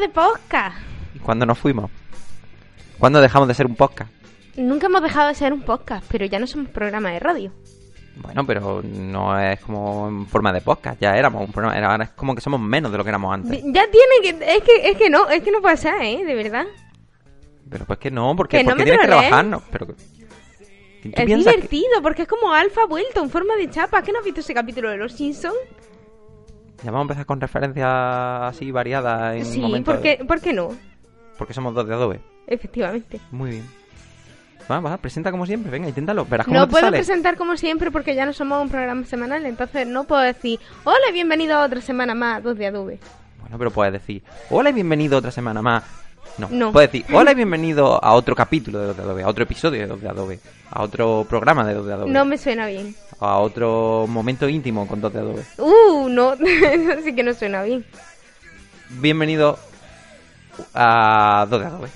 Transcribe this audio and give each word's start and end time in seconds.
de 0.00 0.08
podcast. 0.08 0.76
¿Y 1.14 1.18
cuándo 1.18 1.46
nos 1.46 1.58
fuimos? 1.58 1.90
¿Cuándo 2.98 3.20
dejamos 3.20 3.48
de 3.48 3.54
ser 3.54 3.66
un 3.66 3.76
podcast? 3.76 4.10
Nunca 4.56 4.86
hemos 4.86 5.02
dejado 5.02 5.28
de 5.28 5.34
ser 5.34 5.52
un 5.52 5.62
podcast, 5.62 6.04
pero 6.10 6.24
ya 6.26 6.38
no 6.38 6.46
somos 6.46 6.68
programa 6.70 7.10
de 7.10 7.20
radio. 7.20 7.52
Bueno, 8.16 8.44
pero 8.44 8.82
no 8.82 9.38
es 9.38 9.60
como 9.60 10.08
en 10.08 10.26
forma 10.26 10.52
de 10.52 10.60
podcast, 10.60 11.00
ya 11.00 11.16
éramos 11.16 11.46
un 11.46 11.52
programa, 11.52 11.78
ahora 11.88 12.04
es 12.04 12.10
como 12.10 12.34
que 12.34 12.40
somos 12.40 12.60
menos 12.60 12.90
de 12.90 12.98
lo 12.98 13.04
que 13.04 13.10
éramos 13.10 13.32
antes. 13.32 13.62
Ya 13.66 13.86
tiene 13.88 14.20
que... 14.22 14.56
Es 14.56 14.62
que, 14.64 14.90
es 14.90 14.96
que 14.96 15.08
no, 15.08 15.28
es 15.28 15.42
que 15.42 15.52
no 15.52 15.60
ser, 15.76 15.94
¿eh? 16.02 16.24
De 16.24 16.34
verdad. 16.34 16.64
Pero 17.70 17.84
pues 17.84 17.98
que 18.00 18.10
no, 18.10 18.34
porque, 18.34 18.56
Que 18.58 18.64
no 18.64 18.70
porque 18.70 18.78
me 18.80 18.84
tienes 18.86 19.00
que 19.02 19.06
trolees. 19.06 19.24
rebajarnos. 19.30 19.62
Pero, 19.70 19.86
que- 19.86 19.92
¿tú 19.92 21.08
Es 21.12 21.24
piensas 21.26 21.54
que- 21.54 21.60
divertido, 21.60 22.02
porque 22.02 22.22
es 22.22 22.28
como 22.28 22.52
Alfa 22.52 22.86
vuelto 22.86 23.22
en 23.22 23.30
forma 23.30 23.54
de 23.54 23.70
chapa. 23.70 24.02
¿Qué 24.02 24.10
no 24.10 24.18
has 24.18 24.24
visto 24.24 24.40
ese 24.40 24.54
capítulo 24.54 24.90
de 24.90 24.96
Los 24.96 25.12
Simpsons? 25.12 25.54
Ya 26.82 26.90
vamos 26.90 27.00
a 27.00 27.02
empezar 27.02 27.26
con 27.26 27.40
referencias 27.40 27.86
así 27.88 28.70
variadas 28.70 29.36
en 29.36 29.44
Sí, 29.44 29.60
momentos 29.60 29.94
¿por 29.94 30.02
qué, 30.02 30.24
¿por 30.26 30.40
qué 30.40 30.52
no? 30.52 30.68
porque 31.36 31.54
somos 31.54 31.72
dos 31.74 31.86
de 31.86 31.94
Adobe. 31.94 32.20
Efectivamente. 32.48 33.20
Muy 33.30 33.50
bien. 33.50 33.64
Va, 34.70 34.80
va, 34.80 34.96
presenta 34.98 35.30
como 35.30 35.46
siempre, 35.46 35.70
venga, 35.70 35.88
inténtalo, 35.88 36.26
verás 36.26 36.46
cómo 36.46 36.58
No 36.58 36.66
te 36.66 36.72
puedo 36.72 36.84
sale. 36.84 36.98
presentar 36.98 37.36
como 37.36 37.56
siempre 37.56 37.90
porque 37.90 38.14
ya 38.14 38.26
no 38.26 38.32
somos 38.32 38.60
un 38.60 38.68
programa 38.68 39.04
semanal, 39.06 39.46
entonces 39.46 39.86
no 39.86 40.04
puedo 40.04 40.20
decir, 40.22 40.58
hola, 40.84 41.10
bienvenido 41.12 41.56
a 41.56 41.64
otra 41.64 41.80
semana 41.80 42.14
más, 42.14 42.42
dos 42.42 42.58
de 42.58 42.66
Adobe. 42.66 42.98
Bueno, 43.40 43.56
pero 43.56 43.70
puedes 43.70 43.92
decir, 43.94 44.22
hola 44.50 44.70
y 44.70 44.72
bienvenido 44.74 45.16
otra 45.18 45.30
semana 45.30 45.62
más. 45.62 45.84
No, 46.36 46.48
No. 46.50 46.72
puedes 46.72 46.92
decir, 46.92 47.06
hola 47.14 47.32
y 47.32 47.34
bienvenido 47.36 48.02
a 48.04 48.12
otro 48.12 48.34
capítulo 48.36 48.80
de 48.80 48.86
Dos 48.88 48.96
de 48.96 49.02
Adobe, 49.04 49.22
a 49.22 49.28
otro 49.28 49.44
episodio 49.44 49.80
de 49.80 49.86
Dos 49.86 50.00
de 50.02 50.08
Adobe, 50.08 50.38
a 50.70 50.82
otro 50.82 51.24
programa 51.28 51.64
de 51.64 51.74
Dos 51.74 51.86
de 51.86 51.92
Adobe, 51.94 52.10
No 52.10 52.24
me 52.26 52.36
suena 52.36 52.66
bien. 52.66 52.94
A 53.20 53.38
otro 53.38 54.06
momento 54.08 54.48
íntimo 54.48 54.86
con 54.86 55.00
Dos 55.00 55.12
de 55.12 55.18
Adobe. 55.20 55.44
Uh, 55.58 56.08
no, 56.08 56.34
eso 56.34 57.00
sí 57.04 57.14
que 57.14 57.22
no 57.22 57.34
suena 57.34 57.62
bien. 57.62 57.84
Bienvenido 59.00 59.58
a 60.74 61.46
Dos 61.50 61.60
de 61.60 61.66
Adobe. 61.66 61.88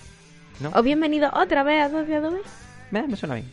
¿No? 0.61 0.71
O 0.75 0.83
bienvenido 0.83 1.31
otra 1.35 1.63
vez 1.63 1.83
a 1.83 1.89
dos 1.89 2.07
de 2.07 2.17
Adobe. 2.17 2.41
Me, 2.91 3.07
me 3.07 3.17
suena 3.17 3.35
bien. 3.37 3.51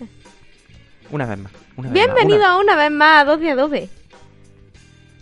Una 1.11 1.25
vez 1.25 1.39
más. 1.39 1.51
Una 1.75 1.89
vez 1.89 1.93
más, 2.07 2.15
Bienvenido 2.15 2.37
una- 2.39 2.57
una 2.59 2.75
vez 2.75 2.91
más 2.91 3.21
a 3.21 3.25
dos 3.25 3.39
de 3.39 3.51
Adobe. 3.51 3.89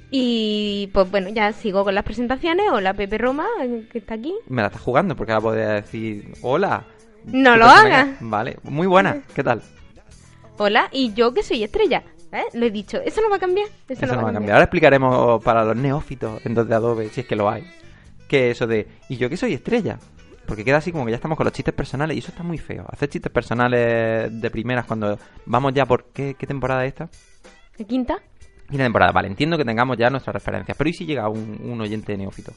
Y 0.10 0.90
pues 0.94 1.10
bueno, 1.12 1.30
ya 1.30 1.52
sigo 1.54 1.84
con 1.84 1.94
las 1.96 2.04
presentaciones. 2.04 2.66
Hola 2.72 2.94
Pepe 2.94 3.18
Roma, 3.18 3.46
que 3.92 3.98
está 4.00 4.16
aquí. 4.16 4.34
Me 4.48 4.62
la 4.62 4.68
estás 4.68 4.82
jugando 4.82 5.16
porque 5.16 5.32
ahora 5.34 5.42
podría 5.44 5.70
decir, 5.70 6.34
hola. 6.42 6.86
No 7.26 7.54
¿Qué 7.54 7.58
lo 7.60 7.66
hagas. 7.66 8.08
Vale, 8.22 8.58
muy 8.64 8.88
buena. 8.88 9.22
¿Qué 9.36 9.44
tal? 9.44 9.62
Hola, 10.58 10.88
y 10.92 11.14
yo 11.14 11.34
que 11.34 11.44
soy 11.44 11.64
estrella. 11.64 12.04
¿Eh? 12.32 12.44
Lo 12.54 12.66
he 12.66 12.72
dicho, 12.72 12.98
eso 13.04 13.22
no 13.22 13.30
va 13.30 13.38
a 13.38 13.40
cambiar. 13.40 13.68
Eso, 13.88 14.06
Eso 14.06 14.16
no 14.16 14.24
va 14.24 14.30
a 14.30 14.34
cambiar. 14.34 14.54
Ahora 14.56 14.66
explicaremos 14.66 15.42
para 15.44 15.64
los 15.64 15.76
neófitos 15.76 16.46
en 16.46 16.54
dos 16.54 16.68
de 16.68 16.76
Adobe, 16.76 17.10
si 17.10 17.22
es 17.22 17.28
que 17.28 17.36
lo 17.36 17.50
hay, 17.50 17.64
que 18.28 18.52
eso 18.52 18.68
de, 18.68 18.88
y 19.10 19.18
yo 19.18 19.30
que 19.30 19.38
soy 19.38 19.54
estrella. 19.54 19.98
Porque 20.46 20.64
queda 20.64 20.78
así 20.78 20.94
como 20.94 21.04
que 21.06 21.12
ya 21.12 21.18
estamos 21.18 21.38
con 21.38 21.44
los 21.44 21.52
chistes 21.54 21.74
personales 21.74 22.16
y 22.16 22.20
eso 22.20 22.30
está 22.32 22.42
muy 22.42 22.58
feo. 22.58 22.86
Hacer 22.90 23.10
chistes 23.10 23.30
personales 23.32 24.30
de 24.42 24.50
primeras 24.50 24.86
cuando 24.86 25.20
vamos 25.46 25.74
ya 25.74 25.86
por... 25.86 26.06
¿Qué, 26.14 26.36
qué 26.40 26.48
temporada 26.48 26.86
es 26.86 26.90
esta? 26.94 27.10
¿La 27.78 27.86
quinta? 27.86 28.18
Quinta 28.70 28.84
temporada. 28.86 29.12
Vale, 29.12 29.28
entiendo 29.28 29.58
que 29.58 29.66
tengamos 29.66 29.98
ya 29.98 30.10
nuestras 30.10 30.34
referencias. 30.34 30.78
Pero 30.78 30.90
¿y 30.90 30.94
si 30.94 31.06
llega 31.06 31.28
un, 31.28 31.60
un 31.64 31.82
oyente 31.82 32.16
neófito? 32.16 32.54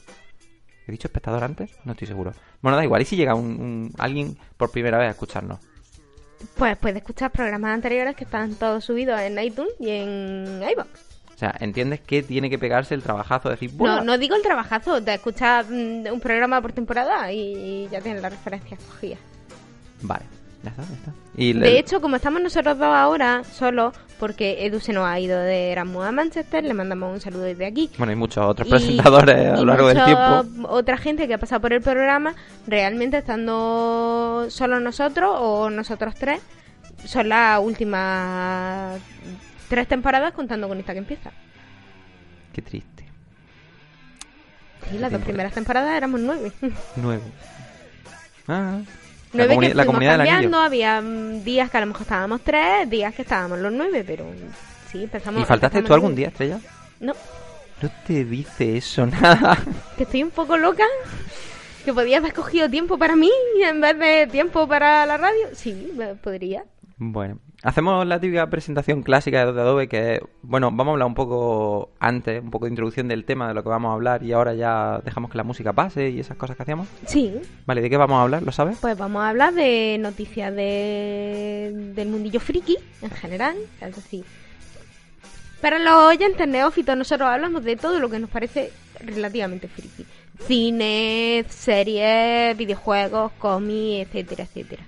¿He 0.87 0.91
dicho 0.93 1.09
espectador 1.09 1.43
antes? 1.43 1.77
No 1.83 1.91
estoy 1.91 2.07
seguro. 2.07 2.31
Bueno, 2.61 2.77
da 2.77 2.83
igual. 2.85 3.01
¿Y 3.01 3.05
si 3.05 3.17
llega 3.17 3.35
un, 3.35 3.59
un- 3.61 3.91
alguien 3.97 4.37
por 4.55 4.71
primera 4.71 4.97
vez 4.97 5.07
a 5.09 5.11
escucharnos? 5.11 5.59
Pues 6.55 6.77
puedes 6.77 6.97
escuchar 6.97 7.31
programas 7.31 7.73
anteriores 7.73 8.15
que 8.15 8.23
están 8.23 8.55
todos 8.55 8.83
subidos 8.83 9.19
en 9.19 9.39
iTunes 9.39 9.73
y 9.79 9.89
en 9.89 10.61
iVoox. 10.61 10.87
O 11.33 11.37
sea, 11.37 11.55
¿entiendes 11.59 12.01
que 12.01 12.21
tiene 12.21 12.49
que 12.49 12.59
pegarse 12.59 12.93
el 12.93 13.01
trabajazo 13.01 13.49
de 13.49 13.55
decir... 13.55 13.73
No, 13.73 14.03
no 14.03 14.17
digo 14.17 14.35
el 14.35 14.43
trabajazo, 14.43 15.01
te 15.01 15.15
escuchas 15.15 15.67
mm, 15.69 16.07
un 16.11 16.19
programa 16.19 16.61
por 16.61 16.71
temporada 16.71 17.31
y 17.31 17.87
ya 17.89 17.99
tienes 17.99 18.21
las 18.21 18.31
referencias 18.31 18.79
cogidas. 18.83 19.19
Vale, 20.01 20.25
ya 20.63 20.69
está, 20.71 20.83
ya 20.83 20.93
está. 20.95 21.11
Y 21.35 21.53
De 21.53 21.59
le- 21.59 21.79
hecho, 21.79 22.01
como 22.01 22.15
estamos 22.17 22.41
nosotros 22.41 22.77
dos 22.77 22.87
ahora, 22.87 23.43
solo 23.43 23.93
porque 24.19 24.65
Edu 24.65 24.79
se 24.79 24.93
nos 24.93 25.05
ha 25.07 25.19
ido 25.19 25.39
de 25.39 25.71
Erasmus 25.71 26.05
a 26.05 26.11
Manchester, 26.11 26.63
le 26.63 26.73
mandamos 26.73 27.11
un 27.13 27.19
saludo 27.21 27.43
desde 27.43 27.65
aquí. 27.65 27.89
Bueno, 27.97 28.11
hay 28.11 28.15
muchos 28.15 28.45
otros 28.45 28.67
Y- 28.67 28.71
presentadores 28.71 29.47
a 29.53 29.55
lo 29.57 29.65
largo 29.65 29.87
del 29.87 30.03
tiempo. 30.03 30.67
Otra 30.69 30.97
gente 30.97 31.27
que 31.27 31.33
ha 31.33 31.37
pasado 31.39 31.61
por 31.61 31.73
el 31.73 31.81
programa, 31.81 32.35
realmente 32.67 33.17
estando 33.17 34.45
solo 34.49 34.79
nosotros 34.79 35.31
o 35.39 35.69
nosotros 35.69 36.13
tres, 36.15 36.41
son 37.05 37.29
las 37.29 37.59
últimas 37.59 38.99
tres 39.69 39.87
temporadas 39.87 40.33
contando 40.33 40.67
con 40.67 40.77
esta 40.79 40.93
que 40.93 40.99
empieza. 40.99 41.31
Qué 42.53 42.61
triste. 42.61 43.05
Y 44.93 44.97
las 44.97 45.11
dos 45.11 45.21
primeras 45.21 45.53
temporadas 45.53 45.95
éramos 45.95 46.19
nueve. 46.19 46.51
Nuevo. 46.97 47.23
Ah, 48.47 48.79
la, 49.33 49.45
nueve 49.45 49.55
comuni- 49.55 49.67
que 49.69 49.73
la 49.75 49.85
comunidad 49.85 50.17
cambiando, 50.17 50.57
había 50.59 51.01
mm, 51.01 51.43
días 51.43 51.69
que 51.71 51.77
a 51.77 51.81
lo 51.81 51.87
mejor 51.87 52.01
estábamos 52.03 52.41
tres, 52.41 52.89
días 52.89 53.13
que 53.15 53.21
estábamos 53.23 53.59
los 53.59 53.71
nueve, 53.71 54.03
pero 54.05 54.25
mm, 54.25 54.91
sí, 54.91 55.03
empezamos... 55.03 55.41
¿Y 55.41 55.45
faltaste 55.45 55.81
tú 55.83 55.93
algún 55.93 56.15
día, 56.15 56.27
Estrella? 56.29 56.59
No, 56.99 57.13
No 57.81 57.89
te 58.05 58.25
dice 58.25 58.77
eso 58.77 59.05
nada. 59.07 59.57
que 59.97 60.03
estoy 60.03 60.23
un 60.23 60.31
poco 60.31 60.57
loca. 60.57 60.83
Que 61.85 61.91
podías 61.93 62.19
haber 62.19 62.33
cogido 62.33 62.69
tiempo 62.69 62.99
para 62.99 63.15
mí 63.15 63.31
en 63.63 63.81
vez 63.81 63.97
de 63.97 64.27
tiempo 64.31 64.67
para 64.67 65.03
la 65.07 65.17
radio. 65.17 65.47
Sí, 65.55 65.91
podría. 66.21 66.63
Bueno, 66.97 67.39
hacemos 67.63 68.05
la 68.07 68.19
típica 68.19 68.49
presentación 68.49 69.03
clásica 69.03 69.45
de 69.45 69.61
Adobe 69.61 69.87
que, 69.87 70.21
bueno, 70.41 70.71
vamos 70.71 70.87
a 70.87 70.91
hablar 70.93 71.07
un 71.07 71.13
poco 71.13 71.91
antes, 71.99 72.41
un 72.41 72.51
poco 72.51 72.65
de 72.65 72.71
introducción 72.71 73.07
del 73.07 73.25
tema 73.25 73.47
de 73.47 73.53
lo 73.53 73.63
que 73.63 73.69
vamos 73.69 73.91
a 73.91 73.93
hablar 73.93 74.23
y 74.23 74.33
ahora 74.33 74.53
ya 74.53 74.99
dejamos 75.03 75.31
que 75.31 75.37
la 75.37 75.43
música 75.43 75.73
pase 75.73 76.09
y 76.09 76.19
esas 76.19 76.37
cosas 76.37 76.55
que 76.55 76.63
hacíamos. 76.63 76.87
Sí, 77.05 77.33
Vale, 77.65 77.81
¿de 77.81 77.89
qué 77.89 77.97
vamos 77.97 78.17
a 78.17 78.23
hablar? 78.23 78.43
¿Lo 78.43 78.51
sabes? 78.51 78.77
pues 78.81 78.97
vamos 78.97 79.21
a 79.23 79.29
hablar 79.29 79.53
de 79.53 79.97
noticias 79.99 80.53
de, 80.55 81.71
del 81.95 82.09
mundillo 82.09 82.39
friki 82.39 82.77
en 83.01 83.11
general. 83.11 83.55
Es 83.79 83.95
decir, 83.95 84.25
para 85.61 85.77
los 85.77 85.93
oyentes 85.93 86.47
neófitos, 86.47 86.97
nosotros 86.97 87.29
hablamos 87.29 87.63
de 87.63 87.75
todo 87.75 87.99
lo 87.99 88.09
que 88.09 88.19
nos 88.19 88.29
parece 88.29 88.71
relativamente 88.99 89.67
friki: 89.67 90.05
cine, 90.47 91.45
series, 91.49 92.57
videojuegos, 92.57 93.31
cómics, 93.37 94.07
etcétera, 94.07 94.43
etcétera. 94.45 94.83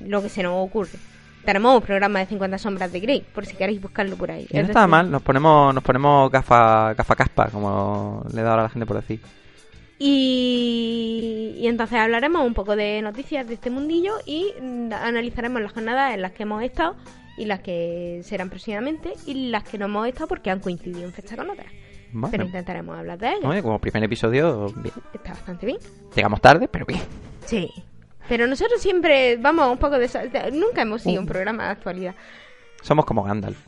Lo 0.00 0.22
que 0.22 0.28
se 0.28 0.42
nos 0.42 0.54
ocurre. 0.56 0.98
Tenemos 1.44 1.74
un 1.76 1.82
programa 1.82 2.18
de 2.20 2.26
50 2.26 2.58
sombras 2.58 2.92
de 2.92 3.00
Grey, 3.00 3.24
por 3.34 3.46
si 3.46 3.56
queréis 3.56 3.80
buscarlo 3.80 4.16
por 4.16 4.30
ahí. 4.30 4.46
No 4.52 4.60
Es 4.60 4.68
está 4.68 4.86
mal, 4.86 5.10
nos 5.10 5.22
ponemos, 5.22 5.74
nos 5.74 5.82
ponemos 5.82 6.30
gafa, 6.30 6.92
gafa 6.94 7.16
caspa, 7.16 7.48
como 7.50 8.24
le 8.32 8.42
da 8.42 8.50
ahora 8.50 8.62
la 8.64 8.68
gente 8.68 8.86
por 8.86 8.96
decir. 8.96 9.20
Y, 9.98 11.56
y 11.58 11.66
entonces 11.66 11.98
hablaremos 11.98 12.46
un 12.46 12.54
poco 12.54 12.74
de 12.76 13.02
noticias 13.02 13.46
de 13.46 13.54
este 13.54 13.70
mundillo 13.70 14.14
y 14.26 14.46
analizaremos 14.92 15.60
las 15.60 15.72
jornadas 15.72 16.14
en 16.14 16.22
las 16.22 16.32
que 16.32 16.44
hemos 16.44 16.62
estado 16.62 16.96
y 17.36 17.44
las 17.44 17.60
que 17.60 18.20
serán 18.24 18.48
próximamente 18.50 19.12
y 19.26 19.50
las 19.50 19.64
que 19.64 19.78
no 19.78 19.86
hemos 19.86 20.06
estado 20.08 20.28
porque 20.28 20.50
han 20.50 20.60
coincidido 20.60 21.04
en 21.04 21.12
fecha 21.12 21.36
con 21.36 21.50
otras. 21.50 21.68
Bueno, 22.12 22.28
Pero 22.32 22.44
intentaremos 22.44 22.98
hablar 22.98 23.18
de 23.18 23.28
ellas. 23.28 23.44
oye, 23.44 23.62
como 23.62 23.78
primer 23.78 24.02
episodio, 24.04 24.66
bien. 24.76 24.94
Está 25.14 25.30
bastante 25.30 25.66
bien. 25.66 25.78
Llegamos 26.16 26.40
tarde, 26.40 26.66
pero 26.68 26.84
bien. 26.86 27.00
Sí. 27.46 27.68
Pero 28.30 28.46
nosotros 28.46 28.80
siempre 28.80 29.36
vamos 29.36 29.70
un 29.72 29.76
poco 29.78 29.98
de... 29.98 30.08
Nunca 30.52 30.82
hemos 30.82 31.02
sido 31.02 31.20
un 31.20 31.26
programa 31.26 31.64
de 31.64 31.70
actualidad. 31.70 32.14
Somos 32.80 33.04
como 33.04 33.22
Gandalf. 33.24 33.58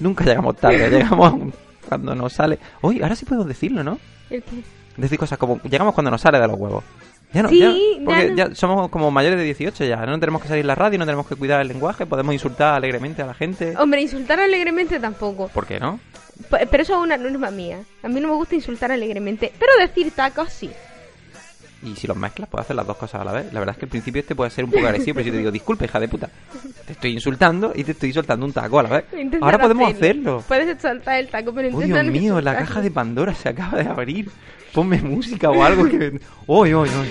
Nunca 0.00 0.22
llegamos 0.24 0.56
tarde, 0.56 0.88
llegamos 0.90 1.52
cuando 1.88 2.14
nos 2.14 2.32
sale. 2.32 2.58
Uy, 2.82 3.02
ahora 3.02 3.16
sí 3.16 3.24
podemos 3.24 3.48
decirlo, 3.48 3.82
¿no? 3.82 3.98
El 4.30 4.42
que- 4.42 4.62
Decir 4.96 5.18
cosas 5.18 5.38
como 5.38 5.60
llegamos 5.62 5.94
cuando 5.94 6.10
nos 6.10 6.20
sale 6.20 6.38
de 6.38 6.46
los 6.46 6.56
huevos. 6.58 6.84
Ya 7.32 7.42
no, 7.42 7.48
Sí, 7.48 7.58
ya, 7.58 7.70
ya 7.72 8.04
porque 8.04 8.30
no. 8.30 8.36
ya 8.36 8.54
somos 8.54 8.88
como 8.90 9.10
mayores 9.10 9.38
de 9.38 9.44
18 9.44 9.84
ya, 9.86 9.96
no 10.06 10.20
tenemos 10.20 10.40
que 10.40 10.46
salir 10.46 10.64
la 10.64 10.76
radio, 10.76 11.00
no 11.00 11.04
tenemos 11.06 11.26
que 11.26 11.34
cuidar 11.34 11.60
el 11.60 11.66
lenguaje, 11.66 12.06
podemos 12.06 12.32
insultar 12.32 12.74
alegremente 12.74 13.22
a 13.22 13.26
la 13.26 13.34
gente. 13.34 13.74
Hombre, 13.76 14.02
insultar 14.02 14.38
alegremente 14.38 15.00
tampoco. 15.00 15.48
¿Por 15.48 15.66
qué 15.66 15.80
no? 15.80 15.98
P- 16.48 16.66
Pero 16.70 16.82
eso 16.84 16.92
es 16.94 17.00
una 17.00 17.16
norma 17.16 17.50
mía. 17.50 17.80
A 18.04 18.08
mí 18.08 18.20
no 18.20 18.28
me 18.28 18.34
gusta 18.34 18.54
insultar 18.54 18.92
alegremente. 18.92 19.52
Pero 19.58 19.72
decir 19.80 20.12
tacos 20.12 20.52
sí. 20.52 20.70
Y 21.84 21.94
si 21.96 22.06
los 22.06 22.16
mezclas, 22.16 22.48
puedes 22.48 22.64
hacer 22.64 22.76
las 22.76 22.86
dos 22.86 22.96
cosas 22.96 23.20
a 23.20 23.24
la 23.24 23.32
vez. 23.32 23.52
La 23.52 23.60
verdad 23.60 23.74
es 23.74 23.78
que 23.78 23.84
al 23.84 23.90
principio 23.90 24.20
este 24.20 24.34
puede 24.34 24.50
ser 24.50 24.64
un 24.64 24.70
poco 24.70 24.86
agresivo, 24.86 25.14
pero 25.16 25.24
si 25.24 25.28
yo 25.28 25.32
te 25.32 25.38
digo, 25.38 25.50
disculpe, 25.50 25.84
hija 25.84 26.00
de 26.00 26.08
puta, 26.08 26.30
te 26.86 26.92
estoy 26.92 27.12
insultando 27.12 27.72
y 27.74 27.84
te 27.84 27.92
estoy 27.92 28.12
soltando 28.12 28.46
un 28.46 28.52
taco 28.52 28.78
a 28.78 28.82
la 28.84 28.88
vez. 28.88 29.04
Intenta 29.12 29.44
Ahora 29.44 29.58
podemos 29.58 29.92
hacerlo. 29.92 30.42
Puedes 30.48 30.80
soltar 30.80 31.18
el 31.18 31.28
taco, 31.28 31.52
pero 31.52 31.76
Oh, 31.76 31.80
Dios 31.80 32.04
mío, 32.06 32.40
la 32.40 32.56
caja 32.56 32.80
de 32.80 32.90
Pandora 32.90 33.34
se 33.34 33.50
acaba 33.50 33.82
de 33.82 33.88
abrir. 33.88 34.30
Ponme 34.72 35.00
música 35.02 35.50
o 35.50 35.62
algo 35.62 35.84
que... 35.88 36.18
¡Uy, 36.46 36.74
uy, 36.74 36.88
uy! 36.88 36.88
uy. 36.88 37.04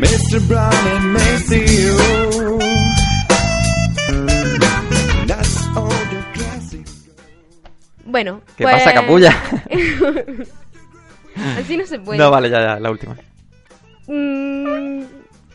Mr. 0.00 0.40
Browning 0.46 1.12
may 1.12 1.36
see 1.48 2.78
Bueno, 8.08 8.40
¿Qué 8.56 8.64
pues- 8.64 8.74
pasa, 8.76 8.94
capulla? 8.94 9.30
Así 11.58 11.76
no 11.76 11.86
se 11.86 11.98
puede. 12.00 12.18
No, 12.18 12.30
vale, 12.30 12.50
ya, 12.50 12.60
ya, 12.60 12.80
la 12.80 12.90
última. 12.90 13.14
Mm, 14.06 15.02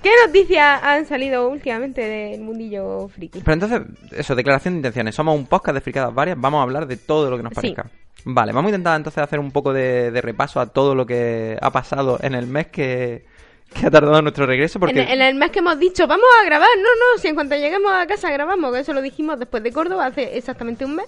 ¿Qué 0.01 0.11
noticias 0.27 0.81
han 0.83 1.05
salido 1.05 1.50
últimamente 1.50 2.01
del 2.01 2.41
mundillo 2.41 3.07
friki? 3.07 3.39
Pero 3.39 3.53
entonces, 3.53 3.81
eso, 4.11 4.35
declaración 4.35 4.75
de 4.75 4.77
intenciones. 4.79 5.15
Somos 5.15 5.35
un 5.35 5.47
podcast 5.47 5.75
de 5.75 5.81
fricadas 5.81 6.13
varias, 6.13 6.39
vamos 6.39 6.59
a 6.59 6.63
hablar 6.63 6.85
de 6.88 6.97
todo 6.97 7.29
lo 7.29 7.38
que 7.38 7.44
nos 7.44 7.51
Sí. 7.51 7.55
parezca. 7.55 7.89
Vale, 8.25 8.53
vamos 8.53 8.69
a 8.69 8.75
intentar 8.75 8.95
entonces 8.97 9.21
hacer 9.23 9.39
un 9.39 9.51
poco 9.51 9.73
de, 9.73 10.11
de 10.11 10.21
repaso 10.21 10.59
a 10.61 10.67
todo 10.67 10.94
lo 10.95 11.06
que 11.06 11.57
ha 11.59 11.71
pasado 11.71 12.19
en 12.21 12.35
el 12.35 12.47
mes 12.47 12.67
que, 12.67 13.25
que 13.73 13.88
ha 13.88 13.91
tardado 13.91 14.21
nuestro 14.21 14.45
regreso, 14.45 14.79
porque... 14.79 15.01
En, 15.01 15.09
en 15.09 15.21
el 15.21 15.35
mes 15.35 15.51
que 15.51 15.59
hemos 15.59 15.77
dicho, 15.79 16.06
vamos 16.07 16.27
a 16.41 16.45
grabar. 16.45 16.69
No, 16.77 16.83
no, 16.83 17.21
si 17.21 17.27
en 17.27 17.35
cuanto 17.35 17.56
lleguemos 17.56 17.91
a 17.91 18.06
casa 18.07 18.31
grabamos, 18.31 18.71
que 18.71 18.79
eso 18.79 18.94
lo 18.94 19.01
dijimos 19.01 19.39
después 19.39 19.63
de 19.63 19.71
Córdoba 19.73 20.06
hace 20.06 20.38
exactamente 20.38 20.85
un 20.85 20.95
mes. 20.97 21.06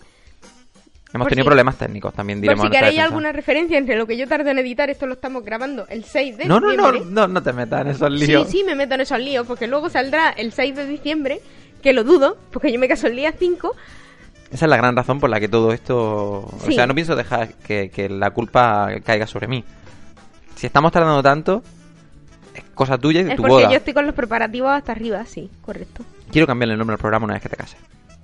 Hemos 1.16 1.26
por 1.26 1.30
tenido 1.30 1.44
si- 1.44 1.48
problemas 1.48 1.78
técnicos, 1.78 2.14
también 2.14 2.40
Por 2.40 2.42
diremos. 2.44 2.62
si 2.62 2.66
en 2.68 2.70
nuestra 2.72 2.88
queréis 2.90 3.04
alguna 3.04 3.32
referencia 3.32 3.78
entre 3.78 3.96
lo 3.98 4.06
que 4.06 4.18
yo 4.18 4.28
tardo 4.28 4.50
en 4.50 4.60
editar, 4.60 4.90
esto 4.90 5.06
lo 5.08 5.14
estamos 5.14 5.44
grabando 5.44 5.88
el 5.88 6.04
6 6.04 6.38
de 6.38 6.46
No, 6.46 6.60
no, 6.60 6.74
no, 6.74 6.92
diciembre. 6.92 7.12
no, 7.14 7.28
no 7.28 7.42
te 7.44 7.54
metas 7.54 7.82
en 7.82 7.88
esos 7.88 8.20
Sí, 8.20 8.28
líos. 8.28 8.48
sí, 8.50 8.64
me 8.66 8.76
meto 8.76 8.96
en 8.96 9.02
esos 9.02 9.20
líos, 9.20 9.48
porque 9.48 9.68
luego 9.68 9.90
saldrá 9.90 10.30
el 10.32 10.52
6 10.52 10.76
de 10.76 10.86
diciembre, 10.86 11.40
que 11.82 11.94
lo 11.94 12.04
dudo, 12.04 12.38
porque 12.52 12.72
yo 12.72 12.80
me 12.80 12.88
caso 12.88 13.08
el 13.08 13.16
día 13.16 13.34
5. 13.38 13.74
Esa 14.52 14.66
es 14.66 14.70
la 14.70 14.78
gran 14.78 14.96
razón 14.96 15.20
por 15.20 15.30
la 15.30 15.40
que 15.40 15.48
todo 15.48 15.72
esto... 15.72 15.98
O 15.98 16.60
Sí. 16.66 16.74
sea, 16.74 16.86
no 16.88 16.94
pienso 16.94 17.16
dejar 17.16 17.54
que, 17.56 17.90
que 17.90 18.08
la 18.10 18.30
culpa 18.32 18.90
caiga 19.04 19.26
sobre 19.28 19.48
mí. 19.48 19.64
Si 20.56 20.68
estamos 20.68 20.92
tardando 20.92 21.22
tanto, 21.24 21.64
es 22.54 22.64
cosa 22.74 22.98
tuya 22.98 23.22
y 23.22 23.24
de 23.24 23.32
Es 23.32 23.36
tu 23.36 23.42
porque 23.42 23.54
boda. 23.66 23.72
yo 23.72 23.78
estoy 23.78 23.94
con 23.94 24.06
los 24.06 24.16
preparativos 24.16 24.70
hasta 24.72 24.92
arriba, 24.94 25.26
sí, 25.26 25.50
correcto. 25.62 26.04
Quiero 26.32 26.48
cambiarle 26.48 26.74
el 26.74 26.78
nombre 26.80 26.94
al 26.94 27.00
programa 27.00 27.26
una 27.26 27.34
vez 27.34 27.44
que 27.44 27.50
te 27.50 27.58
cases. 27.58 27.78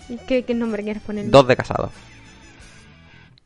¿Y 0.09 0.17
¿Qué, 0.17 0.43
qué 0.43 0.53
nombre 0.53 0.83
quieres 0.83 1.01
poner? 1.03 1.29
Dos 1.29 1.47
de 1.47 1.55
casados. 1.55 1.91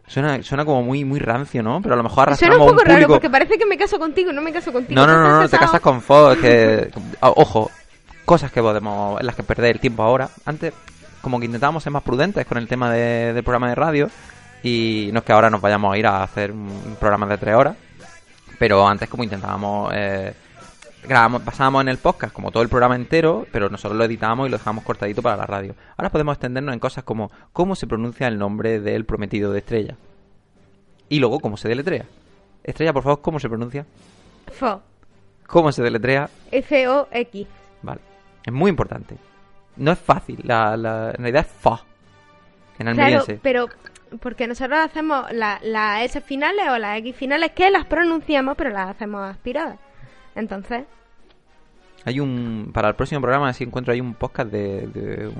Suena, 0.08 0.42
suena 0.44 0.64
como 0.66 0.84
muy, 0.84 1.04
muy 1.04 1.20
rancio, 1.20 1.64
¿no? 1.64 1.82
Pero 1.82 1.96
a 1.96 1.98
lo 1.98 2.04
mejor 2.04 2.16
Suena 2.16 2.32
arrastramos 2.32 2.60
un 2.60 2.66
poco 2.68 2.78
público... 2.84 2.94
raro, 2.94 3.08
porque 3.08 3.30
parece 3.30 3.58
que 3.58 3.66
me 3.66 3.78
caso 3.78 3.98
contigo, 3.98 4.32
no 4.32 4.42
me 4.42 4.54
caso 4.54 4.72
contigo. 4.72 5.00
No, 5.00 5.08
no, 5.08 5.20
no, 5.20 5.42
no, 5.42 5.50
te 5.50 5.58
casas 5.58 5.82
con 5.82 6.02
Fox, 6.02 6.38
que... 6.40 6.92
o- 7.22 7.34
Ojo, 7.38 7.72
cosas 8.24 8.52
que 8.52 8.62
podemos... 8.62 9.20
en 9.20 9.26
las 9.26 9.36
que 9.36 9.44
perder 9.44 9.76
el 9.76 9.80
tiempo 9.82 10.04
ahora. 10.04 10.30
Antes, 10.46 10.74
como 11.22 11.40
que 11.40 11.46
intentábamos 11.48 11.82
ser 11.84 11.92
más 11.92 12.04
prudentes 12.04 12.46
con 12.46 12.58
el 12.60 12.68
tema 12.68 12.92
de- 12.92 13.34
del 13.34 13.44
programa 13.44 13.70
de 13.70 13.76
radio. 13.76 14.10
Y 14.62 15.10
no 15.12 15.20
es 15.20 15.26
que 15.26 15.34
ahora 15.34 15.50
nos 15.50 15.62
vayamos 15.62 15.94
a 15.94 15.98
ir 15.98 16.06
a 16.08 16.24
hacer 16.24 16.52
un 16.52 16.70
un 16.70 16.96
programa 17.00 17.26
de 17.28 17.38
tres 17.38 17.56
horas. 17.56 17.76
Pero 18.60 18.88
antes 18.88 19.10
como 19.10 19.24
intentábamos... 19.24 19.92
Eh, 19.96 20.34
grabamos, 21.08 21.42
pasábamos 21.44 21.82
en 21.82 21.90
el 21.90 21.98
podcast 21.98 22.34
como 22.34 22.52
todo 22.52 22.64
el 22.64 22.70
programa 22.70 22.96
entero, 22.96 23.46
pero 23.52 23.70
nosotros 23.70 23.98
lo 23.98 24.04
editábamos 24.06 24.48
y 24.48 24.52
lo 24.52 24.58
dejábamos 24.58 24.84
cortadito 24.84 25.22
para 25.22 25.38
la 25.38 25.46
radio. 25.46 25.76
Ahora 25.98 26.10
podemos 26.10 26.34
extendernos 26.34 26.74
en 26.74 26.80
cosas 26.80 27.04
como 27.04 27.32
cómo 27.54 27.76
se 27.76 27.88
pronuncia 27.88 28.28
el 28.28 28.38
nombre 28.38 28.80
del 28.80 29.06
prometido 29.06 29.52
de 29.52 29.60
Estrella. 29.60 29.96
Y 31.10 31.20
luego 31.20 31.40
cómo 31.40 31.58
se 31.58 31.68
deletrea. 31.70 32.06
Estrella, 32.64 32.94
por 32.94 33.04
favor, 33.04 33.22
¿cómo 33.22 33.40
se 33.40 33.48
pronuncia? 33.50 33.86
Fo, 34.52 34.82
¿Cómo 35.48 35.72
se 35.72 35.84
deletrea? 35.84 36.30
F-O-X. 36.52 37.48
Vale. 37.84 38.02
Es 38.44 38.52
muy 38.54 38.70
importante. 38.70 39.16
No 39.76 39.92
es 39.92 40.00
fácil. 40.00 40.40
La, 40.44 40.76
la- 40.76 41.12
en 41.12 41.18
realidad 41.18 41.46
es 41.46 41.52
fa. 41.62 41.82
En 42.80 42.94
Claro, 42.94 43.24
pero 43.42 43.68
porque 44.20 44.48
nosotros 44.48 44.80
hacemos 44.80 45.32
la- 45.32 45.60
las 45.64 46.02
S 46.04 46.20
finales 46.22 46.68
o 46.70 46.78
las 46.78 46.98
X 47.00 47.16
finales 47.16 47.52
que 47.52 47.70
las 47.70 47.86
pronunciamos, 47.86 48.56
pero 48.58 48.72
las 48.72 48.90
hacemos 48.90 49.22
aspiradas. 49.30 49.78
Entonces, 50.36 50.84
Hay 52.04 52.20
un... 52.20 52.70
Para 52.74 52.90
el 52.90 52.96
próximo 52.96 53.22
programa, 53.22 53.52
si 53.54 53.64
encuentro 53.64 53.94
ahí 53.94 54.02
un 54.02 54.14
podcast 54.14 54.52
de... 54.52 54.88
de- 54.88 55.32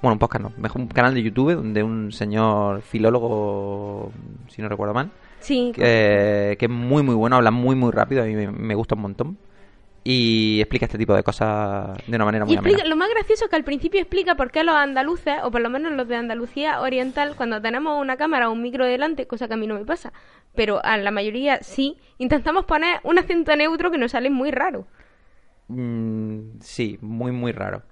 bueno, 0.00 0.12
un 0.14 0.18
podcast 0.20 0.44
no. 0.44 0.52
Mejor 0.56 0.80
un 0.82 0.86
canal 0.88 1.12
de 1.12 1.22
YouTube 1.22 1.54
donde 1.56 1.82
un 1.82 2.12
señor 2.12 2.82
filólogo, 2.82 4.12
si 4.48 4.62
no 4.62 4.68
recuerdo 4.68 4.94
mal, 4.94 5.10
sí. 5.40 5.72
que, 5.74 6.56
que 6.58 6.66
es 6.66 6.70
muy 6.70 7.02
muy 7.02 7.16
bueno, 7.16 7.34
habla 7.34 7.50
muy 7.50 7.74
muy 7.74 7.90
rápido, 7.90 8.22
a 8.22 8.26
mí 8.26 8.34
me, 8.34 8.48
me 8.48 8.74
gusta 8.76 8.94
un 8.94 9.00
montón. 9.02 9.38
Y 10.10 10.60
explica 10.62 10.86
este 10.86 10.96
tipo 10.96 11.12
de 11.14 11.22
cosas 11.22 11.94
de 12.06 12.16
una 12.16 12.24
manera 12.24 12.46
muy 12.46 12.54
Y 12.54 12.56
explica, 12.56 12.78
amena. 12.78 12.88
lo 12.88 12.96
más 12.96 13.10
gracioso 13.10 13.44
es 13.44 13.50
que 13.50 13.56
al 13.56 13.64
principio 13.64 14.00
explica 14.00 14.36
por 14.36 14.50
qué 14.50 14.64
los 14.64 14.74
andaluces, 14.74 15.34
o 15.42 15.50
por 15.50 15.60
lo 15.60 15.68
menos 15.68 15.92
los 15.92 16.08
de 16.08 16.16
Andalucía 16.16 16.80
Oriental, 16.80 17.34
cuando 17.36 17.60
tenemos 17.60 18.00
una 18.00 18.16
cámara 18.16 18.48
o 18.48 18.52
un 18.52 18.62
micro 18.62 18.86
delante, 18.86 19.26
cosa 19.26 19.48
que 19.48 19.54
a 19.54 19.56
mí 19.58 19.66
no 19.66 19.74
me 19.74 19.84
pasa, 19.84 20.14
pero 20.54 20.82
a 20.82 20.96
la 20.96 21.10
mayoría 21.10 21.58
sí, 21.62 21.98
intentamos 22.16 22.64
poner 22.64 23.00
un 23.02 23.18
acento 23.18 23.54
neutro 23.54 23.90
que 23.90 23.98
nos 23.98 24.12
sale 24.12 24.30
muy 24.30 24.50
raro. 24.50 24.86
Mm, 25.68 26.58
sí, 26.60 26.98
muy, 27.02 27.30
muy 27.32 27.52
raro. 27.52 27.82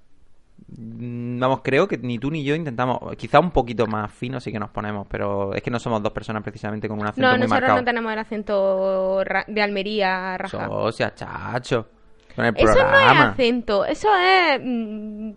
Mm, 0.68 1.38
Vamos, 1.38 1.60
creo 1.62 1.86
que 1.86 1.98
ni 1.98 2.18
tú 2.18 2.30
ni 2.30 2.42
yo 2.44 2.54
intentamos, 2.54 2.98
quizá 3.18 3.40
un 3.40 3.50
poquito 3.50 3.86
más 3.86 4.10
fino 4.10 4.40
sí 4.40 4.50
que 4.50 4.58
nos 4.58 4.70
ponemos, 4.70 5.06
pero 5.10 5.52
es 5.52 5.60
que 5.62 5.70
no 5.70 5.78
somos 5.78 6.02
dos 6.02 6.12
personas 6.12 6.42
precisamente 6.42 6.88
con 6.88 6.98
un 6.98 7.06
acento 7.06 7.20
No, 7.20 7.32
muy 7.36 7.40
nosotros 7.40 7.60
marcado. 7.60 7.78
no 7.80 7.84
tenemos 7.84 8.10
el 8.10 8.18
acento 8.20 9.22
de 9.48 9.60
Almería 9.62 10.38
rajado. 10.38 10.86
Socia, 10.90 11.14
chacho. 11.14 11.88
Con 12.36 12.44
el 12.44 12.54
Eso 12.56 12.66
no 12.74 13.10
es 13.10 13.18
acento, 13.20 13.84
eso 13.86 14.08
es 14.14 14.60
mm, 14.62 15.30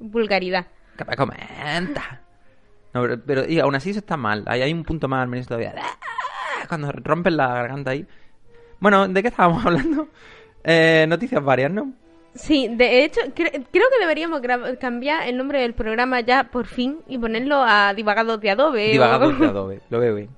vulgaridad. 0.00 0.66
Me 1.06 1.16
comenta. 1.16 2.20
No, 2.94 3.02
pero, 3.02 3.20
pero, 3.26 3.44
y 3.48 3.58
aún 3.58 3.74
así 3.74 3.90
eso 3.90 3.98
está 3.98 4.16
mal. 4.16 4.44
Ahí 4.46 4.62
hay 4.62 4.72
un 4.72 4.84
punto 4.84 5.08
más 5.08 5.22
almeriense 5.22 5.48
todavía. 5.48 5.74
¡Ah! 5.78 6.64
Cuando 6.68 6.90
rompen 6.92 7.36
la 7.36 7.48
garganta 7.48 7.90
ahí. 7.90 8.06
Bueno, 8.80 9.08
¿de 9.08 9.22
qué 9.22 9.28
estábamos 9.28 9.64
hablando? 9.66 10.08
Eh, 10.64 11.06
noticias 11.08 11.42
varias, 11.42 11.70
¿no? 11.70 11.92
Sí, 12.34 12.68
de 12.70 13.04
hecho, 13.04 13.20
cre- 13.34 13.66
creo 13.70 13.86
que 13.90 13.98
deberíamos 14.00 14.42
cambiar 14.78 15.26
el 15.26 15.36
nombre 15.38 15.60
del 15.60 15.72
programa 15.74 16.20
ya 16.20 16.44
por 16.44 16.66
fin 16.66 16.98
y 17.08 17.16
ponerlo 17.18 17.62
a 17.66 17.94
Divagados 17.94 18.40
de 18.40 18.50
Adobe. 18.50 18.88
o- 18.88 18.92
Divagados 18.92 19.38
de 19.38 19.46
Adobe, 19.48 19.80
lo 19.90 20.00
veo 20.00 20.14
bien. 20.16 20.28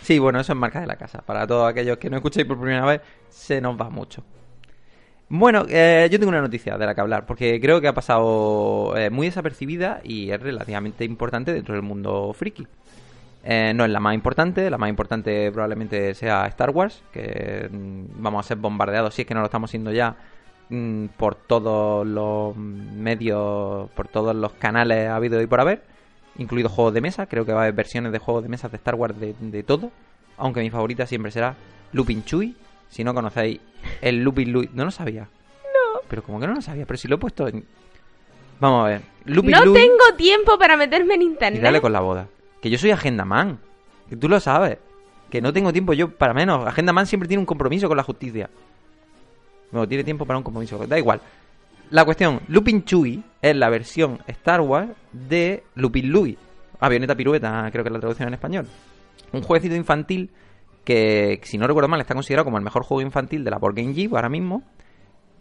Sí, 0.00 0.18
bueno, 0.18 0.40
eso 0.40 0.52
es 0.52 0.58
marca 0.58 0.80
de 0.80 0.86
la 0.86 0.96
casa. 0.96 1.20
Para 1.22 1.46
todos 1.46 1.68
aquellos 1.70 1.98
que 1.98 2.08
no 2.10 2.16
escuchéis 2.16 2.46
por 2.46 2.58
primera 2.58 2.84
vez, 2.86 3.00
se 3.28 3.60
nos 3.60 3.78
va 3.80 3.88
mucho. 3.90 4.24
Bueno, 5.34 5.64
eh, 5.66 6.10
yo 6.12 6.18
tengo 6.18 6.28
una 6.28 6.42
noticia 6.42 6.76
de 6.76 6.84
la 6.84 6.94
que 6.94 7.00
hablar, 7.00 7.24
porque 7.24 7.58
creo 7.58 7.80
que 7.80 7.88
ha 7.88 7.94
pasado 7.94 8.94
eh, 8.98 9.08
muy 9.08 9.28
desapercibida 9.28 10.02
y 10.04 10.30
es 10.30 10.38
relativamente 10.38 11.06
importante 11.06 11.54
dentro 11.54 11.74
del 11.74 11.82
mundo 11.82 12.34
friki. 12.34 12.66
Eh, 13.42 13.72
no 13.74 13.86
es 13.86 13.90
la 13.90 13.98
más 13.98 14.14
importante, 14.14 14.68
la 14.68 14.76
más 14.76 14.90
importante 14.90 15.50
probablemente 15.50 16.12
sea 16.12 16.44
Star 16.48 16.68
Wars, 16.68 17.02
que 17.14 17.66
mm, 17.72 18.22
vamos 18.22 18.44
a 18.44 18.48
ser 18.48 18.58
bombardeados, 18.58 19.14
si 19.14 19.22
es 19.22 19.26
que 19.26 19.32
no 19.32 19.40
lo 19.40 19.46
estamos 19.46 19.70
siendo 19.70 19.90
ya, 19.90 20.16
mm, 20.68 21.06
por 21.16 21.34
todos 21.34 22.06
los 22.06 22.54
medios, 22.54 23.88
por 23.92 24.08
todos 24.08 24.36
los 24.36 24.52
canales 24.52 25.08
habido 25.08 25.40
y 25.40 25.46
por 25.46 25.60
haber, 25.62 25.82
incluidos 26.36 26.72
juegos 26.72 26.92
de 26.92 27.00
mesa, 27.00 27.24
creo 27.24 27.46
que 27.46 27.54
va 27.54 27.60
a 27.60 27.62
haber 27.62 27.74
versiones 27.74 28.12
de 28.12 28.18
juegos 28.18 28.42
de 28.42 28.50
mesa 28.50 28.68
de 28.68 28.76
Star 28.76 28.96
Wars 28.96 29.18
de, 29.18 29.34
de 29.40 29.62
todo, 29.62 29.92
aunque 30.36 30.60
mi 30.60 30.68
favorita 30.68 31.06
siempre 31.06 31.30
será 31.30 31.56
Lupin 31.92 32.22
Chui, 32.22 32.54
si 32.92 33.02
no 33.04 33.14
conocéis 33.14 33.58
el 34.02 34.22
Lupin 34.22 34.52
Lui, 34.52 34.68
no 34.74 34.84
lo 34.84 34.90
sabía. 34.90 35.22
No. 35.22 36.00
Pero 36.08 36.22
como 36.22 36.38
que 36.38 36.46
no 36.46 36.52
lo 36.52 36.60
sabía, 36.60 36.84
pero 36.84 36.98
si 36.98 37.08
lo 37.08 37.14
he 37.14 37.18
puesto 37.18 37.48
en... 37.48 37.64
Vamos 38.60 38.84
a 38.84 38.88
ver. 38.90 39.02
Lupin 39.24 39.50
No 39.50 39.72
tengo 39.72 40.14
tiempo 40.18 40.58
para 40.58 40.76
meterme 40.76 41.14
en 41.14 41.22
y 41.22 41.24
internet. 41.24 41.62
dale 41.62 41.80
con 41.80 41.90
la 41.90 42.00
boda. 42.00 42.28
Que 42.60 42.68
yo 42.68 42.76
soy 42.76 42.90
agenda 42.90 43.24
man. 43.24 43.58
Que 44.10 44.16
tú 44.16 44.28
lo 44.28 44.38
sabes. 44.40 44.76
Que 45.30 45.40
no 45.40 45.54
tengo 45.54 45.72
tiempo 45.72 45.94
yo 45.94 46.10
para 46.10 46.34
menos. 46.34 46.66
Agenda 46.66 46.92
man 46.92 47.06
siempre 47.06 47.26
tiene 47.28 47.40
un 47.40 47.46
compromiso 47.46 47.88
con 47.88 47.96
la 47.96 48.02
justicia. 48.02 48.50
No, 49.70 49.88
tiene 49.88 50.04
tiempo 50.04 50.26
para 50.26 50.36
un 50.36 50.44
compromiso. 50.44 50.86
Da 50.86 50.98
igual. 50.98 51.22
La 51.88 52.04
cuestión, 52.04 52.40
Lupin 52.48 52.84
Chui 52.84 53.22
es 53.40 53.56
la 53.56 53.70
versión 53.70 54.18
Star 54.26 54.60
Wars 54.60 54.90
de 55.12 55.64
Lupin 55.76 56.10
Lui. 56.10 56.36
Avioneta 56.78 57.14
pirueta, 57.14 57.70
creo 57.72 57.82
que 57.84 57.88
es 57.88 57.92
la 57.94 58.00
traducción 58.00 58.28
en 58.28 58.34
español. 58.34 58.66
Un 59.32 59.40
jueguecito 59.40 59.74
infantil 59.74 60.30
que, 60.84 61.40
si 61.44 61.58
no 61.58 61.66
recuerdo 61.66 61.88
mal, 61.88 62.00
está 62.00 62.14
considerado 62.14 62.44
como 62.44 62.58
el 62.58 62.64
mejor 62.64 62.82
juego 62.84 63.02
infantil 63.02 63.44
de 63.44 63.50
la 63.50 63.58
Board 63.58 63.76
Game 63.76 63.92
Geek 63.92 64.12
ahora 64.12 64.28
mismo. 64.28 64.62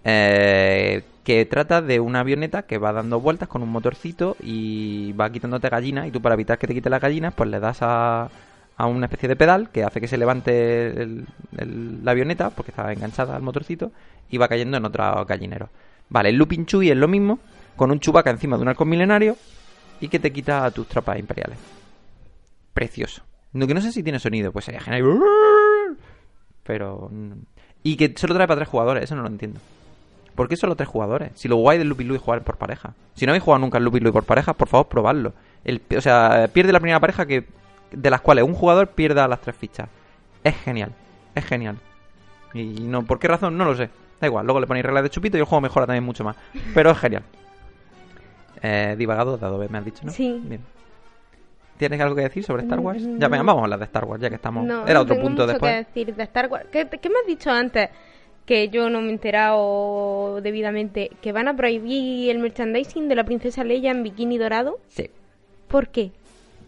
Eh, 0.03 1.03
que 1.23 1.45
trata 1.45 1.81
de 1.81 1.99
una 1.99 2.21
avioneta 2.21 2.63
que 2.63 2.79
va 2.79 2.91
dando 2.91 3.19
vueltas 3.19 3.47
con 3.47 3.61
un 3.61 3.69
motorcito 3.69 4.35
y 4.41 5.13
va 5.13 5.31
quitándote 5.31 5.69
gallinas 5.69 6.07
y 6.07 6.11
tú 6.11 6.21
para 6.21 6.33
evitar 6.33 6.57
que 6.57 6.65
te 6.65 6.73
quite 6.73 6.89
las 6.89 7.01
gallinas 7.01 7.35
pues 7.35 7.51
le 7.51 7.59
das 7.59 7.77
a, 7.81 8.29
a 8.77 8.85
una 8.87 9.05
especie 9.05 9.29
de 9.29 9.35
pedal 9.35 9.69
que 9.69 9.83
hace 9.83 10.01
que 10.01 10.07
se 10.07 10.17
levante 10.17 11.07
la 11.51 12.11
avioneta 12.11 12.49
porque 12.49 12.71
está 12.71 12.91
enganchada 12.91 13.35
al 13.35 13.43
motorcito 13.43 13.91
y 14.31 14.37
va 14.37 14.47
cayendo 14.47 14.77
en 14.77 14.85
otro 14.85 15.23
gallinero. 15.25 15.69
Vale, 16.09 16.29
el 16.29 16.35
Lupin 16.35 16.65
Chui 16.65 16.89
es 16.89 16.97
lo 16.97 17.07
mismo 17.07 17.37
con 17.75 17.91
un 17.91 17.99
chubaca 17.99 18.31
encima 18.31 18.57
de 18.57 18.63
un 18.63 18.69
halcón 18.69 18.89
milenario 18.89 19.37
y 19.99 20.07
que 20.07 20.19
te 20.19 20.33
quita 20.33 20.69
tus 20.71 20.87
tropas 20.87 21.19
imperiales. 21.19 21.59
Precioso. 22.73 23.21
No, 23.53 23.67
que 23.67 23.73
no 23.73 23.81
sé 23.81 23.91
si 23.91 24.03
tiene 24.03 24.19
sonido, 24.19 24.51
pues 24.51 24.65
sería 24.65 24.81
genial. 24.81 25.03
Pero... 26.63 27.09
mm, 27.11 27.31
Y 27.83 27.95
que 27.97 28.13
solo 28.15 28.33
trae 28.33 28.47
para 28.47 28.59
tres 28.59 28.69
jugadores, 28.69 29.03
eso 29.03 29.15
no 29.15 29.21
lo 29.23 29.27
entiendo. 29.27 29.59
¿Por 30.35 30.47
qué 30.47 30.55
solo 30.55 30.75
tres 30.75 30.87
jugadores? 30.87 31.31
Si 31.35 31.47
lo 31.47 31.57
guay 31.57 31.77
del 31.77 31.91
es 31.91 32.21
jugar 32.21 32.43
por 32.43 32.57
pareja. 32.57 32.93
Si 33.15 33.25
no 33.25 33.31
habéis 33.31 33.43
jugado 33.43 33.59
nunca 33.59 33.77
al 33.77 33.83
Lui 33.83 33.99
por 34.11 34.23
pareja, 34.23 34.53
por 34.53 34.67
favor, 34.69 34.87
probadlo. 34.87 35.33
El, 35.65 35.81
o 35.95 36.01
sea, 36.01 36.49
pierde 36.53 36.71
la 36.71 36.79
primera 36.79 36.99
pareja 36.99 37.25
que 37.25 37.45
de 37.91 38.09
las 38.09 38.21
cuales 38.21 38.45
un 38.45 38.53
jugador 38.53 38.87
pierda 38.87 39.27
las 39.27 39.41
tres 39.41 39.55
fichas. 39.55 39.89
Es 40.43 40.55
genial. 40.55 40.93
Es 41.35 41.45
genial. 41.45 41.77
Y 42.53 42.63
no, 42.81 43.03
¿por 43.03 43.19
qué 43.19 43.27
razón? 43.27 43.57
No 43.57 43.65
lo 43.65 43.75
sé. 43.75 43.89
Da 44.19 44.27
igual, 44.27 44.45
luego 44.45 44.59
le 44.59 44.67
ponéis 44.67 44.85
reglas 44.85 45.03
de 45.03 45.09
chupito 45.09 45.37
y 45.37 45.41
el 45.41 45.45
juego 45.45 45.61
mejora 45.61 45.85
también 45.85 46.03
mucho 46.03 46.23
más. 46.23 46.35
Pero 46.73 46.91
es 46.91 46.97
genial. 46.97 47.23
Eh, 48.61 48.95
divagado 48.97 49.37
de 49.37 49.45
Adobe, 49.45 49.67
me 49.69 49.79
has 49.79 49.85
dicho, 49.85 50.05
¿no? 50.05 50.11
Sí. 50.11 50.39
Bien. 50.43 50.61
¿Tienes 51.81 51.99
algo 51.99 52.15
que 52.15 52.21
decir 52.21 52.43
sobre 52.43 52.61
Star 52.61 52.79
Wars? 52.79 53.01
Mm, 53.01 53.17
Ya, 53.17 53.27
venga, 53.27 53.41
vamos 53.43 53.61
a 53.61 53.63
hablar 53.63 53.79
de 53.79 53.85
Star 53.85 54.05
Wars, 54.05 54.21
ya 54.21 54.29
que 54.29 54.35
estamos. 54.35 54.63
No, 54.65 54.85
Era 54.85 55.01
otro 55.01 55.15
tengo 55.15 55.27
punto 55.27 55.41
mucho 55.41 55.51
después. 55.53 55.71
que 55.71 55.77
decir 56.01 56.15
de 56.15 56.23
Star 56.23 56.47
Wars. 56.47 56.67
¿Qué, 56.71 56.87
qué 56.87 57.09
me 57.09 57.15
has 57.21 57.25
dicho 57.27 57.49
antes? 57.49 57.89
que 58.45 58.69
yo 58.69 58.89
no 58.89 59.01
me 59.01 59.07
he 59.07 59.11
enterado 59.11 60.41
debidamente, 60.41 61.09
que 61.21 61.31
van 61.31 61.47
a 61.47 61.55
prohibir 61.55 62.29
el 62.29 62.39
merchandising 62.39 63.07
de 63.07 63.15
la 63.15 63.23
princesa 63.23 63.63
Leia 63.63 63.89
en 63.91 64.03
bikini 64.03 64.37
dorado. 64.37 64.77
Sí. 64.89 65.09
¿Por 65.67 65.87
qué? 65.89 66.11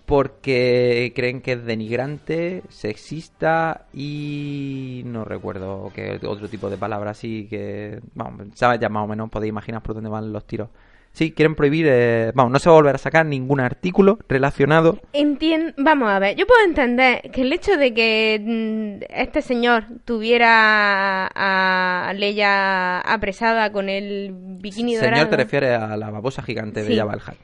Porque 0.05 1.11
creen 1.15 1.41
que 1.41 1.53
es 1.53 1.65
denigrante, 1.65 2.61
sexista 2.69 3.85
y 3.93 5.01
no 5.05 5.25
recuerdo 5.25 5.91
que 5.93 6.19
otro 6.25 6.47
tipo 6.47 6.69
de 6.69 6.77
palabras 6.77 7.17
así 7.17 7.47
que... 7.49 7.99
Vamos, 8.13 8.47
sabes 8.55 8.79
ya 8.79 8.89
más 8.89 9.03
o 9.03 9.07
menos, 9.07 9.29
podéis 9.29 9.49
imaginar 9.49 9.81
por 9.81 9.95
dónde 9.95 10.09
van 10.09 10.31
los 10.33 10.45
tiros. 10.45 10.69
Sí, 11.13 11.31
quieren 11.31 11.53
prohibir... 11.53 11.85
eh, 11.87 12.31
vamos, 12.33 12.51
no 12.51 12.57
se 12.57 12.69
va 12.69 12.75
a 12.75 12.79
volver 12.79 12.95
a 12.95 12.97
sacar 12.97 13.23
ningún 13.25 13.59
artículo 13.59 14.17
relacionado... 14.27 14.97
Entien- 15.13 15.75
Vamos 15.77 16.09
a 16.09 16.17
ver, 16.17 16.35
yo 16.35 16.47
puedo 16.47 16.65
entender 16.65 17.29
que 17.31 17.43
el 17.43 17.53
hecho 17.53 17.77
de 17.77 17.93
que 17.93 18.41
mm, 18.43 19.03
este 19.15 19.43
señor 19.43 19.85
tuviera 20.05 21.27
a 21.27 22.13
Leia 22.15 22.99
apresada 23.01 23.71
con 23.71 23.89
el 23.89 24.31
bikini 24.33 24.95
Señor, 24.95 25.11
dorado. 25.13 25.29
te 25.29 25.37
refieres 25.37 25.79
a 25.79 25.95
la 25.97 26.09
babosa 26.09 26.41
gigante 26.41 26.81
de 26.81 26.87
Sí. 26.87 26.93
El 26.99 27.05
Hutt. 27.05 27.37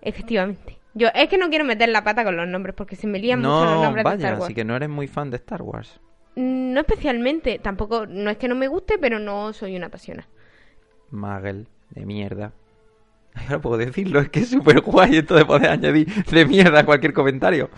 Efectivamente. 0.00 0.78
Yo 0.94 1.08
es 1.14 1.28
que 1.28 1.38
no 1.38 1.48
quiero 1.48 1.64
meter 1.64 1.88
la 1.88 2.04
pata 2.04 2.22
con 2.24 2.36
los 2.36 2.46
nombres 2.48 2.74
porque 2.76 2.94
se 2.96 3.06
me 3.08 3.18
lían 3.18 3.40
mucho 3.40 3.64
los 3.64 3.74
No, 3.74 3.82
nombres 3.82 4.04
de 4.04 4.10
vaya, 4.10 4.16
Star 4.18 4.32
Wars. 4.34 4.44
así 4.44 4.54
que 4.54 4.64
no 4.64 4.76
eres 4.76 4.88
muy 4.88 5.08
fan 5.08 5.30
de 5.30 5.36
Star 5.38 5.62
Wars. 5.62 6.00
Mm, 6.36 6.72
No 6.72 6.80
especialmente, 6.80 7.58
tampoco, 7.58 8.06
no 8.06 8.30
es 8.30 8.36
que 8.36 8.46
no 8.46 8.54
me 8.54 8.68
guste, 8.68 8.96
pero 8.98 9.18
no 9.18 9.52
soy 9.52 9.74
una 9.76 9.86
apasionada. 9.86 10.28
Magel, 11.10 11.66
de 11.90 12.06
mierda. 12.06 12.52
Ahora 13.44 13.58
puedo 13.60 13.76
decirlo, 13.78 14.20
es 14.20 14.28
que 14.30 14.40
es 14.40 14.50
súper 14.50 14.80
guay 14.80 15.16
esto 15.18 15.34
de 15.36 15.44
poder 15.44 15.70
añadir 15.70 16.06
de 16.24 16.44
mierda 16.46 16.80
a 16.80 16.84
cualquier 16.86 17.12
comentario. 17.12 17.70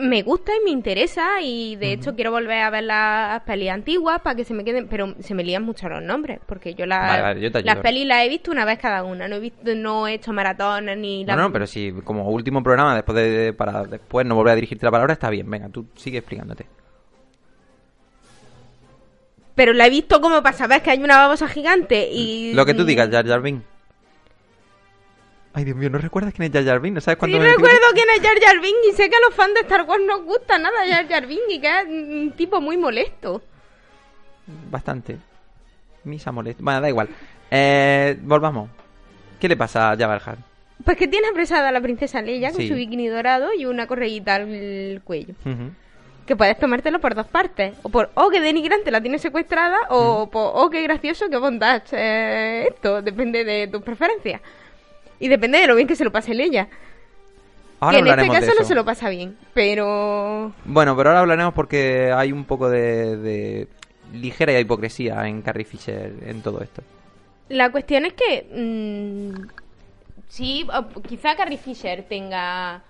Me 0.00 0.22
gusta 0.22 0.52
y 0.54 0.64
me 0.64 0.70
interesa 0.70 1.42
y 1.42 1.74
de 1.76 1.92
hecho 1.92 2.14
quiero 2.14 2.30
volver 2.30 2.62
a 2.62 2.70
ver 2.70 2.84
las 2.84 3.42
pelis 3.42 3.70
antiguas 3.70 4.20
para 4.22 4.36
que 4.36 4.44
se 4.44 4.54
me 4.54 4.64
queden, 4.64 4.86
pero 4.86 5.14
se 5.20 5.34
me 5.34 5.42
lían 5.42 5.64
mucho 5.64 5.88
los 5.88 6.00
nombres 6.00 6.38
porque 6.46 6.74
yo, 6.74 6.86
la- 6.86 7.20
Vale, 7.22 7.40
yo 7.40 7.50
las 7.64 7.76
pelis 7.82 8.06
las 8.06 8.24
he 8.24 8.28
visto 8.28 8.50
una 8.52 8.64
vez 8.64 8.78
cada 8.78 9.02
una, 9.02 9.26
no 9.28 9.36
he 9.36 9.40
visto, 9.40 9.74
no 9.74 10.06
he 10.06 10.14
hecho 10.14 10.32
maratones 10.32 10.96
ni 10.96 11.24
No, 11.24 11.34
la- 11.36 11.42
no, 11.42 11.52
pero 11.52 11.66
si 11.66 11.92
como 12.04 12.30
último 12.30 12.62
programa, 12.62 12.94
después 12.94 13.16
de, 13.16 13.52
para 13.52 13.82
después 13.84 14.24
no 14.24 14.36
volver 14.36 14.52
a 14.52 14.54
dirigirte 14.54 14.86
la 14.86 14.92
palabra, 14.92 15.12
está 15.12 15.28
bien. 15.28 15.50
Venga, 15.50 15.68
tú 15.68 15.86
sigue 15.96 16.18
explicándote. 16.18 16.66
pero 19.54 19.72
la 19.74 19.86
he 19.86 19.90
visto 19.90 20.20
como 20.22 20.42
para 20.42 20.56
saber 20.56 20.80
que 20.82 20.90
hay 20.90 21.02
una 21.02 21.16
babosa 21.18 21.46
gigante 21.46 22.08
y 22.10 22.54
Lo 22.54 22.64
que 22.64 22.72
tú 22.74 22.84
digas, 22.84 23.10
Jar. 23.10 23.42
Ay, 25.52 25.64
Dios 25.64 25.76
mío, 25.76 25.90
¿no 25.90 25.98
recuerdas 25.98 26.32
quién 26.32 26.46
es 26.46 26.52
Jar 26.52 26.64
Jar 26.64 26.80
Binks? 26.80 26.94
¿No 26.94 27.00
sabes 27.00 27.16
Sí 27.16 27.18
cuánto 27.20 27.38
me 27.38 27.48
recuerdo 27.48 27.78
quién 27.92 28.06
es 28.14 28.20
Jar 28.22 28.40
Jar 28.40 28.60
Binks 28.60 28.86
y 28.88 28.92
sé 28.92 29.10
que 29.10 29.16
a 29.16 29.20
los 29.20 29.34
fans 29.34 29.54
de 29.54 29.60
Star 29.60 29.82
Wars 29.82 30.02
no 30.06 30.22
gusta 30.22 30.58
nada 30.58 30.86
Jar 30.88 31.08
Jar 31.08 31.26
Binks 31.26 31.44
y 31.50 31.60
que 31.60 31.66
es 31.80 31.86
un 31.86 32.32
tipo 32.36 32.60
muy 32.60 32.76
molesto. 32.76 33.42
Bastante. 34.70 35.18
Misa 36.04 36.30
molesta. 36.32 36.62
Bueno, 36.62 36.80
da 36.80 36.88
igual. 36.88 37.08
Eh, 37.50 38.16
volvamos. 38.22 38.70
¿Qué 39.40 39.48
le 39.48 39.56
pasa 39.56 39.90
a 39.90 39.94
Hutt? 39.94 40.38
Pues 40.84 40.96
que 40.96 41.08
tiene 41.08 41.28
apresada 41.28 41.68
a 41.68 41.72
la 41.72 41.80
princesa 41.80 42.22
Leia 42.22 42.52
con 42.52 42.60
Sí. 42.60 42.68
su 42.68 42.74
bikini 42.74 43.08
dorado 43.08 43.52
y 43.52 43.66
una 43.66 43.86
correíta 43.86 44.36
al 44.36 45.00
cuello. 45.04 45.34
Que 46.26 46.36
puedes 46.36 46.58
tomártelo 46.58 47.00
por 47.00 47.14
dos 47.14 47.26
partes. 47.26 47.74
O 47.82 47.88
por, 47.88 48.10
oh, 48.14 48.30
que 48.30 48.40
denigrante 48.40 48.90
la 48.90 49.00
tiene 49.00 49.18
secuestrada, 49.18 49.78
o 49.88 50.30
por, 50.30 50.52
oh, 50.54 50.70
qué 50.70 50.82
gracioso, 50.82 51.28
qué 51.28 51.36
bondad. 51.38 51.82
Eh, 51.92 52.68
esto 52.70 53.02
depende 53.02 53.44
de 53.44 53.66
tus 53.66 53.82
preferencias. 53.82 54.40
Y 55.20 55.28
depende 55.28 55.58
de 55.58 55.66
lo 55.66 55.76
bien 55.76 55.86
que 55.86 55.94
se 55.94 56.04
lo 56.04 56.10
pase 56.10 56.34
Leia. 56.34 56.68
Ahora 57.78 58.02
que 58.02 58.10
en 58.10 58.18
este 58.18 58.28
caso 58.28 58.52
no 58.58 58.64
se 58.64 58.74
lo 58.74 58.84
pasa 58.84 59.08
bien. 59.08 59.36
Pero... 59.54 60.52
Bueno, 60.64 60.96
pero 60.96 61.10
ahora 61.10 61.20
hablaremos 61.20 61.54
porque 61.54 62.12
hay 62.12 62.32
un 62.32 62.44
poco 62.44 62.68
de, 62.68 63.16
de 63.16 63.68
ligera 64.12 64.58
hipocresía 64.58 65.26
en 65.26 65.40
Carrie 65.42 65.64
Fisher 65.64 66.12
en 66.26 66.42
todo 66.42 66.60
esto. 66.60 66.82
La 67.48 67.70
cuestión 67.70 68.04
es 68.04 68.14
que... 68.14 68.46
mm, 68.52 69.48
sí, 70.28 70.66
quizá 71.08 71.36
Carrie 71.36 71.58
Fisher 71.58 72.04
tenga 72.08 72.82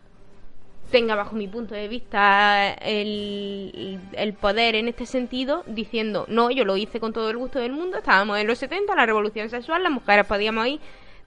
tenga 0.91 1.15
bajo 1.15 1.37
mi 1.37 1.47
punto 1.47 1.73
de 1.73 1.87
vista 1.87 2.73
el, 2.73 4.01
el 4.13 4.33
poder 4.33 4.75
en 4.75 4.89
este 4.89 5.07
sentido 5.07 5.63
diciendo 5.69 6.25
no 6.29 6.51
yo 6.51 6.65
lo 6.65 6.77
hice 6.77 6.99
con 6.99 7.13
todo 7.13 7.31
el 7.31 7.37
gusto 7.37 7.61
del 7.61 7.71
mundo 7.71 7.99
estábamos 7.99 8.41
en 8.41 8.49
los 8.49 8.59
70 8.59 8.97
la 8.97 9.07
revolución 9.07 9.49
sexual 9.51 9.85
las 9.85 9.93
mujeres 9.93 10.27
podíamos 10.27 10.67
ir 10.67 10.81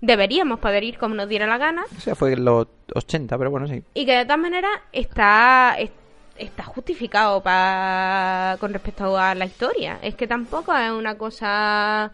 deberíamos 0.05 0.59
poder 0.59 0.83
ir 0.83 0.97
como 0.97 1.15
nos 1.15 1.29
diera 1.29 1.47
la 1.47 1.57
gana 1.57 1.83
O 1.97 2.01
sea, 2.01 2.13
fue 2.13 2.33
en 2.33 2.43
los 2.43 2.67
80, 2.93 3.37
pero 3.37 3.49
bueno, 3.49 3.67
sí. 3.67 3.81
y 3.93 4.05
que 4.05 4.17
de 4.17 4.25
todas 4.25 4.39
maneras 4.39 4.71
está 4.91 5.75
es- 5.79 5.91
está 6.37 6.63
justificado 6.63 7.41
pa- 7.41 8.57
con 8.59 8.73
respecto 8.73 9.17
a 9.17 9.33
la 9.33 9.45
historia 9.45 9.99
es 10.01 10.15
que 10.15 10.27
tampoco 10.27 10.75
es 10.75 10.91
una 10.91 11.15
cosa 11.17 12.11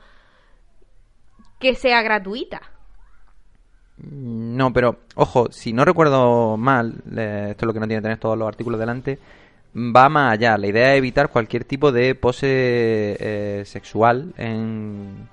que 1.60 1.74
sea 1.75 2.01
gratuita 2.03 2.62
No, 3.98 4.72
pero 4.72 5.00
ojo, 5.15 5.48
si 5.51 5.74
no 5.74 5.84
recuerdo 5.84 6.58
mal, 6.58 6.96
eh, 7.17 7.48
esto 7.51 7.65
es 7.65 7.67
lo 7.67 7.74
que 7.74 7.79
no 7.79 7.88
tiene 7.88 8.01
que 8.01 8.03
tener 8.03 8.17
todos 8.19 8.38
los 8.38 8.48
artículos 8.48 8.79
delante, 8.79 9.17
va 9.75 10.08
más 10.10 10.34
allá. 10.34 10.58
La 10.58 10.67
idea 10.67 10.93
es 10.93 10.98
evitar 11.00 11.29
cualquier 11.29 11.63
tipo 11.65 11.91
de 11.91 12.15
pose 12.15 12.48
eh, 13.19 13.63
sexual 13.65 14.34
en... 14.38 15.27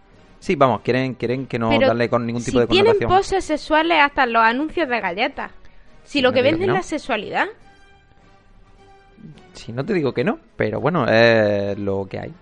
Sí, 0.47 0.55
vamos, 0.55 0.81
quieren, 0.83 1.15
quieren 1.15 1.47
que 1.47 1.59
no 1.59 1.71
Pero 1.71 1.89
darle 1.89 2.09
con 2.09 2.25
ningún 2.25 2.41
tipo 2.45 2.59
si 2.59 2.61
de 2.61 2.67
tienen 2.69 2.93
connotación. 2.93 3.11
poses 3.19 3.45
sexuales 3.45 3.99
hasta 4.01 4.23
en 4.23 4.33
los 4.33 4.43
anuncios 4.45 4.89
de 4.89 5.01
galletas. 5.01 5.51
Si 6.05 6.21
lo 6.23 6.29
no 6.29 6.35
que 6.35 6.43
venden 6.43 6.69
no. 6.69 6.75
es 6.75 6.79
la 6.79 6.83
sexualidad. 6.85 7.47
Si 9.55 9.73
no 9.73 9.85
te 9.85 9.93
digo 9.95 10.13
que 10.15 10.23
no, 10.23 10.39
pero 10.57 10.81
bueno, 10.81 11.05
es 11.09 11.77
lo 11.81 12.07
que 12.09 12.21
hay. 12.21 12.33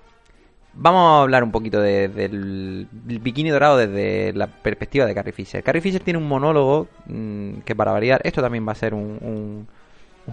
Vamos 0.75 1.01
a 1.01 1.23
hablar 1.23 1.45
un 1.45 1.51
poquito 1.51 1.81
de- 1.81 2.09
del 2.09 2.89
bikini 2.93 3.49
dorado 3.49 3.79
desde 3.79 4.33
la 4.35 4.49
perspectiva 4.49 5.07
de 5.07 5.15
Carrie 5.15 5.33
Fisher. 5.33 5.63
Carrie 5.63 5.81
Fisher 5.81 6.03
tiene 6.03 6.19
un 6.19 6.29
monólogo 6.29 6.89
mm, 7.07 7.61
que 7.65 7.75
para 7.75 7.93
variar, 7.93 8.21
esto 8.25 8.43
también 8.43 8.69
va 8.69 8.73
a 8.73 8.75
ser 8.75 8.93
un, 8.93 9.17
un- 9.23 9.69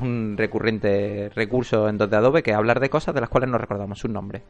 un 0.02 0.36
recurrente 0.38 1.30
recurso 1.36 1.88
en 1.88 1.98
2 1.98 2.10
de 2.10 2.18
Adobe, 2.18 2.44
que 2.44 2.52
es 2.52 2.58
hablar 2.58 2.82
de 2.82 2.90
cosas 2.90 3.14
de 3.16 3.22
las 3.22 3.30
cuales 3.30 3.50
no 3.50 3.58
recordamos 3.58 3.98
sus 3.98 4.10
nombres. 4.12 4.42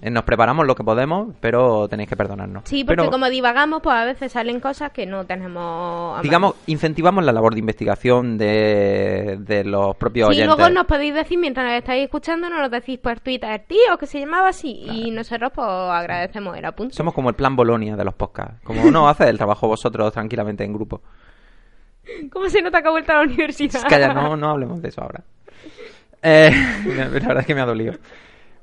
Eh, 0.00 0.10
Nos 0.10 0.22
preparamos 0.22 0.64
lo 0.66 0.74
que 0.76 0.84
podemos, 0.84 1.34
pero 1.40 1.88
tenéis 1.88 2.08
que 2.08 2.16
perdonarnos. 2.16 2.62
Sí, 2.66 2.84
porque 2.84 3.00
Pero- 3.02 3.10
como 3.10 3.28
divagamos, 3.28 3.82
pues 3.82 3.96
a 3.96 4.04
veces 4.04 4.30
salen 4.30 4.60
cosas 4.60 4.92
que 4.92 5.06
no 5.06 5.24
tenemos. 5.26 5.58
a 5.58 6.10
mano. 6.12 6.22
Digamos, 6.22 6.54
incentivamos 6.66 7.24
la 7.24 7.32
labor 7.32 7.54
de 7.54 7.60
investigación 7.60 8.38
de, 8.38 9.38
de 9.40 9.64
los 9.64 9.96
propios 9.96 10.28
Sí, 10.28 10.36
oyentes. 10.40 10.56
luego 10.56 10.70
nos 10.72 10.86
podéis 10.86 11.14
decir 11.14 11.38
mientras 11.38 11.66
nos 11.66 11.74
estáis 11.78 12.04
escuchando, 12.04 12.48
nos 12.48 12.60
lo 12.60 12.68
decís 12.68 12.98
por 12.98 13.18
Twitter, 13.20 13.64
tío, 13.66 13.98
que 13.98 14.06
se 14.06 14.20
llamaba 14.20 14.48
así. 14.50 14.86
Y 14.90 15.10
nosotros, 15.10 15.50
pues 15.54 15.66
agradecemos 15.68 16.56
el 16.56 16.64
apunte. 16.64 16.94
Somos 16.94 17.12
como 17.12 17.28
el 17.30 17.34
plan 17.34 17.56
Bolonia 17.56 17.96
de 17.96 18.04
los 18.04 18.14
podcasts. 18.14 18.60
Como 18.62 18.90
no 18.90 19.08
haced 19.08 19.26
el 19.26 19.36
trabajo 19.36 19.66
vosotros 19.66 20.12
tranquilamente 20.12 20.62
en 20.64 20.72
grupo. 20.72 21.00
¿Cómo 22.32 22.48
se 22.48 22.62
nota 22.62 22.80
que 22.82 22.88
ha 22.88 22.90
vuelto 22.92 23.12
a 23.12 23.16
la 23.16 23.22
universidad? 23.22 23.82
Calla, 23.88 24.12
no, 24.14 24.36
no 24.36 24.50
hablemos 24.50 24.80
de 24.80 24.88
eso 24.88 25.02
ahora. 25.02 25.24
Eh, 26.22 26.50
la 26.96 27.08
verdad 27.08 27.38
es 27.40 27.46
que 27.46 27.54
me 27.54 27.60
ha 27.60 27.66
dolido. 27.66 27.94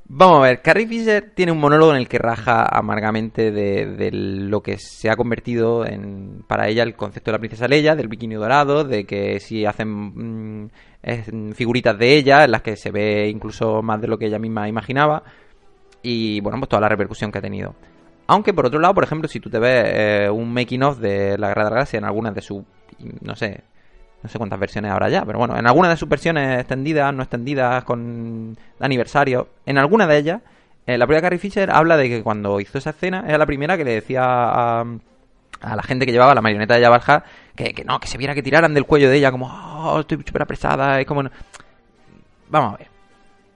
Vamos 0.07 0.37
a 0.37 0.41
ver, 0.41 0.61
Carrie 0.61 0.85
Fisher 0.87 1.31
tiene 1.33 1.51
un 1.51 1.57
monólogo 1.59 1.91
en 1.91 1.97
el 1.97 2.07
que 2.07 2.19
raja 2.19 2.63
amargamente 2.65 3.51
de, 3.51 3.87
de 3.87 4.11
lo 4.11 4.61
que 4.61 4.77
se 4.77 5.09
ha 5.09 5.15
convertido 5.15 5.83
en 5.83 6.43
para 6.47 6.67
ella 6.67 6.83
el 6.83 6.95
concepto 6.95 7.31
de 7.31 7.37
la 7.37 7.39
princesa 7.39 7.67
Leia, 7.67 7.95
del 7.95 8.07
bikini 8.07 8.35
dorado, 8.35 8.83
de 8.83 9.05
que 9.05 9.39
si 9.39 9.65
hacen 9.65 9.89
mm, 10.63 10.69
es- 11.01 11.31
figuritas 11.55 11.97
de 11.97 12.17
ella, 12.17 12.43
en 12.43 12.51
las 12.51 12.61
que 12.61 12.75
se 12.77 12.91
ve 12.91 13.29
incluso 13.29 13.81
más 13.81 13.99
de 13.99 14.07
lo 14.07 14.19
que 14.19 14.27
ella 14.27 14.37
misma 14.37 14.69
imaginaba, 14.69 15.23
y 16.03 16.39
bueno, 16.41 16.59
pues 16.59 16.69
toda 16.69 16.81
la 16.81 16.89
repercusión 16.89 17.31
que 17.31 17.39
ha 17.39 17.41
tenido. 17.41 17.73
Aunque 18.27 18.53
por 18.53 18.67
otro 18.67 18.79
lado, 18.79 18.93
por 18.93 19.03
ejemplo, 19.03 19.27
si 19.27 19.39
tú 19.39 19.49
te 19.49 19.57
ves 19.57 19.85
eh, 19.87 20.29
un 20.29 20.53
making 20.53 20.83
of 20.83 20.99
de 20.99 21.35
la 21.39 21.47
Guerra 21.47 21.63
de 21.63 21.69
la 21.69 21.75
Galaxia 21.75 21.97
en 21.97 22.05
algunas 22.05 22.35
de 22.35 22.41
sus, 22.41 22.61
no 23.21 23.35
sé, 23.35 23.61
no 24.25 24.29
sé 24.29 24.37
cuántas 24.37 24.59
versiones 24.59 24.91
habrá 24.91 25.09
ya, 25.09 25.23
pero 25.23 25.39
bueno, 25.39 25.57
en 25.57 25.67
algunas 25.67 25.91
de 25.91 25.97
sus 25.97 26.09
versiones 26.09 26.59
extendidas, 26.59 27.13
no 27.13 27.23
extendidas, 27.23 27.83
con 27.83 28.57
aniversario, 28.79 29.49
en 29.65 29.77
alguna 29.77 30.07
de 30.07 30.17
ellas, 30.17 30.41
eh, 30.87 30.97
la 30.97 31.05
propia 31.05 31.21
Carrie 31.21 31.39
Fisher 31.39 31.69
habla 31.71 31.95
de 31.97 32.09
que 32.09 32.23
cuando 32.23 32.59
hizo 32.59 32.77
esa 32.77 32.89
escena, 32.89 33.23
era 33.27 33.37
la 33.37 33.45
primera 33.45 33.77
que 33.77 33.85
le 33.85 33.93
decía 33.93 34.23
a, 34.23 34.85
a 35.61 35.75
la 35.75 35.83
gente 35.83 36.05
que 36.05 36.11
llevaba 36.11 36.35
la 36.35 36.41
marioneta 36.41 36.75
de 36.75 36.89
Hutt 36.89 37.23
que, 37.55 37.83
no, 37.85 37.99
que 37.99 38.07
se 38.07 38.17
viera 38.17 38.33
que 38.33 38.43
tiraran 38.43 38.73
del 38.73 38.85
cuello 38.85 39.09
de 39.09 39.17
ella, 39.17 39.31
como, 39.31 39.47
oh, 39.47 39.99
estoy 39.99 40.17
súper 40.25 40.41
apresada, 40.41 40.99
es 40.99 41.05
como... 41.05 41.23
no". 41.23 41.31
Vamos 42.49 42.73
a 42.73 42.77
ver. 42.77 42.87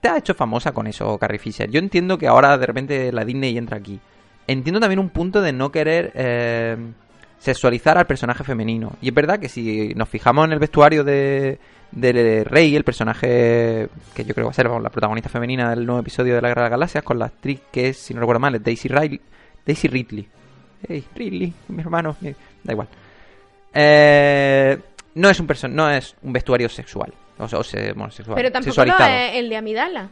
Te 0.00 0.08
ha 0.08 0.16
hecho 0.16 0.34
famosa 0.34 0.72
con 0.72 0.86
eso, 0.86 1.18
Carrie 1.18 1.38
Fisher. 1.38 1.70
Yo 1.70 1.78
entiendo 1.78 2.16
que 2.16 2.26
ahora 2.26 2.56
de 2.56 2.66
repente 2.66 3.12
la 3.12 3.24
Disney 3.24 3.58
entra 3.58 3.76
aquí. 3.76 4.00
Entiendo 4.46 4.80
también 4.80 4.98
un 4.98 5.10
punto 5.10 5.42
de 5.42 5.52
no 5.52 5.70
querer 5.70 6.10
eh, 6.14 6.76
sexualizar 7.40 7.98
al 7.98 8.06
personaje 8.06 8.44
femenino. 8.44 8.92
Y 9.02 9.08
es 9.08 9.14
verdad 9.14 9.40
que 9.40 9.48
si 9.48 9.92
nos 9.96 10.08
fijamos 10.08 10.44
en 10.46 10.52
el 10.52 10.58
vestuario 10.60 11.02
de, 11.02 11.58
de 11.90 12.44
Rey, 12.44 12.76
el 12.76 12.84
personaje 12.84 13.88
que 14.14 14.24
yo 14.24 14.34
creo 14.34 14.46
va 14.46 14.50
a 14.52 14.54
ser 14.54 14.68
vamos, 14.68 14.82
la 14.84 14.90
protagonista 14.90 15.28
femenina 15.28 15.70
del 15.70 15.84
nuevo 15.86 16.00
episodio 16.00 16.34
de 16.36 16.42
la 16.42 16.48
Guerra 16.48 16.62
de 16.62 16.66
las 16.66 16.70
Galaxias, 16.78 17.02
con 17.02 17.18
la 17.18 17.24
actriz 17.24 17.60
que 17.72 17.88
es, 17.88 17.96
si 17.96 18.14
no 18.14 18.20
recuerdo 18.20 18.40
mal, 18.40 18.54
es 18.54 18.62
Daisy, 18.62 18.88
Riley, 18.88 19.20
Daisy 19.66 19.88
Ridley. 19.88 20.28
Hey, 20.86 21.04
Ridley, 21.16 21.52
mi 21.68 21.80
hermano, 21.82 22.16
mi- 22.20 22.34
da 22.62 22.72
igual. 22.72 22.88
Eh, 23.72 24.78
no 25.14 25.28
es 25.30 25.40
un 25.40 25.46
perso- 25.46 25.68
no 25.68 25.90
es 25.90 26.14
un 26.22 26.32
vestuario 26.32 26.68
sexual. 26.68 27.12
O 27.38 27.48
sea, 27.48 27.58
o 27.58 27.64
sea, 27.64 27.80
bueno, 27.94 28.10
sexual. 28.10 28.36
Pero 28.36 28.52
tampoco 28.52 28.70
es 28.82 29.34
el 29.36 29.48
de 29.48 29.56
Amidala. 29.56 30.08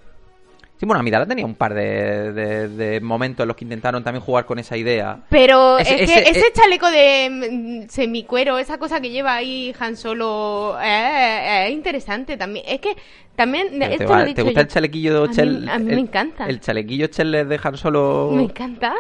Sí, 0.79 0.87
bueno, 0.87 1.01
Amidala 1.01 1.27
tenía 1.27 1.45
un 1.45 1.57
par 1.57 1.75
de, 1.75 2.33
de- 2.33 2.69
de 2.69 3.01
momentos 3.01 3.43
en 3.43 3.49
los 3.49 3.57
que 3.57 3.65
intentaron 3.65 4.05
también 4.05 4.23
jugar 4.25 4.47
con 4.47 4.61
esa 4.61 4.77
idea. 4.77 5.19
Pero 5.29 5.77
es 5.79 5.89
que 5.89 6.05
ese- 6.05 6.31
ese, 6.31 6.39
eh- 6.39 6.53
chaleco 6.55 6.89
de 6.91 7.83
mm, 7.85 7.89
semicuero, 7.89 8.59
esa 8.59 8.79
cosa 8.79 9.01
que 9.01 9.11
lleva 9.11 9.35
ahí 9.35 9.75
Han 9.81 9.97
Solo, 9.97 10.79
eh, 10.81 11.67
es 11.67 11.73
interesante 11.73 12.37
también. 12.37 12.65
Es 12.69 12.81
que 12.81 12.97
también, 13.35 13.83
esto 13.83 13.99
¿Te, 13.99 14.05
lo 14.07 14.19
he 14.19 14.23
te 14.23 14.27
dicho 14.29 14.45
gusta 14.45 14.61
yo. 14.61 14.63
el 14.63 14.69
chalequillo 14.69 15.25
A 15.25 15.27
mí- 15.27 15.35
Chel- 15.35 15.69
a 15.69 15.79
mí 15.81 15.85
me 15.95 16.01
encanta. 16.01 16.47
El 16.47 16.61
chalequillo 16.61 17.09
Chel 17.09 17.33
de 17.33 17.45
dejar 17.45 17.77
solo 17.77 18.31
Me 18.33 18.45
encanta. 18.45 18.95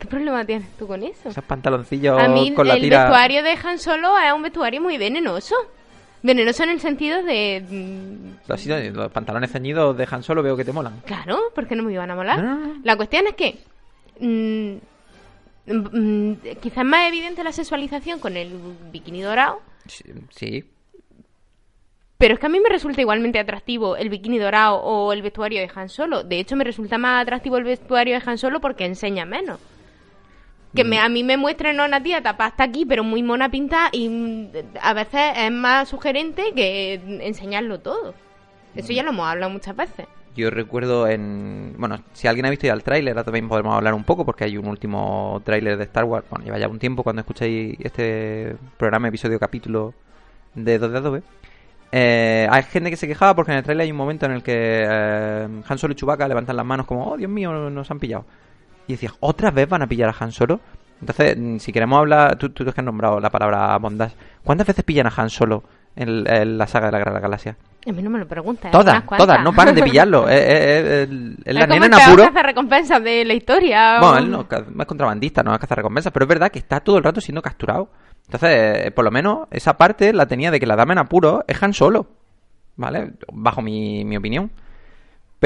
¿Qué 0.00 0.06
problema 0.08 0.44
tienes 0.44 0.68
tú 0.76 0.86
con 0.88 1.02
eso? 1.04 1.28
esos 1.28 1.44
pantaloncillos 1.44 2.20
A 2.20 2.28
mí 2.28 2.52
con 2.52 2.66
la 2.68 2.74
el 2.74 2.80
tira. 2.82 3.04
vestuario 3.04 3.42
de 3.44 3.52
Han 3.64 3.78
Solo 3.78 4.18
es 4.18 4.32
un 4.32 4.42
vestuario 4.42 4.80
muy 4.80 4.98
venenoso. 4.98 5.54
Venenoso 6.26 6.64
en 6.64 6.70
el 6.70 6.80
sentido 6.80 7.22
de... 7.22 7.64
mm, 7.68 8.48
Los, 8.48 8.66
los 8.66 9.12
pantalones 9.12 9.52
ceñidos 9.52 9.96
de 9.96 10.08
Han 10.10 10.22
Solo 10.22 10.42
veo 10.42 10.56
que 10.56 10.64
te 10.64 10.72
molan. 10.72 11.00
Claro, 11.06 11.38
porque 11.54 11.76
no 11.76 11.82
me 11.84 11.92
iban 11.92 12.10
a 12.10 12.16
molar. 12.16 12.58
La 12.82 12.96
cuestión 12.96 13.26
es 13.28 13.34
que 13.34 13.58
mm, 14.20 14.76
mm, 15.72 16.32
quizás 16.60 16.84
más 16.84 17.08
evidente 17.08 17.44
la 17.44 17.52
sexualización 17.52 18.18
con 18.20 18.36
el 18.36 18.50
bikini 18.92 19.22
dorado, 19.22 19.60
Sí, 19.86 20.04
sí. 20.30 20.64
pero 22.18 22.34
es 22.34 22.40
que 22.40 22.46
a 22.46 22.48
mí 22.48 22.58
me 22.58 22.68
resulta 22.70 23.00
igualmente 23.00 23.38
atractivo 23.38 23.96
el 23.96 24.08
bikini 24.08 24.38
dorado 24.38 24.78
o 24.78 25.12
el 25.12 25.22
vestuario 25.22 25.60
de 25.60 25.70
Han 25.74 25.88
Solo. 25.88 26.24
De 26.24 26.40
hecho, 26.40 26.56
me 26.56 26.64
resulta 26.64 26.98
más 26.98 27.22
atractivo 27.22 27.56
el 27.58 27.64
vestuario 27.64 28.18
de 28.18 28.22
Han 28.28 28.38
Solo 28.38 28.60
porque 28.60 28.84
enseña 28.84 29.24
menos. 29.24 29.60
Que 30.76 30.84
me, 30.84 30.98
a 30.98 31.08
mí 31.08 31.24
me 31.24 31.36
muestren 31.36 31.80
una 31.80 32.02
tía 32.02 32.22
tapada 32.22 32.50
hasta 32.50 32.64
aquí, 32.64 32.84
pero 32.84 33.02
muy 33.02 33.22
mona 33.22 33.50
pinta 33.50 33.88
y 33.90 34.08
mm, 34.08 34.48
a 34.80 34.92
veces 34.92 35.32
es 35.36 35.50
más 35.50 35.88
sugerente 35.88 36.52
que 36.54 36.94
enseñarlo 37.22 37.80
todo. 37.80 38.14
Eso 38.74 38.92
ya 38.92 39.02
lo 39.02 39.10
hemos 39.10 39.26
hablado 39.26 39.50
muchas 39.50 39.74
veces. 39.74 40.06
Yo 40.36 40.50
recuerdo 40.50 41.08
en... 41.08 41.74
Bueno, 41.78 42.02
si 42.12 42.28
alguien 42.28 42.44
ha 42.44 42.50
visto 42.50 42.66
ya 42.66 42.74
el 42.74 42.82
tráiler, 42.82 43.14
ahora 43.14 43.24
también 43.24 43.48
podemos 43.48 43.74
hablar 43.74 43.94
un 43.94 44.04
poco, 44.04 44.26
porque 44.26 44.44
hay 44.44 44.58
un 44.58 44.66
último 44.66 45.40
tráiler 45.44 45.78
de 45.78 45.84
Star 45.84 46.04
Wars. 46.04 46.26
Bueno, 46.28 46.44
lleva 46.44 46.58
ya 46.58 46.68
un 46.68 46.78
tiempo 46.78 47.02
cuando 47.02 47.20
escuchéis 47.20 47.78
este 47.80 48.54
programa, 48.76 49.08
episodio, 49.08 49.40
capítulo 49.40 49.94
de 50.54 50.78
2 50.78 50.92
de 50.92 50.98
Adobe. 50.98 51.22
Eh, 51.90 52.46
hay 52.50 52.62
gente 52.64 52.90
que 52.90 52.96
se 52.96 53.06
quejaba 53.06 53.34
porque 53.34 53.52
en 53.52 53.58
el 53.58 53.64
tráiler 53.64 53.84
hay 53.84 53.92
un 53.92 53.96
momento 53.96 54.26
en 54.26 54.32
el 54.32 54.42
que 54.42 54.84
eh, 54.86 55.48
Han 55.66 55.78
Solo 55.78 55.92
y 55.92 55.94
Chewbacca 55.96 56.28
levantan 56.28 56.56
las 56.56 56.66
manos 56.66 56.84
como, 56.84 57.12
oh, 57.12 57.16
Dios 57.16 57.30
mío, 57.30 57.70
nos 57.70 57.90
han 57.90 57.98
pillado. 57.98 58.26
Y 58.86 58.92
decías, 58.92 59.12
¿otra 59.20 59.50
vez 59.50 59.68
van 59.68 59.82
a 59.82 59.86
pillar 59.86 60.08
a 60.10 60.14
Han 60.24 60.32
Solo? 60.32 60.60
Entonces, 61.00 61.36
mm, 61.38 61.58
si 61.58 61.72
queremos 61.72 61.98
hablar, 61.98 62.36
tú, 62.36 62.50
tú 62.50 62.64
que 62.64 62.70
has 62.70 62.84
nombrado 62.84 63.20
la 63.20 63.30
palabra 63.30 63.76
bondage, 63.78 64.14
¿cuántas 64.44 64.66
veces 64.66 64.84
pillan 64.84 65.06
a 65.06 65.12
Han 65.16 65.30
Solo 65.30 65.62
en, 65.94 66.24
en 66.32 66.56
la 66.58 66.66
saga 66.66 66.86
de 66.86 66.92
la 66.92 66.98
Guerra 66.98 67.10
de 67.12 67.16
la 67.16 67.20
Galaxia? 67.22 67.56
A 67.88 67.92
mí 67.92 68.02
no 68.02 68.10
me 68.10 68.18
lo 68.18 68.26
preguntas. 68.26 68.72
Todas, 68.72 69.04
todas, 69.06 69.42
no 69.44 69.52
paran 69.52 69.74
de 69.74 69.82
pillarlo. 69.84 70.28
Es, 70.28 70.40
es- 70.40 70.84
es- 71.08 71.08
es 71.44 71.54
la 71.54 71.60
Es 71.62 71.68
nena 71.68 71.86
en 71.86 71.94
apuro. 71.94 72.24
cazarrecompensas 72.24 73.02
de 73.04 73.24
la 73.24 73.34
historia. 73.34 74.00
Bueno, 74.00 74.18
él 74.18 74.30
no, 74.30 74.40
es 74.80 74.86
contrabandista, 74.86 75.42
no 75.44 75.52
es 75.52 75.58
cazarrecompensas, 75.60 76.12
pero 76.12 76.24
es 76.24 76.28
verdad 76.28 76.50
que 76.50 76.58
está 76.58 76.80
todo 76.80 76.98
el 76.98 77.04
rato 77.04 77.20
siendo 77.20 77.42
capturado. 77.42 77.88
Entonces, 78.24 78.86
eh, 78.86 78.90
por 78.90 79.04
lo 79.04 79.12
menos, 79.12 79.46
esa 79.52 79.76
parte 79.76 80.12
la 80.12 80.26
tenía 80.26 80.50
de 80.50 80.58
que 80.58 80.66
la 80.66 80.74
dama 80.74 80.94
en 80.94 80.98
apuro 80.98 81.44
es 81.46 81.62
Han 81.62 81.74
Solo. 81.74 82.06
¿Vale? 82.74 83.12
Bajo 83.32 83.62
mi, 83.62 84.04
mi 84.04 84.16
opinión. 84.16 84.50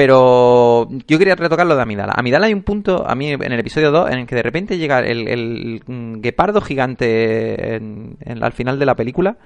Pero 0.01 0.87
yo 1.05 1.19
quería 1.19 1.35
retocar 1.35 1.67
lo 1.67 1.75
de 1.75 1.83
Amidala. 1.83 2.13
Amidala 2.17 2.47
hay 2.47 2.55
un 2.55 2.63
punto, 2.63 3.07
a 3.07 3.13
mí 3.13 3.33
en 3.33 3.51
el 3.51 3.59
episodio 3.59 3.91
2, 3.91 4.09
en 4.09 4.17
el 4.17 4.25
que 4.25 4.33
de 4.33 4.41
repente 4.41 4.79
llega 4.79 4.97
el, 4.97 5.27
el, 5.27 5.83
guepardo 6.19 6.59
gigante 6.59 7.79
al 8.41 8.51
final 8.53 8.79
de 8.79 8.85
la 8.87 8.95
película, 8.95 9.37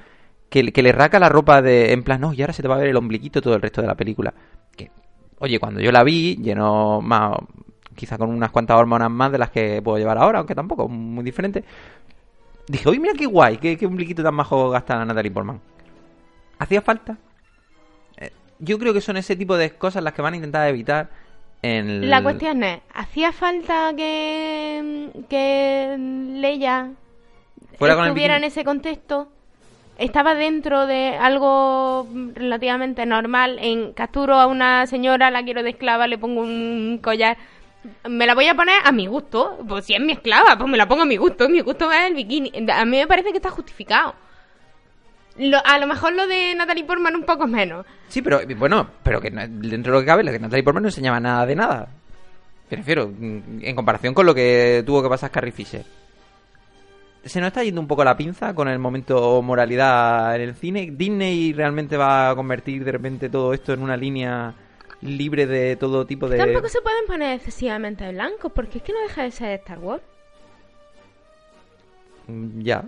que, 0.50 0.64
le 0.64 0.92
raca 0.94 1.20
la 1.20 1.28
ropa 1.28 1.62
de, 1.62 1.92
en 1.92 2.04
plan, 2.04 2.22
no, 2.22 2.32
y 2.32 2.40
ahora 2.40 2.54
se 2.54 2.62
te 2.62 2.70
va 2.70 2.76
a 2.76 2.78
ver 2.78 2.88
el 2.88 2.96
ombliquito 2.96 3.42
todo 3.42 3.54
el 3.54 3.62
resto 3.62 3.82
de 3.82 3.88
la 3.88 3.96
película. 3.96 4.34
Que, 4.78 4.92
oye, 5.40 5.60
cuando 5.60 5.82
yo 5.82 5.92
la 5.92 6.06
vi, 6.06 6.38
llenó 6.38 7.02
más, 7.02 7.34
quizá 7.94 8.18
con 8.18 8.30
unas 8.30 8.52
cuantas 8.52 8.78
hormonas 8.78 9.12
más 9.12 9.34
de 9.34 9.40
las 9.40 9.50
que 9.50 9.82
puedo 9.82 9.98
llevar 9.98 10.18
ahora, 10.18 10.40
aunque 10.40 10.56
tampoco, 10.56 10.88
muy 10.88 11.26
diferente. 11.26 11.66
Dije, 12.66 12.88
oye, 12.88 13.02
mira 13.02 13.14
qué 13.14 13.26
guay, 13.26 13.58
qué, 13.58 13.76
qué 13.76 13.86
ombliquito 13.86 14.24
tan 14.24 14.36
majo 14.36 14.70
gasta 14.70 15.04
Natalie 15.04 15.32
Portman. 15.32 15.60
¿Hacía 16.60 16.82
falta? 16.82 17.18
Yo 18.60 18.80
creo 18.80 18.94
que 18.94 19.02
son 19.02 19.18
ese 19.18 19.36
tipo 19.36 19.58
de 19.58 19.72
cosas 19.72 20.04
las 20.04 20.14
que 20.14 20.22
van 20.22 20.34
a 20.34 20.38
intentar 20.38 20.68
evitar 20.68 21.10
en 21.62 22.10
La 22.10 22.22
cuestión 22.22 22.64
es, 22.64 22.80
¿hacía 22.94 23.32
falta 23.32 23.92
que, 23.96 25.10
que 25.30 25.96
Leia 25.98 26.92
Fuera 27.78 27.96
el 27.96 28.02
estuviera 28.02 28.38
en 28.38 28.44
ese 28.44 28.64
contexto? 28.64 29.30
¿Estaba 29.98 30.36
dentro 30.36 30.88
de 30.88 31.16
algo 31.16 32.08
relativamente 32.34 33.06
normal 33.06 33.58
en 33.62 33.94
capturo 33.94 34.36
a 34.36 34.46
una 34.46 34.88
señora, 34.88 35.32
la 35.32 35.44
quiero 35.44 35.64
de 35.64 35.72
esclava, 35.72 36.06
le 36.08 36.18
pongo 36.18 36.42
un 36.42 37.00
collar? 37.02 37.38
Me 38.08 38.26
la 38.26 38.36
voy 38.36 38.48
a 38.48 38.56
poner 38.56 38.76
a 38.84 38.92
mi 38.92 39.08
gusto. 39.08 39.58
Pues 39.68 39.86
si 39.86 39.94
es 39.94 40.02
mi 40.02 40.12
esclava, 40.14 40.58
pues 40.58 40.70
me 40.70 40.78
la 40.78 40.88
pongo 40.88 41.04
a 41.04 41.06
mi 41.06 41.18
gusto. 41.18 41.48
Mi 41.48 41.62
gusto 41.62 41.92
es 41.92 42.02
el 42.02 42.14
bikini. 42.14 42.52
A 42.72 42.84
mí 42.84 42.98
me 42.98 43.08
parece 43.08 43.32
que 43.32 43.38
está 43.38 43.50
justificado. 43.50 44.16
Lo- 45.38 45.66
a 45.66 45.78
lo 45.80 45.88
mejor 45.88 46.14
lo 46.14 46.28
de 46.28 46.56
Natalie 46.56 46.86
Portman 46.86 47.16
un 47.16 47.24
poco 47.26 47.46
menos. 47.48 47.86
Sí, 48.08 48.22
pero 48.22 48.40
bueno, 48.58 48.88
pero 49.04 49.20
que 49.20 49.32
no- 49.32 49.42
dentro 49.48 49.92
de 49.94 49.98
lo 49.98 50.00
que 50.02 50.06
cabe, 50.06 50.24
la 50.24 50.32
que 50.32 50.40
Natalie 50.40 50.64
Portman 50.64 50.84
no 50.84 50.90
enseñaba 50.90 51.20
nada 51.20 51.46
de 51.46 51.56
nada. 51.56 51.88
Me 52.70 52.78
refiero, 52.78 53.08
mm, 53.08 53.60
en 53.62 53.76
comparación 53.76 54.14
con 54.14 54.26
lo 54.26 54.34
que 54.34 54.82
tuvo 54.86 55.04
que 55.04 55.10
pasar 55.10 55.30
Carrie 55.32 55.52
Fisher. 55.52 55.84
Se 57.24 57.40
nos 57.40 57.48
está 57.48 57.64
yendo 57.64 57.82
un 57.82 57.88
poco 57.88 58.04
la 58.04 58.16
pinza 58.16 58.54
con 58.54 58.68
el 58.68 58.78
momento 58.80 59.42
moralidad 59.42 60.36
en 60.36 60.42
el 60.42 60.56
cine. 60.56 60.90
Disney 60.92 61.54
realmente 61.54 61.98
va 61.98 62.30
a 62.30 62.36
convertir 62.36 62.84
de 62.86 62.92
repente 62.92 63.30
todo 63.30 63.52
esto 63.54 63.74
en 63.74 63.82
una 63.82 63.98
línea 63.98 64.54
libre 65.02 65.46
de 65.48 65.76
todo 65.76 66.06
tipo 66.06 66.30
de... 66.30 66.38
Tampoco 66.38 66.70
se 66.70 66.82
pueden 66.82 67.06
poner 67.08 67.34
excesivamente 67.36 68.10
blancos, 68.12 68.52
porque 68.54 68.78
es 68.78 68.84
que 68.84 68.94
no 68.94 69.00
deja 69.02 69.24
de 69.24 69.32
ser 69.32 69.52
Star 69.60 69.80
Wars. 69.80 70.04
Ya, 72.58 72.84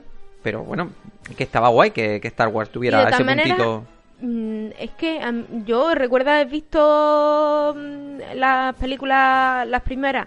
pero 0.47 0.63
bueno, 0.63 0.91
que 1.36 1.43
estaba 1.43 1.67
guay 1.67 1.91
que, 1.91 2.21
que 2.21 2.29
Star 2.29 2.47
Wars 2.47 2.69
tuviera 2.69 3.10
ese 3.10 3.21
puntito... 3.21 3.83
Mm, 4.21 4.67
es 4.79 4.91
que 4.91 5.19
am, 5.19 5.65
yo 5.65 5.93
recuerdo 5.93 6.29
haber 6.31 6.47
visto 6.47 7.75
mm, 7.77 8.36
las 8.36 8.73
películas, 8.75 9.67
las 9.67 9.81
primeras, 9.81 10.25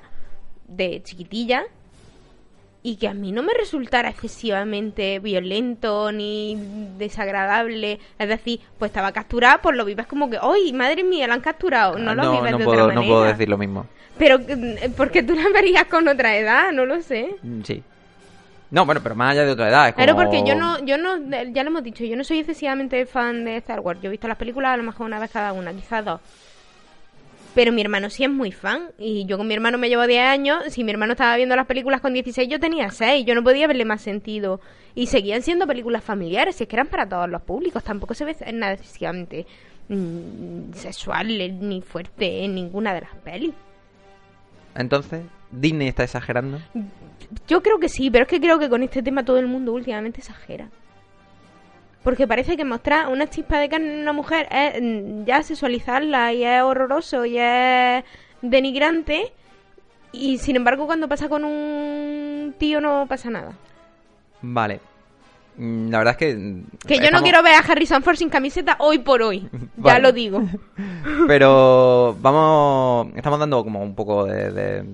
de 0.69 1.01
chiquitilla, 1.03 1.65
y 2.83 2.97
que 2.97 3.09
a 3.09 3.15
mí 3.15 3.33
no 3.33 3.43
me 3.43 3.55
resultara 3.55 4.11
excesivamente 4.11 5.21
violento 5.21 6.13
ni 6.13 6.59
desagradable. 6.99 7.99
Es 8.19 8.29
decir, 8.29 8.61
pues 8.79 8.91
estaba 8.91 9.13
capturada, 9.13 9.63
pues 9.63 9.75
lo 9.75 9.87
vives 9.87 10.07
como 10.07 10.29
que, 10.29 10.37
¡ay, 10.39 10.75
madre 10.75 11.03
mía, 11.03 11.27
la 11.29 11.33
han 11.33 11.41
capturado! 11.41 11.99
No 11.99 12.15
lo 12.15 12.31
vives 12.31 12.53
no 12.53 12.59
de 12.59 12.65
puedo, 12.67 12.83
otra 12.83 12.95
no 12.95 13.01
manera. 13.01 13.15
puedo 13.15 13.25
decir 13.25 13.49
lo 13.49 13.57
mismo. 13.57 13.87
Pero, 14.19 14.39
mm, 14.39 14.93
porque 14.99 15.23
tú 15.23 15.35
la 15.35 15.49
verías 15.49 15.87
con 15.87 16.07
otra 16.09 16.37
edad, 16.37 16.73
no 16.73 16.85
lo 16.85 17.01
sé. 17.01 17.37
Sí. 17.65 17.83
No, 18.71 18.87
bueno, 18.87 19.01
pero 19.03 19.15
más 19.17 19.33
allá 19.33 19.45
de 19.45 19.53
otra 19.53 19.69
edad. 19.69 19.89
Es 19.89 19.95
Claro, 19.95 20.15
como- 20.15 20.25
porque 20.31 20.45
yo 20.49 20.55
no, 20.55 20.79
yo 20.85 20.97
no, 20.97 21.17
ya 21.53 21.65
lo 21.65 21.71
hemos 21.71 21.83
dicho, 21.83 22.05
yo 22.05 22.17
no 22.17 22.23
soy 22.25 22.39
excesivamente 22.39 23.05
fan 23.07 23.45
de 23.45 23.57
Star 23.57 23.81
Wars. 23.81 24.01
Yo 24.01 24.09
he 24.09 24.11
visto 24.13 24.29
las 24.29 24.37
películas 24.37 24.73
a 24.73 24.77
lo 24.77 24.83
mejor 24.85 25.07
una 25.07 25.19
vez 25.19 25.31
cada 25.31 25.53
una, 25.53 25.73
quizás 25.73 26.05
dos. 26.05 26.21
Pero 27.53 27.73
mi 27.73 27.81
hermano 27.81 28.11
sí 28.11 28.23
es 28.23 28.31
muy 28.31 28.53
fan. 28.53 28.91
Y 28.97 29.27
yo 29.27 29.37
con 29.37 29.49
mi 29.49 29.55
hermano 29.55 29.77
me 29.77 29.89
llevo 29.89 30.07
10 30.07 30.25
años. 30.25 30.63
Si 30.69 30.85
mi 30.85 30.93
hermano 30.93 31.15
estaba 31.15 31.35
viendo 31.37 31.57
las 31.57 31.67
películas 31.67 32.01
con 32.01 32.13
16, 32.15 32.49
yo 32.49 32.61
tenía 32.61 32.91
6. 32.93 33.27
Yo 33.27 33.35
no 33.35 33.43
podía 33.43 33.67
verle 33.67 33.85
más 33.85 34.03
sentido. 34.03 34.61
Y 34.95 35.09
seguían 35.09 35.43
siendo 35.43 35.67
películas 35.67 36.05
familiares. 36.05 36.55
Si 36.55 36.63
es 36.63 36.69
que 36.69 36.77
eran 36.77 36.87
para 36.87 37.09
todos 37.09 37.29
los 37.29 37.43
públicos. 37.43 37.83
Tampoco 37.83 38.15
se 38.15 38.25
ve 38.25 38.37
nada 38.53 38.75
excesivamente 38.75 39.47
mm, 39.89 40.75
sexual 40.75 41.27
ni 41.27 41.81
fuerte 41.83 42.45
en 42.45 42.55
ninguna 42.55 42.95
de 42.95 43.01
las 43.01 43.17
pelis. 43.25 43.53
Entonces, 44.77 45.23
Disney 45.51 45.89
está 45.89 46.05
exagerando. 46.05 46.61
Yo 47.47 47.63
creo 47.63 47.79
que 47.79 47.89
sí, 47.89 48.11
pero 48.11 48.25
es 48.25 48.29
que 48.29 48.41
creo 48.41 48.59
que 48.59 48.69
con 48.69 48.83
este 48.83 49.03
tema 49.03 49.25
todo 49.25 49.39
el 49.39 49.47
mundo 49.47 49.73
últimamente 49.73 50.21
exagera. 50.21 50.69
Porque 52.03 52.27
parece 52.27 52.57
que 52.57 52.65
mostrar 52.65 53.09
una 53.09 53.29
chispa 53.29 53.59
de 53.59 53.69
carne 53.69 53.95
en 53.95 54.01
una 54.01 54.13
mujer 54.13 54.49
es 54.51 54.81
mm, 54.81 55.25
ya 55.25 55.43
sexualizarla 55.43 56.33
y 56.33 56.45
es 56.45 56.63
horroroso 56.63 57.25
y 57.27 57.37
es 57.39 58.05
denigrante. 58.43 59.33
Y 60.13 60.39
sin 60.39 60.57
embargo, 60.57 60.87
cuando 60.87 61.09
pasa 61.09 61.29
con 61.29 61.45
un 61.45 62.55
tío 62.59 62.81
no 62.81 63.07
pasa 63.07 63.31
nada. 63.31 63.53
Vale. 64.43 64.81
Mm, 65.57 65.91
La 65.91 65.99
verdad 65.99 66.13
es 66.13 66.19
que... 66.19 66.35
mm, 66.35 66.65
Que 66.87 66.99
yo 67.01 67.11
no 67.11 67.21
quiero 67.23 67.43
ver 67.43 67.55
a 67.55 67.59
Harrison 67.59 68.03
Ford 68.03 68.17
sin 68.17 68.31
camiseta 68.31 68.77
hoy 68.81 68.99
por 68.99 69.23
hoy. 69.23 69.49
Ya 69.77 69.99
lo 69.99 70.11
digo. 70.13 70.43
Pero 71.29 72.17
vamos... 72.21 73.09
Estamos 73.15 73.39
dando 73.39 73.63
como 73.63 73.83
un 73.83 73.95
poco 73.95 74.25
de, 74.25 74.51
de, 74.51 74.85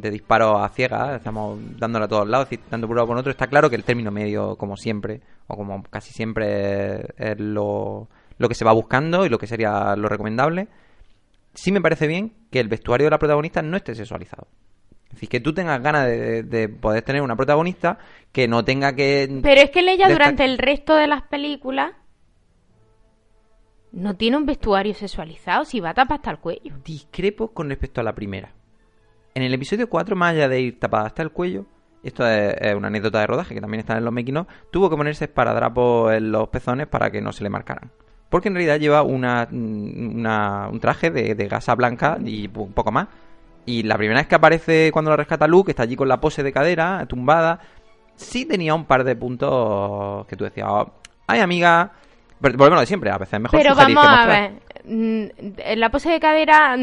de 0.00 0.10
disparo 0.10 0.58
a 0.58 0.68
ciegas. 0.68 1.16
Estamos 1.16 1.58
dándole 1.78 2.04
a 2.04 2.08
todos 2.08 2.28
lados, 2.28 2.48
tanto 2.70 2.86
por 2.86 2.94
un 2.94 2.96
lado 2.96 3.06
por 3.08 3.16
otro. 3.18 3.30
Está 3.30 3.46
claro 3.46 3.68
que 3.70 3.76
el 3.76 3.84
término 3.84 4.10
medio, 4.10 4.56
como 4.56 4.76
siempre, 4.76 5.20
o 5.46 5.56
como 5.56 5.82
casi 5.84 6.12
siempre, 6.12 7.06
es 7.16 7.38
lo, 7.38 8.08
lo 8.38 8.48
que 8.48 8.54
se 8.54 8.64
va 8.64 8.72
buscando 8.72 9.24
y 9.26 9.28
lo 9.28 9.38
que 9.38 9.46
sería 9.46 9.94
lo 9.96 10.08
recomendable. 10.08 10.68
Sí 11.54 11.72
me 11.72 11.80
parece 11.80 12.06
bien 12.06 12.32
que 12.50 12.60
el 12.60 12.68
vestuario 12.68 13.06
de 13.06 13.10
la 13.10 13.18
protagonista 13.18 13.62
no 13.62 13.76
esté 13.76 13.94
sexualizado. 13.94 14.46
Es 15.06 15.12
decir, 15.12 15.28
que 15.28 15.40
tú 15.40 15.54
tengas 15.54 15.80
ganas 15.82 16.06
de, 16.06 16.42
de 16.42 16.68
poder 16.68 17.02
tener 17.02 17.22
una 17.22 17.36
protagonista 17.36 17.98
que 18.32 18.48
no 18.48 18.64
tenga 18.64 18.94
que... 18.94 19.40
Pero 19.42 19.60
es 19.62 19.70
que 19.70 19.80
Leia 19.82 20.06
Destac- 20.08 20.12
durante 20.12 20.44
el 20.44 20.58
resto 20.58 20.94
de 20.94 21.06
las 21.06 21.22
películas 21.22 21.92
No 23.92 24.14
tiene 24.16 24.36
un 24.36 24.44
vestuario 24.44 24.92
sexualizado, 24.92 25.64
si 25.64 25.80
va 25.80 25.94
tapada 25.94 26.16
hasta 26.16 26.30
el 26.32 26.38
cuello. 26.38 26.74
Discrepo 26.84 27.48
con 27.54 27.70
respecto 27.70 28.02
a 28.02 28.04
la 28.04 28.14
primera. 28.14 28.52
En 29.36 29.42
el 29.42 29.52
episodio 29.52 29.86
4, 29.90 30.16
más 30.16 30.32
allá 30.32 30.48
de 30.48 30.60
ir 30.62 30.80
tapada 30.80 31.04
hasta 31.08 31.22
el 31.22 31.30
cuello, 31.30 31.66
esto 32.02 32.26
es, 32.26 32.54
es 32.58 32.74
una 32.74 32.88
anécdota 32.88 33.20
de 33.20 33.26
rodaje 33.26 33.54
que 33.54 33.60
también 33.60 33.80
está 33.80 33.98
en 33.98 34.04
los 34.06 34.12
making 34.14 34.38
of, 34.38 34.46
tuvo 34.70 34.88
que 34.88 34.96
ponerse 34.96 35.26
esparadrapos 35.26 36.10
en 36.14 36.32
los 36.32 36.48
pezones 36.48 36.86
para 36.86 37.10
que 37.10 37.20
no 37.20 37.32
se 37.32 37.44
le 37.44 37.50
marcaran. 37.50 37.90
Porque 38.30 38.48
en 38.48 38.54
realidad 38.54 38.78
lleva 38.80 39.02
una, 39.02 39.46
una- 39.52 40.68
un 40.72 40.80
traje 40.80 41.10
de, 41.10 41.34
de 41.34 41.48
gasa 41.48 41.74
blanca 41.74 42.16
y 42.24 42.48
un 42.56 42.72
poco 42.72 42.90
más. 42.90 43.08
Y 43.66 43.82
la 43.82 43.98
primera 43.98 44.20
vez 44.20 44.26
que 44.26 44.36
aparece 44.36 44.90
cuando 44.90 45.10
lo 45.10 45.18
rescata 45.18 45.46
Luke, 45.46 45.70
está 45.70 45.82
allí 45.82 45.96
con 45.96 46.08
la 46.08 46.18
pose 46.18 46.42
de 46.42 46.52
cadera, 46.52 47.04
tumbada. 47.06 47.60
Sí 48.14 48.46
tenía 48.46 48.74
un 48.74 48.86
par 48.86 49.04
de 49.04 49.16
puntos 49.16 50.26
que 50.28 50.36
tú 50.36 50.44
decías, 50.44 50.66
"Oh, 50.70 50.94
ay 51.26 51.40
amiga, 51.40 51.92
pero 52.40 52.56
volvemos 52.56 52.80
de 52.80 52.86
siempre, 52.86 53.10
a 53.10 53.18
veces 53.18 53.34
es 53.34 53.40
mejor 53.40 53.60
Pero 53.60 53.74
vamos 53.74 54.02
que 54.02 54.08
a 54.10 54.26
ver. 54.26 54.52
mm, 54.86 55.76
la 55.76 55.90
pose 55.90 56.08
de 56.08 56.20
cadera. 56.20 56.74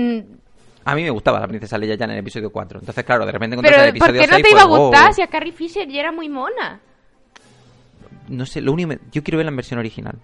A 0.86 0.96
mí 0.96 1.04
me 1.04 1.10
gustaba 1.10 1.40
la 1.40 1.48
princesa 1.48 1.78
Leia 1.78 1.96
ya 1.96 2.06
en 2.06 2.12
el 2.12 2.18
episodio 2.20 2.52
4. 2.52 2.80
Entonces, 2.80 3.04
claro, 3.04 3.26
de 3.26 3.32
repente 3.32 3.56
Pero 3.62 3.76
el 3.84 3.94
¿por 3.98 4.10
episodio 4.10 4.22
qué 4.22 4.28
no 4.28 4.34
6 4.36 4.44
te 4.44 4.52
iba 4.52 4.62
a 4.62 4.66
"Oh". 4.66 4.88
gustar 4.90 5.14
si 5.14 5.22
a 5.22 5.28
Carrie 5.28 5.52
Fisher 5.54 5.88
ya 5.88 6.00
era 6.02 6.12
muy 6.12 6.30
mona? 6.30 6.80
No 8.30 8.46
sé, 8.46 8.62
lo 8.62 8.72
único... 8.74 8.90
me- 8.90 9.00
Yo 9.12 9.24
quiero 9.24 9.38
verla 9.38 9.50
en 9.52 9.56
versión 9.58 9.80
original. 9.80 10.16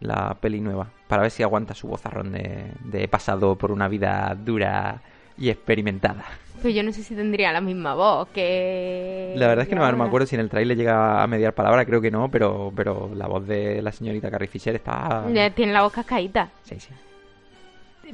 La 0.00 0.34
peli 0.34 0.60
nueva. 0.60 0.88
Para 1.08 1.22
ver 1.22 1.30
si 1.30 1.42
aguanta 1.42 1.74
su 1.74 1.88
vozarrón 1.88 2.32
de, 2.32 2.72
de 2.84 3.08
pasado 3.08 3.56
por 3.56 3.72
una 3.72 3.88
vida 3.88 4.36
dura 4.38 5.00
y 5.36 5.50
experimentada. 5.50 6.24
Pues 6.62 6.74
yo 6.74 6.82
no 6.82 6.92
sé 6.92 7.02
si 7.02 7.14
tendría 7.14 7.52
la 7.52 7.60
misma 7.60 7.94
voz 7.94 8.28
que. 8.28 9.32
La 9.36 9.46
verdad 9.48 9.62
es 9.62 9.68
que 9.68 9.74
no, 9.76 9.92
me 9.96 10.04
acuerdo 10.04 10.26
si 10.26 10.34
en 10.34 10.40
el 10.40 10.50
trailer 10.50 10.76
llega 10.76 11.22
a 11.22 11.26
mediar 11.26 11.54
palabra, 11.54 11.84
creo 11.84 12.00
que 12.00 12.10
no, 12.10 12.28
pero, 12.30 12.72
pero 12.74 13.10
la 13.14 13.26
voz 13.28 13.46
de 13.46 13.80
la 13.80 13.92
señorita 13.92 14.30
Carrie 14.30 14.48
Fisher 14.48 14.74
está... 14.74 15.24
Tiene 15.54 15.72
la 15.72 15.82
voz 15.82 15.92
cascadita. 15.92 16.50
Sí, 16.64 16.78
sí. 16.80 16.88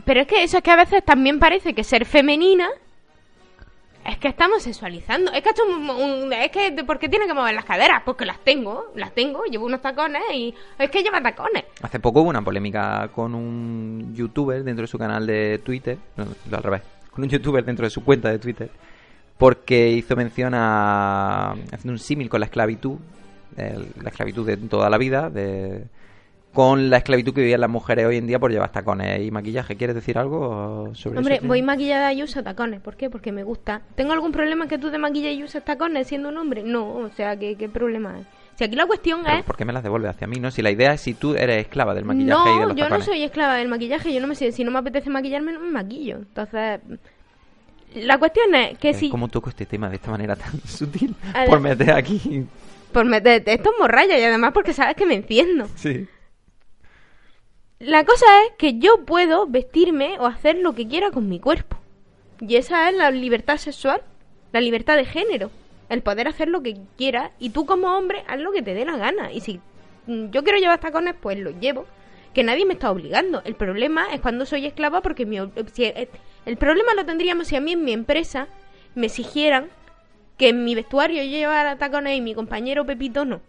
Pero 0.05 0.21
es 0.21 0.27
que 0.27 0.43
eso 0.43 0.57
es 0.59 0.63
que 0.63 0.71
a 0.71 0.77
veces 0.77 1.05
también 1.05 1.39
parece 1.39 1.75
que 1.75 1.85
ser 1.85 2.05
femenina 2.05 2.69
es 4.07 4.19
que 4.19 4.29
estamos 4.29 4.63
sexualizando. 4.63 5.33
Es 5.33 5.43
que 5.43 5.49
esto 5.51 5.63
es, 5.67 5.75
un- 5.77 5.89
un- 5.91 6.33
es 6.33 6.51
que 6.51 6.73
¿por 6.85 6.99
qué 6.99 7.09
tiene 7.09 7.27
que 7.27 7.33
mover 7.33 7.55
las 7.55 7.65
caderas? 7.65 8.03
Porque 8.05 8.27
las 8.27 8.39
tengo, 8.41 8.93
las 8.97 9.13
tengo, 9.15 9.45
llevo 9.45 9.65
unos 9.67 9.81
tacones 9.81 10.23
y 10.33 10.55
es 10.79 10.91
que 10.91 11.03
lleva 11.03 11.23
tacones. 11.23 11.65
Hace 11.83 12.01
poco 12.01 12.21
hubo 12.21 12.29
una 12.29 12.43
polémica 12.43 13.09
con 13.15 13.35
un 13.35 14.13
youtuber 14.15 14.63
dentro 14.63 14.83
de 14.83 14.89
su 14.89 14.99
canal 14.99 15.27
de 15.27 15.59
Twitter, 15.65 15.97
no, 16.17 16.27
al 16.55 16.63
revés, 16.63 16.83
con 17.13 17.25
un 17.25 17.31
youtuber 17.31 17.65
dentro 17.65 17.87
de 17.87 17.91
su 17.91 18.05
cuenta 18.05 18.29
de 18.31 18.39
Twitter, 18.39 18.69
porque 19.39 19.89
hizo 19.93 20.15
mención 20.17 20.53
a 20.55 21.53
haciendo 21.73 21.93
un 21.93 21.99
símil 21.99 22.29
con 22.29 22.41
la 22.41 22.47
esclavitud, 22.47 22.99
el- 23.57 23.89
la 24.03 24.11
esclavitud 24.11 24.47
de 24.47 24.57
toda 24.59 24.91
la 24.91 24.99
vida, 24.99 25.31
de, 25.31 25.85
con 26.55 26.89
la 26.89 26.97
esclavitud 26.99 27.35
que 27.35 27.41
vivían 27.43 27.61
las 27.61 27.69
mujeres 27.69 28.07
hoy 28.07 28.17
en 28.17 28.27
día 28.27 28.39
por 28.39 28.51
llevar 28.51 28.71
tacones 28.73 29.21
y 29.21 29.31
maquillaje. 29.31 29.77
¿Quieres 29.77 29.95
decir 29.95 30.17
algo 30.17 30.91
sobre 30.95 31.19
Hombre, 31.19 31.35
eso? 31.37 31.47
voy 31.47 31.61
maquillada 31.61 32.13
y 32.15 32.23
uso 32.23 32.43
tacones. 32.43 32.81
¿Por 32.81 32.97
qué? 32.97 33.11
Porque 33.11 33.33
me 33.33 33.43
gusta. 33.45 33.83
¿Tengo 33.97 34.13
algún 34.13 34.33
problema 34.33 34.67
que 34.69 34.79
tú 34.79 34.91
te 34.91 34.97
maquilles 34.99 35.37
y 35.37 35.45
uses 35.45 35.63
tacones 35.65 36.07
siendo 36.07 36.31
un 36.31 36.39
hombre? 36.39 36.63
No, 36.63 36.87
o 36.95 37.11
sea, 37.11 37.37
¿qué, 37.37 37.57
qué 37.57 37.69
problema 37.69 38.15
hay? 38.15 38.25
Si 38.55 38.63
aquí 38.63 38.77
la 38.77 38.87
cuestión 38.87 39.23
Pero, 39.25 39.39
es... 39.39 39.45
¿Por 39.45 39.57
qué 39.57 39.65
me 39.65 39.73
las 39.73 39.83
devuelves 39.83 40.11
hacia 40.13 40.29
mí? 40.29 40.37
No, 40.37 40.51
si 40.53 40.63
la 40.63 40.71
idea 40.71 40.93
es 40.95 41.01
si 41.01 41.15
tú 41.15 41.35
eres 41.35 41.59
esclava 41.59 41.93
del 41.93 42.05
maquillaje 42.05 42.49
y 42.49 42.53
de 42.55 42.61
No, 42.61 42.67
los 42.69 42.77
yo 42.77 42.85
no 42.85 42.89
tacones. 42.91 43.05
soy 43.05 43.23
esclava 43.25 43.55
del 43.57 43.67
maquillaje. 43.69 44.15
Yo 44.15 44.21
no 44.21 44.29
me 44.29 44.37
sé, 44.37 44.53
si 44.53 44.63
no 44.63 44.71
me 44.71 44.79
apetece 44.79 45.11
maquillarme, 45.11 45.53
no 45.53 45.59
me 45.59 45.71
maquillo. 45.73 46.19
Entonces, 46.19 46.81
la 47.97 48.19
cuestión 48.19 48.55
es 48.55 48.79
que 48.79 48.95
si... 48.95 49.09
¿Cómo 49.11 49.27
toco 49.29 49.51
este 49.51 49.67
tema 49.67 49.89
de 49.89 49.97
esta 49.97 50.11
manera 50.11 50.37
tan 50.37 50.61
sutil? 50.67 51.15
Ver. 51.35 51.49
Por 51.49 51.61
meter 51.61 51.91
aquí. 51.93 52.45
Por 52.93 53.05
meter 53.07 53.43
esto 53.47 53.71
es 53.71 53.77
morralla 53.81 54.17
y 54.17 54.23
además 54.23 54.53
porque 54.55 54.73
sabes 54.73 54.95
que 54.95 55.05
me 55.05 55.15
enciendo. 55.15 55.67
Sí. 55.75 56.07
La 57.79 58.05
cosa 58.05 58.25
es 58.47 58.53
que 58.57 58.79
yo 58.79 59.05
puedo 59.05 59.47
vestirme 59.47 60.17
o 60.19 60.27
hacer 60.27 60.57
lo 60.57 60.75
que 60.75 60.89
quiera 60.89 61.11
con 61.11 61.29
mi 61.29 61.41
cuerpo. 61.41 61.77
Y 62.41 62.57
esa 62.57 62.89
es 62.89 62.97
la 62.97 63.11
libertad 63.11 63.57
sexual, 63.59 64.03
la 64.53 64.61
libertad 64.61 64.97
de 64.97 65.05
género. 65.05 65.51
El 65.89 66.03
poder 66.03 66.29
hacer 66.29 66.49
lo 66.49 66.63
que 66.63 66.77
quiera 66.97 67.33
y 67.39 67.51
tú 67.51 67.67
como 67.67 67.97
hombre 67.97 68.25
haz 68.27 68.41
lo 68.41 68.53
que 68.53 68.63
te 68.63 68.75
dé 68.75 68.85
la 68.85 68.97
gana. 68.97 69.33
Y 69.33 69.41
si 69.41 69.61
mm, 70.07 70.31
yo 70.31 70.43
quiero 70.43 70.59
llevar 70.59 70.81
tacones, 70.81 71.15
pues 71.21 71.39
los 71.39 71.55
llevo. 71.61 71.85
Que 72.33 72.43
nadie 72.43 72.65
me 72.65 72.73
está 72.75 72.91
obligando. 72.91 73.43
El 73.45 73.55
problema 73.55 74.07
es 74.13 74.21
cuando 74.21 74.47
soy 74.47 74.67
esclava 74.67 75.03
porque 75.03 75.27
mi, 75.27 75.39
si- 75.73 75.85
eh, 75.85 76.09
el 76.47 76.57
problema 76.57 76.95
lo 76.95 77.05
tendríamos 77.05 77.49
si 77.49 77.57
a 77.57 77.61
mí 77.61 77.73
en 77.73 77.85
mi 77.85 77.93
empresa 77.93 78.49
me 78.95 79.07
exigieran 79.07 79.69
que 80.39 80.49
en 80.49 80.65
mi 80.65 80.75
vestuario 80.75 81.23
yo 81.23 81.31
llevara 81.31 81.77
tacones 81.77 82.17
y 82.17 82.21
mi 82.21 82.35
compañero 82.35 82.85
Pepito 82.87 83.25
no. 83.25 83.41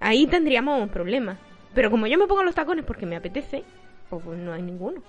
Ahí 0.00 0.26
tendríamos 0.26 0.80
un 0.80 0.88
problema. 0.90 1.38
Pero 1.74 1.90
como 1.90 2.06
yo 2.06 2.18
me 2.18 2.26
pongo 2.26 2.42
los 2.42 2.54
tacones 2.54 2.84
porque 2.84 3.06
me 3.06 3.16
apetece, 3.16 3.64
pues 4.10 4.24
no 4.38 4.52
hay 4.52 4.62
ninguno. 4.62 5.00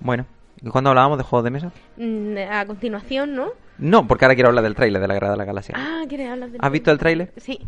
Bueno, 0.00 0.26
¿y 0.60 0.68
cuándo 0.68 0.90
hablábamos 0.90 1.18
de 1.18 1.24
juegos 1.24 1.44
de 1.44 1.50
mesa? 1.50 1.72
Mm, 1.96 2.36
A 2.50 2.66
continuación, 2.66 3.34
¿no? 3.34 3.50
No, 3.78 4.06
porque 4.06 4.24
ahora 4.24 4.34
quiero 4.34 4.48
hablar 4.48 4.64
del 4.64 4.74
tráiler 4.74 5.00
de 5.00 5.08
la 5.08 5.14
Guerra 5.14 5.30
de 5.30 5.36
la 5.36 5.44
Galaxia. 5.44 5.74
Ah, 5.76 6.02
¿quieres 6.08 6.28
hablar 6.30 6.50
del 6.50 6.60
¿Has 6.62 6.72
visto 6.72 6.90
el 6.90 6.98
tráiler? 6.98 7.32
Sí. 7.36 7.58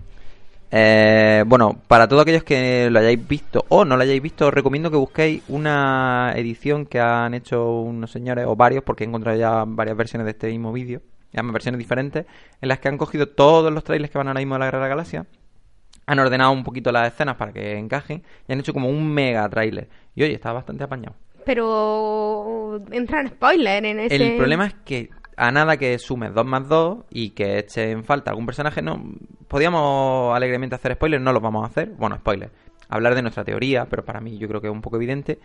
Eh, 0.70 1.44
bueno, 1.46 1.78
para 1.86 2.08
todos 2.08 2.22
aquellos 2.22 2.42
que 2.42 2.88
lo 2.90 2.98
hayáis 2.98 3.28
visto 3.28 3.64
o 3.68 3.84
no 3.84 3.96
lo 3.96 4.02
hayáis 4.02 4.20
visto, 4.20 4.48
os 4.48 4.54
recomiendo 4.54 4.90
que 4.90 4.96
busquéis 4.96 5.42
una 5.48 6.32
edición 6.34 6.86
que 6.86 6.98
han 6.98 7.34
hecho 7.34 7.80
unos 7.80 8.10
señores, 8.10 8.46
o 8.48 8.56
varios, 8.56 8.82
porque 8.82 9.04
he 9.04 9.06
encontrado 9.06 9.38
ya 9.38 9.64
varias 9.66 9.96
versiones 9.96 10.24
de 10.24 10.32
este 10.32 10.48
mismo 10.48 10.72
vídeo, 10.72 11.00
además 11.32 11.52
versiones 11.52 11.78
diferentes, 11.78 12.26
en 12.60 12.68
las 12.68 12.80
que 12.80 12.88
han 12.88 12.98
cogido 12.98 13.28
todos 13.28 13.72
los 13.72 13.84
trailers 13.84 14.10
que 14.10 14.18
van 14.18 14.26
ahora 14.28 14.40
mismo 14.40 14.54
de 14.56 14.58
la 14.60 14.64
Guerra 14.66 14.78
de 14.78 14.84
la 14.84 14.88
Galaxia, 14.88 15.26
han 16.06 16.18
ordenado 16.18 16.52
un 16.52 16.64
poquito 16.64 16.92
las 16.92 17.12
escenas 17.12 17.36
para 17.36 17.52
que 17.52 17.78
encajen 17.78 18.22
y 18.46 18.52
han 18.52 18.60
hecho 18.60 18.72
como 18.72 18.88
un 18.88 19.12
mega 19.12 19.48
tráiler. 19.48 19.88
Y 20.14 20.22
oye, 20.22 20.34
está 20.34 20.52
bastante 20.52 20.84
apañado. 20.84 21.16
Pero 21.44 22.82
entran 22.90 23.28
spoilers 23.28 23.84
en 23.84 24.00
ese... 24.00 24.16
El 24.16 24.36
problema 24.36 24.66
es 24.66 24.74
que 24.84 25.10
a 25.36 25.50
nada 25.50 25.76
que 25.76 25.98
sumes 25.98 26.32
2 26.32 26.46
más 26.46 26.68
2 26.68 27.04
y 27.10 27.30
que 27.30 27.58
eche 27.58 27.90
en 27.90 28.04
falta 28.04 28.30
algún 28.30 28.46
personaje, 28.46 28.82
no 28.82 29.02
podíamos 29.48 30.34
alegremente 30.34 30.74
hacer 30.74 30.94
spoilers, 30.94 31.22
no 31.22 31.32
los 31.32 31.42
vamos 31.42 31.64
a 31.64 31.66
hacer. 31.66 31.90
Bueno, 31.90 32.16
spoilers. 32.16 32.52
Hablar 32.88 33.14
de 33.14 33.22
nuestra 33.22 33.44
teoría, 33.44 33.86
pero 33.86 34.04
para 34.04 34.20
mí 34.20 34.38
yo 34.38 34.48
creo 34.48 34.60
que 34.60 34.68
es 34.68 34.72
un 34.72 34.82
poco 34.82 34.96
evidente. 34.96 35.38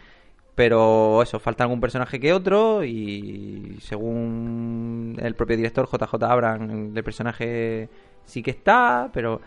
Pero 0.55 1.23
eso, 1.23 1.39
falta 1.39 1.63
algún 1.63 1.79
personaje 1.79 2.19
que 2.19 2.33
otro 2.33 2.83
y 2.83 3.77
según 3.79 5.15
el 5.21 5.33
propio 5.33 5.55
director 5.55 5.87
JJ 5.89 6.21
Abrams, 6.23 6.95
el 6.97 7.03
personaje 7.03 7.89
sí 8.25 8.43
que 8.43 8.51
está, 8.51 9.09
pero 9.13 9.39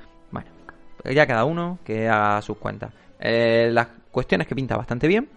ya 1.05 1.27
cada 1.27 1.45
uno 1.45 1.79
que 1.85 2.09
haga 2.09 2.41
sus 2.43 2.57
cuentas. 2.59 2.93
Eh, 3.19 3.71
la 3.73 3.89
cuestión 4.11 4.41
es 4.41 4.47
que 4.47 4.55
pinta 4.55 4.77
bastante 4.77 5.07
bien, 5.07 5.29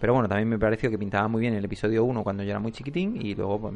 pero 0.00 0.14
bueno, 0.14 0.28
también 0.28 0.48
me 0.48 0.58
pareció 0.58 0.90
que 0.90 0.98
pintaba 0.98 1.28
muy 1.28 1.40
bien 1.40 1.54
el 1.54 1.64
episodio 1.64 2.04
1 2.04 2.22
cuando 2.22 2.42
yo 2.42 2.50
era 2.50 2.60
muy 2.60 2.72
chiquitín 2.72 3.20
y 3.20 3.34
luego 3.34 3.60
pues 3.60 3.74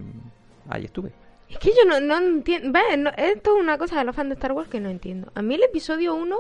ahí 0.69 0.85
estuve. 0.85 1.13
Es 1.49 1.59
que 1.59 1.71
yo 1.71 1.89
no, 1.89 2.01
no 2.01 2.19
entiendo... 2.19 2.79
Esto 3.17 3.57
es 3.57 3.63
una 3.63 3.79
cosa 3.79 3.99
de 3.99 4.05
los 4.05 4.17
fans 4.17 4.31
de 4.31 4.35
Star 4.35 4.53
Wars 4.53 4.69
que 4.69 4.81
no 4.81 4.89
entiendo. 4.89 5.31
A 5.35 5.43
mí 5.43 5.55
el 5.55 5.63
episodio 5.63 6.15
1 6.15 6.37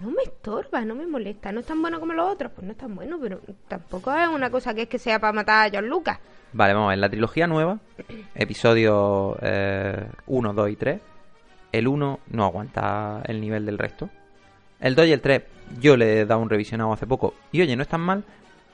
no 0.00 0.10
me 0.10 0.22
estorba, 0.22 0.84
no 0.84 0.94
me 0.94 1.06
molesta. 1.06 1.52
No 1.52 1.60
es 1.60 1.66
tan 1.66 1.80
bueno 1.80 1.98
como 1.98 2.12
los 2.12 2.30
otros, 2.30 2.52
pues 2.52 2.66
no 2.66 2.72
es 2.72 2.78
tan 2.78 2.94
bueno, 2.94 3.18
pero 3.20 3.40
tampoco 3.68 4.14
es 4.14 4.28
una 4.28 4.50
cosa 4.50 4.74
que 4.74 4.82
es 4.82 4.88
que 4.88 4.98
sea 4.98 5.18
para 5.18 5.32
matar 5.32 5.66
a 5.66 5.70
John 5.72 5.88
Lucas. 5.88 6.18
Vale, 6.52 6.74
vamos 6.74 6.88
a 6.88 6.90
ver, 6.90 6.98
la 6.98 7.08
trilogía 7.08 7.46
nueva, 7.46 7.78
episodio 8.34 9.36
1, 10.26 10.52
2 10.52 10.70
y 10.70 10.76
3, 10.76 11.00
el 11.78 11.88
1 11.88 12.20
no 12.28 12.44
aguanta 12.44 13.22
el 13.26 13.40
nivel 13.40 13.66
del 13.66 13.78
resto. 13.78 14.10
El 14.80 14.94
2 14.94 15.06
y 15.06 15.12
el 15.12 15.20
3 15.20 15.42
yo 15.80 15.96
le 15.96 16.20
he 16.20 16.26
dado 16.26 16.40
un 16.40 16.50
revisionado 16.50 16.92
hace 16.92 17.06
poco 17.06 17.34
y 17.52 17.62
oye, 17.62 17.76
no 17.76 17.82
están 17.82 18.00
mal, 18.00 18.24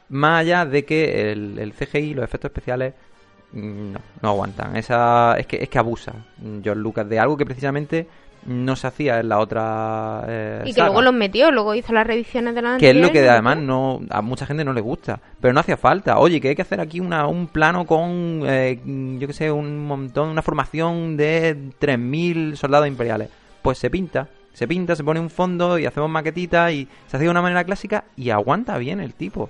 más 0.08 0.40
allá 0.40 0.66
de 0.66 0.84
que 0.84 1.32
el, 1.32 1.58
el 1.58 1.72
CGI, 1.72 2.14
los 2.14 2.24
efectos 2.24 2.50
especiales, 2.50 2.94
mm, 3.52 3.92
no, 3.92 4.00
no 4.20 4.28
aguantan. 4.28 4.76
Esa, 4.76 5.36
es, 5.38 5.46
que, 5.46 5.62
es 5.62 5.68
que 5.68 5.78
abusa 5.78 6.12
John 6.64 6.80
Lucas 6.80 7.08
de 7.08 7.18
algo 7.18 7.36
que 7.36 7.46
precisamente 7.46 8.06
no 8.46 8.76
se 8.76 8.86
hacía 8.86 9.20
en 9.20 9.28
la 9.28 9.38
otra 9.38 10.24
eh, 10.26 10.60
Y 10.64 10.68
que 10.68 10.72
saga. 10.74 10.86
luego 10.86 11.02
los 11.02 11.14
metió, 11.14 11.50
luego 11.50 11.74
hizo 11.74 11.92
las 11.92 12.06
revisiones 12.06 12.54
de 12.54 12.62
la 12.62 12.76
Que 12.78 12.90
es 12.90 12.96
lo 12.96 13.10
que 13.10 13.28
además 13.28 13.58
no 13.58 14.00
a 14.10 14.22
mucha 14.22 14.46
gente 14.46 14.64
no 14.64 14.72
le 14.72 14.80
gusta, 14.80 15.20
pero 15.40 15.54
no 15.54 15.60
hacía 15.60 15.76
falta. 15.76 16.18
Oye, 16.18 16.40
que 16.40 16.48
hay 16.48 16.56
que 16.56 16.62
hacer 16.62 16.80
aquí 16.80 17.00
una, 17.00 17.26
un 17.26 17.46
plano 17.46 17.86
con, 17.86 18.42
eh, 18.46 18.80
yo 19.18 19.26
que 19.26 19.32
sé, 19.32 19.50
un 19.50 19.84
montón, 19.86 20.28
una 20.28 20.42
formación 20.42 21.16
de 21.16 21.56
3.000 21.80 22.56
soldados 22.56 22.88
imperiales. 22.88 23.28
Pues 23.62 23.78
se 23.78 23.90
pinta, 23.90 24.28
se 24.52 24.66
pinta, 24.66 24.96
se 24.96 25.04
pone 25.04 25.20
un 25.20 25.30
fondo 25.30 25.78
y 25.78 25.86
hacemos 25.86 26.10
maquetitas 26.10 26.72
y 26.72 26.88
se 27.06 27.16
hace 27.16 27.24
de 27.24 27.30
una 27.30 27.42
manera 27.42 27.64
clásica 27.64 28.04
y 28.16 28.30
aguanta 28.30 28.76
bien 28.78 29.00
el 29.00 29.14
tipo. 29.14 29.48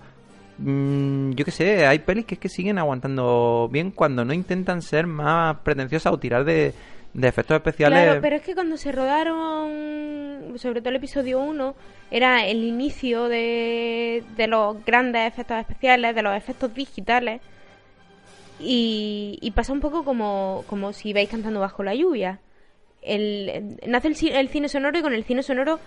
Mm, 0.58 1.32
yo 1.32 1.44
que 1.44 1.50
sé, 1.50 1.86
hay 1.86 2.00
pelis 2.00 2.26
que 2.26 2.34
es 2.34 2.40
que 2.40 2.48
siguen 2.48 2.78
aguantando 2.78 3.68
bien 3.72 3.90
cuando 3.90 4.24
no 4.24 4.34
intentan 4.34 4.82
ser 4.82 5.06
más 5.06 5.56
pretenciosas 5.64 6.12
o 6.12 6.18
tirar 6.18 6.44
de, 6.44 6.74
de 7.14 7.28
efectos 7.28 7.56
especiales. 7.56 8.02
Claro, 8.02 8.20
pero 8.20 8.36
es 8.36 8.42
que 8.42 8.54
cuando 8.54 8.76
se 8.76 8.92
rodaron, 8.92 10.54
sobre 10.56 10.80
todo 10.80 10.90
el 10.90 10.96
episodio 10.96 11.40
1, 11.40 11.74
era 12.10 12.46
el 12.46 12.64
inicio 12.64 13.28
de, 13.28 14.24
de 14.36 14.46
los 14.46 14.84
grandes 14.84 15.28
efectos 15.28 15.58
especiales, 15.58 16.14
de 16.14 16.22
los 16.22 16.36
efectos 16.36 16.74
digitales. 16.74 17.40
Y, 18.64 19.52
pasa 19.56 19.72
un 19.72 19.80
poco 19.80 20.04
como, 20.04 20.64
como 20.68 20.92
si 20.92 21.12
vais 21.12 21.28
cantando 21.28 21.60
bajo 21.60 21.82
la 21.82 21.94
lluvia. 21.94 22.40
El, 23.02 23.78
nace 23.86 24.08
el, 24.08 24.36
el 24.36 24.48
cine 24.48 24.68
sonoro 24.68 24.96
y 24.98 25.02
con 25.02 25.14
el 25.14 25.24
cine 25.24 25.42
sonoro 25.42 25.80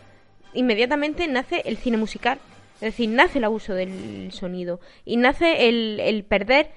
inmediatamente 0.54 1.28
nace 1.28 1.62
el 1.66 1.78
cine 1.78 1.98
musical. 1.98 2.40
Es 2.76 2.82
decir, 2.82 3.10
nace 3.10 3.38
el 3.38 3.46
abuso 3.46 3.74
del 3.74 4.32
sonido 4.34 4.82
y 5.06 5.16
nace 5.16 5.70
el, 5.70 6.00
el 6.02 6.26
perder 6.26 6.72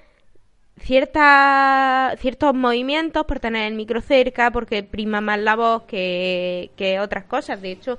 cierta, 0.79 2.15
ciertos 2.19 2.53
movimientos 2.53 3.25
por 3.25 3.39
tener 3.39 3.67
el 3.67 3.75
micro 3.75 4.01
cerca, 4.01 4.51
porque 4.51 4.83
prima 4.83 5.21
más 5.21 5.39
la 5.39 5.55
voz 5.55 5.83
que, 5.83 6.71
que 6.75 6.99
otras 6.99 7.25
cosas. 7.25 7.61
De 7.61 7.71
hecho, 7.71 7.97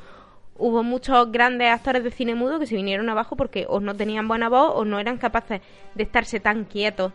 hubo 0.57 0.83
muchos 0.83 1.33
grandes 1.33 1.71
actores 1.71 2.05
de 2.05 2.11
cine 2.11 2.35
mudo 2.35 2.59
que 2.59 2.67
se 2.67 2.77
vinieron 2.77 3.09
abajo 3.09 3.37
porque 3.37 3.67
o 3.69 3.81
no 3.81 3.95
tenían 3.95 4.29
buena 4.29 4.49
voz 4.49 4.73
o 4.75 4.85
no 4.85 4.99
eran 4.99 5.19
capaces 5.19 5.61
de 5.95 6.03
estarse 6.03 6.39
tan 6.41 6.65
quietos 6.65 7.13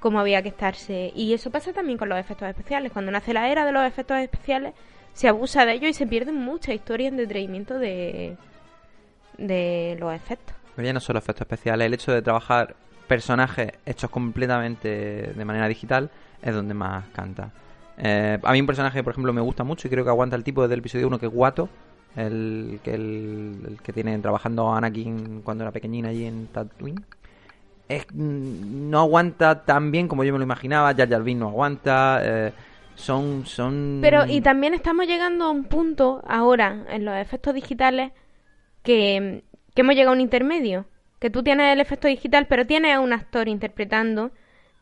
como 0.00 0.18
había 0.18 0.42
que 0.42 0.48
estarse. 0.48 1.12
Y 1.14 1.32
eso 1.32 1.50
pasa 1.50 1.72
también 1.72 1.98
con 1.98 2.08
los 2.08 2.18
efectos 2.18 2.48
especiales. 2.48 2.90
Cuando 2.90 3.12
nace 3.12 3.32
la 3.32 3.48
era 3.48 3.64
de 3.64 3.72
los 3.72 3.86
efectos 3.86 4.18
especiales, 4.18 4.74
se 5.12 5.28
abusa 5.28 5.66
de 5.66 5.74
ellos 5.74 5.90
y 5.90 5.94
se 5.94 6.06
pierden 6.06 6.36
muchas 6.36 6.74
historias 6.74 7.12
en 7.12 7.18
detrimento 7.18 7.78
de, 7.78 8.36
de 9.38 9.96
los 10.00 10.14
efectos. 10.14 10.56
Ya 10.76 10.92
no 10.92 11.00
solo 11.00 11.18
efectos 11.18 11.42
especiales, 11.42 11.86
el 11.86 11.94
hecho 11.94 12.12
de 12.12 12.22
trabajar 12.22 12.74
personajes 13.10 13.72
hechos 13.84 14.08
completamente 14.08 15.32
de 15.34 15.44
manera 15.44 15.66
digital 15.66 16.10
es 16.40 16.54
donde 16.54 16.74
más 16.74 17.06
canta. 17.12 17.50
Eh, 17.98 18.38
a 18.40 18.52
mí 18.52 18.60
un 18.60 18.68
personaje, 18.68 19.02
por 19.02 19.10
ejemplo, 19.10 19.32
me 19.32 19.40
gusta 19.40 19.64
mucho 19.64 19.88
y 19.88 19.90
creo 19.90 20.04
que 20.04 20.10
aguanta 20.10 20.36
el 20.36 20.44
tipo 20.44 20.62
desde 20.62 20.74
el 20.74 20.78
episodio 20.78 21.08
1, 21.08 21.18
que 21.18 21.26
es 21.26 21.32
Guato, 21.32 21.68
el 22.14 22.78
que, 22.84 22.94
el, 22.94 23.58
el 23.66 23.82
que 23.82 23.92
tiene 23.92 24.16
trabajando 24.20 24.72
Anakin 24.72 25.42
cuando 25.42 25.64
era 25.64 25.72
pequeñina 25.72 26.10
allí 26.10 26.24
en 26.24 26.46
Tatooine. 26.46 27.04
Mm, 28.14 28.90
no 28.90 29.00
aguanta 29.00 29.64
tan 29.64 29.90
bien 29.90 30.06
como 30.06 30.22
yo 30.22 30.32
me 30.32 30.38
lo 30.38 30.44
imaginaba, 30.44 30.94
Jar 30.94 31.08
Jar 31.08 31.22
no 31.22 31.48
aguanta, 31.48 32.20
eh, 32.22 32.52
son, 32.94 33.44
son... 33.44 33.98
Pero 34.02 34.24
y 34.24 34.40
también 34.40 34.72
estamos 34.72 35.08
llegando 35.08 35.46
a 35.46 35.50
un 35.50 35.64
punto 35.64 36.22
ahora 36.28 36.84
en 36.88 37.04
los 37.04 37.16
efectos 37.16 37.54
digitales 37.54 38.12
que, 38.84 39.42
que 39.74 39.80
hemos 39.80 39.96
llegado 39.96 40.12
a 40.12 40.14
un 40.14 40.20
intermedio. 40.20 40.86
Que 41.20 41.30
tú 41.30 41.42
tienes 41.44 41.72
el 41.72 41.80
efecto 41.80 42.08
digital, 42.08 42.46
pero 42.48 42.66
tienes 42.66 42.96
a 42.96 43.00
un 43.00 43.12
actor 43.12 43.46
interpretando 43.46 44.30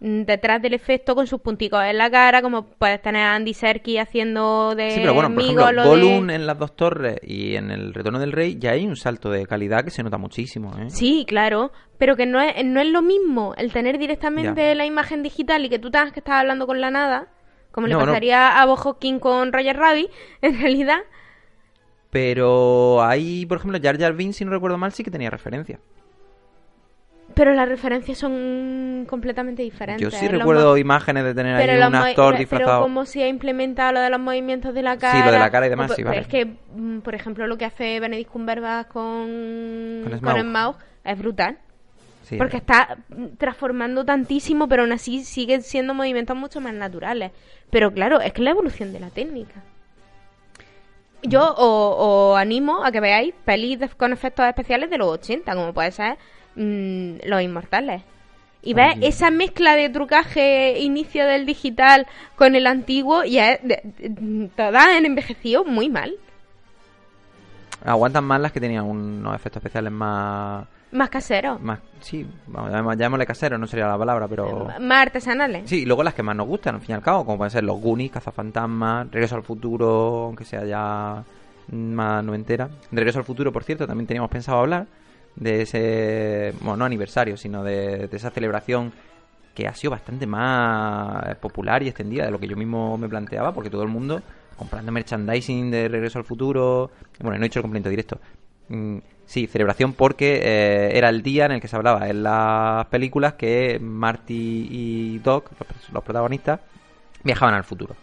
mm, 0.00 0.22
detrás 0.22 0.62
del 0.62 0.72
efecto 0.72 1.14
con 1.16 1.26
sus 1.26 1.40
punticos 1.40 1.82
en 1.84 1.98
la 1.98 2.08
cara, 2.10 2.40
como 2.42 2.64
puedes 2.70 3.02
tener 3.02 3.22
a 3.22 3.34
Andy 3.34 3.52
Serkis 3.54 3.98
haciendo 4.00 4.74
de 4.76 4.92
Sí, 4.92 5.00
pero 5.00 5.14
bueno, 5.14 5.34
por 5.34 5.42
amigo 5.42 5.60
ejemplo, 5.62 5.72
lo 5.72 5.82
de- 5.82 5.88
Gollum 6.02 6.30
en 6.30 6.46
las 6.46 6.56
dos 6.56 6.76
torres 6.76 7.18
y 7.24 7.56
en 7.56 7.72
el 7.72 7.92
Retorno 7.92 8.20
del 8.20 8.30
Rey 8.32 8.56
ya 8.56 8.70
hay 8.70 8.86
un 8.86 8.94
salto 8.96 9.30
de 9.30 9.44
calidad 9.46 9.82
que 9.84 9.90
se 9.90 10.02
nota 10.04 10.16
muchísimo, 10.16 10.70
¿eh? 10.78 10.88
Sí, 10.90 11.24
claro, 11.26 11.72
pero 11.98 12.14
que 12.14 12.24
no 12.26 12.40
es, 12.40 12.64
no 12.64 12.80
es 12.80 12.86
lo 12.88 13.02
mismo 13.02 13.54
el 13.56 13.72
tener 13.72 13.98
directamente 13.98 14.62
Ya. 14.68 14.74
la 14.76 14.86
imagen 14.86 15.24
digital 15.24 15.64
y 15.64 15.68
que 15.68 15.80
tú 15.80 15.90
tengas 15.90 16.12
que 16.12 16.20
estar 16.20 16.34
hablando 16.38 16.68
con 16.68 16.80
la 16.80 16.92
nada, 16.92 17.26
como 17.72 17.88
le 17.88 17.94
no. 17.94 18.00
pasaría 18.00 18.62
a 18.62 18.64
Bob 18.64 18.78
Hopkins 18.86 19.20
con 19.20 19.52
Roger 19.52 19.76
Rabbit, 19.76 20.08
en 20.42 20.60
realidad. 20.60 20.98
Pero 22.10 23.02
ahí, 23.02 23.44
por 23.46 23.58
ejemplo, 23.58 23.78
Jar 23.82 23.98
Jar 23.98 24.14
Binks, 24.14 24.36
si 24.36 24.44
no 24.44 24.50
recuerdo 24.50 24.78
mal, 24.78 24.92
sí 24.92 25.02
que 25.04 25.10
tenía 25.10 25.30
referencia. 25.30 25.78
Pero 27.38 27.54
las 27.54 27.68
referencias 27.68 28.18
son 28.18 29.06
completamente 29.08 29.62
diferentes. 29.62 30.02
Yo 30.02 30.10
sí 30.10 30.28
Los 30.28 30.38
recuerdo 30.38 30.76
imágenes 30.76 31.22
de 31.22 31.34
tener 31.34 31.56
pero 31.56 31.72
ahí 31.84 31.88
un 31.88 31.94
actor 31.94 32.32
pero 32.32 32.38
disfrazado. 32.38 32.82
cómo 32.82 33.04
se 33.04 33.22
ha 33.22 33.28
implementado 33.28 33.92
lo 33.92 34.00
de 34.00 34.10
los 34.10 34.18
movimientos 34.18 34.74
de 34.74 34.82
la 34.82 34.98
cara. 34.98 35.24
lo 35.24 35.30
de 35.32 35.38
la 35.38 35.50
cara 35.50 35.66
y 35.66 35.70
demás, 35.70 35.92
O, 35.92 35.94
sí, 35.94 36.02
pues 36.02 36.10
vale. 36.10 36.20
Es 36.22 36.26
que, 36.26 36.46
mm, 36.74 36.98
por 36.98 37.14
ejemplo, 37.14 37.46
lo 37.46 37.56
que 37.56 37.64
hace 37.64 38.00
Benedict 38.00 38.30
Cumberbatch 38.30 38.88
con, 38.88 40.02
Con 40.10 40.18
con 40.20 40.40
Smaug. 40.40 40.76
Es 41.04 41.16
brutal. 41.18 41.58
Sí. 42.24 42.36
Porque 42.36 42.56
está 42.58 42.98
transformando 43.38 44.04
tantísimo, 44.04 44.68
pero 44.68 44.82
aún 44.82 44.92
así 44.92 45.24
siguen 45.24 45.62
siendo 45.62 45.94
movimientos 45.94 46.36
mucho 46.36 46.60
más 46.60 46.74
naturales. 46.74 47.30
Pero 47.70 47.92
claro, 47.92 48.20
es 48.20 48.32
que 48.32 48.40
es 48.40 48.44
la 48.44 48.50
evolución 48.50 48.92
de 48.92 48.98
la 49.00 49.10
técnica. 49.10 49.62
Yo 51.22 51.54
os 51.56 52.38
animo 52.38 52.84
a 52.84 52.92
que 52.92 53.00
veáis 53.00 53.34
pelis 53.44 53.78
de- 53.80 53.88
con 53.88 54.12
efectos 54.12 54.46
especiales 54.46 54.88
de 54.90 54.98
los 54.98 55.08
80, 55.08 55.54
como 55.54 55.72
puede 55.72 55.90
ser 55.90 56.16
mm, 56.58 57.26
Los 57.28 57.42
Inmortales. 57.42 58.02
Y 58.60 58.74
ves 58.74 58.96
Oye. 58.96 59.06
esa 59.08 59.30
mezcla 59.30 59.76
de 59.76 59.88
trucaje 59.88 60.80
inicio 60.80 61.24
del 61.26 61.46
digital 61.46 62.06
con 62.36 62.56
el 62.56 62.66
antiguo 62.66 63.24
y 63.24 63.38
es 63.38 63.58
de- 63.62 63.80
de- 63.84 64.48
todas 64.56 64.86
han 64.88 65.06
envejecido 65.06 65.64
muy 65.64 65.88
mal. 65.88 66.14
Aguantan 67.84 68.24
más 68.24 68.40
las 68.40 68.50
que 68.52 68.60
tenían 68.60 68.84
unos 68.84 69.34
efectos 69.34 69.60
especiales 69.60 69.92
más... 69.92 70.66
Más 70.90 71.10
caseros, 71.10 71.60
más 71.60 71.80
sí, 72.00 72.26
vamos, 72.46 72.96
llamémosle 72.96 73.26
caseros, 73.26 73.60
no 73.60 73.66
sería 73.66 73.86
la 73.88 73.98
palabra, 73.98 74.26
pero... 74.26 74.68
más 74.80 75.02
artesanales. 75.02 75.68
Sí, 75.68 75.82
y 75.82 75.84
luego 75.84 76.02
las 76.02 76.14
que 76.14 76.22
más 76.22 76.34
nos 76.34 76.46
gustan, 76.46 76.76
al 76.76 76.80
fin 76.80 76.90
y 76.90 76.94
al 76.94 77.02
cabo, 77.02 77.26
como 77.26 77.36
pueden 77.36 77.50
ser 77.50 77.62
los 77.64 77.78
Goonies, 77.78 78.10
Cazafantasmas, 78.10 79.10
Regreso 79.12 79.36
al 79.36 79.42
Futuro, 79.42 80.24
aunque 80.28 80.44
sea 80.46 80.64
ya 80.64 81.22
más 81.72 82.24
noventera. 82.24 82.68
De 82.90 83.00
Regreso 83.00 83.18
al 83.18 83.26
Futuro, 83.26 83.52
por 83.52 83.64
cierto, 83.64 83.86
también 83.86 84.06
teníamos 84.06 84.30
pensado 84.30 84.60
hablar 84.60 84.86
de 85.38 85.62
ese, 85.62 86.54
bueno, 86.60 86.78
no 86.78 86.84
aniversario, 86.84 87.36
sino 87.36 87.62
de, 87.62 88.08
esa 88.12 88.30
celebración 88.30 88.92
que 89.54 89.66
ha 89.66 89.74
sido 89.74 89.92
bastante 89.92 90.26
más 90.26 91.36
popular 91.36 91.82
y 91.82 91.88
extendida 91.88 92.24
de 92.24 92.30
lo 92.30 92.38
que 92.38 92.46
yo 92.46 92.56
mismo 92.56 92.96
me 92.96 93.08
planteaba, 93.08 93.52
porque 93.52 93.70
todo 93.70 93.82
el 93.82 93.88
mundo 93.88 94.22
comprando 94.56 94.90
merchandising 94.92 95.70
de 95.70 95.88
Regreso 95.88 96.18
al 96.18 96.24
Futuro. 96.24 96.90
Bueno, 97.20 97.38
no 97.38 97.44
he 97.44 97.46
hecho 97.46 97.60
el 97.60 97.62
complemento 97.62 97.88
directo. 97.88 98.20
Mm, 98.68 98.98
sí, 99.24 99.46
celebración 99.46 99.92
porque 99.94 100.40
eh, 100.42 100.98
era 100.98 101.08
el 101.08 101.22
día 101.22 101.46
en 101.46 101.52
el 101.52 101.60
que 101.60 101.68
se 101.68 101.76
hablaba 101.76 102.08
en 102.08 102.22
las 102.22 102.86
películas 102.86 103.34
que 103.34 103.78
Marty 103.80 104.68
y 104.70 105.18
Doc, 105.20 105.50
los 105.92 106.02
protagonistas, 106.02 106.60
viajaban 107.24 107.54
al 107.54 107.64
futuro. 107.64 107.94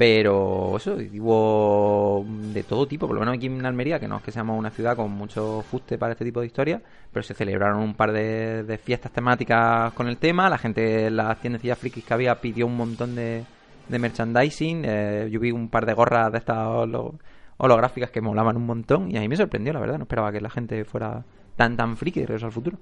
Pero 0.00 0.78
eso, 0.78 0.96
hubo 0.96 2.24
de 2.26 2.64
todo 2.64 2.88
tipo, 2.88 3.06
por 3.06 3.14
lo 3.16 3.20
menos 3.20 3.36
aquí 3.36 3.48
en 3.48 3.66
Almería, 3.66 4.00
que 4.00 4.08
no 4.08 4.16
es 4.16 4.22
que 4.22 4.32
seamos 4.32 4.58
una 4.58 4.70
ciudad 4.70 4.96
con 4.96 5.10
mucho 5.10 5.62
fuste 5.62 5.98
para 5.98 6.12
este 6.12 6.24
tipo 6.24 6.40
de 6.40 6.46
historias, 6.46 6.80
pero 7.12 7.22
se 7.22 7.34
celebraron 7.34 7.82
un 7.82 7.92
par 7.92 8.10
de, 8.12 8.62
de 8.62 8.78
fiestas 8.78 9.12
temáticas 9.12 9.92
con 9.92 10.08
el 10.08 10.16
tema, 10.16 10.48
la 10.48 10.56
gente 10.56 11.08
en 11.08 11.16
las 11.16 11.38
tiendecillas 11.38 11.78
frikis 11.78 12.02
que 12.02 12.14
había 12.14 12.40
pidió 12.40 12.66
un 12.66 12.78
montón 12.78 13.14
de, 13.14 13.44
de 13.90 13.98
merchandising, 13.98 14.84
eh, 14.86 15.28
yo 15.30 15.38
vi 15.38 15.52
un 15.52 15.68
par 15.68 15.84
de 15.84 15.92
gorras 15.92 16.32
de 16.32 16.38
estas 16.38 16.56
holo- 16.66 17.18
holográficas 17.58 18.10
que 18.10 18.22
molaban 18.22 18.56
un 18.56 18.64
montón 18.64 19.10
y 19.10 19.18
a 19.18 19.20
mí 19.20 19.28
me 19.28 19.36
sorprendió, 19.36 19.74
la 19.74 19.80
verdad, 19.80 19.98
no 19.98 20.04
esperaba 20.04 20.32
que 20.32 20.40
la 20.40 20.48
gente 20.48 20.82
fuera 20.86 21.24
tan 21.56 21.76
tan 21.76 21.98
friki 21.98 22.20
de 22.20 22.26
Regreso 22.26 22.46
al 22.46 22.52
Futuro. 22.52 22.78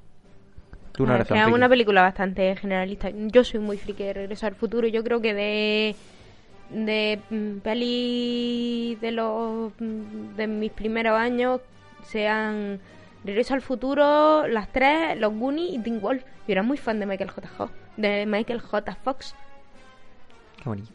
Tú 0.93 1.05
no 1.05 1.15
Ah, 1.15 1.17
eres 1.17 1.27
tan 1.27 1.37
friki. 1.39 1.57
una 1.57 1.69
película 1.69 2.03
bastante 2.03 2.55
generalista. 2.55 3.11
Yo 3.11 3.43
soy 3.43 3.59
muy 3.59 3.77
friki 3.77 4.05
de 4.05 4.13
Regreso 4.13 4.47
al 4.47 4.55
Futuro. 4.55 4.87
Yo 4.87 5.03
creo 5.03 5.21
que 5.21 5.35
de 5.35 5.97
de 6.71 7.21
mm, 7.31 7.59
peli 7.59 8.97
de 9.01 9.11
los 9.13 9.73
mm, 9.79 10.37
de 10.37 10.47
mis 10.47 10.73
primeros 10.73 11.19
años 11.19 11.61
sean 12.05 12.81
Regreso 13.25 13.55
al 13.55 13.63
Futuro, 13.63 14.47
las 14.47 14.69
tres, 14.73 15.19
los 15.19 15.35
Goonies 15.35 15.75
y 15.75 15.79
Teen 15.81 16.01
Wolf. 16.01 16.23
Yo 16.23 16.53
era 16.53 16.63
muy 16.63 16.77
fan 16.79 17.01
de 17.01 17.07
Michael 17.07 17.31
J. 17.31 17.49
Fox, 17.49 17.73
de 17.97 18.25
Michael 18.27 18.61
J. 18.61 18.95
Fox. 18.97 19.35
Qué 20.63 20.69
bonito. 20.69 20.93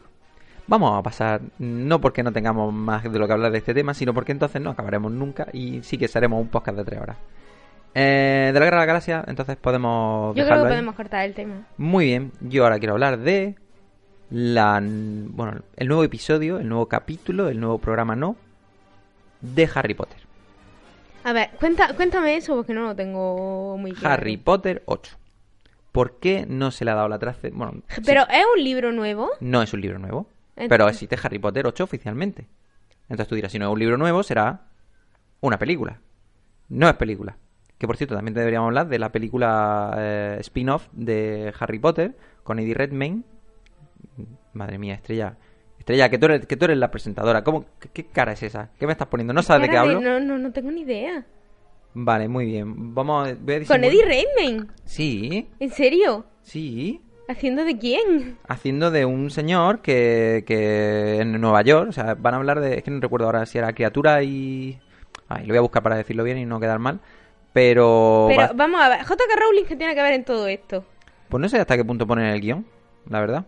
Vamos 0.66 0.98
a 0.98 1.02
pasar, 1.02 1.42
no 1.58 2.00
porque 2.00 2.22
no 2.22 2.32
tengamos 2.32 2.72
más 2.72 3.02
de 3.04 3.18
lo 3.18 3.26
que 3.26 3.32
hablar 3.34 3.52
de 3.52 3.58
este 3.58 3.74
tema, 3.74 3.92
sino 3.92 4.14
porque 4.14 4.32
entonces 4.32 4.62
no 4.62 4.70
acabaremos 4.70 5.12
nunca 5.12 5.46
y 5.52 5.82
sí 5.82 5.98
que 5.98 6.08
seremos 6.08 6.40
un 6.40 6.48
podcast 6.48 6.78
de 6.78 6.84
tres 6.84 7.00
horas. 7.00 7.16
Eh, 7.94 8.50
de 8.52 8.58
la 8.58 8.64
Guerra 8.64 8.78
de 8.78 8.82
la 8.82 8.86
Galaxia, 8.86 9.24
entonces 9.28 9.56
podemos 9.56 10.34
Yo 10.34 10.44
creo 10.44 10.56
que 10.56 10.62
ahí. 10.66 10.72
podemos 10.72 10.94
cortar 10.96 11.24
el 11.26 11.34
tema. 11.34 11.66
Muy 11.76 12.06
bien, 12.06 12.32
yo 12.40 12.64
ahora 12.64 12.78
quiero 12.78 12.94
hablar 12.94 13.18
de 13.18 13.54
la, 14.36 14.80
bueno, 14.82 15.60
el 15.76 15.86
nuevo 15.86 16.02
episodio, 16.02 16.58
el 16.58 16.68
nuevo 16.68 16.86
capítulo, 16.88 17.48
el 17.48 17.60
nuevo 17.60 17.78
programa 17.78 18.16
no 18.16 18.34
de 19.40 19.68
Harry 19.74 19.94
Potter. 19.94 20.18
A 21.22 21.32
ver, 21.32 21.50
cuenta, 21.60 21.94
cuéntame 21.94 22.36
eso 22.36 22.56
porque 22.56 22.74
no 22.74 22.82
lo 22.82 22.96
tengo 22.96 23.78
muy 23.78 23.92
claro. 23.92 24.14
Harry 24.14 24.36
Potter 24.36 24.82
8. 24.86 25.16
¿Por 25.92 26.18
qué 26.18 26.46
no 26.48 26.72
se 26.72 26.84
le 26.84 26.90
ha 26.90 26.94
dado 26.96 27.08
la 27.08 27.20
trace? 27.20 27.50
Bueno, 27.50 27.74
sí, 27.88 28.02
Pero 28.04 28.22
es 28.22 28.44
un 28.56 28.64
libro 28.64 28.90
nuevo. 28.90 29.30
no 29.38 29.62
es 29.62 29.72
un 29.72 29.80
libro 29.80 29.98
nuevo, 30.00 30.26
Ent- 30.56 30.68
pero 30.68 30.88
existe 30.88 31.16
Harry 31.22 31.38
Potter 31.38 31.66
8 31.66 31.84
oficialmente. 31.84 32.46
Entonces 33.04 33.28
tú 33.28 33.36
dirás, 33.36 33.52
si 33.52 33.58
no 33.60 33.66
es 33.66 33.72
un 33.72 33.78
libro 33.78 33.96
nuevo, 33.96 34.22
será 34.24 34.62
una 35.40 35.58
película. 35.58 36.00
No 36.70 36.88
es 36.88 36.94
película. 36.96 37.36
Que 37.78 37.86
por 37.86 37.96
cierto, 37.96 38.16
también 38.16 38.34
deberíamos 38.34 38.66
hablar 38.68 38.88
de 38.88 38.98
la 38.98 39.12
película 39.12 39.94
eh, 39.96 40.36
spin-off 40.40 40.88
de 40.92 41.52
Harry 41.60 41.78
Potter 41.78 42.16
con 42.42 42.58
Eddie 42.58 42.74
Redmayne. 42.74 43.22
Madre 44.52 44.78
mía, 44.78 44.94
Estrella. 44.94 45.36
Estrella, 45.78 46.08
que 46.08 46.18
tú 46.18 46.26
eres, 46.26 46.46
que 46.46 46.56
tú 46.56 46.64
eres 46.64 46.78
la 46.78 46.90
presentadora. 46.90 47.44
¿Cómo, 47.44 47.66
qué, 47.78 47.88
qué 47.92 48.06
cara 48.06 48.32
es 48.32 48.42
esa? 48.42 48.70
¿Qué 48.78 48.86
me 48.86 48.92
estás 48.92 49.08
poniendo? 49.08 49.32
¿No 49.34 49.42
sabes 49.42 49.62
de 49.62 49.70
qué 49.70 49.76
hablo? 49.76 50.00
No, 50.00 50.18
no, 50.20 50.38
no 50.38 50.52
tengo 50.52 50.70
ni 50.70 50.82
idea. 50.82 51.24
Vale, 51.94 52.28
muy 52.28 52.46
bien. 52.46 52.94
Vamos 52.94 53.28
a... 53.28 53.34
voy 53.34 53.54
a 53.54 53.64
Con 53.66 53.84
Eddie 53.84 54.04
Redmayne. 54.04 54.66
Sí, 54.84 55.48
¿En 55.60 55.70
serio? 55.70 56.24
sí. 56.42 57.00
¿Haciendo 57.26 57.64
de 57.64 57.78
quién? 57.78 58.36
haciendo 58.48 58.90
de 58.90 59.06
un 59.06 59.30
señor 59.30 59.80
que, 59.80 60.44
que 60.46 61.20
en 61.22 61.40
Nueva 61.40 61.62
York, 61.62 61.88
o 61.88 61.92
sea, 61.92 62.14
van 62.16 62.34
a 62.34 62.36
hablar 62.36 62.60
de, 62.60 62.76
es 62.76 62.82
que 62.82 62.90
no 62.90 63.00
recuerdo 63.00 63.24
ahora 63.24 63.46
si 63.46 63.56
era 63.56 63.72
criatura 63.72 64.22
y... 64.22 64.78
Ay, 65.26 65.46
lo 65.46 65.52
voy 65.52 65.56
a 65.56 65.62
buscar 65.62 65.82
para 65.82 65.96
decirlo 65.96 66.22
bien 66.22 66.36
y 66.36 66.44
no 66.44 66.60
quedar 66.60 66.78
mal, 66.80 67.00
pero... 67.54 68.26
Pero 68.28 68.40
va- 68.42 68.52
vamos 68.54 68.78
a 68.82 68.90
ver, 68.90 68.98
J.K. 69.04 69.36
Rowling, 69.40 69.64
¿qué 69.64 69.74
tiene 69.74 69.94
que 69.94 70.02
ver 70.02 70.12
en 70.12 70.24
todo 70.24 70.46
esto? 70.48 70.84
Pues 71.30 71.40
no 71.40 71.48
sé 71.48 71.58
hasta 71.58 71.76
qué 71.78 71.84
punto 71.86 72.06
ponen 72.06 72.26
el 72.26 72.42
guion, 72.42 72.66
la 73.08 73.20
verdad. 73.20 73.46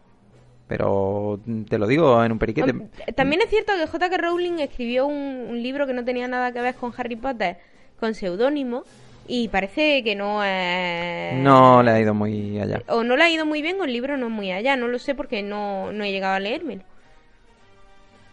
Pero 0.68 1.38
te 1.68 1.78
lo 1.78 1.86
digo 1.86 2.22
en 2.24 2.32
un 2.32 2.38
periquete. 2.38 2.72
Hom- 2.74 2.88
También 3.14 3.40
es 3.42 3.50
cierto 3.50 3.72
que 3.78 3.86
J.K. 3.86 4.16
Rowling 4.16 4.58
escribió 4.58 5.06
un, 5.06 5.46
un 5.50 5.62
libro 5.62 5.86
que 5.86 5.92
no 5.92 6.04
tenía 6.04 6.26
nada 6.26 6.50
que 6.52 6.60
ver 6.60 6.74
con 6.74 6.92
Harry 6.96 7.14
Potter, 7.16 7.58
con 8.00 8.14
seudónimo, 8.14 8.82
Y 9.28 9.48
parece 9.48 10.02
que 10.04 10.14
no 10.14 10.42
es... 10.44 11.34
No 11.42 11.82
le 11.82 11.90
ha 11.90 12.00
ido 12.00 12.14
muy 12.14 12.60
allá. 12.60 12.82
O 12.88 13.02
no 13.04 13.16
le 13.16 13.24
ha 13.24 13.30
ido 13.30 13.44
muy 13.46 13.60
bien 13.62 13.80
o 13.80 13.84
el 13.84 13.92
libro 13.92 14.16
no 14.16 14.26
es 14.26 14.32
muy 14.32 14.50
allá. 14.52 14.76
No 14.76 14.86
lo 14.88 14.98
sé 14.98 15.14
porque 15.14 15.42
no, 15.42 15.92
no 15.92 16.04
he 16.04 16.10
llegado 16.12 16.34
a 16.34 16.40
leérmelo. 16.40 16.82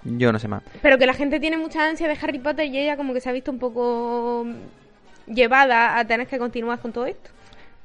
Yo 0.03 0.31
no 0.31 0.39
sé 0.39 0.47
más. 0.47 0.63
Pero 0.81 0.97
que 0.97 1.05
la 1.05 1.13
gente 1.13 1.39
tiene 1.39 1.57
mucha 1.57 1.87
ansia 1.87 2.07
de 2.07 2.17
Harry 2.21 2.39
Potter 2.39 2.65
y 2.67 2.77
ella 2.77 2.97
como 2.97 3.13
que 3.13 3.21
se 3.21 3.29
ha 3.29 3.31
visto 3.31 3.51
un 3.51 3.59
poco 3.59 4.45
llevada 5.27 5.97
a 5.97 6.05
tener 6.05 6.27
que 6.27 6.37
continuar 6.37 6.79
con 6.79 6.91
todo 6.91 7.05
esto. 7.05 7.29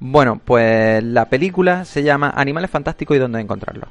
Bueno, 0.00 0.40
pues 0.44 1.02
la 1.02 1.26
película 1.26 1.84
se 1.84 2.02
llama 2.02 2.30
Animales 2.34 2.70
Fantásticos 2.70 3.16
y 3.16 3.20
dónde 3.20 3.40
encontrarlos. 3.40 3.88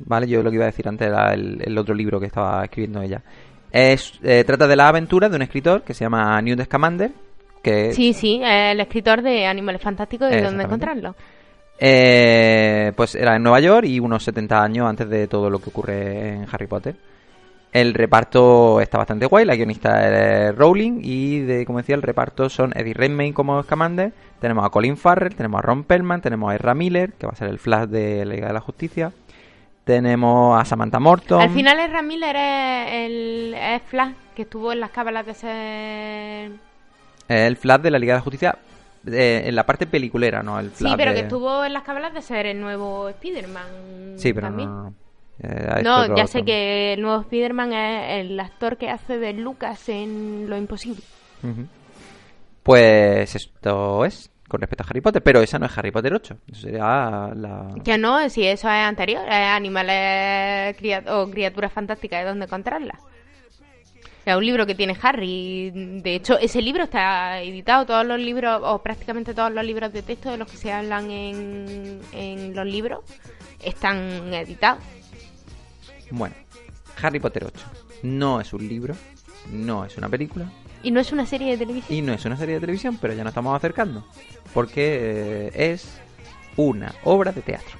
Vale, 0.00 0.26
yo 0.26 0.42
lo 0.42 0.50
que 0.50 0.56
iba 0.56 0.64
a 0.64 0.72
decir 0.72 0.88
antes 0.88 1.06
era 1.08 1.32
el, 1.34 1.60
el 1.64 1.78
otro 1.78 1.94
libro 1.94 2.18
que 2.20 2.26
estaba 2.26 2.64
escribiendo 2.64 3.00
ella. 3.02 3.22
Es, 3.70 4.18
eh, 4.22 4.44
trata 4.44 4.66
de 4.66 4.76
la 4.76 4.88
aventura 4.88 5.28
de 5.28 5.36
un 5.36 5.42
escritor 5.42 5.82
que 5.82 5.94
se 5.94 6.04
llama 6.04 6.40
Newt 6.42 6.62
Scamander, 6.64 7.10
que 7.62 7.92
Sí, 7.92 8.12
sí, 8.12 8.40
el 8.44 8.78
escritor 8.80 9.22
de 9.22 9.46
Animales 9.46 9.82
Fantásticos 9.82 10.30
y 10.32 10.40
dónde 10.40 10.64
encontrarlo. 10.64 11.14
eh, 11.78 12.92
pues 12.96 13.14
era 13.14 13.36
en 13.36 13.42
Nueva 13.42 13.60
York 13.60 13.86
y 13.86 13.98
unos 14.00 14.22
70 14.24 14.62
años 14.62 14.88
antes 14.88 15.08
de 15.08 15.26
todo 15.26 15.50
lo 15.50 15.58
que 15.58 15.70
ocurre 15.70 16.28
en 16.34 16.46
Harry 16.52 16.66
Potter. 16.66 16.94
El 17.72 17.92
reparto 17.94 18.80
está 18.80 18.98
bastante 18.98 19.26
guay, 19.26 19.44
la 19.44 19.56
guionista 19.56 20.48
es 20.48 20.54
Rowling 20.56 21.00
y 21.02 21.40
de, 21.40 21.66
como 21.66 21.78
decía, 21.78 21.96
el 21.96 22.02
reparto 22.02 22.48
son 22.48 22.72
Eddie 22.76 22.94
Redmayne 22.94 23.34
como 23.34 23.60
Scamander, 23.64 24.12
tenemos 24.40 24.64
a 24.64 24.68
Colin 24.70 24.96
Farrell, 24.96 25.34
tenemos 25.34 25.58
a 25.58 25.62
Ron 25.62 25.82
Perlman, 25.82 26.20
tenemos 26.20 26.52
a 26.52 26.54
Ezra 26.54 26.74
Miller, 26.74 27.14
que 27.14 27.26
va 27.26 27.32
a 27.32 27.36
ser 27.36 27.48
el 27.48 27.58
Flash 27.58 27.88
de 27.88 28.24
la 28.24 28.34
Liga 28.34 28.46
de 28.46 28.52
la 28.52 28.60
Justicia, 28.60 29.10
tenemos 29.84 30.60
a 30.60 30.64
Samantha 30.64 30.98
Morton, 30.98 31.40
Al 31.40 31.50
final 31.50 31.78
es 31.78 32.02
Miller 32.02 32.34
es 32.36 32.92
el 32.92 33.54
es 33.54 33.82
Flash, 33.82 34.12
que 34.34 34.42
estuvo 34.42 34.72
en 34.72 34.80
las 34.80 34.90
cábalas 34.90 35.26
de 35.26 35.34
ser... 35.34 36.50
el 37.28 37.56
Flash 37.56 37.80
de 37.82 37.90
la 37.90 37.98
Liga 37.98 38.14
de 38.14 38.18
la 38.18 38.22
Justicia 38.24 38.58
eh, 39.06 39.42
en 39.44 39.54
la 39.54 39.64
parte 39.66 39.86
peliculera, 39.86 40.42
¿no? 40.42 40.58
El 40.58 40.70
Sí, 40.70 40.76
Flash 40.84 40.94
pero 40.96 41.10
de- 41.10 41.16
que 41.16 41.22
estuvo 41.24 41.64
en 41.64 41.72
las 41.74 41.82
cábalas 41.82 42.14
de 42.14 42.22
ser 42.22 42.46
el 42.46 42.60
nuevo 42.60 43.08
Spider-Man. 43.10 44.14
Sí, 44.16 44.32
pero 44.32 44.46
también. 44.48 44.68
no, 44.70 44.82
no, 44.84 44.90
no. 44.90 44.94
Eh, 45.42 45.82
otro- 46.04 46.16
ya 46.16 46.26
sé 46.26 46.42
que 46.44 46.94
el 46.94 47.02
nuevo 47.02 47.20
Spider-Man 47.22 47.72
es 47.72 48.24
el 48.24 48.38
actor 48.40 48.76
que 48.78 48.88
hace 48.88 49.18
de 49.18 49.32
Lucas 49.34 49.88
en 49.90 50.48
Lo 50.48 50.56
Imposible. 50.56 51.02
Pues 52.62 53.34
esto 53.34 54.04
es 54.04 54.30
con 54.48 54.60
respecto 54.60 54.84
a 54.84 54.86
Harry 54.90 55.00
Potter, 55.00 55.22
pero 55.22 55.40
esa 55.40 55.58
no 55.58 55.66
es 55.66 55.76
Harry 55.78 55.90
Potter 55.90 56.12
8. 56.14 56.36
Eso 56.52 56.60
sería 56.60 57.30
la. 57.34 57.74
Que 57.84 57.96
no, 57.98 58.28
si 58.28 58.46
eso 58.46 58.68
es 58.68 58.74
anterior, 58.74 59.22
es 59.26 59.32
animales 59.34 60.76
cria- 60.76 61.02
o 61.08 61.30
criaturas 61.30 61.72
fantásticas 61.72 62.20
de 62.22 62.28
dónde 62.28 62.44
encontrarlas. 62.46 63.00
Es 64.26 64.34
un 64.34 64.44
libro 64.46 64.64
que 64.64 64.74
tiene 64.74 64.96
Harry. 65.02 65.70
De 66.02 66.14
hecho, 66.14 66.38
ese 66.38 66.62
libro 66.62 66.84
está 66.84 67.40
editado. 67.42 67.84
Todos 67.84 68.06
los 68.06 68.18
libros, 68.18 68.60
o 68.64 68.82
prácticamente 68.82 69.34
todos 69.34 69.52
los 69.52 69.64
libros 69.64 69.92
de 69.92 70.02
texto 70.02 70.30
de 70.30 70.38
los 70.38 70.50
que 70.50 70.56
se 70.56 70.72
hablan 70.72 71.10
en, 71.10 72.00
en 72.12 72.54
los 72.56 72.64
libros, 72.66 73.00
están 73.62 74.32
editados. 74.32 74.82
Bueno, 76.10 76.34
Harry 77.02 77.20
Potter 77.20 77.44
8 77.44 77.66
no 78.04 78.40
es 78.40 78.52
un 78.52 78.66
libro, 78.66 78.94
no 79.50 79.84
es 79.84 79.96
una 79.98 80.08
película 80.08 80.46
Y 80.84 80.90
no 80.90 81.00
es 81.00 81.12
una 81.12 81.26
serie 81.26 81.52
de 81.52 81.58
televisión. 81.58 81.98
y 81.98 82.02
no 82.02 82.12
es 82.12 82.24
una 82.24 82.36
serie 82.36 82.54
de 82.54 82.60
televisión, 82.60 82.98
pero 83.00 83.14
ya 83.14 83.24
nos 83.24 83.30
estamos 83.30 83.56
acercando. 83.56 84.04
Porque 84.52 85.48
eh, 85.52 85.72
es 85.72 85.98
una 86.56 86.94
obra 87.04 87.32
de 87.32 87.42
teatro. 87.42 87.78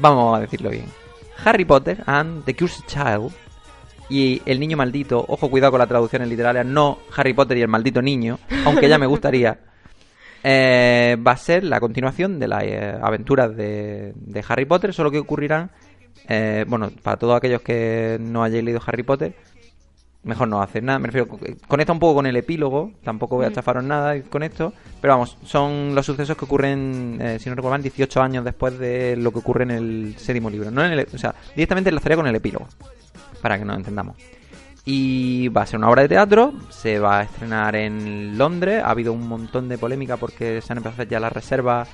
Vamos 0.00 0.36
a 0.36 0.40
decirlo 0.40 0.70
bien. 0.70 0.86
Harry 1.44 1.64
Potter 1.64 2.02
and 2.06 2.44
the 2.44 2.54
Cursed 2.54 2.86
Child 2.86 3.32
y 4.08 4.42
El 4.46 4.60
Niño 4.60 4.76
Maldito, 4.76 5.24
ojo 5.28 5.50
cuidado 5.50 5.72
con 5.72 5.78
la 5.78 5.86
traducción 5.86 6.22
en 6.22 6.28
literales, 6.28 6.66
no 6.66 6.98
Harry 7.16 7.32
Potter 7.32 7.58
y 7.58 7.62
el 7.62 7.68
Maldito 7.68 8.02
Niño, 8.02 8.38
aunque 8.64 8.88
ya 8.88 8.98
me 8.98 9.06
gustaría, 9.06 9.58
eh, 10.42 11.16
va 11.26 11.32
a 11.32 11.36
ser 11.36 11.64
la 11.64 11.80
continuación 11.80 12.38
de 12.38 12.48
las 12.48 12.62
eh, 12.64 12.98
aventuras 13.02 13.56
de, 13.56 14.12
de 14.14 14.44
Harry 14.46 14.66
Potter, 14.66 14.92
solo 14.92 15.10
que 15.10 15.18
ocurrirán, 15.18 15.70
eh, 16.28 16.64
bueno, 16.68 16.90
para 17.02 17.16
todos 17.16 17.36
aquellos 17.36 17.62
que 17.62 18.18
no 18.20 18.42
hayáis 18.42 18.64
leído 18.64 18.80
Harry 18.86 19.02
Potter, 19.02 19.34
mejor 20.24 20.48
no 20.48 20.60
hacer 20.62 20.82
nada, 20.82 20.98
me 20.98 21.06
refiero, 21.06 21.28
conecta 21.68 21.92
un 21.92 21.98
poco 21.98 22.16
con 22.16 22.26
el 22.26 22.36
epílogo, 22.36 22.92
tampoco 23.02 23.36
voy 23.36 23.46
a 23.46 23.50
Mm. 23.50 23.52
chafaros 23.52 23.84
nada 23.84 24.20
con 24.22 24.42
esto, 24.42 24.72
pero 25.00 25.14
vamos, 25.14 25.36
son 25.44 25.94
los 25.94 26.06
sucesos 26.06 26.36
que 26.36 26.44
ocurren, 26.44 27.18
eh, 27.20 27.38
si 27.38 27.48
no 27.48 27.54
recuerdo 27.54 27.74
mal, 27.74 27.82
18 27.82 28.22
años 28.22 28.44
después 28.44 28.78
de 28.78 29.16
lo 29.16 29.30
que 29.32 29.38
ocurre 29.38 29.64
en 29.64 29.70
el 29.70 30.14
séptimo 30.16 30.50
libro, 30.50 30.70
no 30.70 30.84
en 30.84 30.92
el, 30.92 31.06
o 31.12 31.18
sea, 31.18 31.34
directamente 31.54 31.90
enlazaría 31.90 32.16
con 32.16 32.26
el 32.26 32.34
epílogo, 32.34 32.66
para 33.40 33.58
que 33.58 33.64
nos 33.64 33.76
entendamos. 33.76 34.16
Y 34.86 35.48
va 35.48 35.62
a 35.62 35.66
ser 35.66 35.78
una 35.78 35.88
obra 35.88 36.02
de 36.02 36.08
teatro, 36.08 36.52
se 36.68 36.98
va 36.98 37.20
a 37.20 37.22
estrenar 37.22 37.74
en 37.74 38.36
Londres, 38.36 38.82
ha 38.84 38.90
habido 38.90 39.12
un 39.12 39.26
montón 39.26 39.68
de 39.68 39.78
polémica 39.78 40.18
porque 40.18 40.60
se 40.60 40.72
han 40.72 40.78
empezado 40.78 40.92
a 40.92 40.94
hacer 40.96 41.08
ya 41.08 41.20
las 41.20 41.32
reservas 41.32 41.88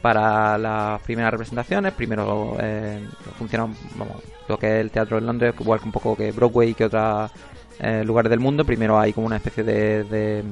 para 0.00 0.56
las 0.56 1.02
primeras 1.02 1.32
representaciones. 1.32 1.92
Primero 1.94 2.56
eh, 2.60 3.04
funciona 3.36 3.66
vamos, 3.96 4.22
lo 4.48 4.56
que 4.56 4.66
es 4.68 4.80
el 4.80 4.92
teatro 4.92 5.18
en 5.18 5.26
Londres, 5.26 5.54
igual 5.58 5.80
que 5.80 5.86
un 5.86 5.92
poco 5.92 6.16
que 6.16 6.30
Broadway 6.30 6.70
y 6.70 6.74
que 6.74 6.84
otros 6.84 7.32
eh, 7.80 8.02
lugares 8.04 8.30
del 8.30 8.40
mundo. 8.40 8.64
Primero 8.64 8.98
hay 8.98 9.12
como 9.12 9.26
una 9.26 9.36
especie 9.36 9.62
de, 9.64 10.04
de 10.04 10.44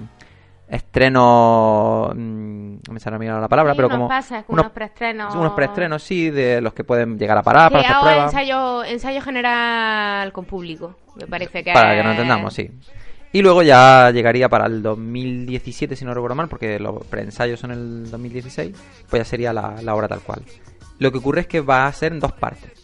estreno, 0.69 2.11
mm, 2.15 2.75
no 2.87 2.93
me 2.93 3.01
sale 3.01 3.17
ahora 3.17 3.41
la 3.41 3.49
palabra, 3.49 3.73
Sí, 3.73 3.77
pero 3.77 3.89
unos 3.89 3.97
como 3.99 4.09
pases, 4.09 4.45
unos, 4.49 4.63
unos 4.65 4.73
preestrenos. 4.73 5.35
unos 5.35 5.53
preestrenos, 5.53 6.03
sí, 6.03 6.31
de 6.31 6.61
los 6.61 6.73
que 6.75 6.85
pueden 6.85 7.19
llegar 7.19 7.39
a 7.39 7.43
parar 7.43 7.71
para 7.71 7.81
Sí, 7.83 7.87
hacer 7.87 7.97
ahora 7.97 8.11
pruebas. 8.13 8.33
ensayo, 8.35 8.85
ensayo 8.85 9.21
general 9.23 10.33
con 10.33 10.45
público. 10.45 10.97
Me 11.17 11.27
parece 11.27 11.63
que 11.63 11.73
Para 11.73 11.93
es- 11.93 11.99
que 11.99 12.03
nos 12.05 12.13
entendamos, 12.13 12.55
sí. 12.55 12.71
Y 13.33 13.43
luego 13.43 13.63
ya 13.63 14.11
llegaría 14.13 14.49
para 14.49 14.67
el 14.67 14.81
2017, 14.83 15.97
si 15.97 16.05
no 16.05 16.15
recuerdo 16.15 16.37
mal, 16.37 16.49
porque 16.49 16.79
los 16.79 17.05
preensayos 17.07 17.59
son 17.59 17.73
el 17.73 18.11
2016, 18.11 18.77
pues 19.11 19.21
ya 19.21 19.25
sería 19.25 19.53
la, 19.53 19.75
la 19.83 19.95
obra 19.95 20.07
tal 20.07 20.21
cual. 20.21 20.43
Lo 21.01 21.11
que 21.11 21.19
ocurre 21.19 21.41
es 21.41 21.47
que 21.49 21.61
va 21.61 21.87
a 21.87 21.93
ser 21.93 22.13
en 22.13 22.21
dos 22.21 22.33
partes. 22.33 22.84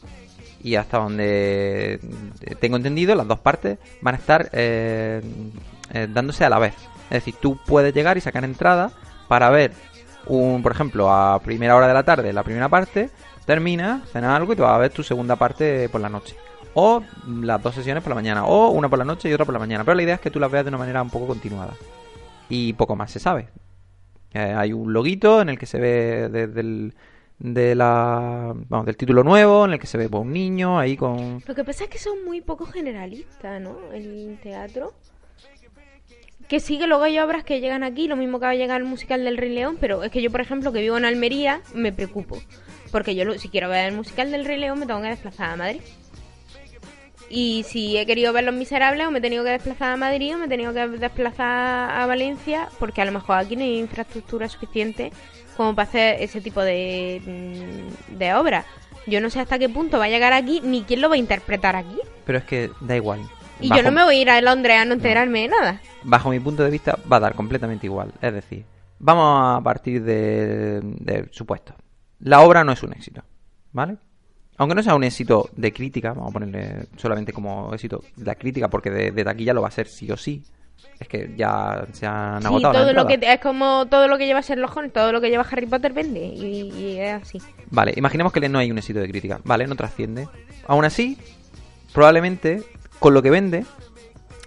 Y 0.62 0.74
hasta 0.74 0.98
donde 0.98 2.00
tengo 2.60 2.76
entendido, 2.76 3.14
las 3.14 3.26
dos 3.26 3.40
partes 3.40 3.78
van 4.02 4.14
a 4.14 4.18
estar 4.18 4.50
eh, 4.52 5.22
eh, 5.92 6.06
dándose 6.10 6.44
a 6.44 6.50
la 6.50 6.58
vez. 6.58 6.74
Es 7.04 7.24
decir, 7.24 7.34
tú 7.40 7.58
puedes 7.66 7.94
llegar 7.94 8.18
y 8.18 8.20
sacar 8.20 8.44
entrada 8.44 8.92
para 9.26 9.48
ver, 9.50 9.72
un, 10.26 10.62
por 10.62 10.72
ejemplo, 10.72 11.12
a 11.12 11.40
primera 11.40 11.76
hora 11.76 11.88
de 11.88 11.94
la 11.94 12.02
tarde 12.02 12.32
la 12.32 12.42
primera 12.42 12.68
parte, 12.68 13.10
termina, 13.46 14.02
cenas 14.12 14.36
algo 14.36 14.52
y 14.52 14.56
te 14.56 14.62
vas 14.62 14.74
a 14.74 14.78
ver 14.78 14.92
tu 14.92 15.02
segunda 15.02 15.36
parte 15.36 15.88
por 15.88 16.00
la 16.00 16.08
noche. 16.08 16.36
O 16.74 17.02
las 17.26 17.62
dos 17.62 17.74
sesiones 17.74 18.02
por 18.02 18.10
la 18.10 18.14
mañana, 18.14 18.44
o 18.44 18.70
una 18.70 18.88
por 18.88 18.98
la 18.98 19.04
noche 19.04 19.28
y 19.28 19.32
otra 19.32 19.44
por 19.44 19.54
la 19.54 19.58
mañana. 19.58 19.82
Pero 19.84 19.96
la 19.96 20.02
idea 20.02 20.14
es 20.14 20.20
que 20.20 20.30
tú 20.30 20.38
las 20.38 20.50
veas 20.50 20.64
de 20.64 20.68
una 20.68 20.78
manera 20.78 21.02
un 21.02 21.10
poco 21.10 21.26
continuada. 21.26 21.74
Y 22.48 22.74
poco 22.74 22.94
más 22.94 23.10
se 23.10 23.18
sabe. 23.18 23.48
Eh, 24.32 24.54
hay 24.56 24.72
un 24.72 24.92
loguito 24.92 25.40
en 25.40 25.48
el 25.48 25.58
que 25.58 25.66
se 25.66 25.80
ve 25.80 26.28
desde 26.30 26.60
el 26.60 26.94
de 27.40 27.74
la 27.74 28.54
vamos, 28.68 28.86
del 28.86 28.96
título 28.96 29.24
nuevo 29.24 29.64
en 29.64 29.72
el 29.72 29.80
que 29.80 29.86
se 29.86 29.96
ve 29.96 30.08
pues, 30.08 30.22
un 30.22 30.32
niño 30.32 30.78
ahí 30.78 30.96
con 30.96 31.42
Lo 31.46 31.54
que 31.54 31.64
pasa 31.64 31.84
es 31.84 31.90
que 31.90 31.98
son 31.98 32.24
muy 32.24 32.42
poco 32.42 32.66
generalistas, 32.66 33.60
¿no? 33.60 33.78
El 33.92 34.38
teatro. 34.42 34.92
Que 36.48 36.60
sí 36.60 36.78
que 36.78 36.86
luego 36.86 37.04
hay 37.04 37.18
obras 37.18 37.44
que 37.44 37.60
llegan 37.60 37.82
aquí, 37.82 38.08
lo 38.08 38.16
mismo 38.16 38.38
que 38.40 38.46
va 38.46 38.52
a 38.52 38.56
llegar 38.56 38.80
el 38.80 38.86
musical 38.86 39.24
del 39.24 39.38
Rey 39.38 39.54
León, 39.54 39.78
pero 39.80 40.02
es 40.02 40.10
que 40.10 40.20
yo, 40.20 40.30
por 40.30 40.40
ejemplo, 40.40 40.72
que 40.72 40.80
vivo 40.80 40.98
en 40.98 41.04
Almería, 41.04 41.62
me 41.74 41.92
preocupo. 41.92 42.38
Porque 42.90 43.14
yo, 43.14 43.38
si 43.38 43.48
quiero 43.48 43.68
ver 43.68 43.86
el 43.86 43.94
musical 43.94 44.32
del 44.32 44.44
Rey 44.44 44.58
León, 44.58 44.80
me 44.80 44.86
tengo 44.86 45.00
que 45.00 45.08
desplazar 45.08 45.50
a 45.50 45.56
Madrid. 45.56 45.80
Y 47.28 47.64
si 47.68 47.96
he 47.96 48.04
querido 48.04 48.32
ver 48.32 48.42
Los 48.42 48.54
Miserables, 48.56 49.06
o 49.06 49.12
me 49.12 49.20
he 49.20 49.22
tenido 49.22 49.44
que 49.44 49.50
desplazar 49.50 49.92
a 49.92 49.96
Madrid, 49.96 50.34
o 50.34 50.38
me 50.38 50.46
he 50.46 50.48
tenido 50.48 50.74
que 50.74 50.88
desplazar 50.88 51.90
a 51.92 52.04
Valencia, 52.06 52.68
porque 52.80 53.00
a 53.00 53.04
lo 53.04 53.12
mejor 53.12 53.38
aquí 53.38 53.54
no 53.54 53.62
hay 53.62 53.78
infraestructura 53.78 54.48
suficiente 54.48 55.12
como 55.60 55.74
para 55.74 55.86
hacer 55.90 56.16
ese 56.22 56.40
tipo 56.40 56.62
de, 56.62 57.20
mm, 58.10 58.16
de 58.18 58.32
obras. 58.34 58.64
Yo 59.06 59.20
no 59.20 59.28
sé 59.28 59.40
hasta 59.40 59.58
qué 59.58 59.68
punto 59.68 59.98
va 59.98 60.06
a 60.06 60.08
llegar 60.08 60.32
aquí, 60.32 60.62
ni 60.64 60.84
quién 60.84 61.02
lo 61.02 61.10
va 61.10 61.16
a 61.16 61.18
interpretar 61.18 61.76
aquí. 61.76 61.98
pero 62.24 62.38
es 62.38 62.44
que 62.44 62.70
da 62.80 62.96
igual 62.96 63.20
Y 63.60 63.68
Bajo- 63.68 63.82
yo 63.82 63.90
no 63.90 63.92
me 63.94 64.04
voy 64.04 64.16
a 64.16 64.20
ir 64.22 64.30
a 64.30 64.40
Londres 64.40 64.78
a 64.78 64.84
no 64.86 64.94
enterarme 64.94 65.42
de 65.42 65.48
nada. 65.48 65.80
bajo 66.02 66.30
mi 66.30 66.40
punto 66.40 66.62
de 66.64 66.70
vista 66.70 66.96
va 67.12 67.16
a 67.18 67.20
dar 67.20 67.34
completamente 67.34 67.84
igual 67.86 68.10
es 68.22 68.32
decir 68.32 68.64
vamos 68.98 69.58
a 69.58 69.60
partir 69.62 70.02
de, 70.02 70.80
de 70.82 71.28
supuesto 71.30 71.74
la 72.20 72.40
obra 72.40 72.64
no 72.64 72.72
es 72.72 72.82
un 72.82 72.92
éxito 72.94 73.22
vale 73.72 73.96
aunque 74.56 74.74
no 74.74 74.82
sea 74.82 74.94
un 74.94 75.04
éxito 75.04 75.50
de 75.56 75.72
crítica 75.74 76.14
vamos 76.14 76.30
a 76.30 76.32
ponerle 76.32 76.86
solamente 76.96 77.32
como 77.34 77.74
éxito 77.74 78.02
de 78.16 78.24
la 78.24 78.34
crítica 78.34 78.68
porque 78.68 78.90
de, 78.90 79.10
de 79.10 79.24
taquilla 79.24 79.52
lo 79.52 79.60
va 79.62 79.68
a 79.68 79.72
ser 79.72 79.88
sí 79.88 80.10
o 80.10 80.16
sí 80.16 80.42
es 80.98 81.08
que 81.08 81.32
ya 81.36 81.84
se 81.92 82.06
han 82.06 82.40
Sí, 82.42 82.46
agotado 82.48 82.74
todo 82.74 82.92
lo 82.92 83.06
que 83.06 83.18
es 83.22 83.40
como 83.40 83.86
todo 83.86 84.06
lo 84.08 84.18
que 84.18 84.26
lleva 84.26 84.40
Sherlock 84.40 84.76
Holmes, 84.76 84.92
todo 84.92 85.12
lo 85.12 85.20
que 85.20 85.30
lleva 85.30 85.46
Harry 85.50 85.66
Potter 85.66 85.92
vende 85.92 86.20
y, 86.20 86.70
y 86.72 86.98
es 87.00 87.22
así. 87.22 87.38
Vale, 87.70 87.94
imaginemos 87.96 88.32
que 88.32 88.48
no 88.48 88.58
hay 88.58 88.70
un 88.70 88.78
éxito 88.78 89.00
de 89.00 89.08
crítica, 89.08 89.40
¿vale? 89.44 89.66
No 89.66 89.76
trasciende. 89.76 90.28
Aún 90.66 90.84
así, 90.84 91.16
probablemente 91.92 92.62
con 92.98 93.14
lo 93.14 93.22
que 93.22 93.30
vende 93.30 93.64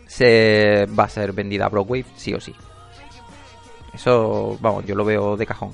se 0.07 0.85
va 0.97 1.05
a 1.05 1.09
ser 1.09 1.33
vendida 1.33 1.65
a 1.65 1.69
Broadway 1.69 2.05
sí 2.15 2.33
o 2.33 2.39
sí. 2.39 2.53
Eso, 3.93 4.57
vamos, 4.61 4.85
yo 4.85 4.95
lo 4.95 5.05
veo 5.05 5.37
de 5.37 5.45
cajón. 5.45 5.71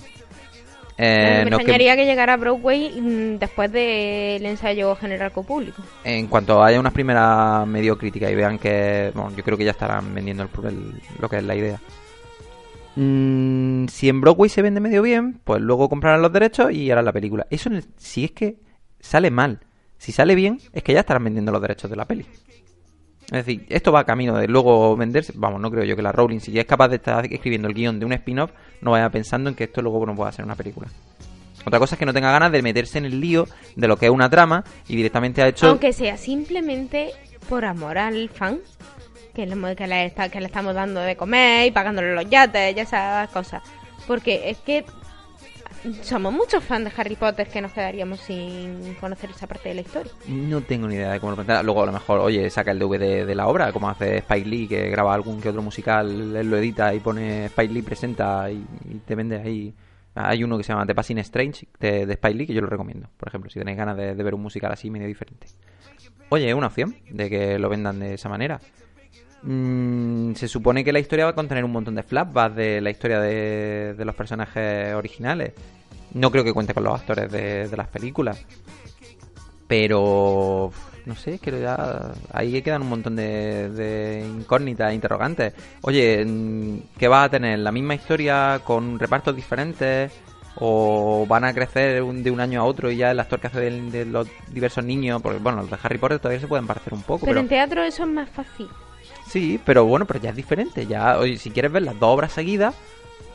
Eh, 1.01 1.43
me 1.45 1.49
que- 1.49 1.55
extrañaría 1.55 1.95
que... 1.95 2.05
llegara 2.05 2.33
a 2.33 2.37
Broadway 2.37 2.99
mm, 2.99 3.37
después 3.39 3.71
del 3.71 4.45
ensayo 4.45 4.95
general 4.97 5.31
con 5.31 5.45
público. 5.45 5.81
en 6.03 6.27
cuanto 6.27 6.61
haya 6.61 6.79
unas 6.79 6.91
primeras 6.93 7.65
medio 7.65 7.97
críticas 7.97 8.29
y 8.31 8.35
vean 8.35 8.59
que, 8.59 9.11
bueno, 9.15 9.31
yo 9.35 9.43
creo 9.43 9.57
que 9.57 9.63
ya 9.63 9.71
estarán 9.71 10.13
vendiendo 10.13 10.43
el, 10.43 10.49
el- 10.67 10.93
lo 11.19 11.29
que 11.29 11.37
es 11.37 11.43
la 11.43 11.55
idea. 11.55 11.79
Mm, 12.95 13.87
si 13.87 14.09
en 14.09 14.19
Broadway 14.21 14.49
se 14.49 14.61
vende 14.61 14.81
medio 14.81 15.01
bien, 15.01 15.39
pues 15.43 15.61
luego 15.61 15.87
comprarán 15.89 16.21
los 16.21 16.33
derechos 16.33 16.71
y 16.71 16.91
harán 16.91 17.05
la 17.05 17.13
película. 17.13 17.47
Eso 17.49 17.69
en 17.69 17.75
el- 17.77 17.85
si 17.97 18.25
es 18.25 18.31
que 18.31 18.57
sale 18.99 19.31
mal. 19.31 19.59
Si 19.97 20.11
sale 20.11 20.35
bien, 20.35 20.59
es 20.73 20.83
que 20.83 20.93
ya 20.93 21.01
estarán 21.01 21.23
vendiendo 21.23 21.51
los 21.51 21.61
derechos 21.61 21.89
de 21.89 21.95
la 21.95 22.05
peli. 22.05 22.25
Es 23.31 23.45
decir, 23.45 23.65
esto 23.69 23.91
va 23.91 24.05
camino 24.05 24.37
de 24.37 24.47
luego 24.47 24.97
venderse. 24.97 25.33
Vamos, 25.35 25.61
no 25.61 25.69
creo 25.69 25.83
yo 25.83 25.95
que 25.95 26.01
la 26.01 26.11
Rowling, 26.11 26.39
si 26.39 26.57
es 26.57 26.65
capaz 26.65 26.87
de 26.87 26.95
estar 26.95 27.25
escribiendo 27.31 27.67
el 27.67 27.75
guion 27.75 27.99
de 27.99 28.05
un 28.05 28.13
spin-off, 28.13 28.51
no 28.81 28.91
vaya 28.91 29.09
pensando 29.09 29.49
en 29.49 29.55
que 29.55 29.65
esto 29.65 29.81
luego 29.81 30.03
no 30.05 30.15
pueda 30.15 30.31
ser 30.31 30.45
una 30.45 30.55
película. 30.55 30.87
Otra 31.65 31.77
cosa 31.77 31.95
es 31.95 31.99
que 31.99 32.05
no 32.05 32.13
tenga 32.13 32.31
ganas 32.31 32.51
de 32.51 32.61
meterse 32.61 32.97
en 32.97 33.05
el 33.05 33.19
lío 33.19 33.47
de 33.75 33.87
lo 33.87 33.97
que 33.97 34.07
es 34.07 34.11
una 34.11 34.29
trama 34.29 34.63
y 34.87 34.95
directamente 34.95 35.43
ha 35.43 35.47
hecho. 35.47 35.67
Aunque 35.67 35.93
sea 35.93 36.17
simplemente 36.17 37.11
por 37.47 37.65
amor 37.65 37.97
al 37.99 38.29
fan, 38.29 38.59
que 39.35 39.45
le, 39.45 39.75
que 39.75 39.85
le, 39.85 40.13
que 40.31 40.39
le 40.39 40.45
estamos 40.47 40.73
dando 40.73 40.99
de 41.01 41.15
comer 41.15 41.67
y 41.67 41.71
pagándole 41.71 42.15
los 42.15 42.27
yates 42.29 42.75
y 42.75 42.79
esas 42.79 43.29
cosas. 43.29 43.61
Porque 44.07 44.49
es 44.49 44.57
que 44.57 44.85
somos 46.01 46.33
muchos 46.33 46.63
fans 46.63 46.85
de 46.85 46.91
Harry 46.95 47.15
Potter 47.15 47.47
que 47.47 47.61
nos 47.61 47.71
quedaríamos 47.71 48.19
sin 48.19 48.95
conocer 48.95 49.29
esa 49.29 49.47
parte 49.47 49.69
de 49.69 49.75
la 49.75 49.81
historia. 49.81 50.11
No 50.27 50.61
tengo 50.61 50.87
ni 50.87 50.95
idea 50.95 51.11
de 51.11 51.19
cómo 51.19 51.31
lo 51.31 51.35
plantea. 51.35 51.63
Luego, 51.63 51.83
a 51.83 51.85
lo 51.85 51.91
mejor, 51.91 52.19
oye, 52.19 52.49
saca 52.49 52.71
el 52.71 52.79
DVD 52.79 53.25
de 53.25 53.35
la 53.35 53.47
obra, 53.47 53.71
como 53.71 53.89
hace 53.89 54.17
Spike 54.17 54.49
Lee, 54.49 54.67
que 54.67 54.89
graba 54.89 55.13
algún 55.13 55.41
que 55.41 55.49
otro 55.49 55.61
musical, 55.61 56.35
él 56.35 56.49
lo 56.49 56.57
edita 56.57 56.93
y 56.93 56.99
pone 56.99 57.45
Spike 57.45 57.73
Lee 57.73 57.81
presenta 57.81 58.49
y, 58.51 58.65
y 58.89 58.95
te 59.05 59.15
vende 59.15 59.37
ahí. 59.37 59.73
Hay 60.15 60.43
uno 60.43 60.57
que 60.57 60.63
se 60.63 60.73
llama 60.73 60.85
The 60.85 60.95
Passing 60.95 61.19
Strange 61.19 61.67
de, 61.79 62.05
de 62.05 62.13
Spike 62.13 62.35
Lee 62.35 62.47
que 62.47 62.53
yo 62.53 62.61
lo 62.61 62.67
recomiendo, 62.67 63.09
por 63.17 63.29
ejemplo, 63.29 63.49
si 63.49 63.59
tenéis 63.59 63.77
ganas 63.77 63.95
de, 63.95 64.15
de 64.15 64.23
ver 64.23 64.35
un 64.35 64.41
musical 64.41 64.71
así 64.71 64.89
medio 64.89 65.07
diferente. 65.07 65.47
Oye, 66.29 66.49
es 66.49 66.55
una 66.55 66.67
opción 66.67 66.95
de 67.09 67.29
que 67.29 67.57
lo 67.57 67.69
vendan 67.69 67.99
de 67.99 68.15
esa 68.15 68.29
manera. 68.29 68.59
Mm, 69.41 70.33
se 70.33 70.47
supone 70.47 70.83
que 70.83 70.91
la 70.91 70.99
historia 70.99 71.25
va 71.25 71.31
a 71.31 71.35
contener 71.35 71.63
un 71.63 71.71
montón 71.71 71.95
de 71.95 72.03
flashbacks 72.03 72.55
de 72.55 72.81
la 72.81 72.89
historia 72.89 73.19
de, 73.21 73.93
de 73.97 74.05
los 74.05 74.15
personajes 74.15 74.93
originales. 74.93 75.53
No 76.13 76.31
creo 76.31 76.43
que 76.43 76.53
cuente 76.53 76.73
con 76.73 76.83
los 76.83 76.99
actores 76.99 77.31
de, 77.31 77.67
de 77.67 77.77
las 77.77 77.87
películas. 77.87 78.43
Pero 79.67 80.71
no 81.05 81.15
sé, 81.15 81.35
es 81.35 81.41
que 81.41 81.59
ya 81.61 82.11
ahí 82.33 82.61
quedan 82.61 82.81
un 82.81 82.89
montón 82.89 83.15
de, 83.15 83.69
de 83.69 84.25
incógnitas, 84.27 84.91
e 84.91 84.95
interrogantes. 84.95 85.53
Oye, 85.81 86.25
mm, 86.25 86.79
¿qué 86.97 87.07
va 87.07 87.23
a 87.23 87.29
tener? 87.29 87.59
¿La 87.59 87.71
misma 87.71 87.95
historia 87.95 88.59
con 88.63 88.97
repartos 88.99 89.35
diferentes? 89.35 90.11
¿O 90.61 91.25
van 91.27 91.45
a 91.45 91.53
crecer 91.53 92.01
un- 92.01 92.23
de 92.23 92.31
un 92.31 92.39
año 92.41 92.61
a 92.61 92.65
otro 92.65 92.91
y 92.91 92.97
ya 92.97 93.11
el 93.11 93.19
actor 93.19 93.39
que 93.39 93.47
hace 93.47 93.59
de, 93.61 93.81
de 93.91 94.05
los 94.05 94.27
diversos 94.51 94.83
niños? 94.83 95.21
Porque 95.21 95.39
bueno, 95.39 95.61
los 95.61 95.69
de 95.69 95.77
Harry 95.81 95.97
Potter 95.99 96.19
todavía 96.19 96.41
se 96.41 96.47
pueden 96.47 96.67
parecer 96.67 96.93
un 96.93 97.03
poco, 97.03 97.19
Pero 97.25 97.29
pero... 97.35 97.39
en 97.41 97.47
teatro 97.47 97.83
eso 97.83 98.03
es 98.03 98.09
más 98.09 98.29
fácil. 98.29 98.67
Sí, 99.29 99.59
pero 99.63 99.85
bueno, 99.85 100.05
pero 100.05 100.19
ya 100.19 100.31
es 100.31 100.35
diferente. 100.35 100.85
Ya, 100.87 101.17
oye, 101.19 101.37
si 101.37 101.51
quieres 101.51 101.71
ver 101.71 101.83
las 101.83 101.99
dos 101.99 102.09
obras 102.15 102.31
seguidas, 102.31 102.75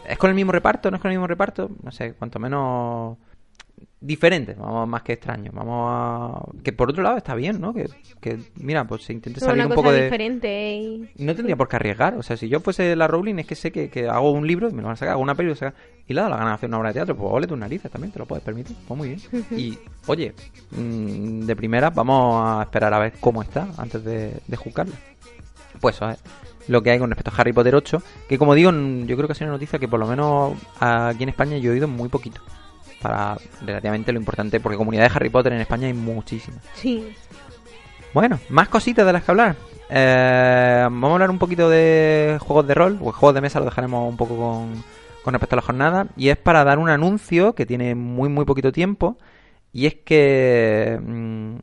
¿es 0.08 0.18
con 0.18 0.28
el 0.30 0.36
mismo 0.36 0.52
reparto? 0.52 0.90
¿No 0.90 0.96
es 0.96 1.00
con 1.02 1.10
el 1.10 1.16
mismo 1.16 1.26
reparto? 1.26 1.70
No 1.82 1.90
sé, 1.92 2.14
cuanto 2.14 2.38
menos 2.38 3.16
diferente, 4.00 4.54
vamos 4.58 4.86
más 4.86 5.02
que 5.02 5.14
extraño. 5.14 5.50
Vamos 5.54 5.88
a... 5.90 6.62
Que 6.62 6.72
por 6.74 6.90
otro 6.90 7.02
lado 7.02 7.16
está 7.16 7.34
bien, 7.34 7.58
¿no? 7.60 7.72
Que, 7.72 7.88
que 8.20 8.38
mira, 8.56 8.84
pues 8.86 9.02
se 9.04 9.14
intente 9.14 9.40
salir 9.40 9.54
una 9.54 9.64
un 9.64 9.70
cosa 9.70 9.76
poco 9.76 9.92
de... 9.92 10.02
diferente 10.04 10.74
y... 10.76 11.10
No 11.24 11.34
tendría 11.34 11.56
por 11.56 11.68
qué 11.68 11.76
arriesgar. 11.76 12.14
O 12.16 12.22
sea, 12.22 12.36
si 12.36 12.48
yo 12.50 12.60
fuese 12.60 12.94
la 12.96 13.06
Rowling, 13.08 13.36
es 13.38 13.46
que 13.46 13.54
sé 13.54 13.72
que, 13.72 13.88
que 13.88 14.06
hago 14.08 14.30
un 14.32 14.46
libro 14.46 14.68
y 14.68 14.72
me 14.72 14.82
lo 14.82 14.88
van 14.88 14.92
a 14.94 14.96
sacar, 14.96 15.12
hago 15.12 15.22
una 15.22 15.34
película 15.34 15.54
y, 15.54 15.58
sacar- 15.58 15.74
y 16.06 16.12
le 16.12 16.20
da 16.20 16.28
la 16.28 16.36
gana 16.36 16.50
de 16.50 16.54
hacer 16.56 16.68
una 16.68 16.78
obra 16.80 16.88
de 16.90 16.94
teatro, 16.94 17.16
pues 17.16 17.30
ole 17.32 17.46
tus 17.46 17.56
narices 17.56 17.90
también, 17.90 18.12
te 18.12 18.18
lo 18.18 18.26
puedes 18.26 18.44
permitir. 18.44 18.76
Pues 18.86 18.98
muy 18.98 19.08
bien. 19.08 19.20
Y, 19.56 19.78
oye, 20.06 20.34
mm, 20.72 21.40
de 21.46 21.56
primera 21.56 21.88
vamos 21.88 22.58
a 22.58 22.62
esperar 22.64 22.92
a 22.92 22.98
ver 22.98 23.14
cómo 23.20 23.40
está 23.42 23.68
antes 23.78 24.04
de, 24.04 24.34
de 24.46 24.56
juzgarla. 24.56 24.94
Pues 25.84 25.96
eso 25.96 26.08
es 26.08 26.18
lo 26.66 26.82
que 26.82 26.92
hay 26.92 26.98
con 26.98 27.10
respecto 27.10 27.30
a 27.30 27.38
Harry 27.38 27.52
Potter 27.52 27.74
8, 27.74 28.02
que 28.26 28.38
como 28.38 28.54
digo, 28.54 28.72
yo 28.72 29.16
creo 29.16 29.26
que 29.26 29.32
ha 29.32 29.34
sido 29.34 29.48
una 29.48 29.56
noticia 29.56 29.78
que 29.78 29.86
por 29.86 30.00
lo 30.00 30.06
menos 30.06 30.54
aquí 30.80 31.24
en 31.24 31.28
España 31.28 31.58
yo 31.58 31.70
he 31.70 31.74
oído 31.74 31.88
muy 31.88 32.08
poquito. 32.08 32.40
Para 33.02 33.36
relativamente 33.60 34.10
lo 34.10 34.18
importante, 34.18 34.60
porque 34.60 34.78
comunidad 34.78 35.02
de 35.02 35.14
Harry 35.14 35.28
Potter 35.28 35.52
en 35.52 35.60
España 35.60 35.86
hay 35.88 35.92
muchísimas. 35.92 36.64
Sí. 36.72 37.14
Bueno, 38.14 38.40
más 38.48 38.68
cositas 38.68 39.04
de 39.04 39.12
las 39.12 39.24
que 39.24 39.30
hablar. 39.30 39.56
Eh, 39.90 40.84
vamos 40.84 41.10
a 41.10 41.12
hablar 41.12 41.28
un 41.28 41.38
poquito 41.38 41.68
de 41.68 42.38
juegos 42.40 42.66
de 42.66 42.72
rol, 42.72 42.98
o 43.02 43.12
juegos 43.12 43.34
de 43.34 43.42
mesa 43.42 43.58
lo 43.58 43.66
dejaremos 43.66 44.08
un 44.08 44.16
poco 44.16 44.38
con, 44.38 44.82
con 45.22 45.34
respecto 45.34 45.54
a 45.54 45.58
la 45.58 45.62
jornada. 45.66 46.06
Y 46.16 46.30
es 46.30 46.38
para 46.38 46.64
dar 46.64 46.78
un 46.78 46.88
anuncio 46.88 47.54
que 47.54 47.66
tiene 47.66 47.94
muy, 47.94 48.30
muy 48.30 48.46
poquito 48.46 48.72
tiempo. 48.72 49.18
Y 49.70 49.84
es 49.84 49.96
que 49.96 50.98
mm, 50.98 51.56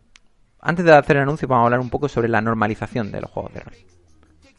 antes 0.59 0.85
de 0.85 0.93
hacer 0.93 1.15
el 1.15 1.23
anuncio 1.23 1.47
vamos 1.47 1.63
a 1.63 1.65
hablar 1.65 1.79
un 1.79 1.89
poco 1.89 2.07
sobre 2.07 2.29
la 2.29 2.39
normalización 2.39 3.11
de 3.11 3.21
los 3.21 3.31
juegos 3.31 3.51
de 3.55 3.61
rol. 3.61 3.73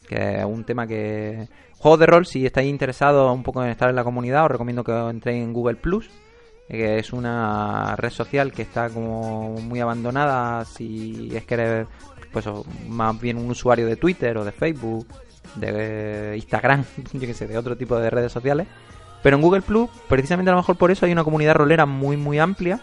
Que 0.07 0.39
es 0.39 0.45
un 0.45 0.63
tema 0.63 0.87
que... 0.87 1.47
Juegos 1.77 1.99
de 1.99 2.05
rol, 2.05 2.25
si 2.25 2.45
estáis 2.45 2.69
interesados 2.69 3.33
un 3.33 3.43
poco 3.43 3.63
en 3.63 3.69
estar 3.69 3.89
en 3.89 3.95
la 3.95 4.03
comunidad, 4.03 4.45
os 4.45 4.51
recomiendo 4.51 4.83
que 4.83 4.93
entréis 4.93 5.43
en 5.43 5.53
Google 5.53 5.75
Plus 5.75 6.09
que 6.69 6.97
es 6.97 7.13
una 7.13 7.95
red 7.95 8.09
social 8.09 8.51
que 8.51 8.61
está 8.61 8.89
como 8.89 9.51
muy 9.61 9.79
abandonada 9.79 10.65
si 10.65 11.31
es 11.35 11.45
que 11.45 11.53
eres 11.55 11.87
pues 12.31 12.45
más 12.87 13.19
bien 13.19 13.37
un 13.37 13.51
usuario 13.51 13.85
de 13.85 13.95
Twitter 13.95 14.35
o 14.37 14.43
de 14.43 14.51
Facebook, 14.51 15.05
de 15.55 16.33
Instagram, 16.35 16.83
yo 17.13 17.19
que 17.19 17.33
sé, 17.35 17.45
de 17.45 17.57
otro 17.57 17.77
tipo 17.77 17.99
de 17.99 18.09
redes 18.09 18.31
sociales. 18.31 18.67
Pero 19.21 19.35
en 19.35 19.43
Google 19.43 19.61
Plus, 19.61 19.87
precisamente 20.09 20.49
a 20.49 20.53
lo 20.53 20.59
mejor 20.59 20.75
por 20.75 20.89
eso 20.89 21.05
hay 21.05 21.11
una 21.11 21.23
comunidad 21.23 21.53
rolera 21.53 21.85
muy 21.85 22.17
muy 22.17 22.39
amplia 22.39 22.81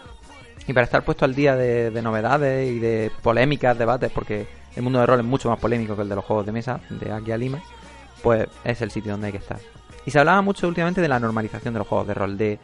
y 0.65 0.73
para 0.73 0.85
estar 0.85 1.03
puesto 1.03 1.25
al 1.25 1.35
día 1.35 1.55
de 1.55 2.01
novedades 2.01 2.71
y 2.71 2.79
de 2.79 3.11
polémicas, 3.21 3.77
debates, 3.77 4.11
porque 4.11 4.47
el 4.75 4.83
mundo 4.83 4.99
de 4.99 5.05
rol 5.05 5.19
es 5.19 5.25
mucho 5.25 5.49
más 5.49 5.59
polémico 5.59 5.95
que 5.95 6.01
el 6.03 6.09
de 6.09 6.15
los 6.15 6.25
juegos 6.25 6.45
de 6.45 6.51
mesa, 6.51 6.79
de 6.89 7.11
aquí 7.11 7.31
a 7.31 7.37
Lima, 7.37 7.61
pues 8.21 8.47
es 8.63 8.81
el 8.81 8.91
sitio 8.91 9.11
donde 9.11 9.27
hay 9.27 9.33
que 9.33 9.39
estar. 9.39 9.59
Y 10.05 10.11
se 10.11 10.19
hablaba 10.19 10.41
mucho 10.41 10.67
últimamente 10.67 11.01
de 11.01 11.07
la 11.07 11.19
normalización 11.19 11.73
de 11.73 11.79
los 11.79 11.87
juegos 11.87 12.07
de 12.07 12.13
rol, 12.13 12.37
de 12.37 12.59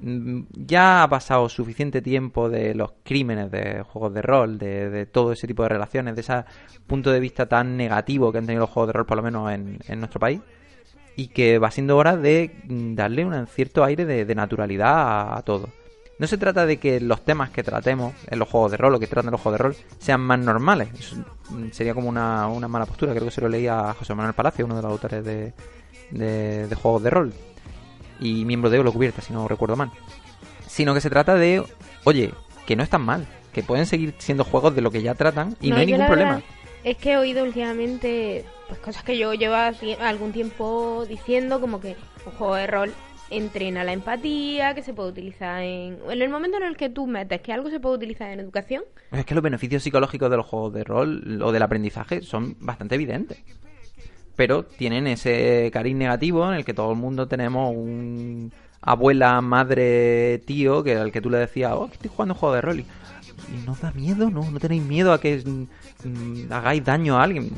mm, 0.00 0.40
ya 0.52 1.02
ha 1.02 1.08
pasado 1.08 1.48
suficiente 1.48 2.00
tiempo 2.00 2.48
de 2.48 2.74
los 2.74 2.92
crímenes 3.02 3.50
de 3.50 3.82
juegos 3.82 4.14
de 4.14 4.22
rol, 4.22 4.58
de, 4.58 4.88
de 4.90 5.06
todo 5.06 5.32
ese 5.32 5.46
tipo 5.46 5.62
de 5.64 5.68
relaciones, 5.68 6.14
de 6.14 6.20
ese 6.22 6.44
punto 6.86 7.10
de 7.10 7.20
vista 7.20 7.46
tan 7.46 7.76
negativo 7.76 8.32
que 8.32 8.38
han 8.38 8.46
tenido 8.46 8.62
los 8.62 8.70
juegos 8.70 8.88
de 8.88 8.92
rol, 8.94 9.06
por 9.06 9.16
lo 9.16 9.22
menos 9.22 9.52
en, 9.52 9.98
nuestro 9.98 10.20
país, 10.20 10.40
y 11.16 11.28
que 11.28 11.58
va 11.58 11.70
siendo 11.70 11.96
hora 11.96 12.16
de 12.16 12.62
mm, 12.64 12.94
darle 12.94 13.24
un 13.24 13.46
cierto 13.46 13.84
aire 13.84 14.04
de, 14.04 14.34
naturalidad 14.34 15.36
a 15.36 15.42
todo. 15.42 15.68
No 16.18 16.26
se 16.26 16.36
trata 16.36 16.66
de 16.66 16.78
que 16.78 17.00
los 17.00 17.24
temas 17.24 17.50
que 17.50 17.62
tratemos 17.62 18.12
en 18.28 18.38
los 18.38 18.48
juegos 18.48 18.72
de 18.72 18.76
rol 18.76 18.94
o 18.94 18.98
que 18.98 19.06
tratan 19.06 19.30
los 19.30 19.40
juegos 19.40 19.58
de 19.58 19.62
rol 19.62 19.76
sean 19.98 20.20
más 20.20 20.38
normales. 20.40 20.88
Eso, 20.98 21.16
mm, 21.50 21.70
sería 21.70 21.94
como 21.94 22.08
una, 22.08 22.48
una 22.48 22.66
mala 22.66 22.86
postura. 22.86 23.12
Creo 23.12 23.26
que 23.26 23.30
se 23.30 23.40
lo 23.40 23.48
leía 23.48 23.90
a 23.90 23.94
José 23.94 24.14
Manuel 24.14 24.34
Palacio, 24.34 24.64
uno 24.64 24.76
de 24.76 24.82
los 24.82 24.90
autores 24.90 25.24
de, 25.24 25.52
de, 26.10 26.66
de 26.66 26.74
juegos 26.74 27.02
de 27.04 27.10
rol. 27.10 27.32
Y 28.18 28.44
miembro 28.44 28.68
de 28.68 28.80
Olo 28.80 28.92
Cubierta, 28.92 29.22
si 29.22 29.32
no 29.32 29.46
recuerdo 29.46 29.76
mal. 29.76 29.92
Sino 30.66 30.92
que 30.92 31.00
se 31.00 31.08
trata 31.08 31.36
de, 31.36 31.62
oye, 32.02 32.34
que 32.66 32.74
no 32.74 32.82
están 32.82 33.02
mal. 33.02 33.26
Que 33.52 33.62
pueden 33.62 33.86
seguir 33.86 34.14
siendo 34.18 34.42
juegos 34.42 34.74
de 34.74 34.82
lo 34.82 34.90
que 34.90 35.02
ya 35.02 35.14
tratan 35.14 35.56
y 35.60 35.70
no, 35.70 35.76
hay 35.76 35.86
ningún 35.86 36.06
problema. 36.06 36.42
Es 36.82 36.96
que 36.96 37.12
he 37.12 37.16
oído 37.16 37.44
últimamente 37.44 38.44
pues 38.68 38.80
cosas 38.80 39.02
que 39.02 39.16
yo 39.16 39.34
llevo 39.34 39.54
algún 40.00 40.32
tiempo 40.32 41.04
diciendo, 41.08 41.60
como 41.60 41.80
que 41.80 41.96
un 42.26 42.32
juego 42.32 42.54
de 42.56 42.66
rol 42.66 42.94
entrena 43.30 43.84
la 43.84 43.92
empatía, 43.92 44.74
que 44.74 44.82
se 44.82 44.94
puede 44.94 45.10
utilizar 45.10 45.62
en... 45.62 45.98
En 46.08 46.22
el 46.22 46.28
momento 46.28 46.56
en 46.56 46.64
el 46.64 46.76
que 46.76 46.88
tú 46.88 47.06
metes 47.06 47.40
que 47.40 47.52
algo 47.52 47.70
se 47.70 47.80
puede 47.80 47.96
utilizar 47.96 48.30
en 48.30 48.40
educación, 48.40 48.82
Es 49.12 49.24
que 49.24 49.34
los 49.34 49.42
beneficios 49.42 49.82
psicológicos 49.82 50.30
de 50.30 50.36
los 50.36 50.46
juegos 50.46 50.72
de 50.72 50.84
rol 50.84 51.42
o 51.42 51.52
del 51.52 51.62
aprendizaje 51.62 52.22
son 52.22 52.56
bastante 52.60 52.94
evidentes. 52.94 53.38
Pero 54.36 54.64
tienen 54.64 55.06
ese 55.06 55.70
cariz 55.72 55.96
negativo 55.96 56.48
en 56.48 56.58
el 56.58 56.64
que 56.64 56.74
todo 56.74 56.92
el 56.92 56.98
mundo 56.98 57.26
tenemos 57.26 57.74
un 57.74 58.52
abuela, 58.80 59.40
madre, 59.40 60.38
tío, 60.46 60.82
que 60.84 60.96
al 60.96 61.12
que 61.12 61.20
tú 61.20 61.30
le 61.30 61.38
decías, 61.38 61.72
oh, 61.74 61.88
que 61.88 61.94
estoy 61.94 62.10
jugando 62.10 62.34
un 62.34 62.40
juego 62.40 62.54
de 62.54 62.60
rol. 62.60 62.80
Y, 62.80 62.82
¿y 62.82 63.66
no 63.66 63.76
da 63.80 63.90
miedo? 63.92 64.30
¿No? 64.30 64.48
¿No 64.50 64.60
tenéis 64.60 64.84
miedo 64.84 65.12
a 65.12 65.20
que 65.20 65.42
mm, 65.44 66.08
mm, 66.08 66.52
hagáis 66.52 66.84
daño 66.84 67.18
a 67.18 67.24
alguien? 67.24 67.50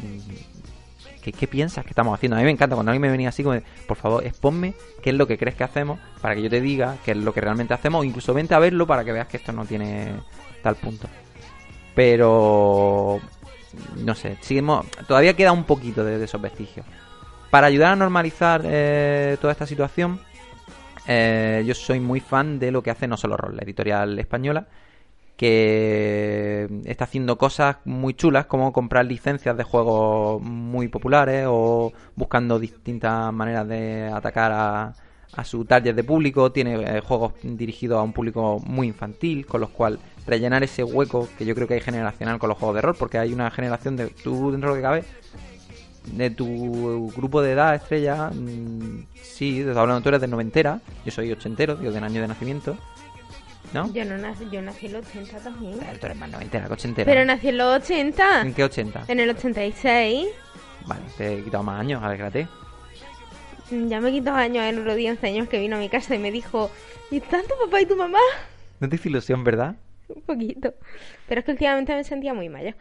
¿Qué, 1.23 1.33
¿Qué 1.33 1.47
piensas 1.47 1.85
que 1.85 1.91
estamos 1.91 2.15
haciendo? 2.15 2.37
A 2.37 2.41
mí 2.41 2.45
me 2.45 2.51
encanta 2.51 2.75
cuando 2.75 2.91
alguien 2.91 3.03
me 3.03 3.11
venía 3.11 3.29
así 3.29 3.43
como, 3.43 3.61
por 3.87 3.97
favor, 3.97 4.27
exponme 4.27 4.75
qué 5.03 5.11
es 5.11 5.17
lo 5.17 5.27
que 5.27 5.39
crees 5.39 5.57
que 5.57 5.65
hacemos 5.65 5.99
para 6.21 6.35
que 6.35 6.43
yo 6.43 6.51
te 6.51 6.61
diga 6.61 6.97
qué 7.05 7.13
es 7.13 7.17
lo 7.17 7.33
que 7.35 7.41
realmente 7.41 7.75
hacemos. 7.75 8.01
O 8.01 8.05
incluso 8.05 8.35
vente 8.35 8.55
a 8.55 8.59
verlo 8.59 8.87
para 8.87 9.05
que 9.05 9.13
veas 9.13 9.29
que 9.29 9.37
esto 9.37 9.53
no 9.53 9.65
tiene 9.65 10.13
tal 10.63 10.77
punto. 10.77 11.09
Pero 11.95 13.21
no 13.97 14.15
sé, 14.15 14.37
seguimos, 14.41 14.87
todavía 15.07 15.35
queda 15.35 15.53
un 15.53 15.65
poquito 15.65 16.05
de, 16.05 16.23
esos 16.23 16.41
vestigios. 16.41 16.87
Para 17.51 17.67
ayudar 17.67 17.93
a 17.93 17.97
normalizar 17.97 18.63
eh, 18.65 19.37
toda 19.41 19.53
esta 19.53 19.67
situación, 19.67 20.21
eh, 21.07 21.63
yo 21.67 21.75
soy 21.75 22.01
muy 22.01 22.21
fan 22.21 22.59
de 22.59 22.71
lo 22.71 22.83
que 22.83 22.91
hace 22.91 23.07
No 23.07 23.17
Solo 23.17 23.37
Roll, 23.37 23.57
la 23.57 23.63
editorial 23.63 24.19
española, 24.19 24.67
que 25.41 26.69
está 26.85 27.05
haciendo 27.05 27.39
cosas 27.39 27.77
muy 27.87 28.13
chulas 28.13 28.45
como 28.45 28.75
comprar 28.75 29.07
licencias 29.07 29.57
de 29.57 29.65
juegos 29.65 30.43
muy 30.43 30.89
populares 30.89 31.47
o 31.49 31.95
buscando 32.15 32.59
distintas 32.59 33.33
maneras 33.33 33.67
de 33.67 34.11
atacar 34.13 34.53
a, 34.53 34.93
a 35.33 35.45
su 35.47 35.65
target 35.65 35.95
de 35.95 36.05
público. 36.05 36.53
Tiene 36.53 36.75
eh, 36.75 37.01
juegos 37.01 37.33
dirigidos 37.43 38.01
a 38.01 38.03
un 38.03 38.13
público 38.13 38.61
muy 38.67 38.89
infantil, 38.89 39.47
con 39.47 39.63
los 39.63 39.71
cuales 39.71 39.99
rellenar 40.27 40.63
ese 40.63 40.85
hueco 40.85 41.27
que 41.39 41.47
yo 41.47 41.55
creo 41.55 41.67
que 41.67 41.73
hay 41.73 41.81
generacional 41.81 42.39
con 42.39 42.51
los 42.51 42.59
juegos 42.59 42.75
de 42.75 42.83
rol, 42.83 42.97
porque 42.99 43.17
hay 43.17 43.33
una 43.33 43.51
generación 43.51 43.97
de 43.97 44.09
tú 44.09 44.51
dentro 44.51 44.75
de 44.75 44.83
lo 44.83 45.03
de 46.13 46.29
tu 46.29 47.11
grupo 47.17 47.41
de 47.41 47.53
edad, 47.53 47.75
estrella, 47.75 48.29
mm, 48.29 49.07
sí, 49.15 49.63
hablando, 49.63 50.03
tú 50.03 50.11
eres 50.11 50.21
de 50.21 50.29
noventera, 50.29 50.83
yo 51.07 51.11
soy 51.11 51.33
ochentero, 51.33 51.77
digo, 51.77 51.93
del 51.93 52.05
año 52.05 52.21
de 52.21 52.29
nacimiento, 52.29 52.77
¿no? 53.73 53.93
Yo 53.93 54.05
no 54.05 54.19
nací, 54.19 54.49
yo 54.51 54.61
nací 54.63 54.87
en 54.87 54.93
los 54.95 55.07
80 55.07 55.39
también. 55.41 55.79
Pero 55.79 55.99
tú 55.99 56.07
eres 56.07 56.19
más 56.19 56.31
noventera 56.31 56.67
que 56.67 56.73
ochentera. 56.73 57.07
Pero 57.13 57.25
nací 57.25 57.49
en 57.49 57.59
los 57.59 57.83
80. 57.83 58.43
¿En 58.43 58.55
qué 58.55 58.65
80? 58.65 59.05
En 59.09 59.21
el 59.21 59.31
86. 59.31 60.27
Vale, 60.87 61.03
te 61.17 61.35
he 61.39 61.45
quitado 61.45 61.63
más 61.63 61.81
años, 61.81 62.03
alégrate. 62.03 62.49
Mm, 63.71 63.89
Ya 63.89 64.01
me 64.01 64.11
quitó 64.11 64.33
años 64.33 64.65
el 64.65 64.79
otro 64.81 64.95
día, 64.95 65.11
11 65.13 65.27
años 65.27 65.49
que 65.49 65.59
vino 65.61 65.77
a 65.77 65.79
mi 65.79 65.89
casa 65.89 66.15
y 66.15 66.19
me 66.19 66.31
dijo, 66.33 66.71
¿y 67.11 67.19
están 67.19 67.43
tu 67.43 67.55
papá 67.65 67.81
y 67.81 67.87
tu 67.87 67.97
mamá? 67.97 68.19
No 68.81 68.89
te 68.89 68.97
hizo 68.97 69.09
ilusión, 69.09 69.45
¿verdad? 69.45 69.77
Un 70.09 70.23
poquito. 70.23 70.75
Pero 71.29 71.41
es 71.41 71.45
que 71.45 71.53
últimamente 71.53 71.95
me 71.95 72.03
sentía 72.03 72.35
muy 72.35 72.49
mayor. 72.49 72.75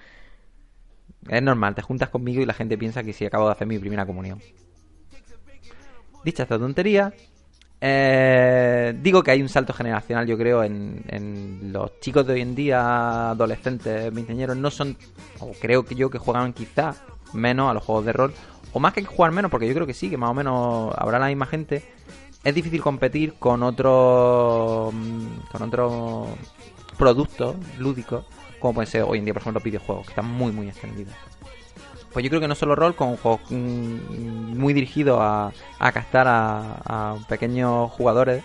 Es 1.29 1.41
normal, 1.43 1.75
te 1.75 1.81
juntas 1.81 2.09
conmigo 2.09 2.41
y 2.41 2.45
la 2.45 2.53
gente 2.53 2.77
piensa 2.77 3.03
que 3.03 3.13
sí 3.13 3.25
acabo 3.25 3.45
de 3.47 3.51
hacer 3.51 3.67
mi 3.67 3.77
primera 3.77 4.05
comunión. 4.05 4.41
Dicha 6.23 6.43
esta 6.43 6.57
tontería, 6.57 7.13
eh, 7.82 8.93
digo 9.01 9.23
que 9.23 9.32
hay 9.32 9.41
un 9.41 9.49
salto 9.49 9.73
generacional, 9.73 10.27
yo 10.27 10.38
creo, 10.38 10.63
en, 10.63 11.71
los 11.71 11.99
chicos 11.99 12.25
de 12.27 12.34
hoy 12.34 12.41
en 12.41 12.55
día, 12.55 13.32
adolescentes, 13.32 14.13
veinteañeros, 14.13 14.57
no 14.57 14.69
son, 14.69 14.97
o 15.39 15.51
creo 15.59 15.86
que 15.86 15.95
yo, 15.95 16.09
que 16.09 16.17
juegan 16.17 16.53
quizá 16.53 16.95
menos 17.34 17.69
a 17.69 17.73
los 17.73 17.84
juegos 17.84 18.05
de 18.05 18.13
rol, 18.13 18.34
o 18.73 18.80
más 18.80 18.93
que 18.93 19.03
jugar 19.03 19.32
menos, 19.32 19.49
porque 19.49 19.67
yo 19.67 19.73
creo 19.73 19.88
que 19.88 19.93
sí, 19.93 20.09
que 20.09 20.17
más 20.17 20.30
o 20.30 20.34
menos 20.34 20.93
habrá 20.97 21.19
la 21.19 21.27
misma 21.27 21.45
gente. 21.45 21.84
Es 22.43 22.55
difícil 22.55 22.82
competir 22.82 23.34
con 23.34 23.63
otros 23.63 24.93
mm, 24.93 25.27
con 25.51 25.61
otros 25.61 26.30
productos 26.97 27.55
lúdicos, 27.77 28.25
como 28.59 28.75
pueden 28.75 28.89
ser 28.89 29.03
hoy 29.03 29.19
en 29.19 29.25
día, 29.25 29.34
por 29.34 29.41
ejemplo, 29.41 29.59
los 29.59 29.63
videojuegos, 29.63 30.05
que 30.05 30.11
están 30.11 30.25
muy, 30.25 30.51
muy 30.51 30.67
extendidos. 30.67 31.13
Pues 32.14 32.24
yo 32.24 32.30
creo 32.30 32.41
que 32.41 32.47
no 32.47 32.55
solo 32.55 32.76
rol, 32.76 32.95
con 32.95 33.18
juegos 33.18 33.41
mm, 33.51 34.57
muy 34.57 34.74
dirigidos 34.74 35.20
a, 35.22 35.51
a 35.78 35.91
captar 35.91 36.28
a, 36.28 36.82
a 36.86 37.16
pequeños 37.28 37.91
jugadores 37.91 38.43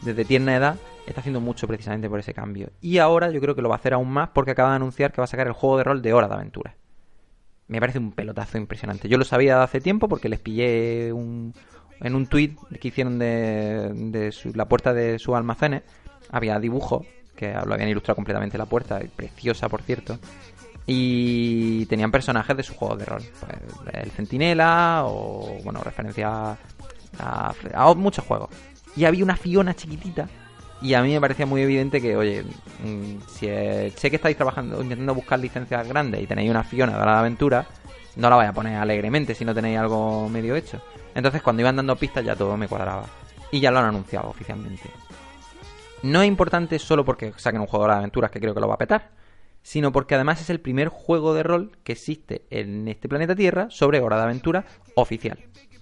desde 0.00 0.24
tierna 0.24 0.56
edad, 0.56 0.76
está 1.06 1.20
haciendo 1.20 1.40
mucho 1.40 1.66
precisamente 1.66 2.08
por 2.08 2.18
ese 2.20 2.32
cambio. 2.32 2.70
Y 2.80 2.98
ahora 2.98 3.30
yo 3.30 3.40
creo 3.40 3.54
que 3.54 3.62
lo 3.62 3.68
va 3.68 3.74
a 3.74 3.78
hacer 3.78 3.92
aún 3.94 4.08
más 4.10 4.30
porque 4.30 4.52
acaba 4.52 4.70
de 4.70 4.76
anunciar 4.76 5.12
que 5.12 5.20
va 5.20 5.24
a 5.24 5.28
sacar 5.28 5.46
el 5.46 5.52
juego 5.52 5.76
de 5.78 5.84
rol 5.84 6.00
de 6.02 6.12
Hora 6.14 6.28
de 6.28 6.34
Aventura. 6.34 6.74
Me 7.68 7.80
parece 7.80 7.98
un 7.98 8.12
pelotazo 8.12 8.58
impresionante. 8.58 9.08
Yo 9.08 9.18
lo 9.18 9.24
sabía 9.24 9.62
hace 9.62 9.80
tiempo 9.80 10.08
porque 10.08 10.28
les 10.28 10.40
pillé 10.40 11.12
un, 11.12 11.54
en 12.00 12.14
un 12.14 12.26
tweet 12.26 12.56
que 12.80 12.88
hicieron 12.88 13.18
de, 13.18 13.90
de 13.94 14.32
su- 14.32 14.52
la 14.54 14.66
puerta 14.66 14.92
de 14.94 15.18
sus 15.18 15.34
almacenes. 15.34 15.82
Había 16.30 16.58
dibujos 16.58 17.06
que 17.36 17.52
lo 17.64 17.74
habían 17.74 17.88
ilustrado 17.88 18.16
completamente 18.16 18.58
la 18.58 18.66
puerta, 18.66 19.00
preciosa 19.16 19.68
por 19.68 19.82
cierto. 19.82 20.18
Y 20.86 21.86
tenían 21.86 22.10
personajes 22.10 22.56
de 22.56 22.62
sus 22.62 22.76
juegos 22.76 22.98
de 22.98 23.04
rol. 23.04 23.22
Pues, 23.40 23.94
el 23.94 24.10
Centinela 24.10 25.02
o, 25.06 25.58
bueno, 25.64 25.80
referencia 25.82 26.56
a, 27.18 27.52
a- 27.74 27.94
muchos 27.94 28.24
juegos. 28.24 28.50
Y 28.96 29.04
había 29.04 29.24
una 29.24 29.36
Fiona 29.36 29.74
chiquitita. 29.74 30.28
Y 30.80 30.94
a 30.94 31.02
mí 31.02 31.12
me 31.12 31.20
parecía 31.20 31.46
muy 31.46 31.62
evidente 31.62 32.00
que, 32.00 32.16
oye, 32.16 32.42
mm, 32.42 33.20
si 33.28 33.46
eh, 33.46 33.92
sé 33.96 34.10
que 34.10 34.16
estáis 34.16 34.36
trabajando, 34.36 34.82
intentando 34.82 35.14
buscar 35.14 35.38
licencias 35.38 35.86
grandes 35.86 36.20
y 36.22 36.26
tenéis 36.26 36.50
una 36.50 36.64
Fiona 36.64 36.98
de 36.98 37.04
de 37.04 37.10
Aventura, 37.10 37.64
no 38.16 38.28
la 38.28 38.36
vais 38.36 38.48
a 38.50 38.52
poner 38.52 38.76
alegremente 38.76 39.34
si 39.36 39.44
no 39.44 39.54
tenéis 39.54 39.78
algo 39.78 40.28
medio 40.28 40.56
hecho. 40.56 40.82
Entonces, 41.14 41.40
cuando 41.42 41.62
iban 41.62 41.76
dando 41.76 41.94
pistas, 41.94 42.24
ya 42.24 42.34
todo 42.34 42.56
me 42.56 42.66
cuadraba. 42.66 43.04
Y 43.52 43.60
ya 43.60 43.70
lo 43.70 43.78
han 43.78 43.84
anunciado 43.86 44.28
oficialmente. 44.30 44.90
No 46.02 46.20
es 46.22 46.26
importante 46.28 46.78
solo 46.80 47.04
porque 47.04 47.32
saquen 47.36 47.60
un 47.60 47.66
juego 47.68 47.86
de 47.86 47.92
aventuras 47.92 48.30
que 48.30 48.40
creo 48.40 48.52
que 48.54 48.60
lo 48.60 48.66
va 48.66 48.74
a 48.74 48.78
petar, 48.78 49.10
sino 49.62 49.92
porque 49.92 50.14
además 50.14 50.40
es 50.40 50.50
el 50.50 50.60
primer 50.60 50.88
juego 50.88 51.34
de 51.34 51.42
rol 51.42 51.72
que 51.84 51.92
existe 51.92 52.42
en 52.50 52.88
este 52.88 53.08
planeta 53.08 53.34
Tierra 53.36 53.68
sobre 53.70 54.00
Hora 54.00 54.16
de 54.16 54.22
Aventura 54.24 54.64
oficial. 54.94 55.38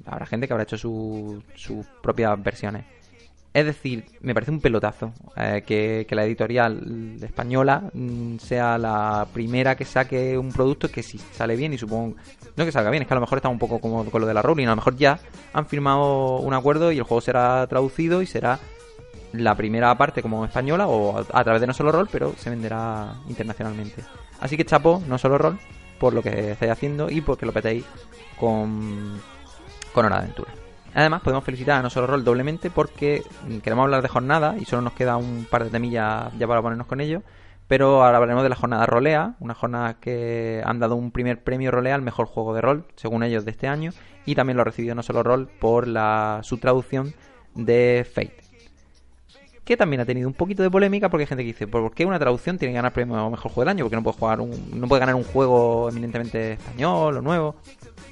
Habrá 0.07 0.27
gente 0.27 0.47
que 0.47 0.53
habrá 0.53 0.65
hecho 0.65 0.79
su- 0.79 1.43
sus 1.55 1.87
propias 2.03 2.43
versiones. 2.43 2.85
Es 3.53 3.65
decir, 3.67 4.05
me 4.21 4.33
parece 4.33 4.53
un 4.53 4.61
pelotazo 4.61 5.13
eh, 5.37 5.65
que, 5.67 6.07
que 6.09 6.15
la 6.15 6.25
editorial 6.25 7.17
española 7.21 7.91
mm, 7.93 8.37
sea 8.39 8.79
la 8.79 9.27
primera 9.33 9.75
que 9.77 9.85
saque 9.85 10.39
un 10.39 10.53
producto 10.53 10.89
que 10.89 11.03
si 11.03 11.19
sale 11.19 11.57
bien 11.57 11.73
y 11.73 11.79
supongo... 11.79 12.15
No 12.57 12.65
que 12.65 12.71
salga 12.71 12.91
bien, 12.91 13.03
es 13.03 13.09
que 13.09 13.15
a 13.15 13.17
lo 13.17 13.23
mejor 13.23 13.39
está 13.39 13.49
un 13.49 13.59
poco 13.59 13.81
como 13.81 14.05
con 14.09 14.21
lo 14.21 14.27
de 14.29 14.35
la 14.35 14.43
Rowling. 14.43 14.67
A 14.67 14.71
lo 14.71 14.77
mejor 14.77 14.97
ya 14.97 15.19
han 15.53 15.67
firmado 15.67 16.37
un 16.39 16.55
acuerdo 16.55 16.93
y 16.93 16.99
el 16.99 17.03
juego 17.03 17.21
será 17.21 17.67
traducido 17.67 18.23
y 18.23 18.27
será 18.27 18.61
la 19.33 19.55
primera 19.55 19.97
parte 19.97 20.23
como 20.23 20.45
española 20.45 20.87
o 20.89 21.19
a, 21.19 21.45
través 21.45 21.61
de 21.61 21.67
No 21.67 21.73
Solo 21.73 21.93
Roll, 21.93 22.09
pero 22.11 22.35
se 22.37 22.51
venderá 22.51 23.15
internacionalmente. 23.29 24.03
Así 24.41 24.57
que 24.57 24.65
chapo, 24.65 25.03
No 25.07 25.19
Solo 25.19 25.39
Roll, 25.39 25.59
por 25.99 26.15
lo 26.15 26.23
que 26.23 26.53
estáis 26.53 26.73
haciendo 26.73 27.11
y 27.11 27.21
porque 27.21 27.47
lo 27.47 27.53
petéis 27.53 27.85
con, 28.39 29.21
con 29.93 30.07
Hora 30.07 30.17
de 30.17 30.23
Aventura. 30.23 30.53
Además, 30.95 31.23
podemos 31.23 31.45
felicitar 31.45 31.79
a 31.79 31.83
No 31.83 31.91
Solo 31.91 32.09
Roll 32.09 32.25
doblemente 32.25 32.71
porque 32.71 33.23
queremos 33.63 33.85
hablar 33.85 34.03
de 34.03 34.09
jornada 34.09 34.57
y 34.59 34.65
solo 34.65 34.83
nos 34.83 34.95
queda 34.95 35.17
un 35.17 35.47
par 35.49 35.65
de 35.65 35.71
temillas 35.71 36.33
ya 36.39 36.47
para 36.47 36.63
ponernos 36.63 36.87
con 36.87 37.01
ello. 37.01 37.23
Pero 37.69 38.03
ahora 38.03 38.17
hablaremos 38.17 38.43
de 38.43 38.49
la 38.49 38.57
jornada 38.57 38.85
Rolea, 38.85 39.37
una 39.39 39.55
jornada 39.55 39.95
que 40.01 40.61
han 40.65 40.81
dado 40.81 40.97
un 40.97 41.13
primer 41.13 41.45
premio 41.45 41.71
Rolea 41.71 41.95
al 41.95 42.03
mejor 42.03 42.27
juego 42.27 42.53
de 42.53 42.61
rol, 42.61 42.85
según 42.97 43.23
ellos, 43.23 43.45
de 43.45 43.53
este 43.53 43.69
año. 43.69 43.93
Y 44.27 44.35
también 44.35 44.57
lo 44.57 44.63
ha 44.63 44.65
recibido 44.65 44.97
No 44.97 45.05
Solo 45.05 45.23
Roll 45.23 45.47
por 45.47 45.87
la, 45.87 46.41
su 46.43 46.59
traducción 46.59 47.15
de 47.55 48.05
Fate 48.13 48.50
que 49.65 49.77
también 49.77 50.01
ha 50.01 50.05
tenido 50.05 50.27
un 50.27 50.35
poquito 50.35 50.63
de 50.63 50.71
polémica 50.71 51.09
porque 51.09 51.23
hay 51.23 51.27
gente 51.29 51.43
que 51.45 51.49
dice, 51.49 51.67
¿por 51.67 51.93
qué 51.95 52.05
una 52.05 52.19
traducción 52.19 52.59
tiene 52.59 52.73
que 52.73 52.77
ganar 52.77 52.93
premio 52.93 53.17
a 53.17 53.31
mejor 53.31 53.53
juego 53.53 53.61
del 53.63 53.69
año? 53.69 53.85
Porque 53.85 53.97
no 53.97 54.03
puede 54.03 54.17
jugar 54.19 54.41
un, 54.41 54.81
no 54.81 54.89
puede 54.89 55.01
ganar 55.01 55.15
un 55.15 55.23
juego 55.25 55.89
eminentemente 55.91 56.53
español 56.55 57.19
o 57.19 57.23
nuevo. 57.23 57.57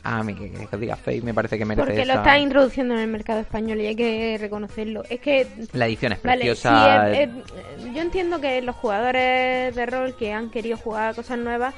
A 0.05 0.22
mí 0.22 0.34
que, 0.34 0.51
que 0.53 0.76
diga 0.76 0.94
Fate 0.96 1.20
me 1.22 1.34
parece 1.34 1.59
que 1.59 1.64
merece 1.64 1.84
Porque 1.84 2.05
lo 2.07 2.12
esa- 2.12 2.20
está 2.22 2.38
introduciendo 2.38 2.94
en 2.94 3.01
el 3.01 3.09
mercado 3.09 3.40
español 3.40 3.80
y 3.80 3.86
hay 3.88 3.96
que 3.96 4.38
reconocerlo. 4.40 5.03
Es 5.11 5.20
que 5.20 5.46
La 5.72 5.86
edición 5.86 6.12
es 6.12 6.22
Vale, 6.22 6.44
preciosa. 6.44 7.12
sí, 7.12 7.18
es- 7.18 7.28
es- 7.28 7.94
yo 7.94 8.01
entiendo 8.03 8.40
que 8.40 8.62
los 8.62 8.76
jugadores 8.76 9.74
de 9.74 9.86
rol 9.86 10.14
que 10.16 10.32
han 10.32 10.51
querido 10.51 10.76
jugar 10.76 11.14
cosas 11.16 11.38
nuevas 11.38 11.74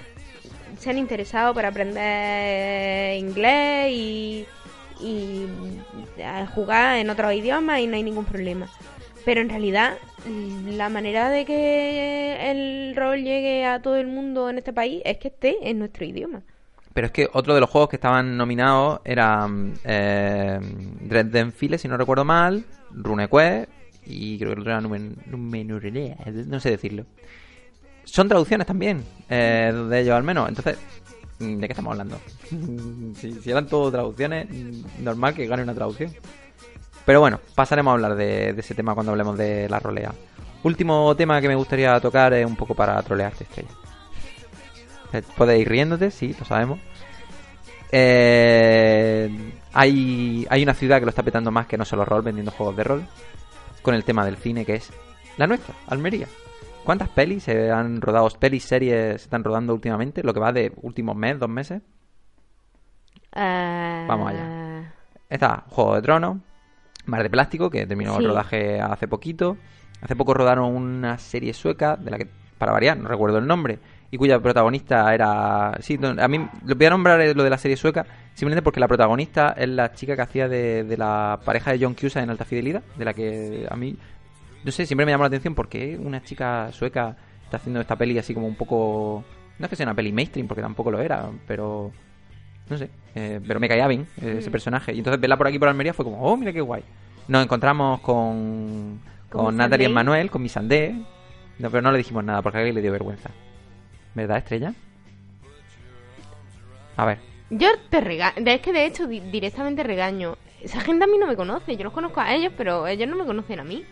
se 0.79 0.91
han 0.91 0.99
interesado 0.99 1.55
por 1.55 1.65
aprender 1.65 3.19
inglés 3.19 3.91
y, 3.93 4.47
y 5.01 5.47
a 6.23 6.47
jugar 6.47 6.99
en 6.99 7.09
otros 7.11 7.33
idiomas 7.33 7.81
y 7.81 7.87
no 7.87 7.97
hay 7.97 8.03
ningún 8.03 8.25
problema. 8.27 8.69
Pero 9.31 9.43
en 9.43 9.49
realidad 9.49 9.97
la 10.67 10.89
manera 10.89 11.31
de 11.31 11.45
que 11.45 12.51
el 12.51 12.97
rol 12.97 13.19
llegue 13.23 13.65
a 13.65 13.81
todo 13.81 13.95
el 13.95 14.09
mundo 14.09 14.51
en 14.51 14.59
este 14.59 14.73
país 14.73 15.03
es 15.05 15.19
que 15.19 15.29
esté 15.29 15.55
en 15.71 15.79
nuestro 15.79 16.05
idioma. 16.05 16.43
Pero 16.95 17.07
es 17.07 17.13
que 17.13 17.29
otro 17.33 17.55
de 17.55 17.61
los 17.61 17.71
juegos 17.71 17.91
que 17.91 17.95
estaban 17.95 18.37
nominados 18.37 18.99
eran 19.05 19.75
eh, 19.85 20.59
Dresden 21.03 21.53
Files, 21.53 21.81
si 21.81 21.87
no 21.87 21.97
recuerdo 21.97 22.25
mal, 22.25 22.65
RuneQuest 22.91 23.71
y 24.05 24.37
creo 24.37 24.49
que 24.51 24.55
el 24.55 24.59
otro 24.63 24.73
era 24.73 24.81
Numen, 24.81 25.15
Numenor- 25.31 26.47
no 26.49 26.59
sé 26.59 26.71
decirlo. 26.71 27.05
Son 28.03 28.27
traducciones 28.29 28.67
también, 28.67 29.05
eh, 29.29 29.73
de 29.91 30.01
ellos 30.01 30.17
al 30.17 30.25
menos. 30.25 30.49
Entonces, 30.49 30.77
¿de 31.39 31.61
qué 31.69 31.73
estamos 31.73 31.93
hablando? 31.93 32.19
si, 33.15 33.35
si 33.35 33.49
eran 33.53 33.69
todo 33.69 33.93
traducciones, 33.93 34.49
normal 34.99 35.35
que 35.35 35.47
gane 35.47 35.63
una 35.63 35.75
traducción. 35.75 36.11
Pero 37.11 37.19
bueno, 37.19 37.41
pasaremos 37.57 37.91
a 37.91 37.95
hablar 37.95 38.15
de, 38.15 38.53
de 38.53 38.61
ese 38.61 38.73
tema 38.73 38.95
cuando 38.95 39.11
hablemos 39.11 39.37
de 39.37 39.69
la 39.69 39.81
rolea. 39.81 40.13
Último 40.63 41.13
tema 41.17 41.41
que 41.41 41.49
me 41.49 41.57
gustaría 41.57 41.99
tocar 41.99 42.33
es 42.35 42.47
un 42.47 42.55
poco 42.55 42.77
para 42.77 43.03
trolearte, 43.03 43.43
Estrella. 43.43 43.69
Eh, 45.13 45.23
Puedes 45.37 45.61
ir 45.61 45.69
riéndote, 45.69 46.13
sí, 46.13 46.37
lo 46.39 46.45
sabemos. 46.45 46.79
Eh, 47.91 49.29
hay, 49.73 50.47
hay 50.49 50.63
una 50.63 50.73
ciudad 50.73 51.01
que 51.01 51.05
lo 51.05 51.09
está 51.09 51.25
petando 51.25 51.51
más 51.51 51.67
que 51.67 51.77
no 51.77 51.85
solo 51.85 52.05
rol, 52.05 52.23
vendiendo 52.23 52.53
juegos 52.53 52.77
de 52.77 52.85
rol, 52.85 53.05
con 53.83 53.97
el 53.97 54.05
tema 54.05 54.25
del 54.25 54.37
cine, 54.37 54.65
que 54.65 54.77
es 54.77 54.93
la 55.37 55.49
nuestra, 55.49 55.75
Almería. 55.89 56.29
¿Cuántas 56.85 57.09
pelis 57.09 57.43
se 57.43 57.73
han 57.73 58.01
rodado, 58.01 58.31
pelis, 58.39 58.63
series 58.63 59.21
se 59.21 59.25
están 59.25 59.43
rodando 59.43 59.75
últimamente? 59.75 60.23
Lo 60.23 60.33
que 60.33 60.39
va 60.39 60.53
de 60.53 60.73
últimos 60.81 61.17
mes, 61.17 61.41
dos 61.41 61.51
meses. 61.51 61.83
Ah, 63.33 64.05
Vamos 64.07 64.31
allá. 64.31 64.95
Está 65.29 65.65
Juego 65.71 65.97
de 65.97 66.03
Tronos, 66.03 66.37
Mar 67.07 67.23
de 67.23 67.31
Plástico, 67.31 67.71
que 67.71 67.87
terminó 67.87 68.19
el 68.19 68.27
rodaje 68.27 68.81
hace 68.81 69.09
poquito. 69.09 69.57
Hace 70.01 70.17
poco 70.17 70.35
rodaron 70.35 70.75
una 70.75 71.19
serie 71.19 71.53
sueca, 71.53 71.97
de 71.97 72.11
la 72.11 72.19
que, 72.19 72.27
para 72.59 72.73
variar, 72.73 72.97
no 72.97 73.09
recuerdo 73.09 73.39
el 73.39 73.47
nombre, 73.47 73.79
y 74.11 74.17
cuya 74.17 74.41
protagonista 74.41 75.13
era... 75.15 75.77
Sí, 75.81 75.99
a 76.03 76.29
mí 76.29 76.49
lo 76.65 76.75
voy 76.75 76.87
a 76.87 76.91
nombrar 76.91 77.21
eh, 77.21 77.35
lo 77.35 77.45
de 77.45 77.51
la 77.51 77.59
serie 77.59 77.77
sueca, 77.77 78.07
simplemente 78.35 78.63
porque 78.63 78.81
la 78.81 78.89
protagonista 78.89 79.55
es 79.57 79.69
la 79.69 79.93
chica 79.93 80.17
que 80.17 80.23
hacía 80.23 80.49
de, 80.49 80.85
de 80.85 80.97
la 80.97 81.39
pareja 81.45 81.73
de 81.73 81.79
John 81.85 81.95
Cusack 81.95 82.23
en 82.23 82.31
Alta 82.31 82.45
Fidelidad, 82.45 82.83
de 82.97 83.05
la 83.05 83.13
que 83.13 83.67
a 83.71 83.77
mí, 83.77 83.95
no 84.65 84.73
sé, 84.73 84.87
siempre 84.87 85.05
me 85.05 85.13
llamó 85.13 85.25
la 85.25 85.29
atención 85.29 85.55
porque 85.55 85.99
una 86.03 86.23
chica 86.23 86.71
sueca 86.73 87.17
está 87.45 87.59
haciendo 87.59 87.81
esta 87.81 87.97
peli 87.97 88.19
así 88.19 88.33
como 88.33 88.47
un 88.47 88.57
poco... 88.57 89.25
No 89.59 89.67
es 89.67 89.71
que 89.71 89.77
sea 89.77 89.85
una 89.85 89.95
peli 89.95 90.13
mainstream, 90.13 90.49
porque 90.49 90.63
tampoco 90.63 90.91
lo 90.91 91.01
era, 91.01 91.29
pero... 91.47 91.93
No 92.71 92.79
sé, 92.79 92.89
eh, 93.17 93.41
pero 93.47 93.61
me 93.61 93.69
caía 93.69 93.87
bien 93.89 94.07
eh, 94.23 94.37
ese 94.39 94.49
Mm. 94.49 94.53
personaje. 94.53 94.95
Y 94.95 94.99
entonces 94.99 95.21
verla 95.21 95.37
por 95.37 95.47
aquí 95.49 95.59
por 95.59 95.69
Almería 95.69 95.93
fue 95.93 96.05
como, 96.05 96.23
oh, 96.23 96.37
mira 96.37 96.53
qué 96.53 96.61
guay. 96.61 96.83
Nos 97.29 97.43
encontramos 97.45 98.01
con, 98.01 99.01
Con 99.29 99.45
con 99.47 99.57
Natalie 99.57 99.87
Sandé. 99.87 99.95
Manuel, 99.95 100.31
con 100.31 100.43
mi 100.43 100.49
Sandé. 100.49 100.95
No, 101.59 101.69
pero 101.71 101.83
no 101.83 101.91
le 101.93 101.99
dijimos 101.99 102.25
nada 102.25 102.41
porque 102.43 102.59
a 102.59 102.61
alguien 102.61 102.77
le 102.77 102.83
dio 102.83 102.93
vergüenza. 102.93 103.31
¿Verdad, 104.15 104.39
Estrella? 104.39 104.73
A 106.97 107.05
ver, 107.05 107.19
Yo 107.51 107.69
te 107.91 108.01
regaño, 108.01 108.37
es 108.47 108.61
que 108.61 108.73
de 108.73 108.87
hecho 108.87 109.07
di- 109.07 109.21
directamente 109.21 109.83
regaño. 109.83 110.37
Esa 110.63 110.81
gente 110.81 111.05
a 111.05 111.07
mí 111.07 111.19
no 111.19 111.27
me 111.27 111.37
conoce, 111.37 111.77
yo 111.77 111.85
los 111.85 111.93
conozco 111.93 112.21
a 112.21 112.33
ellos, 112.35 112.53
pero 112.57 112.87
ellos 112.87 113.09
no 113.09 113.17
me 113.17 113.25
conocen 113.25 113.59
a 113.61 113.65
mí. 113.65 113.85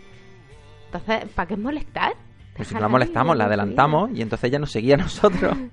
Entonces, 0.86 1.28
¿para 1.34 1.48
qué 1.48 1.56
molestar? 1.56 2.12
Pues 2.54 2.68
si 2.68 2.74
no 2.74 2.80
la 2.80 2.88
molestamos, 2.88 3.36
la 3.36 3.44
adelantamos 3.46 4.10
y 4.14 4.22
entonces 4.22 4.48
ella 4.48 4.58
nos 4.58 4.70
seguía 4.70 4.94
a 4.94 4.98
nosotros. 4.98 5.56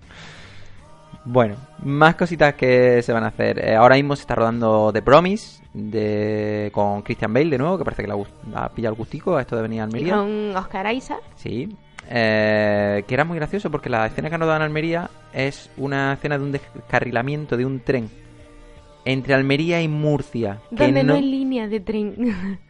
Bueno, 1.25 1.55
más 1.83 2.15
cositas 2.15 2.53
que 2.53 3.01
se 3.01 3.11
van 3.11 3.23
a 3.23 3.27
hacer. 3.27 3.57
Eh, 3.59 3.75
ahora 3.75 3.95
mismo 3.95 4.15
se 4.15 4.21
está 4.21 4.35
rodando 4.35 4.91
The 4.93 5.01
Promise 5.01 5.63
de, 5.73 6.69
con 6.71 7.01
Christian 7.01 7.33
Bale 7.33 7.49
de 7.49 7.57
nuevo, 7.57 7.77
que 7.77 7.83
parece 7.83 8.03
que 8.03 8.07
la, 8.07 8.15
la 8.51 8.65
ha 8.65 8.69
pillado 8.69 8.93
el 8.93 8.97
gustico 8.97 9.35
a 9.35 9.41
esto 9.41 9.55
de 9.55 9.61
venir 9.63 9.81
a 9.81 9.87
vida. 9.87 9.97
Y 9.99 10.09
Almería. 10.11 10.15
con 10.53 10.55
Oscar 10.57 10.93
Isaac. 10.93 11.21
Sí. 11.35 11.75
Eh, 12.07 13.03
que 13.07 13.13
era 13.15 13.23
muy 13.25 13.37
gracioso 13.37 13.71
porque 13.71 13.89
la 13.89 14.05
escena 14.05 14.29
que 14.29 14.35
han 14.35 14.41
rodado 14.41 14.57
en 14.57 14.63
Almería 14.63 15.09
es 15.33 15.71
una 15.77 16.13
escena 16.13 16.37
de 16.37 16.43
un 16.43 16.51
descarrilamiento 16.51 17.57
de 17.57 17.65
un 17.65 17.79
tren 17.79 18.09
entre 19.05 19.33
Almería 19.33 19.81
y 19.81 19.87
Murcia. 19.87 20.59
Que, 20.69 20.85
Donde 20.85 21.03
no, 21.03 21.13
no- 21.13 21.19
hay 21.19 21.23
línea 21.23 21.67
de 21.67 21.79
tren. 21.79 22.59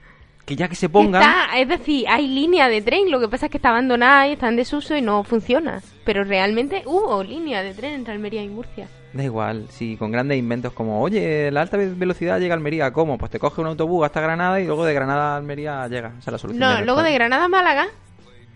que 0.45 0.55
ya 0.55 0.67
que 0.67 0.75
se 0.75 0.89
pongan... 0.89 1.21
está, 1.21 1.57
es 1.59 1.67
decir, 1.67 2.05
hay 2.07 2.27
línea 2.27 2.67
de 2.69 2.81
tren, 2.81 3.09
lo 3.09 3.19
que 3.19 3.27
pasa 3.27 3.47
es 3.47 3.51
que 3.51 3.57
está 3.57 3.69
abandonada 3.69 4.27
y 4.27 4.33
está 4.33 4.47
en 4.47 4.55
desuso 4.55 4.95
y 4.95 5.01
no 5.01 5.23
funciona. 5.23 5.81
Pero 6.03 6.23
realmente 6.23 6.83
hubo 6.85 7.23
línea 7.23 7.63
de 7.63 7.73
tren 7.73 7.93
entre 7.95 8.13
Almería 8.13 8.43
y 8.43 8.49
Murcia. 8.49 8.87
Da 9.13 9.23
igual, 9.23 9.67
si 9.69 9.95
con 9.97 10.11
grandes 10.11 10.37
inventos 10.37 10.73
como, 10.73 11.01
oye, 11.01 11.49
la 11.49 11.61
alta 11.61 11.77
ve- 11.77 11.93
velocidad 11.95 12.39
llega 12.39 12.53
a 12.53 12.57
Almería, 12.57 12.91
¿cómo? 12.91 13.17
Pues 13.17 13.31
te 13.31 13.39
coge 13.39 13.61
un 13.61 13.67
autobús 13.67 14.05
hasta 14.05 14.19
Granada 14.21 14.59
y 14.59 14.65
luego 14.67 14.83
de 14.85 14.93
Granada 14.93 15.33
a 15.33 15.37
Almería 15.37 15.87
llega. 15.87 16.09
Esa 16.19 16.29
es 16.29 16.31
la 16.33 16.37
solución. 16.37 16.59
No, 16.59 16.81
luego 16.83 17.01
de. 17.01 17.13
Granada 17.13 17.45
a 17.45 17.47
Málaga, 17.47 17.87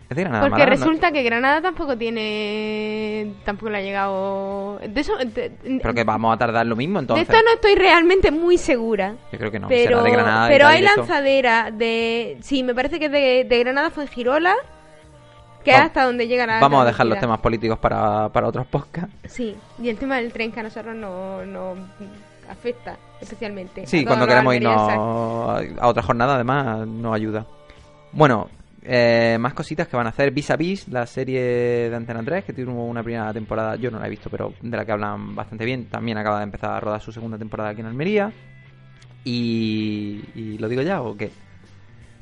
Es 0.10 0.16
de 0.16 0.24
Granada, 0.24 0.42
porque 0.46 0.54
Málaga, 0.64 0.76
¿no? 0.76 0.80
resulta 0.86 1.12
que 1.12 1.22
Granada 1.24 1.62
tampoco 1.62 1.96
tiene... 1.98 3.34
Tampoco 3.46 3.70
le 3.70 3.78
ha 3.78 3.82
llegado... 3.82 4.80
De 4.80 5.02
eso... 5.02 5.16
de- 5.18 5.52
Pero 5.82 5.94
que 5.94 6.04
vamos 6.04 6.34
a 6.34 6.38
tardar 6.38 6.66
lo 6.66 6.76
mismo 6.76 6.98
de 6.98 7.04
entonces. 7.04 7.30
esto 7.30 7.42
no 7.44 7.54
estoy 7.54 7.76
realmente 7.76 8.32
muy 8.32 8.58
segura. 8.58 9.14
Yo 9.32 9.38
creo 9.38 9.52
que 9.52 9.60
no, 9.60 9.68
pero 9.68 10.00
será 10.00 10.04
de 10.04 10.12
Granada. 10.12 10.48
y 10.48 10.52
pero 10.52 10.68
hay 10.68 10.82
lanzadera 10.82 11.70
de... 11.72 12.38
Sí, 12.42 12.64
me 12.64 12.74
parece 12.74 13.00
que 13.00 13.08
de, 13.10 13.44
de 13.44 13.60
Granada 13.60 13.92
fue 13.92 14.04
en 14.06 14.10
Girola, 14.10 14.56
que 15.64 15.72
es 15.72 15.80
hasta 15.80 16.06
donde 16.06 16.28
llega 16.28 16.48
la 16.48 16.60
Vamos 16.60 16.82
a 16.82 16.86
dejar 16.86 17.06
los 17.06 17.20
temas 17.20 17.40
políticos 17.40 17.78
para, 17.78 18.30
para 18.30 18.48
otros 18.48 18.66
podcasts. 18.66 19.14
Sí, 19.28 19.56
y 19.80 19.90
el 19.90 19.98
tema 19.98 20.16
del 20.18 20.34
tren 20.34 20.52
que 20.52 20.60
a 20.60 20.64
nosotros 20.64 20.96
no, 20.96 21.46
no 21.46 21.76
afecta 22.50 22.98
especialmente. 23.22 23.86
Sí, 23.86 24.04
cuando 24.06 24.26
queremos 24.26 24.56
irnos 24.56 24.76
a 24.76 25.88
otra 25.88 26.02
jornada, 26.02 26.34
además, 26.36 26.88
nos 26.88 27.14
ayuda. 27.14 27.46
Bueno, 28.12 28.50
eh, 28.84 29.38
más 29.40 29.54
cositas 29.54 29.88
que 29.88 29.98
van 29.98 30.06
a 30.08 30.10
hacer. 30.10 30.32
Vis 30.32 30.50
a 30.52 30.56
Vis, 30.56 30.88
la 30.88 31.06
serie 31.06 31.42
de 31.90 31.96
Antena 31.96 32.24
3, 32.24 32.46
que 32.46 32.54
tuvo 32.54 32.86
una 32.86 33.04
primera 33.04 33.32
temporada, 33.34 33.76
yo 33.76 33.92
no 33.92 34.00
la 34.00 34.08
he 34.08 34.10
visto, 34.10 34.30
pero 34.30 34.54
de 34.62 34.76
la 34.78 34.86
que 34.86 34.92
hablan 34.92 35.36
bastante 35.36 35.66
bien. 35.66 35.86
También 35.90 36.18
acaba 36.18 36.38
de 36.40 36.44
empezar 36.46 36.72
a 36.72 36.80
rodar 36.80 37.02
su 37.02 37.12
segunda 37.12 37.38
temporada 37.38 37.70
aquí 37.70 37.82
en 37.82 37.88
Almería. 37.88 38.32
Y, 39.24 40.22
y 40.36 40.58
¿lo 40.58 40.68
digo 40.70 40.82
ya 40.82 41.02
o 41.02 41.16
qué? 41.18 41.30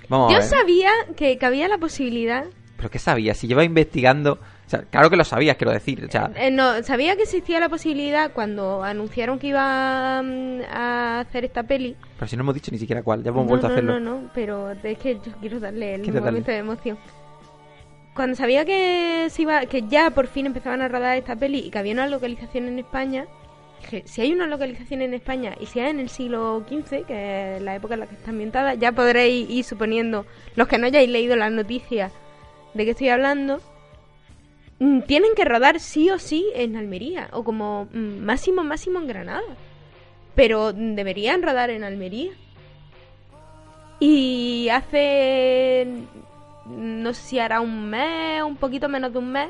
Vamos 0.09 0.31
a 0.31 0.35
Yo 0.35 0.39
ver. 0.39 0.47
sabía 0.47 0.89
que, 1.15 1.37
que 1.37 1.45
había 1.45 1.67
la 1.67 1.77
posibilidad... 1.77 2.45
¿Pero 2.77 2.89
qué 2.89 2.99
sabías? 2.99 3.37
Si 3.37 3.47
lleva 3.47 3.63
investigando... 3.63 4.39
O 4.67 4.69
sea, 4.69 4.81
claro 4.81 5.09
que 5.09 5.15
lo 5.15 5.23
sabías, 5.23 5.55
quiero 5.55 5.71
decir. 5.71 6.03
O 6.03 6.11
sea, 6.11 6.29
eh, 6.35 6.51
no, 6.51 6.83
sabía 6.83 7.15
que 7.15 7.23
existía 7.23 7.57
la 7.61 7.69
posibilidad 7.69 8.33
cuando 8.33 8.83
anunciaron 8.83 9.39
que 9.39 9.47
iban 9.47 10.61
a 10.69 11.21
hacer 11.21 11.45
esta 11.45 11.63
peli. 11.63 11.95
pero 12.19 12.27
si 12.27 12.35
no 12.35 12.41
hemos 12.43 12.53
dicho 12.53 12.69
ni 12.71 12.77
siquiera 12.77 13.01
cuál, 13.01 13.23
ya 13.23 13.29
hemos 13.29 13.45
no, 13.45 13.49
vuelto 13.49 13.67
no, 13.67 13.73
a 13.73 13.75
hacerlo. 13.77 13.99
No, 13.99 14.21
no, 14.21 14.29
pero 14.33 14.71
es 14.71 14.97
que 14.97 15.15
yo 15.15 15.31
quiero 15.39 15.61
darle 15.61 15.95
el 15.95 16.01
¿Quieres 16.01 16.21
momento 16.21 16.51
darle? 16.51 16.53
de 16.53 16.57
emoción. 16.57 16.97
Cuando 18.13 18.35
sabía 18.35 18.65
que 18.65 19.27
se 19.29 19.43
iba, 19.43 19.65
que 19.67 19.83
ya 19.83 20.09
por 20.09 20.27
fin 20.27 20.47
empezaban 20.47 20.81
a 20.81 20.89
rodar 20.89 21.15
esta 21.15 21.35
peli 21.37 21.59
y 21.59 21.69
que 21.69 21.77
había 21.77 21.93
una 21.93 22.07
localización 22.07 22.67
en 22.67 22.79
España, 22.79 23.25
dije, 23.79 24.03
si 24.05 24.19
hay 24.21 24.33
una 24.33 24.47
localización 24.47 25.01
en 25.01 25.13
España 25.13 25.53
y 25.61 25.67
si 25.67 25.79
es 25.79 25.89
en 25.89 25.99
el 26.01 26.09
siglo 26.09 26.65
XV, 26.67 27.05
que 27.05 27.55
es 27.55 27.61
la 27.61 27.75
época 27.75 27.93
en 27.93 28.01
la 28.01 28.07
que 28.07 28.15
está 28.15 28.31
ambientada, 28.31 28.73
ya 28.73 28.91
podréis 28.91 29.49
ir 29.49 29.63
suponiendo, 29.63 30.25
los 30.55 30.67
que 30.67 30.77
no 30.77 30.87
hayáis 30.87 31.09
leído 31.09 31.37
las 31.37 31.53
noticias 31.53 32.11
de 32.73 32.83
qué 32.85 32.91
estoy 32.91 33.09
hablando, 33.09 33.57
mm, 33.57 33.76
tienen 34.79 35.33
que 35.35 35.45
rodar 35.45 35.79
sí 35.79 36.09
o 36.09 36.19
sí 36.19 36.45
en 36.53 36.75
Almería, 36.75 37.29
o 37.31 37.43
como 37.43 37.85
mm, 37.93 38.19
máximo, 38.19 38.63
máximo 38.63 38.99
en 38.99 39.07
Granada. 39.07 39.55
Pero 40.35 40.71
mm, 40.73 40.95
deberían 40.95 41.41
rodar 41.41 41.69
en 41.69 41.83
Almería. 41.83 42.31
Y 43.99 44.69
hace, 44.69 45.87
no 46.67 47.13
sé 47.13 47.21
si 47.21 47.39
hará 47.39 47.61
un 47.61 47.89
mes, 47.89 48.43
un 48.43 48.55
poquito 48.57 48.87
menos 48.89 49.11
de 49.11 49.19
un 49.19 49.31
mes, 49.31 49.49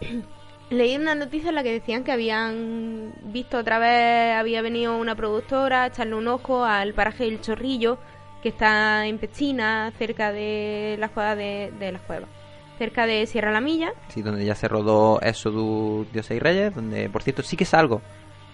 leí 0.70 0.96
una 0.96 1.14
noticia 1.14 1.50
en 1.50 1.54
la 1.54 1.62
que 1.62 1.72
decían 1.72 2.02
que 2.02 2.12
habían 2.12 3.12
visto 3.24 3.58
otra 3.58 3.78
vez, 3.78 4.34
había 4.36 4.62
venido 4.62 4.96
una 4.96 5.14
productora 5.14 5.84
a 5.84 5.86
echarle 5.88 6.14
un 6.14 6.28
ojo 6.28 6.64
al 6.64 6.94
paraje 6.94 7.24
del 7.24 7.40
Chorrillo, 7.40 7.98
que 8.42 8.48
está 8.48 9.06
en 9.06 9.18
Pechina, 9.18 9.92
cerca 9.98 10.32
de 10.32 10.96
las 10.98 11.10
cuevas 11.10 11.36
de, 11.36 11.72
de 11.78 11.92
las 11.92 12.02
cuevas, 12.02 12.28
cerca 12.76 13.06
de 13.06 13.26
Sierra 13.26 13.50
La 13.50 13.60
Milla. 13.60 13.92
Sí, 14.08 14.22
donde 14.22 14.44
ya 14.44 14.54
se 14.54 14.68
rodó 14.68 15.20
Exodus 15.22 16.10
Dioses 16.12 16.36
y 16.36 16.40
Reyes, 16.40 16.74
donde, 16.74 17.08
por 17.08 17.22
cierto, 17.22 17.42
sí 17.42 17.56
que 17.56 17.64
salgo. 17.64 18.02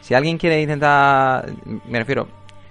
Si 0.00 0.14
alguien 0.14 0.38
quiere 0.38 0.60
intentar... 0.60 1.52
Me 1.86 1.98
refiero, 1.98 2.28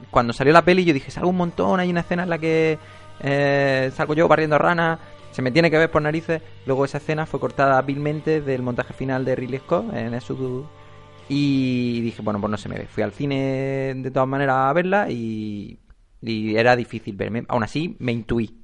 cuando 0.10 0.34
salió 0.34 0.54
la 0.54 0.64
peli 0.64 0.84
yo 0.84 0.94
dije, 0.94 1.12
salgo 1.12 1.30
un 1.30 1.38
montón, 1.38 1.80
hay 1.80 1.90
una 1.90 2.02
escena 2.02 2.24
en 2.24 2.30
la 2.30 2.38
que 2.38 2.78
eh, 3.22 3.92
salgo 3.94 4.14
yo 4.14 4.28
barriendo 4.28 4.58
ranas, 4.58 5.00
se 5.32 5.42
me 5.42 5.52
tiene 5.52 5.72
que 5.72 5.78
ver 5.78 5.90
por 5.90 6.02
narices. 6.02 6.42
Luego 6.66 6.86
esa 6.86 6.98
escena 6.98 7.26
fue 7.26 7.40
cortada 7.40 7.78
hábilmente 7.78 8.42
del 8.42 8.62
montaje 8.62 8.94
final 8.94 9.24
de 9.26 9.36
Ridley 9.36 9.60
Scott 9.60 9.94
en 9.94 10.14
Exodus. 10.14 10.66
Y 11.30 12.02
dije, 12.02 12.22
bueno, 12.22 12.42
pues 12.42 12.52
no 12.52 12.58
se 12.58 12.68
me 12.68 12.78
ve. 12.78 12.88
Fui 12.88 13.04
al 13.04 13.14
cine 13.14 13.94
de 13.96 14.12
todas 14.12 14.28
maneras 14.28 14.56
a 14.58 14.74
verla 14.74 15.10
y, 15.10 15.80
y 16.22 16.56
era 16.58 16.76
difícil 16.76 17.16
verme. 17.16 17.46
Aún 17.48 17.64
así, 17.64 17.96
me 18.00 18.12
intuí 18.12 18.61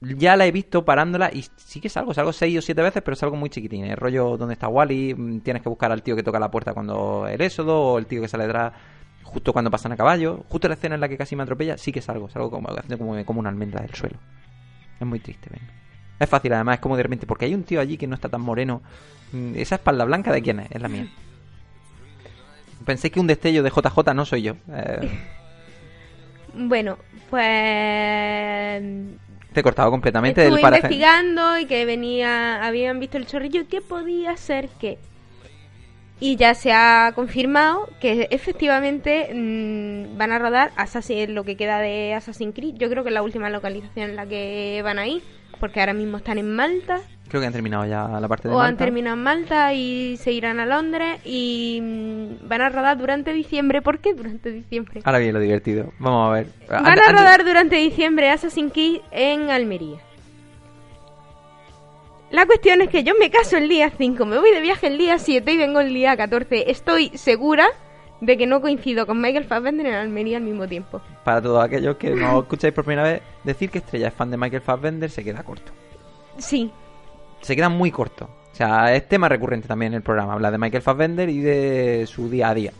ya 0.00 0.36
la 0.36 0.46
he 0.46 0.52
visto 0.52 0.84
parándola 0.84 1.30
y 1.32 1.44
sí 1.56 1.80
que 1.80 1.88
salgo, 1.88 2.12
salgo 2.14 2.32
seis 2.32 2.58
o 2.58 2.62
siete 2.62 2.82
veces, 2.82 3.02
pero 3.02 3.16
salgo 3.16 3.36
muy 3.36 3.50
chiquitín. 3.50 3.84
El 3.84 3.96
rollo 3.96 4.36
donde 4.36 4.54
está 4.54 4.68
Wally, 4.68 5.14
mm, 5.14 5.40
tienes 5.40 5.62
que 5.62 5.68
buscar 5.68 5.90
al 5.92 6.02
tío 6.02 6.14
que 6.16 6.22
toca 6.22 6.38
la 6.38 6.50
puerta 6.50 6.74
cuando 6.74 7.26
el 7.28 7.40
éxodo, 7.40 7.80
o 7.80 7.98
el 7.98 8.06
tío 8.06 8.20
que 8.20 8.28
sale 8.28 8.44
detrás 8.44 8.72
justo 9.22 9.52
cuando 9.52 9.70
pasan 9.70 9.92
a 9.92 9.96
caballo. 9.96 10.44
Justo 10.48 10.68
la 10.68 10.74
escena 10.74 10.94
en 10.94 11.00
la 11.00 11.08
que 11.08 11.16
casi 11.16 11.34
me 11.36 11.42
atropella, 11.42 11.78
sí 11.78 11.92
que 11.92 12.00
salgo, 12.00 12.28
salgo 12.28 12.50
como, 12.50 12.68
como, 12.98 13.24
como 13.24 13.40
una 13.40 13.48
almendra 13.48 13.80
del 13.80 13.94
suelo. 13.94 14.18
Es 15.00 15.06
muy 15.06 15.18
triste, 15.20 15.48
venga. 15.50 15.72
Es 16.18 16.28
fácil 16.28 16.52
además, 16.52 16.76
es 16.76 16.80
como 16.80 16.96
de 16.96 17.02
repente, 17.02 17.26
porque 17.26 17.44
hay 17.44 17.54
un 17.54 17.64
tío 17.64 17.80
allí 17.80 17.96
que 17.98 18.06
no 18.06 18.14
está 18.14 18.28
tan 18.28 18.40
moreno. 18.40 18.82
Mm, 19.32 19.56
Esa 19.56 19.74
espalda 19.76 20.04
blanca 20.04 20.32
de 20.32 20.42
quién 20.42 20.60
es, 20.60 20.70
es 20.70 20.80
la 20.80 20.88
mía. 20.88 21.08
Pensé 22.84 23.10
que 23.10 23.18
un 23.20 23.26
destello 23.26 23.62
de 23.62 23.70
JJ 23.70 24.14
no 24.14 24.24
soy 24.24 24.42
yo. 24.42 24.56
Eh, 24.70 25.10
Bueno, 26.58 26.96
pues 27.28 28.82
te 29.56 29.60
he 29.60 29.62
cortado 29.62 29.90
completamente 29.90 30.42
Estuve 30.42 30.56
del 30.56 30.62
paraje. 30.62 30.86
investigando 30.86 31.58
y 31.58 31.64
que 31.64 31.86
venía, 31.86 32.62
habían 32.62 33.00
visto 33.00 33.16
el 33.16 33.26
chorrillo 33.26 33.62
y 33.62 33.64
que 33.64 33.80
podía 33.80 34.36
ser 34.36 34.68
que. 34.68 34.98
Y 36.20 36.36
ya 36.36 36.54
se 36.54 36.72
ha 36.72 37.12
confirmado 37.14 37.88
que 37.98 38.28
efectivamente 38.30 39.30
mm, 39.34 40.18
van 40.18 40.32
a 40.32 40.38
rodar 40.38 40.72
Assassin, 40.76 41.34
lo 41.34 41.44
que 41.44 41.56
queda 41.56 41.78
de 41.78 42.12
Assassin's 42.12 42.54
Creed. 42.54 42.74
Yo 42.76 42.90
creo 42.90 43.02
que 43.02 43.08
es 43.08 43.14
la 43.14 43.22
última 43.22 43.48
localización 43.48 44.10
en 44.10 44.16
la 44.16 44.26
que 44.26 44.82
van 44.84 44.98
a 44.98 45.06
ir, 45.06 45.22
porque 45.58 45.80
ahora 45.80 45.92
mismo 45.94 46.16
están 46.18 46.38
en 46.38 46.54
Malta, 46.54 47.00
Creo 47.28 47.40
que 47.40 47.48
han 47.48 47.52
terminado 47.52 47.84
ya 47.86 48.06
la 48.20 48.28
parte 48.28 48.46
de 48.48 48.54
o 48.54 48.60
han 48.60 48.66
Malta. 48.68 48.84
terminado 48.84 49.16
en 49.16 49.22
Malta 49.24 49.72
y 49.74 50.16
se 50.16 50.30
irán 50.30 50.60
a 50.60 50.64
Londres 50.66 51.18
y 51.24 51.80
mm, 51.82 52.48
van 52.48 52.60
a 52.60 52.68
rodar 52.68 52.96
durante 52.98 53.32
diciembre. 53.32 53.82
¿Por 53.82 53.98
qué 53.98 54.14
durante 54.14 54.52
diciembre? 54.52 55.00
Ahora 55.04 55.18
viene 55.18 55.32
lo 55.32 55.40
divertido. 55.40 55.92
Vamos 55.98 56.28
a 56.28 56.32
ver. 56.32 56.46
Van 56.68 56.86
Antes- 56.86 57.02
a 57.04 57.08
antes- 57.10 57.12
rodar 57.20 57.44
durante 57.44 57.76
diciembre 57.76 58.30
Assassin's 58.30 58.72
Creed 58.72 59.00
en 59.10 59.50
Almería. 59.50 59.98
La 62.30 62.44
cuestión 62.46 62.80
es 62.82 62.88
que 62.90 63.02
yo 63.04 63.14
me 63.18 63.30
caso 63.30 63.56
el 63.56 63.68
día 63.68 63.90
5, 63.96 64.24
me 64.26 64.38
voy 64.38 64.50
de 64.52 64.60
viaje 64.60 64.88
el 64.88 64.98
día 64.98 65.18
7 65.18 65.52
y 65.52 65.56
vengo 65.56 65.80
el 65.80 65.94
día 65.94 66.16
14. 66.16 66.70
Estoy 66.70 67.08
segura 67.16 67.66
de 68.20 68.36
que 68.36 68.46
no 68.46 68.60
coincido 68.60 69.06
con 69.06 69.20
Michael 69.20 69.44
Fassbender 69.44 69.86
en 69.86 69.94
Almería 69.94 70.38
al 70.38 70.42
mismo 70.44 70.66
tiempo. 70.66 71.00
Para 71.24 71.42
todos 71.42 71.62
aquellos 71.62 71.96
que 71.96 72.10
no 72.10 72.40
escucháis 72.42 72.72
por 72.74 72.84
primera 72.84 73.02
vez, 73.08 73.22
decir 73.44 73.70
que 73.70 73.78
Estrella 73.78 74.08
es 74.08 74.14
fan 74.14 74.30
de 74.30 74.36
Michael 74.36 74.62
Fassbender 74.62 75.10
se 75.10 75.22
queda 75.24 75.42
corto. 75.42 75.72
Sí, 76.38 76.70
Se 77.40 77.54
queda 77.56 77.68
muy 77.68 77.90
corto. 77.90 78.28
O 78.52 78.54
sea, 78.56 78.94
es 78.94 79.06
tema 79.08 79.28
recurrente 79.28 79.68
también 79.68 79.92
en 79.92 79.98
el 79.98 80.02
programa. 80.02 80.32
Habla 80.32 80.50
de 80.50 80.58
Michael 80.58 80.82
Fassbender 80.82 81.28
y 81.28 81.40
de 81.40 82.06
su 82.06 82.30
día 82.30 82.48
a 82.48 82.54
día. 82.54 82.72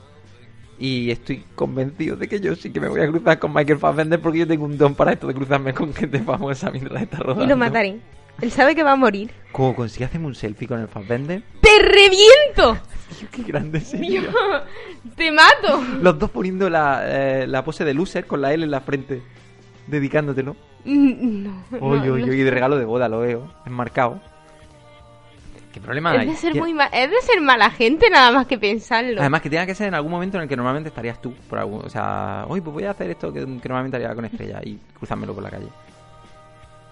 Y 0.78 1.10
estoy 1.10 1.44
convencido 1.54 2.16
de 2.16 2.28
que 2.28 2.40
yo 2.40 2.54
sí 2.54 2.70
que 2.70 2.80
me 2.80 2.88
voy 2.88 3.00
a 3.00 3.08
cruzar 3.08 3.38
con 3.38 3.52
Michael 3.54 3.78
Fassbender 3.78 4.20
porque 4.20 4.40
yo 4.40 4.46
tengo 4.46 4.64
un 4.64 4.76
don 4.78 4.94
para 4.94 5.12
esto 5.12 5.26
de 5.26 5.34
cruzarme 5.34 5.72
con 5.74 5.92
gente 5.94 6.18
famosa 6.20 6.70
mientras 6.70 7.02
está 7.02 7.18
rodando. 7.18 7.44
y 7.44 7.46
lo 7.46 7.56
mataré. 7.56 7.98
Él 8.42 8.50
sabe 8.50 8.74
que 8.74 8.82
va 8.82 8.92
a 8.92 8.96
morir. 8.96 9.30
Como 9.52 9.74
consigue 9.74 10.04
hacerme 10.04 10.26
un 10.26 10.34
selfie 10.34 10.68
con 10.68 10.80
el 10.80 10.88
Fassbender. 10.88 11.42
¡Te 11.76 11.82
reviento! 11.82 12.78
Qué 13.30 13.42
grande 13.42 13.80
sería. 13.80 14.22
¡Te 15.16 15.30
mato! 15.32 15.82
Los 16.02 16.18
dos 16.18 16.30
poniendo 16.30 16.68
la, 16.70 17.02
eh, 17.04 17.46
la 17.46 17.64
pose 17.64 17.84
de 17.84 17.94
loser 17.94 18.26
con 18.26 18.40
la 18.40 18.52
L 18.52 18.64
en 18.64 18.70
la 18.70 18.80
frente. 18.80 19.22
Dedicándotelo. 19.86 20.56
Mm, 20.84 21.42
No, 21.44 21.64
no, 21.70 21.78
Oye, 21.80 22.10
oye, 22.10 22.26
no. 22.26 22.32
oye, 22.32 22.44
de 22.44 22.50
regalo 22.50 22.76
de 22.78 22.84
boda 22.84 23.08
lo 23.08 23.20
veo. 23.20 23.52
Enmarcado. 23.66 24.20
¿Qué 25.72 25.80
problema 25.80 26.14
Es 26.14 26.20
hay? 26.20 26.26
de 26.28 26.36
ser 26.36 26.52
¿Qué- 26.54 26.60
muy 26.60 26.72
ma- 26.74 26.86
es 26.86 27.10
de 27.10 27.20
ser 27.22 27.40
mala 27.40 27.70
gente 27.70 28.08
nada 28.10 28.32
más 28.32 28.46
que 28.46 28.58
pensarlo. 28.58 29.20
Además 29.20 29.42
que 29.42 29.50
tenga 29.50 29.66
que 29.66 29.74
ser 29.74 29.88
en 29.88 29.94
algún 29.94 30.10
momento 30.10 30.38
en 30.38 30.44
el 30.44 30.48
que 30.48 30.56
normalmente 30.56 30.88
estarías 30.88 31.20
tú. 31.20 31.34
Por 31.48 31.58
algún, 31.58 31.84
o 31.84 31.90
sea, 31.90 32.44
hoy 32.48 32.60
pues 32.62 32.72
voy 32.72 32.84
a 32.84 32.92
hacer 32.92 33.10
esto 33.10 33.32
que, 33.32 33.40
que 33.40 33.68
normalmente 33.68 33.96
haría 33.96 34.14
con 34.14 34.24
Estrella 34.24 34.60
y 34.64 34.78
cruzármelo 34.96 35.34
por 35.34 35.42
la 35.42 35.50
calle. 35.50 35.68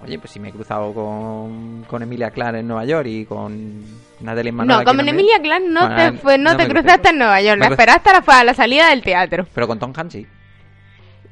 Oye, 0.04 0.18
pues 0.18 0.30
si 0.32 0.40
me 0.40 0.48
he 0.50 0.52
cruzado 0.52 0.92
con, 0.92 1.84
con 1.88 2.02
Emilia 2.02 2.30
Clarke 2.30 2.58
en 2.58 2.68
Nueva 2.68 2.84
York 2.84 3.06
y 3.08 3.24
con 3.24 3.82
Natalie 4.20 4.52
Manuel 4.52 4.78
no, 4.80 4.84
como 4.84 5.00
en 5.00 5.08
Emilia 5.08 5.40
Clarke 5.42 5.66
no 5.68 5.80
Bueno, 5.80 5.96
te, 5.96 6.18
fue, 6.18 6.38
no 6.38 6.50
no 6.52 6.56
te 6.56 6.64
me 6.64 6.68
cruzaste 6.74 6.92
crucé. 7.00 7.10
en 7.10 7.18
Nueva 7.18 7.40
York, 7.40 7.56
Me 7.58 7.60
la 7.60 7.66
crucé. 7.68 7.82
esperaste 7.82 8.10
a 8.10 8.12
la, 8.12 8.40
a 8.40 8.44
la 8.44 8.54
salida 8.54 8.90
del 8.90 9.02
teatro. 9.02 9.46
Pero 9.54 9.66
con 9.66 9.78
Tom 9.78 9.92
Hanks 9.96 10.12
sí. 10.12 10.26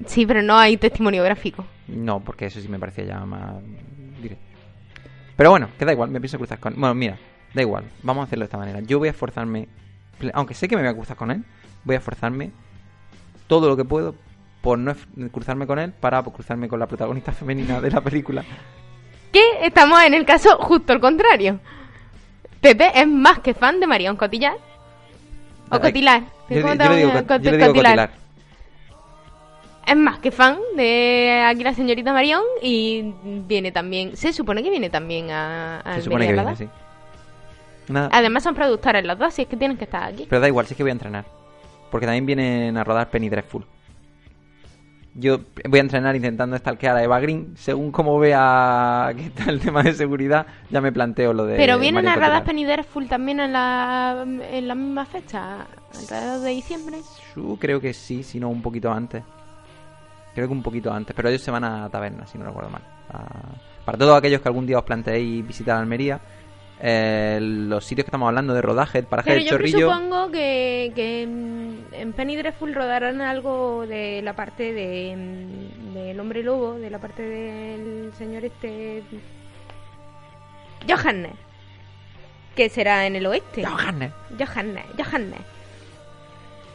Sí, 0.06 0.26
pero 0.26 0.42
no 0.42 0.56
hay 0.58 0.76
testimonio 0.78 1.22
gráfico. 1.22 1.64
No, 1.88 2.20
porque 2.20 2.46
eso 2.46 2.60
sí 2.60 2.68
me 2.68 2.78
parecía 2.78 3.04
ya 3.04 3.20
más 3.26 3.54
directo. 4.20 4.42
Pero 5.36 5.50
bueno, 5.50 5.68
que 5.78 5.84
da 5.84 5.92
igual, 5.92 6.10
me 6.10 6.20
pienso 6.20 6.38
cruzar 6.38 6.58
con... 6.58 6.74
Bueno, 6.74 6.94
mira, 6.94 7.18
da 7.54 7.62
igual, 7.62 7.84
vamos 8.02 8.22
a 8.22 8.24
hacerlo 8.24 8.44
de 8.44 8.46
esta 8.46 8.58
manera. 8.58 8.80
Yo 8.80 8.98
voy 8.98 9.08
a 9.08 9.12
esforzarme, 9.12 9.68
aunque 10.32 10.54
sé 10.54 10.66
que 10.68 10.76
me 10.76 10.82
voy 10.82 10.90
a 10.90 10.94
cruzar 10.94 11.16
con 11.16 11.30
él, 11.30 11.44
voy 11.84 11.94
a 11.94 11.98
esforzarme 11.98 12.50
todo 13.46 13.68
lo 13.68 13.76
que 13.76 13.84
puedo 13.84 14.14
por 14.62 14.78
no 14.78 14.94
cruzarme 15.30 15.66
con 15.66 15.78
él 15.78 15.92
para 15.92 16.22
cruzarme 16.22 16.68
con 16.68 16.78
la 16.80 16.86
protagonista 16.86 17.32
femenina 17.32 17.80
de 17.80 17.90
la 17.90 18.00
película. 18.00 18.42
Que 19.30 19.42
estamos 19.66 20.02
en 20.02 20.14
el 20.14 20.24
caso 20.24 20.56
justo 20.58 20.92
al 20.94 21.00
contrario. 21.00 21.60
Pepe 22.60 22.92
es 22.94 23.06
más 23.08 23.40
que 23.40 23.52
fan 23.54 23.80
de 23.80 23.86
Marion 23.86 24.16
Cotillar. 24.16 24.54
O 25.70 25.80
Cotilar. 25.80 26.22
Yo, 26.48 26.60
¿Cómo 26.62 26.74
yo 26.74 26.78
te 26.78 26.88
le 26.88 26.96
digo, 26.96 27.08
llamas? 27.08 27.22
co- 27.24 27.36
yo 27.36 27.38
Cot- 27.38 27.44
le 27.44 27.56
digo 27.56 27.66
Cotilar. 27.68 28.08
cotilar. 28.08 28.22
Es 29.86 29.96
más 29.96 30.18
que 30.20 30.30
fan 30.30 30.58
de 30.76 31.42
aquí 31.44 31.64
la 31.64 31.74
señorita 31.74 32.12
Marion 32.12 32.42
y 32.62 33.12
viene 33.24 33.72
también, 33.72 34.16
se 34.16 34.32
supone 34.32 34.62
que 34.62 34.70
viene 34.70 34.90
también 34.90 35.30
a, 35.32 35.80
a 35.80 35.94
Se 35.96 36.02
supone 36.02 36.26
que 36.28 36.34
viene, 36.34 36.56
sí. 36.56 36.68
Nada, 37.88 38.08
Además 38.12 38.44
son 38.44 38.54
productores 38.54 39.04
los 39.04 39.18
dos, 39.18 39.28
así 39.28 39.42
es 39.42 39.48
que 39.48 39.56
tienen 39.56 39.76
que 39.76 39.84
estar 39.84 40.04
aquí. 40.04 40.26
Pero 40.30 40.40
da 40.40 40.46
igual, 40.46 40.66
sí 40.66 40.76
que 40.76 40.84
voy 40.84 40.90
a 40.90 40.92
entrenar. 40.92 41.24
Porque 41.90 42.06
también 42.06 42.26
vienen 42.26 42.76
a 42.76 42.84
rodar 42.84 43.10
Penny 43.10 43.28
Dreadful. 43.28 43.64
Yo 45.14 45.40
voy 45.68 45.78
a 45.78 45.82
entrenar 45.82 46.16
intentando 46.16 46.56
stalkear 46.56 46.96
a 46.96 47.02
Eva 47.02 47.20
Green. 47.20 47.54
Según 47.56 47.92
como 47.92 48.18
vea 48.18 49.12
que 49.14 49.26
está 49.26 49.50
el 49.50 49.60
tema 49.60 49.82
de 49.82 49.92
seguridad, 49.92 50.46
ya 50.70 50.80
me 50.80 50.90
planteo 50.90 51.32
lo 51.34 51.44
de. 51.44 51.56
Pero 51.56 51.78
vienen 51.78 52.04
Mario 52.04 52.20
Cotillard. 52.20 52.44
Penny 52.44 52.82
Full 52.84 53.06
también 53.06 53.40
en 53.40 53.52
la, 53.52 54.24
en 54.24 54.68
la 54.68 54.74
misma 54.74 55.04
fecha, 55.04 55.66
alrededor 55.94 56.40
de 56.40 56.50
diciembre. 56.50 56.96
Su, 57.34 57.58
creo 57.60 57.80
que 57.80 57.92
sí, 57.92 58.22
si 58.22 58.40
no 58.40 58.48
un 58.48 58.62
poquito 58.62 58.90
antes. 58.90 59.22
Creo 60.34 60.46
que 60.48 60.52
un 60.54 60.62
poquito 60.62 60.90
antes. 60.90 61.14
Pero 61.14 61.28
ellos 61.28 61.42
se 61.42 61.50
van 61.50 61.64
a 61.64 61.88
taberna, 61.90 62.26
si 62.26 62.38
no 62.38 62.46
recuerdo 62.46 62.70
mal. 62.70 62.82
A- 63.10 63.84
Para 63.84 63.98
todos 63.98 64.16
aquellos 64.16 64.40
que 64.40 64.48
algún 64.48 64.66
día 64.66 64.78
os 64.78 64.84
planteéis 64.84 65.46
visitar 65.46 65.76
Almería, 65.76 66.18
eh, 66.82 67.38
los 67.40 67.84
sitios 67.84 68.04
que 68.04 68.08
estamos 68.08 68.26
hablando 68.26 68.54
de 68.54 68.60
rodaje, 68.62 68.98
el 68.98 69.06
paraje 69.06 69.30
Pero 69.30 69.38
del 69.40 69.44
yo 69.46 69.50
chorrillo. 69.52 69.88
supongo 69.92 70.30
que, 70.32 70.92
que 70.96 71.22
en 71.22 72.12
Penny 72.14 72.34
Dreadful 72.36 72.74
rodarán 72.74 73.20
algo 73.20 73.86
de 73.86 74.20
la 74.22 74.34
parte 74.34 74.72
de 74.72 75.14
mm, 75.16 75.94
del 75.94 76.18
hombre 76.20 76.42
lobo, 76.42 76.74
de 76.74 76.90
la 76.90 76.98
parte 76.98 77.22
del 77.22 78.12
señor 78.18 78.44
este 78.44 79.02
Johannes, 80.88 81.32
que 82.56 82.68
será 82.68 83.06
en 83.06 83.16
el 83.16 83.26
oeste. 83.26 83.64
Johannes. 83.64 84.10
Johannes, 84.38 84.84
Johannes. 84.98 85.40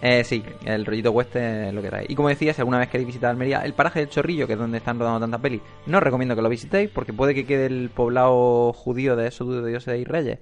Eh, 0.02 0.24
sí, 0.24 0.44
el 0.66 0.86
rollito 0.86 1.12
western 1.12 1.66
es 1.66 1.74
lo 1.74 1.82
que 1.82 1.90
trae. 1.90 2.06
Y 2.08 2.16
como 2.16 2.30
decía, 2.30 2.54
si 2.54 2.62
alguna 2.62 2.78
vez 2.78 2.90
queréis 2.90 3.08
visitar 3.08 3.32
Almería, 3.32 3.62
el 3.62 3.74
paraje 3.74 4.00
del 4.00 4.10
Chorrillo, 4.10 4.46
que 4.46 4.54
es 4.54 4.60
donde 4.60 4.78
están 4.78 5.00
rodando 5.00 5.22
tantas 5.22 5.42
pelis, 5.42 5.62
no 5.88 5.98
os 5.98 6.04
recomiendo 6.04 6.36
que 6.36 6.42
lo 6.42 6.50
visitéis 6.50 6.90
porque 6.90 7.14
puede 7.14 7.34
que 7.34 7.46
quede 7.46 7.66
el 7.66 7.90
poblado 7.90 8.74
judío 8.74 9.16
de 9.16 9.28
esos 9.28 9.50
de 9.50 9.68
dioses 9.68 10.00
y 10.00 10.04
reyes. 10.04 10.40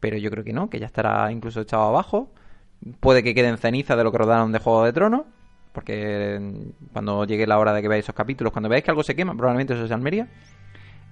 Pero 0.00 0.16
yo 0.16 0.30
creo 0.30 0.44
que 0.44 0.52
no, 0.52 0.70
que 0.70 0.78
ya 0.78 0.86
estará 0.86 1.30
incluso 1.32 1.60
echado 1.60 1.84
abajo. 1.84 2.30
Puede 3.00 3.22
que 3.22 3.34
quede 3.34 3.48
en 3.48 3.58
ceniza 3.58 3.96
de 3.96 4.04
lo 4.04 4.12
que 4.12 4.18
rodaron 4.18 4.52
de 4.52 4.58
Juego 4.58 4.84
de 4.84 4.92
Tronos. 4.92 5.22
Porque 5.72 6.38
mm, 6.40 6.92
cuando 6.92 7.24
llegue 7.24 7.46
la 7.46 7.58
hora 7.58 7.72
de 7.72 7.82
que 7.82 7.88
veáis 7.88 8.04
esos 8.04 8.14
capítulos, 8.14 8.52
cuando 8.52 8.68
veáis 8.68 8.84
que 8.84 8.90
algo 8.90 9.02
se 9.02 9.16
quema, 9.16 9.34
probablemente 9.34 9.74
eso 9.74 9.84
es 9.84 9.90
Almería. 9.90 10.28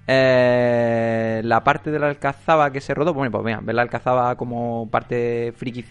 Eh, 0.07 1.41
la 1.43 1.63
parte 1.63 1.91
de 1.91 1.99
la 1.99 2.07
Alcazaba 2.07 2.71
que 2.71 2.81
se 2.81 2.93
rodó, 2.93 3.13
bueno, 3.13 3.31
pues 3.31 3.43
mira, 3.43 3.59
ver 3.61 3.75
la 3.75 3.81
Alcazaba 3.83 4.35
como 4.35 4.89
parte 4.89 5.53
friki. 5.55 5.83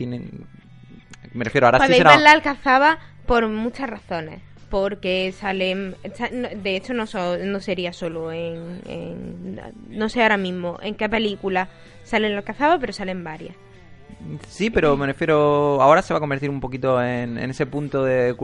Me 1.33 1.45
refiero, 1.45 1.67
ahora 1.67 1.79
sí 1.79 1.85
Podéis 1.85 1.99
será. 1.99 2.19
la 2.19 2.33
Alcazaba 2.33 2.99
por 3.27 3.49
muchas 3.49 3.89
razones. 3.89 4.41
Porque 4.71 5.33
salen. 5.37 5.97
sa- 6.15 6.31
no, 6.33 6.49
De 6.49 6.77
hecho, 6.77 6.95
no, 6.95 7.07
so- 7.07 7.39
no 7.39 7.59
sería 7.61 7.93
solo 7.93 8.31
en, 8.33 8.81
en- 8.87 9.61
No 9.89 10.09
sé 10.09 10.23
ahora 10.23 10.37
mismo 10.37 10.79
en 10.83 10.95
qué 10.95 11.09
película 11.09 11.69
salen 12.05 12.33
la 12.33 12.39
Alcazaba, 12.39 12.79
pero 12.79 12.93
salen 12.93 13.25
varias. 13.25 13.57
Sí, 14.49 14.71
pero 14.71 14.97
me 14.97 15.07
refiero. 15.07 15.81
Ahora 15.83 16.03
se 16.03 16.13
va 16.13 16.19
a 16.19 16.21
convertir 16.21 16.51
un 16.51 16.61
poquito 16.61 17.03
en, 17.03 17.39
en 17.39 17.51
ese 17.51 17.67
punto 17.67 18.05
de. 18.05 18.35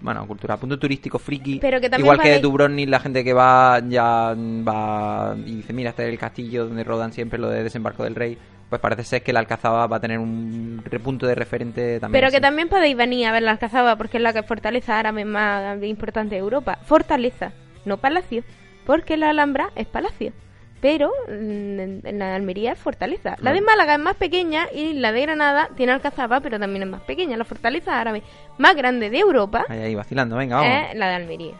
Bueno, 0.00 0.26
cultura, 0.26 0.56
punto 0.56 0.78
turístico 0.78 1.18
friki. 1.18 1.58
Pero 1.60 1.80
que 1.80 1.88
también 1.88 2.04
Igual 2.04 2.20
que 2.20 2.30
de 2.30 2.40
Dubrovnik, 2.40 2.88
la 2.88 3.00
gente 3.00 3.24
que 3.24 3.32
va 3.32 3.80
ya 3.86 4.34
va 4.36 5.34
y 5.36 5.56
dice: 5.56 5.72
Mira, 5.72 5.90
este 5.90 6.04
es 6.04 6.10
el 6.10 6.18
castillo 6.18 6.66
donde 6.66 6.84
rodan 6.84 7.12
siempre 7.12 7.38
lo 7.38 7.48
de 7.48 7.62
Desembarco 7.62 8.04
del 8.04 8.14
Rey. 8.14 8.36
Pues 8.68 8.80
parece 8.80 9.04
ser 9.04 9.22
que 9.22 9.32
la 9.32 9.40
Alcazaba 9.40 9.86
va 9.86 9.96
a 9.96 10.00
tener 10.00 10.18
un 10.18 10.82
punto 11.02 11.26
de 11.26 11.34
referente 11.34 12.00
también. 12.00 12.20
Pero 12.20 12.32
que 12.32 12.40
también 12.40 12.68
podéis 12.68 12.96
venir 12.96 13.26
a 13.26 13.32
ver 13.32 13.42
la 13.42 13.52
Alcazaba 13.52 13.96
porque 13.96 14.16
es 14.16 14.22
la 14.22 14.32
que 14.32 14.42
fortaleza 14.42 14.98
árabe 14.98 15.24
más 15.24 15.82
importante 15.82 16.34
de 16.34 16.40
Europa. 16.40 16.78
Fortaleza, 16.84 17.52
no 17.84 17.98
palacio. 17.98 18.42
Porque 18.86 19.16
la 19.16 19.30
Alhambra 19.30 19.70
es 19.76 19.86
palacio. 19.86 20.32
Pero 20.84 21.10
mm, 21.28 21.32
en, 21.80 22.00
en 22.04 22.18
la 22.18 22.28
de 22.28 22.34
Almería 22.34 22.72
es 22.72 22.78
fortaleza. 22.78 23.36
La 23.40 23.52
de 23.54 23.60
Claro. 23.60 23.64
Málaga 23.66 23.94
es 23.94 24.00
más 24.00 24.16
pequeña 24.16 24.66
y 24.70 24.92
la 24.92 25.12
de 25.12 25.22
Granada 25.22 25.70
tiene 25.78 25.92
Alcazaba, 25.92 26.40
pero 26.40 26.60
también 26.60 26.82
es 26.82 26.88
más 26.90 27.00
pequeña. 27.00 27.38
La 27.38 27.44
fortaleza 27.44 27.98
árabe 27.98 28.22
más 28.58 28.76
grande 28.76 29.08
de 29.08 29.18
Europa 29.18 29.64
Ahí, 29.70 29.78
ahí, 29.80 29.94
vacilando, 29.94 30.36
venga, 30.36 30.56
vamos. 30.56 30.90
es 30.90 30.98
la 30.98 31.08
de 31.08 31.14
Almería. 31.14 31.54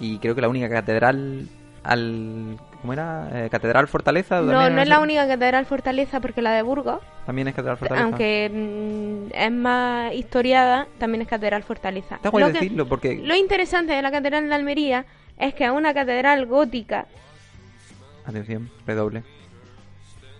Y 0.00 0.18
creo 0.18 0.34
que 0.34 0.40
la 0.40 0.48
única 0.48 0.68
catedral. 0.68 1.46
al 1.84 2.56
¿Cómo 2.80 2.92
era? 2.94 3.28
Eh, 3.32 3.48
catedral 3.48 3.86
Fortaleza. 3.86 4.40
No, 4.42 4.68
no 4.68 4.82
es 4.82 4.88
la 4.88 4.98
única 5.00 5.26
catedral 5.28 5.64
fortaleza 5.66 6.18
porque 6.20 6.42
la 6.42 6.50
de 6.52 6.62
Burgos, 6.62 6.98
También 7.26 7.46
es 7.46 7.54
catedral 7.54 7.76
Fortaleza. 7.78 8.04
aunque 8.04 8.50
mm, 8.52 9.32
es 9.34 9.52
más 9.52 10.12
historiada, 10.14 10.88
también 10.98 11.22
es 11.22 11.28
catedral 11.28 11.62
fortaleza. 11.62 12.16
Está 12.16 12.30
guay 12.30 12.42
Lo 12.44 12.48
que- 12.52 12.58
decirlo 12.58 12.86
porque. 12.88 13.20
Lo 13.22 13.36
interesante 13.36 13.92
de 13.92 14.02
la 14.02 14.10
catedral 14.10 14.48
de 14.48 14.54
Almería 14.54 15.06
es 15.38 15.54
que 15.54 15.64
es 15.64 15.70
una 15.70 15.94
catedral 15.94 16.44
gótica 16.46 17.06
Atención, 18.26 18.70
redoble. 18.86 19.22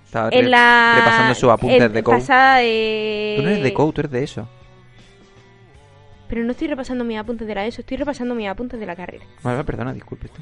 Estaba 0.07 0.29
en 0.33 0.45
re- 0.45 0.49
la 0.51 0.95
repasando 0.99 1.35
sus 1.35 1.51
apuntes 1.51 1.93
de 1.93 2.03
code. 2.03 2.17
de 2.19 3.35
Tú 3.37 3.43
no 3.43 3.49
eres 3.51 3.63
de 3.63 3.75
code, 3.75 3.93
tú 3.93 4.01
eres 4.03 4.11
de 4.13 4.23
eso. 4.23 4.49
pero 6.29 6.43
no 6.45 6.53
estoy 6.53 6.69
repasando 6.69 7.05
mis 7.05 7.19
apuntes 7.19 7.47
de 7.47 7.55
la 7.55 7.67
ESO 7.67 7.81
estoy 7.83 7.97
repasando 7.97 8.35
mis 8.35 8.49
apuntes 8.49 8.81
de 8.81 8.87
la 8.87 8.97
carrera 8.97 9.25
Vale, 9.43 9.57
vale, 9.57 9.65
perdona, 9.67 9.93
disculpe 9.93 10.27
esto. 10.27 10.41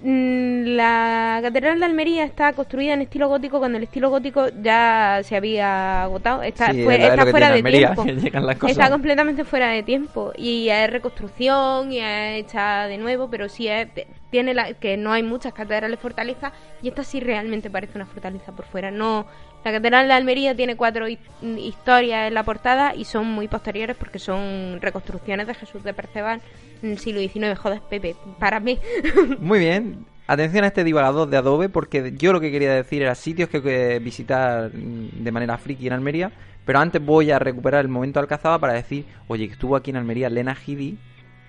Mm, 0.00 0.76
la 0.76 1.40
catedral 1.42 1.80
de 1.80 1.86
Almería 1.86 2.24
está 2.24 2.52
construida 2.52 2.94
en 2.94 3.02
estilo 3.02 3.28
gótico 3.28 3.58
cuando 3.58 3.78
el 3.78 3.84
estilo 3.84 4.10
gótico 4.10 4.46
ya 4.62 5.20
se 5.24 5.34
había 5.36 6.04
agotado. 6.04 6.42
Está, 6.42 6.72
Sí, 6.72 6.84
fue- 6.84 6.98
fuera 7.30 7.48
de 7.48 7.54
Almería, 7.56 7.94
tiempo. 7.94 8.02
está 8.68 8.90
completamente 8.90 9.44
fuera 9.44 9.68
de 9.70 9.82
tiempo 9.82 10.32
y 10.36 10.68
es 10.68 10.90
reconstrucción 10.90 11.90
y 11.92 11.98
es 11.98 12.44
hecha 12.44 12.86
de 12.86 12.96
nuevo 12.98 13.28
pero 13.28 13.48
sí 13.48 13.66
es 13.66 13.88
tiene 14.30 14.52
la, 14.54 14.74
que 14.74 14.96
no 14.98 15.12
hay 15.12 15.22
muchas 15.22 15.52
catedrales 15.54 15.98
fortalezas 15.98 16.52
y 16.82 16.88
esta 16.88 17.02
sí 17.02 17.18
realmente 17.18 17.70
parece 17.70 17.96
una 17.96 18.06
fortaleza 18.06 18.52
por 18.52 18.66
fuera. 18.66 18.90
No 18.90 19.26
la 19.64 19.72
catedral 19.72 20.06
de 20.08 20.14
Almería 20.14 20.54
tiene 20.54 20.76
cuatro 20.76 21.08
hi- 21.08 21.18
historias 21.58 22.28
en 22.28 22.34
la 22.34 22.42
portada 22.44 22.94
y 22.94 23.04
son 23.04 23.26
muy 23.26 23.48
posteriores 23.48 23.96
porque 23.96 24.18
son 24.18 24.78
reconstrucciones 24.80 25.46
de 25.46 25.54
Jesús 25.54 25.82
de 25.84 25.92
Perceval 25.94 26.40
en 26.82 26.92
el 26.92 26.98
siglo 26.98 27.20
XIX 27.20 27.58
joder 27.58 27.80
Pepe 27.90 28.14
para 28.38 28.60
mí 28.60 28.78
Muy 29.40 29.58
bien. 29.58 30.06
Atención 30.30 30.62
a 30.64 30.66
este 30.66 30.84
divagador 30.84 31.28
de 31.30 31.38
Adobe, 31.38 31.70
porque 31.70 32.12
yo 32.18 32.34
lo 32.34 32.40
que 32.40 32.50
quería 32.52 32.74
decir 32.74 33.00
era 33.00 33.14
sitios 33.14 33.48
que, 33.48 33.62
que 33.62 33.98
visitar 33.98 34.70
de 34.70 35.32
manera 35.32 35.56
friki 35.56 35.86
en 35.86 35.94
Almería. 35.94 36.30
Pero 36.66 36.80
antes 36.80 37.02
voy 37.02 37.30
a 37.30 37.38
recuperar 37.38 37.80
el 37.80 37.88
momento 37.88 38.20
Alcazaba 38.20 38.58
para 38.58 38.74
decir, 38.74 39.06
oye, 39.26 39.46
que 39.46 39.54
estuvo 39.54 39.74
aquí 39.74 39.88
en 39.90 39.96
Almería 39.96 40.28
Lena 40.28 40.54
Headey, 40.54 40.98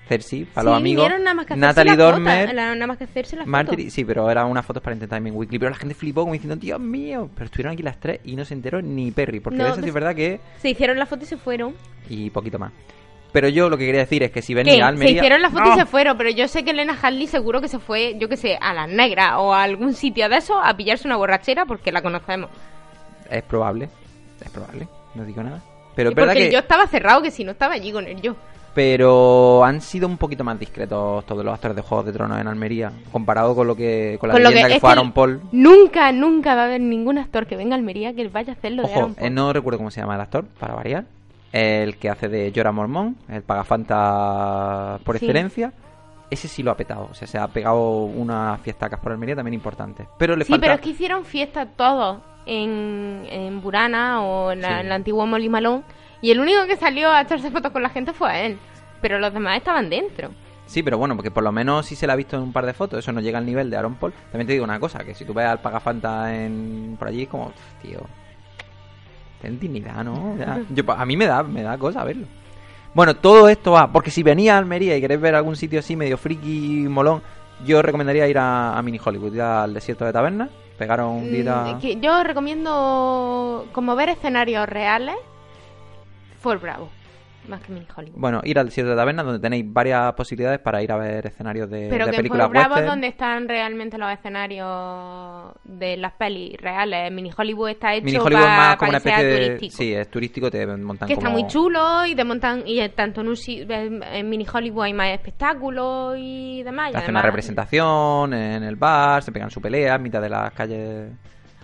Cersei, 0.10 0.44
para 0.46 0.66
los 0.66 0.78
amigos, 0.78 1.04
vinieron 1.06 1.24
nada 1.24 1.36
más 1.36 1.46
que 1.46 1.54
hacerse 1.54 1.68
Natalie 1.68 1.92
la 1.92 1.98
foto, 1.98 2.12
Dormer, 2.12 2.54
la- 2.56 2.74
nada 2.76 2.88
más 2.88 2.98
que 2.98 3.04
hacerse 3.06 3.36
la 3.38 3.44
foto. 3.44 3.52
Marjorie, 3.52 3.90
sí, 3.92 4.04
pero 4.04 4.30
eran 4.30 4.48
unas 4.48 4.66
fotos 4.66 4.82
para 4.84 4.94
Entertainment 4.96 5.36
Weekly. 5.38 5.60
Pero 5.60 5.70
la 5.72 5.78
gente 5.78 5.96
flipó 5.96 6.22
como 6.22 6.34
diciendo, 6.34 6.56
Dios 6.56 6.80
mío, 6.80 7.30
pero 7.36 7.46
estuvieron 7.46 7.74
aquí 7.74 7.84
las 7.84 8.00
tres 8.00 8.20
y 8.26 8.36
no 8.36 8.44
se 8.44 8.56
enteró 8.56 8.82
ni 8.82 9.12
Perry, 9.12 9.40
porque 9.40 9.60
No, 9.60 9.66
de 9.66 9.70
eso 9.72 9.82
sí 9.82 9.88
es 9.88 9.94
verdad 9.94 10.16
que... 10.16 10.40
se 10.62 10.70
hicieron 10.70 10.98
la 10.98 11.06
foto 11.06 11.24
y 11.24 11.28
se 11.28 11.38
fueron 11.38 11.76
Y 12.10 12.30
poquito 12.32 12.58
más. 12.60 12.72
Pero 13.32 13.48
yo 13.48 13.70
lo 13.70 13.78
que 13.78 13.86
quería 13.86 14.02
decir 14.02 14.24
es 14.24 14.32
que 14.32 14.42
si 14.42 14.56
venía 14.56 14.74
¿Qué? 14.76 14.82
a 14.82 14.88
Almería... 14.88 15.10
Se 15.14 15.18
hicieron 15.20 15.42
la 15.44 15.52
foto 15.52 15.66
¡No! 15.66 15.76
y 15.76 15.78
se 15.80 15.86
fueron, 15.86 16.18
pero 16.18 16.32
yo 16.32 16.48
sé 16.48 16.64
que 16.66 16.72
Elena 16.72 16.98
Hadley 17.00 17.28
seguro 17.28 17.62
que 17.62 17.68
se 17.68 17.78
fue, 17.78 18.16
yo 18.18 18.28
que 18.28 18.38
sé, 18.38 18.58
a 18.60 18.74
las 18.74 18.90
negras 18.90 19.34
o 19.38 19.54
a 19.54 19.62
algún 19.62 19.94
sitio 19.94 20.28
de 20.30 20.38
eso 20.38 20.58
a 20.60 20.76
pillarse 20.76 21.08
una 21.08 21.16
borrachera 21.18 21.66
porque 21.68 21.92
la 21.92 22.02
conocemos. 22.02 22.50
Es 23.30 23.44
probable, 23.44 23.88
es 24.44 24.50
probable, 24.50 24.88
no 25.14 25.24
digo 25.26 25.44
nada. 25.44 25.62
Pero 25.96 26.10
es 26.10 26.16
verdad 26.16 26.32
porque 26.34 26.48
que... 26.48 26.54
yo 26.54 26.58
estaba 26.60 26.88
cerrado, 26.88 27.22
que 27.22 27.30
si 27.30 27.44
no 27.44 27.52
estaba 27.52 27.76
allí 27.76 27.92
con 27.92 28.08
él 28.08 28.20
yo. 28.20 28.36
Pero 28.84 29.66
han 29.66 29.82
sido 29.82 30.08
un 30.08 30.16
poquito 30.16 30.46
más 30.46 30.58
discretos 30.58 31.26
todos 31.26 31.44
los 31.44 31.54
actores 31.54 31.76
de 31.76 31.82
Juegos 31.82 32.06
de 32.06 32.14
Tronos 32.14 32.40
en 32.40 32.48
Almería, 32.48 32.94
comparado 33.12 33.54
con 33.54 33.68
lo 33.68 33.76
que 33.76 34.16
con 34.22 34.30
la 34.30 34.36
Con 34.36 34.44
leyenda 34.44 34.70
que 34.70 34.80
fue 34.80 34.90
Aaron 34.90 35.12
Paul. 35.12 35.42
Nunca, 35.52 36.14
nunca 36.14 36.56
va 36.56 36.62
a 36.62 36.66
haber 36.66 36.80
ningún 36.80 37.18
actor 37.18 37.46
que 37.46 37.58
venga 37.58 37.76
a 37.76 37.78
Almería 37.78 38.14
que 38.14 38.26
vaya 38.30 38.54
a 38.54 38.56
hacer 38.56 38.72
lo 38.72 38.84
de 38.84 38.94
Aaron 38.94 39.16
Paul. 39.16 39.28
eh, 39.28 39.30
no 39.30 39.52
recuerdo 39.52 39.80
cómo 39.80 39.92
se 39.92 40.00
llama 40.00 40.16
el 40.16 40.22
actor, 40.22 40.46
para 40.58 40.76
variar. 40.76 41.04
El 41.52 41.98
que 41.98 42.10
hace 42.10 42.30
de 42.30 42.54
Jorah 42.56 42.72
Mormont, 42.72 43.18
el 43.30 43.42
pagafanta 43.42 45.00
por 45.04 45.20
Sí. 45.20 45.26
excelencia. 45.26 45.74
Ese 46.30 46.48
sí 46.48 46.64
lo 46.64 46.72
ha 46.72 46.78
petado. 46.78 47.10
O 47.12 47.14
sea, 47.14 47.28
se 47.28 47.38
ha 47.38 47.50
pegado 47.50 48.04
unas 48.06 48.62
fiestacas 48.62 49.02
por 49.02 49.12
Almería 49.12 49.36
también 49.36 49.56
importantes. 49.56 50.08
Pero 50.18 50.38
le 50.38 50.46
Sí, 50.46 50.54
falta... 50.54 50.62
pero 50.68 50.76
es 50.76 50.80
que 50.82 50.92
hicieron 50.92 51.26
fiesta 51.26 51.66
todos 51.66 52.20
en, 52.46 53.24
en 53.30 53.62
Burana 53.62 54.22
o 54.22 54.54
en, 54.54 54.62
la, 54.62 54.68
Sí. 54.70 54.74
en 54.80 54.86
el 54.86 54.92
antiguo 54.94 55.26
Molimalón. 55.28 55.84
Y 56.22 56.32
el 56.32 56.40
único 56.40 56.66
que 56.68 56.78
salió 56.78 57.12
a 57.12 57.22
echarse 57.22 57.52
fotos 57.52 57.72
con 57.72 57.84
la 57.84 57.90
gente 57.90 58.14
fue 58.14 58.46
él. 58.46 58.60
Pero 59.02 59.20
los 59.20 59.34
demás 59.34 59.58
estaban 59.58 59.90
dentro. 59.90 60.30
Sí, 60.66 60.84
pero 60.84 60.98
bueno, 60.98 61.16
porque 61.16 61.32
por 61.32 61.44
lo 61.44 61.52
menos 61.52 61.86
sí 61.86 61.96
se 61.96 62.06
la 62.06 62.14
ha 62.14 62.16
visto 62.16 62.36
en 62.36 62.44
un 62.44 62.54
par 62.54 62.66
de 62.66 62.74
fotos. 62.74 63.00
Eso 63.00 63.12
no 63.12 63.22
llega 63.22 63.40
al 63.40 63.46
nivel 63.46 63.70
de 63.70 63.78
Aaron 63.78 63.96
Paul. 63.96 64.14
También 64.32 64.46
te 64.46 64.54
digo 64.54 64.66
una 64.66 64.80
cosa, 64.80 65.04
que 65.04 65.16
si 65.16 65.26
tú 65.26 65.34
ves 65.34 65.48
al 65.48 65.62
pagafanta 65.62 66.36
en... 66.36 66.96
por 67.00 67.08
allí, 67.08 67.24
es 67.24 67.30
como, 67.30 67.52
tío... 67.82 68.00
Ten 69.42 69.60
dignidad, 69.60 70.04
¿no? 70.04 70.36
Ya. 70.38 70.60
Yo, 70.70 70.84
a 70.92 71.06
mí 71.06 71.16
me 71.16 71.26
da, 71.26 71.44
me 71.44 71.64
da 71.64 71.78
cosa 71.78 72.04
verlo. 72.04 72.28
Bueno, 72.94 73.16
todo 73.16 73.48
esto 73.50 73.72
va, 73.72 73.92
porque 73.92 74.12
si 74.12 74.22
venís 74.22 74.50
a 74.50 74.58
Almería 74.58 74.98
y 74.98 75.02
queréis 75.02 75.22
ver 75.22 75.36
algún 75.36 75.56
sitio 75.56 75.80
así 75.80 75.96
medio 75.96 76.18
friki 76.18 76.86
molón, 76.90 77.22
yo 77.66 77.82
recomendaría 77.82 78.28
ir 78.28 78.38
a, 78.38 78.78
a 78.78 78.82
Mini 78.82 79.00
Hollywood, 79.04 79.34
ir 79.34 79.42
al 79.42 79.74
desierto 79.74 80.06
de 80.06 80.14
Taberna, 80.14 80.50
pegaron 80.78 81.12
un 81.12 81.32
día... 81.32 81.76
Mm, 81.76 81.80
que 81.80 82.00
yo 82.00 82.24
recomiendo 82.24 83.68
como 83.72 83.96
ver 83.96 84.10
escenarios 84.10 84.68
reales 84.68 85.16
Fort 86.40 86.62
Bravo. 86.62 86.90
Más 87.48 87.62
que 87.62 87.72
Mini 87.72 87.88
Hollywood. 87.96 88.20
Bueno, 88.20 88.42
ir 88.44 88.60
al 88.60 88.66
desierto 88.66 88.92
de 88.92 88.98
Taberna, 88.98 89.24
donde 89.24 89.40
tenéis 89.40 89.66
varias 89.66 90.14
posibilidades 90.14 90.60
para 90.60 90.84
ir 90.84 90.92
a 90.92 90.98
ver 90.98 91.26
escenarios 91.26 91.70
de, 91.70 91.88
Pero 91.90 92.06
de 92.06 92.12
que 92.12 92.18
en 92.18 92.22
películas 92.22 92.48
Fort 92.48 92.52
Bravo 92.52 92.76
es 92.76 92.86
donde 92.86 93.08
están 93.08 93.48
realmente 93.48 93.98
los 93.98 94.12
escenarios 94.12 95.54
de 95.64 95.98
las 95.98 96.14
pelis 96.14 96.58
reales. 96.60 97.12
Mini 97.12 97.32
Hollywood 97.36 97.70
está 97.70 97.96
hecho 97.96 98.06
Mini 98.06 98.18
Hollywood 98.18 98.42
es 98.42 98.46
para 98.46 98.58
más 98.58 98.76
como 98.76 98.90
una 98.90 98.98
especie 98.98 99.24
de... 99.24 99.46
turístico. 99.46 99.78
Sí, 99.78 99.94
es 99.94 100.12
turístico, 100.12 100.52
te 100.52 100.68
montan 100.68 101.08
que 101.08 101.16
como... 101.16 101.28
está 101.28 101.40
muy 101.40 101.48
chulo 101.50 102.06
y 102.06 102.14
te 102.14 102.24
montan 102.24 102.64
y 102.66 102.88
tanto 102.90 103.22
en, 103.22 103.30
un, 103.30 103.38
en 103.48 104.30
Mini 104.30 104.46
Hollywood 104.52 104.84
hay 104.84 104.94
más 104.94 105.10
espectáculos 105.10 106.18
y 106.20 106.62
demás. 106.64 106.94
hacen 106.94 107.12
una 107.12 107.22
representación 107.22 108.34
en 108.34 108.64
el 108.64 108.76
bar, 108.76 109.24
se 109.24 109.32
pegan 109.32 109.50
su 109.50 109.62
pelea 109.62 109.96
en 109.96 110.04
mitad 110.04 110.22
de 110.22 110.30
las 110.30 110.52
calles. 110.52 111.10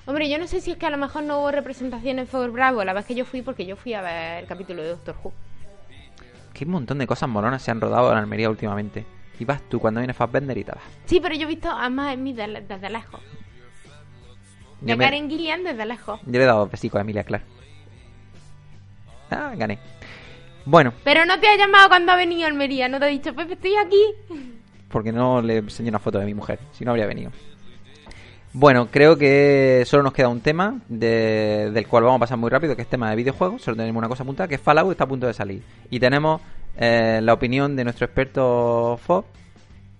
Hombre, 0.08 0.30
yo 0.30 0.38
no 0.38 0.48
sé 0.48 0.62
si 0.62 0.72
es 0.72 0.78
que 0.78 0.86
a 0.86 0.90
lo 0.92 0.98
mejor 0.98 1.24
no 1.24 1.40
hubo 1.40 1.52
representación 1.52 2.20
en 2.20 2.28
Fort 2.28 2.52
Bravo 2.54 2.84
la 2.84 2.94
vez 2.94 3.06
que 3.06 3.16
yo 3.16 3.26
fui 3.26 3.42
porque 3.42 3.66
yo 3.66 3.76
fui 3.76 3.94
a 3.94 4.02
ver 4.02 4.44
el 4.44 4.48
capítulo 4.48 4.84
de 4.84 4.90
Doctor 4.90 5.16
Who. 5.24 5.34
Un 6.62 6.70
montón 6.72 7.00
de 7.00 7.08
cosas 7.08 7.28
molonas 7.28 7.62
se 7.62 7.72
han 7.72 7.82
rodado 7.82 8.12
en 8.12 8.18
Almería 8.18 8.50
últimamente. 8.50 9.06
Y 9.40 9.44
vas 9.46 9.62
tú 9.68 9.80
cuando 9.80 10.00
viene 10.00 10.14
Fassbender 10.14 10.58
y 10.58 10.64
te 10.64 10.72
vas. 10.72 10.84
Sí, 11.06 11.20
pero 11.20 11.36
yo 11.36 11.44
he 11.44 11.48
visto 11.48 11.70
a 11.70 11.90
más 11.90 12.14
en 12.14 12.24
mí 12.24 12.32
de- 12.34 12.64
desde 12.68 12.90
lejos. 12.90 13.20
De 14.80 14.92
Yo, 14.92 14.98
me- 14.98 15.04
Karen 15.04 15.30
Gillian 15.30 15.64
desde 15.64 15.86
lejos. 15.86 16.22
yo 16.26 16.32
le 16.32 16.44
he 16.44 16.46
dado 16.46 16.68
besicos 16.68 17.00
a 17.00 17.02
Emilia 17.02 17.24
Clark. 17.24 17.44
Ah, 19.32 19.54
gané. 19.58 19.80
Bueno, 20.66 20.94
Pero 21.04 21.26
no 21.26 21.40
te 21.40 21.48
ha 21.48 21.58
llamado 21.58 21.90
cuando 21.90 22.12
ha 22.12 22.16
venido 22.16 22.46
a 22.46 22.48
Almería, 22.48 22.88
no 22.88 23.00
te 23.00 23.06
ha 23.06 23.10
dicho, 23.10 23.34
Pepe, 23.36 23.54
estoy 23.54 23.76
aquí. 23.76 24.02
porque 24.90 25.12
no 25.12 25.42
le 25.42 25.58
enseñé 25.58 25.90
una 25.90 26.00
foto 26.00 26.20
de 26.20 26.26
mi 26.26 26.34
mujer, 26.34 26.60
si 26.72 26.86
no 26.86 26.92
habría 26.92 27.06
venido. 27.08 27.32
Bueno, 28.58 28.88
creo 28.90 29.18
que 29.18 29.84
solo 29.86 30.02
nos 30.04 30.14
queda 30.14 30.30
un 30.30 30.40
tema 30.40 30.80
de- 30.88 31.72
del 31.74 31.88
cual 31.88 32.06
vamos 32.06 32.20
a 32.20 32.22
pasar 32.22 32.38
muy 32.38 32.50
rápido, 32.50 32.74
que 32.74 32.84
es 32.84 32.88
tema 32.88 33.10
de 33.10 33.18
videojuegos. 33.18 33.62
Solo 33.62 33.76
tenemos 33.76 34.00
una 34.00 34.08
cosa 34.08 34.24
apuntada, 34.24 34.48
que 34.48 34.58
Fallout 34.58 34.92
está 34.92 35.04
a 35.04 35.08
punto 35.08 35.28
de 35.28 35.34
salir. 35.34 35.62
Y 35.90 36.00
tenemos 36.00 36.40
eh, 36.78 37.20
la 37.22 37.34
opinión 37.34 37.76
de 37.76 37.84
nuestro 37.84 38.06
experto 38.06 38.98
Fox, 39.06 39.28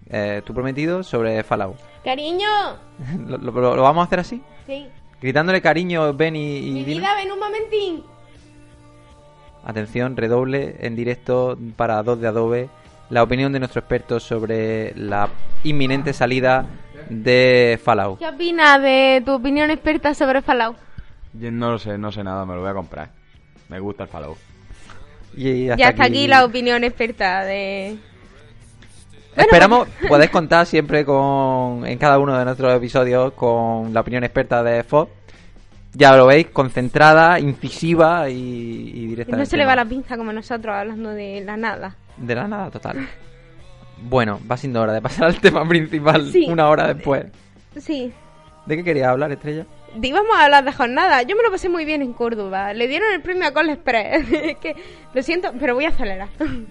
eh, 0.10 0.42
tu 0.46 0.54
prometido, 0.54 1.04
sobre 1.04 1.44
Fallout. 1.44 1.76
Cariño. 2.04 2.48
¿Lo, 3.28 3.38
lo- 3.38 3.76
lo 3.76 3.82
vamos 3.82 4.04
a 4.04 4.06
hacer 4.06 4.20
así? 4.22 4.42
Sí. 4.66 4.88
Gritándole 5.22 5.62
cariño, 5.62 6.14
ven 6.14 6.36
y, 6.38 6.58
y 6.68 6.72
Mi 6.72 6.84
vida, 6.86 7.14
ven 7.16 7.32
un 7.32 7.40
momentín. 7.40 8.04
Atención, 9.66 10.16
redoble 10.16 10.76
en 10.80 10.96
directo 10.96 11.58
para 11.76 12.02
2 12.04 12.22
de 12.22 12.28
Adobe. 12.28 12.70
La 13.10 13.22
opinión 13.24 13.52
de 13.52 13.60
nuestro 13.60 13.80
experto 13.80 14.20
sobre 14.20 14.94
la 14.96 15.30
inminente 15.64 16.14
salida 16.14 16.66
de 17.10 17.80
Fallout. 17.84 18.20
¿Qué 18.20 18.28
opinas 18.28 18.82
de 18.82 19.22
tu 19.26 19.34
opinión 19.34 19.72
experta 19.72 20.14
sobre 20.14 20.42
Fallout? 20.42 20.78
Yo 21.34 21.52
no 21.52 21.72
lo 21.72 21.80
sé, 21.80 21.98
no 21.98 22.12
sé 22.12 22.24
nada, 22.24 22.46
me 22.46 22.56
lo 22.56 22.62
voy 22.62 22.70
a 22.70 22.74
comprar. 22.74 23.10
Me 23.70 23.80
gusta 23.80 24.04
el 24.04 24.10
Fallout. 24.10 24.38
Y 25.36 25.70
hasta 25.70 26.04
aquí 26.04 26.28
la 26.28 26.46
opinión 26.46 26.84
experta 26.84 27.44
de... 27.44 27.98
Esperamos 29.36 29.90
podéis 30.08 30.32
contar 30.32 30.66
siempre 30.66 31.04
con 31.04 31.86
en 31.86 31.98
cada 31.98 32.20
uno 32.20 32.38
de 32.38 32.46
nuestros 32.46 32.74
episodios 32.74 33.34
con 33.34 33.94
la 33.94 34.00
opinión 34.00 34.24
experta 34.24 34.64
de 34.64 34.84
Fox. 34.84 35.12
Ya 35.94 36.16
lo 36.16 36.28
veis, 36.28 36.48
concentrada, 36.48 37.40
incisiva 37.40 38.30
y, 38.30 38.92
y 38.94 39.08
directa. 39.08 39.36
No 39.36 39.46
se 39.46 39.58
le 39.58 39.66
va 39.66 39.76
la 39.76 39.86
pinza 39.86 40.18
como 40.18 40.32
nosotros 40.32 40.74
hablando 40.74 41.10
de 41.10 41.42
la 41.46 41.58
nada. 41.58 41.96
De 42.18 42.36
la 42.36 42.48
nada 42.48 42.72
total. 42.72 43.08
Bueno, 44.02 44.40
va 44.50 44.58
siendo 44.58 44.82
hora 44.82 44.94
de 44.94 45.02
pasar 45.02 45.26
al 45.28 45.40
tema 45.40 45.68
principal 45.68 46.32
Sí. 46.32 46.48
una 46.50 46.68
hora 46.70 46.94
después. 46.94 47.26
Sí. 47.78 48.12
¿De 48.66 48.78
qué 48.78 48.84
querías 48.84 49.10
hablar, 49.10 49.32
Estrella? 49.32 49.66
Íbamos 50.02 50.36
a 50.36 50.44
hablar 50.46 50.66
de 50.66 50.74
jornada. 50.74 51.22
Yo 51.22 51.38
me 51.38 51.44
lo 51.44 51.52
pasé 51.52 51.70
muy 51.70 51.86
bien 51.86 52.02
en 52.02 52.12
Córdoba. 52.14 52.74
Le 52.74 52.88
dieron 52.88 53.14
el 53.14 53.22
premio 53.22 53.48
a 53.48 53.52
Call 53.52 53.70
Express. 53.70 54.26
es 54.32 54.58
que, 54.58 54.76
lo 55.14 55.24
siento, 55.24 55.52
pero 55.60 55.76
voy 55.76 55.86
a 55.86 55.90
acelerar. 55.90 56.28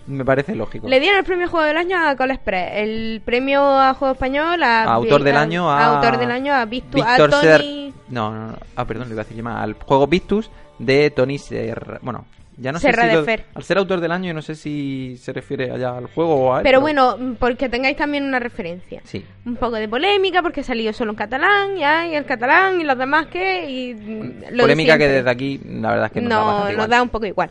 Me 0.06 0.24
parece 0.24 0.54
lógico. 0.54 0.88
Le 0.88 1.00
dieron 1.00 1.18
el 1.20 1.24
premio 1.24 1.48
Juego 1.48 1.64
del 1.64 1.76
Año 1.78 1.96
a 2.06 2.14
Call 2.16 2.32
Express. 2.32 2.70
El 2.74 3.22
premio 3.24 3.62
a 3.62 3.94
Juego 3.94 4.12
Español 4.12 4.62
a... 4.62 4.82
A 4.82 4.94
autor 4.94 5.22
del 5.22 5.36
año 5.36 5.70
a... 5.70 5.94
Autor 5.96 6.18
del 6.18 6.30
año 6.30 6.52
a 6.52 6.64
Victu, 6.66 7.02
a 7.02 7.16
Tony... 7.16 7.32
Ser- 7.40 7.64
No, 8.10 8.30
no, 8.34 8.46
no. 8.48 8.58
Ah, 8.76 8.84
perdón, 8.84 9.08
le 9.08 9.14
iba 9.14 9.22
a 9.22 9.24
decir 9.24 9.36
llamar. 9.38 9.62
Al 9.62 9.72
juego 9.74 10.06
Victus 10.06 10.50
de 10.78 11.10
Tony 11.10 11.38
Serra... 11.38 12.00
Bueno, 12.02 12.26
ya 12.56 12.72
no 12.72 12.78
Serra 12.78 13.02
sé 13.02 13.08
si... 13.08 13.14
de 13.14 13.20
lo- 13.20 13.24
Fer. 13.24 13.44
Al 13.54 13.62
ser 13.64 13.78
autor 13.78 14.00
del 14.00 14.12
año, 14.12 14.28
yo 14.28 14.34
no 14.34 14.42
sé 14.42 14.54
si 14.54 15.16
se 15.18 15.32
refiere 15.32 15.70
allá 15.70 15.96
al 15.96 16.06
juego 16.06 16.34
o 16.36 16.54
a 16.54 16.58
él, 16.58 16.62
Pero 16.62 16.80
bueno, 16.80 17.16
porque 17.38 17.68
tengáis 17.68 17.96
también 17.96 18.24
una 18.24 18.38
referencia. 18.38 19.00
Sí. 19.04 19.24
Un 19.44 19.56
poco 19.56 19.76
de 19.76 19.88
polémica 19.88 20.42
porque 20.42 20.60
ha 20.60 20.64
salido 20.64 20.92
solo 20.92 21.10
en 21.12 21.16
catalán, 21.16 21.76
ya, 21.76 22.06
y 22.06 22.14
el 22.14 22.24
catalán 22.24 22.80
y 22.80 22.84
los 22.84 22.96
demás 22.98 23.26
que... 23.26 23.68
Y 23.70 23.94
mm, 23.94 24.40
lo 24.50 24.56
de 24.56 24.62
Polémica 24.62 24.96
que 24.98 25.08
desde 25.08 25.30
aquí, 25.30 25.60
la 25.64 25.90
verdad 25.90 26.06
es 26.06 26.12
que 26.12 26.20
nos 26.20 26.30
da 26.30 26.36
no, 26.36 26.44
bastante 26.46 26.62
nos 26.64 26.72
igual. 26.74 26.90
da 26.90 27.02
un 27.02 27.08
poco 27.08 27.26
igual. 27.26 27.50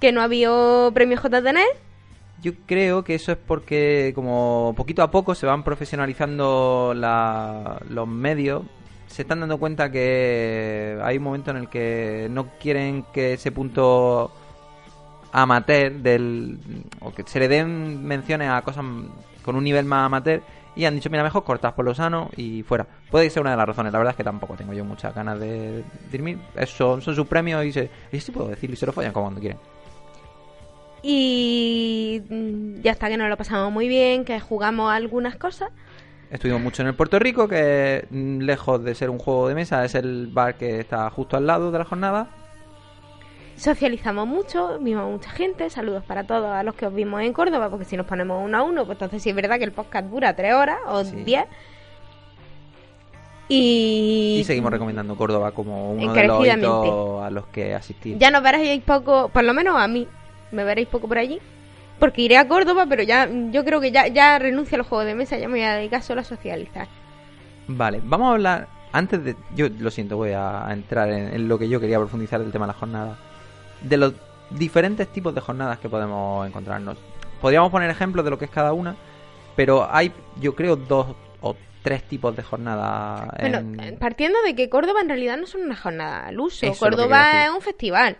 Que 0.00 0.12
no 0.12 0.20
ha 0.20 0.24
habido 0.24 0.90
premio 0.92 1.16
JTN. 1.18 1.58
Yo 2.42 2.52
creo 2.66 3.02
que 3.02 3.14
eso 3.14 3.32
es 3.32 3.38
porque 3.38 4.12
como 4.14 4.74
poquito 4.76 5.02
a 5.02 5.10
poco 5.10 5.34
se 5.34 5.46
van 5.46 5.62
profesionalizando 5.64 6.92
la- 6.94 7.80
los 7.88 8.06
medios, 8.06 8.62
se 9.06 9.22
están 9.22 9.40
dando 9.40 9.58
cuenta 9.58 9.90
que 9.90 10.98
hay 11.02 11.18
un 11.18 11.22
momento 11.22 11.50
en 11.50 11.56
el 11.58 11.68
que 11.68 12.28
no 12.30 12.48
quieren 12.60 13.04
que 13.12 13.34
ese 13.34 13.52
punto 13.52 14.30
amateur 15.32 15.92
del 15.92 16.58
o 17.00 17.12
que 17.12 17.22
se 17.24 17.38
le 17.38 17.48
den 17.48 18.04
menciones 18.04 18.48
a 18.48 18.62
cosas 18.62 18.84
con 19.42 19.56
un 19.56 19.64
nivel 19.64 19.84
más 19.84 20.06
amateur 20.06 20.42
y 20.74 20.84
han 20.84 20.94
dicho 20.94 21.10
mira 21.10 21.22
mejor 21.22 21.44
cortas 21.44 21.72
por 21.72 21.84
lo 21.84 21.94
sano 21.94 22.30
y 22.36 22.62
fuera 22.62 22.86
puede 23.10 23.30
ser 23.30 23.42
una 23.42 23.50
de 23.50 23.56
las 23.56 23.66
razones 23.66 23.92
la 23.92 23.98
verdad 23.98 24.12
es 24.12 24.16
que 24.16 24.24
tampoco 24.24 24.54
tengo 24.54 24.72
yo 24.72 24.84
muchas 24.84 25.14
ganas 25.14 25.38
de 25.38 25.84
dirmir 26.10 26.38
eso 26.54 27.00
son 27.00 27.14
sus 27.14 27.26
premios 27.26 27.64
y 27.64 27.72
se 27.72 27.90
sí 28.12 28.32
puedo 28.32 28.48
decirlo 28.48 28.74
y 28.74 28.76
se 28.76 28.86
lo 28.86 28.92
follan 28.92 29.12
como 29.12 29.26
cuando 29.26 29.40
quieren. 29.40 29.58
Y 31.08 32.20
mm, 32.28 32.80
ya 32.82 32.90
está 32.90 33.08
que 33.08 33.16
nos 33.16 33.28
lo 33.28 33.36
pasamos 33.36 33.72
muy 33.72 33.86
bien, 33.86 34.24
que 34.24 34.40
jugamos 34.40 34.92
algunas 34.92 35.36
cosas. 35.36 35.70
Estuvimos 36.30 36.60
mucho 36.60 36.82
en 36.82 36.88
el 36.88 36.94
Puerto 36.94 37.18
Rico, 37.18 37.46
que 37.46 38.06
mm, 38.10 38.40
lejos 38.40 38.82
de 38.82 38.94
ser 38.94 39.10
un 39.10 39.18
juego 39.18 39.48
de 39.48 39.54
mesa, 39.54 39.84
es 39.84 39.94
el 39.94 40.26
bar 40.26 40.56
que 40.56 40.80
está 40.80 41.08
justo 41.10 41.36
al 41.36 41.46
lado 41.46 41.70
de 41.70 41.78
la 41.78 41.84
jornada. 41.84 42.28
Socializamos 43.56 44.26
mucho, 44.26 44.78
vimos 44.80 45.10
mucha 45.10 45.30
gente. 45.30 45.70
Saludos 45.70 46.04
para 46.04 46.24
todos 46.24 46.46
a 46.52 46.62
los 46.62 46.74
que 46.74 46.86
os 46.86 46.94
vimos 46.94 47.22
en 47.22 47.32
Córdoba, 47.32 47.70
porque 47.70 47.84
si 47.86 47.96
nos 47.96 48.06
ponemos 48.06 48.44
uno 48.44 48.58
a 48.58 48.62
uno, 48.64 48.84
pues 48.84 48.96
entonces 48.96 49.22
sí 49.22 49.30
es 49.30 49.36
verdad 49.36 49.56
que 49.58 49.64
el 49.64 49.72
podcast 49.72 50.08
dura 50.08 50.34
tres 50.36 50.52
horas 50.54 50.78
o 50.86 51.04
Sí. 51.04 51.16
diez. 51.24 51.44
Y, 53.48 54.38
Y 54.40 54.44
seguimos 54.44 54.72
recomendando 54.72 55.14
Córdoba 55.16 55.52
como 55.52 55.92
uno 55.92 56.12
de 56.12 56.26
los 56.26 56.44
hitos 56.46 57.22
a 57.24 57.30
los 57.30 57.46
que 57.46 57.74
asistir. 57.74 58.18
Ya 58.18 58.30
nos 58.32 58.42
veréis 58.42 58.82
poco, 58.82 59.28
por 59.28 59.44
lo 59.44 59.54
menos 59.54 59.76
a 59.80 59.86
mí, 59.86 60.06
me 60.50 60.64
veréis 60.64 60.88
poco 60.88 61.06
por 61.06 61.18
allí. 61.18 61.40
Porque 61.98 62.22
iré 62.22 62.36
a 62.36 62.46
Córdoba, 62.48 62.86
pero 62.88 63.02
ya 63.02 63.28
yo 63.50 63.64
creo 63.64 63.80
que 63.80 63.90
ya, 63.90 64.06
ya 64.08 64.38
renuncio 64.38 64.76
a 64.76 64.78
los 64.78 64.86
juegos 64.86 65.06
de 65.06 65.14
mesa, 65.14 65.38
ya 65.38 65.48
me 65.48 65.54
voy 65.54 65.62
a 65.62 65.76
dedicar 65.76 66.02
solo 66.02 66.20
a 66.20 66.24
socializar. 66.24 66.88
Vale, 67.68 68.00
vamos 68.04 68.28
a 68.28 68.32
hablar. 68.32 68.68
Antes 68.92 69.24
de. 69.24 69.36
Yo 69.54 69.68
lo 69.78 69.90
siento, 69.90 70.16
voy 70.16 70.30
a 70.32 70.66
entrar 70.70 71.08
en, 71.10 71.34
en 71.34 71.48
lo 71.48 71.58
que 71.58 71.68
yo 71.68 71.80
quería 71.80 71.98
profundizar 71.98 72.40
del 72.40 72.52
tema 72.52 72.66
de 72.66 72.72
la 72.72 72.78
jornada. 72.78 73.18
De 73.80 73.96
los 73.96 74.14
diferentes 74.50 75.08
tipos 75.08 75.34
de 75.34 75.40
jornadas 75.40 75.78
que 75.78 75.88
podemos 75.88 76.46
encontrarnos. 76.46 76.96
Podríamos 77.40 77.70
poner 77.70 77.90
ejemplos 77.90 78.24
de 78.24 78.30
lo 78.30 78.38
que 78.38 78.44
es 78.46 78.50
cada 78.50 78.72
una, 78.72 78.94
pero 79.56 79.88
hay, 79.90 80.12
yo 80.40 80.54
creo, 80.54 80.76
dos 80.76 81.14
o 81.40 81.56
tres 81.82 82.02
tipos 82.04 82.34
de 82.36 82.42
jornadas. 82.42 83.28
Bueno, 83.40 83.58
en- 83.58 83.98
partiendo 83.98 84.40
de 84.42 84.54
que 84.54 84.70
Córdoba 84.70 85.00
en 85.00 85.08
realidad 85.08 85.36
no 85.36 85.44
es 85.44 85.54
una 85.54 85.76
jornada 85.76 86.26
al 86.26 86.40
uso, 86.40 86.64
Eso 86.66 86.78
Córdoba 86.78 87.44
es 87.46 87.50
un 87.50 87.60
festival. 87.60 88.16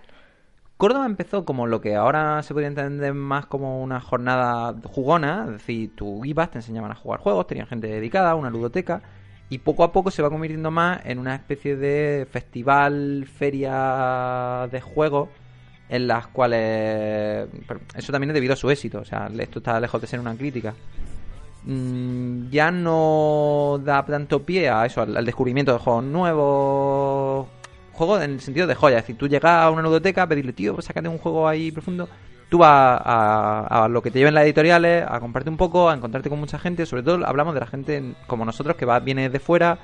Córdoba 0.76 1.06
empezó 1.06 1.46
como 1.46 1.66
lo 1.66 1.80
que 1.80 1.94
ahora 1.94 2.42
se 2.42 2.52
podría 2.52 2.68
entender 2.68 3.14
más 3.14 3.46
como 3.46 3.82
una 3.82 3.98
jornada 4.00 4.74
jugona, 4.84 5.44
es 5.46 5.52
decir, 5.52 5.96
tú 5.96 6.22
ibas, 6.26 6.50
te 6.50 6.58
enseñaban 6.58 6.90
a 6.90 6.94
jugar 6.94 7.20
juegos, 7.20 7.46
tenían 7.46 7.66
gente 7.66 7.86
dedicada, 7.86 8.34
una 8.34 8.50
ludoteca, 8.50 9.00
y 9.48 9.58
poco 9.58 9.84
a 9.84 9.92
poco 9.92 10.10
se 10.10 10.20
va 10.22 10.28
convirtiendo 10.28 10.70
más 10.70 11.00
en 11.06 11.18
una 11.18 11.34
especie 11.34 11.76
de 11.76 12.26
festival, 12.30 13.26
feria 13.26 14.68
de 14.70 14.80
juegos, 14.82 15.30
en 15.88 16.06
las 16.06 16.26
cuales... 16.26 17.48
Eso 17.94 18.12
también 18.12 18.30
es 18.30 18.34
debido 18.34 18.52
a 18.52 18.56
su 18.56 18.70
éxito, 18.70 19.00
o 19.00 19.04
sea, 19.04 19.30
esto 19.38 19.60
está 19.60 19.80
lejos 19.80 20.00
de 20.00 20.06
ser 20.06 20.20
una 20.20 20.36
crítica. 20.36 20.74
Mm, 21.64 22.50
ya 22.50 22.70
no 22.70 23.80
da 23.82 24.04
tanto 24.04 24.44
pie 24.44 24.68
a 24.68 24.84
eso, 24.84 25.00
al 25.00 25.24
descubrimiento 25.24 25.72
de 25.72 25.78
juegos 25.78 26.04
nuevos, 26.04 27.48
juegos 27.96 28.22
en 28.22 28.32
el 28.32 28.40
sentido 28.40 28.66
de 28.66 28.74
joya. 28.74 28.98
Es 28.98 29.04
decir, 29.04 29.16
tú 29.16 29.28
llegas 29.28 29.64
a 29.64 29.70
una 29.70 29.82
ludoteca 29.82 30.22
a 30.22 30.26
pedirle, 30.28 30.52
tío, 30.52 30.74
pues 30.74 30.86
sácate 30.86 31.08
un 31.08 31.18
juego 31.18 31.48
ahí 31.48 31.72
profundo. 31.72 32.08
Tú 32.48 32.58
vas 32.58 33.00
a, 33.04 33.84
a 33.84 33.88
lo 33.88 34.02
que 34.02 34.10
te 34.12 34.18
lleven 34.20 34.34
las 34.34 34.44
editoriales, 34.44 35.04
a 35.08 35.18
comprarte 35.18 35.50
un 35.50 35.56
poco, 35.56 35.90
a 35.90 35.94
encontrarte 35.94 36.28
con 36.30 36.38
mucha 36.38 36.58
gente. 36.58 36.86
Sobre 36.86 37.02
todo 37.02 37.26
hablamos 37.26 37.54
de 37.54 37.60
la 37.60 37.66
gente 37.66 38.14
como 38.28 38.44
nosotros 38.44 38.76
que 38.76 38.84
va, 38.86 39.00
viene 39.00 39.28
de 39.28 39.40
fuera 39.40 39.78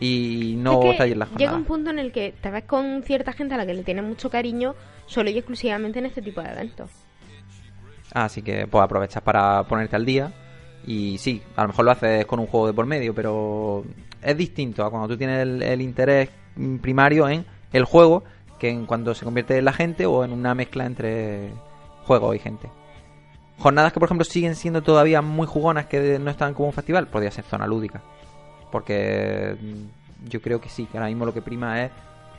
y 0.00 0.54
no 0.58 0.74
Es 0.74 0.78
que 0.78 0.90
está 0.90 1.04
ahí 1.04 1.12
en 1.12 1.18
la 1.18 1.24
llega 1.26 1.50
jornada. 1.50 1.56
un 1.58 1.64
punto 1.64 1.90
en 1.90 1.98
el 1.98 2.12
que 2.12 2.32
te 2.40 2.50
ves 2.50 2.64
con 2.64 3.02
cierta 3.02 3.32
gente 3.32 3.54
a 3.54 3.58
la 3.58 3.66
que 3.66 3.74
le 3.74 3.82
tienes 3.82 4.04
mucho 4.04 4.30
cariño 4.30 4.74
solo 5.06 5.28
y 5.30 5.36
exclusivamente 5.36 5.98
en 5.98 6.06
este 6.06 6.22
tipo 6.22 6.40
de 6.40 6.50
eventos. 6.50 6.90
Así 8.14 8.42
que 8.42 8.66
pues 8.66 8.82
aprovechas 8.82 9.22
para 9.22 9.64
ponerte 9.64 9.96
al 9.96 10.06
día. 10.06 10.32
Y 10.86 11.18
sí, 11.18 11.42
a 11.56 11.62
lo 11.62 11.68
mejor 11.68 11.84
lo 11.84 11.90
haces 11.90 12.24
con 12.26 12.38
un 12.38 12.46
juego 12.46 12.68
de 12.68 12.72
por 12.72 12.86
medio, 12.86 13.14
pero 13.14 13.84
es 14.22 14.36
distinto 14.36 14.84
a 14.84 14.90
cuando 14.90 15.08
tú 15.08 15.16
tienes 15.18 15.40
el, 15.42 15.62
el 15.62 15.80
interés 15.82 16.30
primario 16.80 17.28
en 17.28 17.46
el 17.72 17.84
juego 17.84 18.24
que 18.58 18.70
en 18.70 18.86
cuando 18.86 19.14
se 19.14 19.24
convierte 19.24 19.58
en 19.58 19.64
la 19.64 19.72
gente 19.72 20.06
o 20.06 20.24
en 20.24 20.32
una 20.32 20.54
mezcla 20.54 20.84
entre 20.84 21.50
juego 22.04 22.34
y 22.34 22.38
gente. 22.38 22.68
Jornadas 23.58 23.92
que, 23.92 24.00
por 24.00 24.06
ejemplo, 24.06 24.24
siguen 24.24 24.54
siendo 24.54 24.82
todavía 24.82 25.20
muy 25.20 25.46
jugonas 25.46 25.86
que 25.86 26.18
no 26.18 26.30
están 26.30 26.54
como 26.54 26.68
un 26.68 26.74
festival, 26.74 27.08
podría 27.08 27.30
ser 27.30 27.44
zona 27.44 27.66
lúdica. 27.66 28.00
Porque 28.70 29.56
mm, 29.60 30.28
yo 30.28 30.40
creo 30.40 30.60
que 30.60 30.68
sí, 30.68 30.86
que 30.86 30.98
ahora 30.98 31.08
mismo 31.08 31.24
lo 31.24 31.34
que 31.34 31.42
prima 31.42 31.84
es 31.84 31.90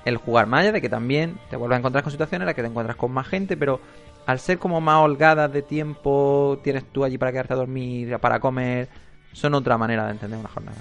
el 0.05 0.17
jugar. 0.17 0.47
Más 0.47 0.61
allá 0.61 0.71
de 0.71 0.81
que 0.81 0.89
también 0.89 1.37
te 1.49 1.57
vuelvas 1.57 1.77
a 1.77 1.79
encontrar 1.79 2.03
con 2.03 2.11
situaciones 2.11 2.41
en 2.41 2.47
las 2.47 2.55
que 2.55 2.61
te 2.61 2.67
encuentras 2.67 2.95
con 2.95 3.11
más 3.11 3.27
gente, 3.27 3.57
pero 3.57 3.79
al 4.25 4.39
ser 4.39 4.59
como 4.59 4.79
más 4.79 5.03
holgadas 5.03 5.51
de 5.51 5.61
tiempo, 5.61 6.59
tienes 6.63 6.85
tú 6.85 7.03
allí 7.03 7.17
para 7.17 7.31
quedarte 7.31 7.53
a 7.53 7.57
dormir, 7.57 8.17
para 8.19 8.39
comer, 8.39 8.87
son 9.33 9.53
otra 9.55 9.77
manera 9.77 10.05
de 10.05 10.11
entender 10.11 10.39
una 10.39 10.49
jornada. 10.49 10.77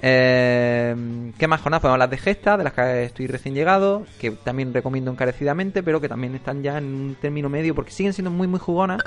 Eh, 0.00 1.32
¿Qué 1.36 1.48
más 1.48 1.60
jornadas? 1.60 1.82
Podemos 1.82 1.94
hablar 1.94 2.10
de 2.10 2.18
Gesta, 2.18 2.56
de 2.56 2.64
las 2.64 2.72
que 2.72 3.04
estoy 3.04 3.26
recién 3.26 3.54
llegado, 3.54 4.06
que 4.20 4.30
también 4.30 4.72
recomiendo 4.72 5.10
encarecidamente, 5.10 5.82
pero 5.82 6.00
que 6.00 6.08
también 6.08 6.34
están 6.34 6.62
ya 6.62 6.78
en 6.78 6.84
un 6.84 7.16
término 7.20 7.48
medio, 7.48 7.74
porque 7.74 7.90
siguen 7.90 8.12
siendo 8.12 8.30
muy, 8.30 8.46
muy 8.46 8.60
jugonas, 8.60 9.02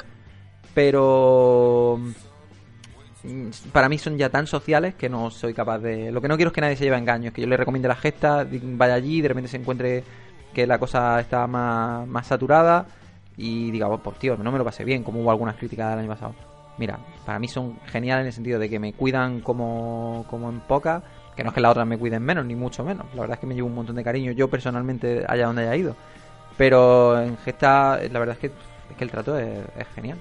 pero 0.73 1.99
mm, 3.23 3.49
para 3.71 3.87
mí 3.87 3.97
son 3.97 4.17
ya 4.17 4.29
tan 4.29 4.47
sociales 4.47 4.95
que 4.95 5.09
no 5.09 5.31
soy 5.31 5.53
capaz 5.53 5.79
de... 5.79 6.11
Lo 6.11 6.21
que 6.21 6.27
no 6.27 6.35
quiero 6.35 6.49
es 6.49 6.53
que 6.53 6.61
nadie 6.61 6.75
se 6.75 6.83
lleve 6.83 6.97
engaños, 6.97 7.33
que 7.33 7.41
yo 7.41 7.47
le 7.47 7.57
recomiende 7.57 7.87
la 7.87 7.95
gesta, 7.95 8.45
vaya 8.49 8.95
allí 8.95 9.19
y 9.19 9.21
de 9.21 9.27
repente 9.29 9.49
se 9.49 9.57
encuentre 9.57 10.03
que 10.53 10.67
la 10.67 10.77
cosa 10.77 11.19
está 11.21 11.47
más, 11.47 12.05
más 12.07 12.27
saturada 12.27 12.85
y 13.37 13.71
diga, 13.71 13.89
pues 13.97 14.19
tío, 14.19 14.35
no 14.35 14.51
me 14.51 14.57
lo 14.57 14.65
pasé 14.65 14.83
bien, 14.83 15.03
como 15.03 15.21
hubo 15.21 15.31
algunas 15.31 15.55
críticas 15.55 15.91
del 15.91 15.99
año 15.99 16.09
pasado. 16.09 16.51
Mira, 16.82 16.97
para 17.27 17.38
mí 17.38 17.47
son 17.47 17.79
geniales 17.86 18.23
en 18.23 18.27
el 18.27 18.34
sentido 18.34 18.57
de 18.57 18.67
que 18.67 18.79
me 18.79 18.93
cuidan 18.93 19.41
como, 19.41 20.25
como 20.27 20.49
en 20.49 20.61
poca, 20.61 21.03
que 21.36 21.43
no 21.43 21.49
es 21.49 21.53
que 21.53 21.61
las 21.61 21.69
otras 21.69 21.86
me 21.86 21.95
cuiden 21.95 22.23
menos, 22.23 22.43
ni 22.43 22.55
mucho 22.55 22.84
menos. 22.84 23.05
La 23.13 23.21
verdad 23.21 23.36
es 23.36 23.39
que 23.39 23.45
me 23.45 23.53
llevo 23.53 23.67
un 23.67 23.75
montón 23.75 23.97
de 23.97 24.03
cariño 24.03 24.32
yo 24.32 24.47
personalmente 24.47 25.23
allá 25.27 25.45
donde 25.45 25.61
haya 25.61 25.75
ido. 25.75 25.95
Pero 26.57 27.21
en 27.21 27.38
Gesta, 27.38 27.99
la 28.11 28.17
verdad 28.17 28.34
es 28.34 28.39
que, 28.39 28.47
es 28.47 28.97
que 28.97 29.03
el 29.03 29.11
trato 29.11 29.38
es, 29.38 29.59
es 29.77 29.88
genial. 29.93 30.17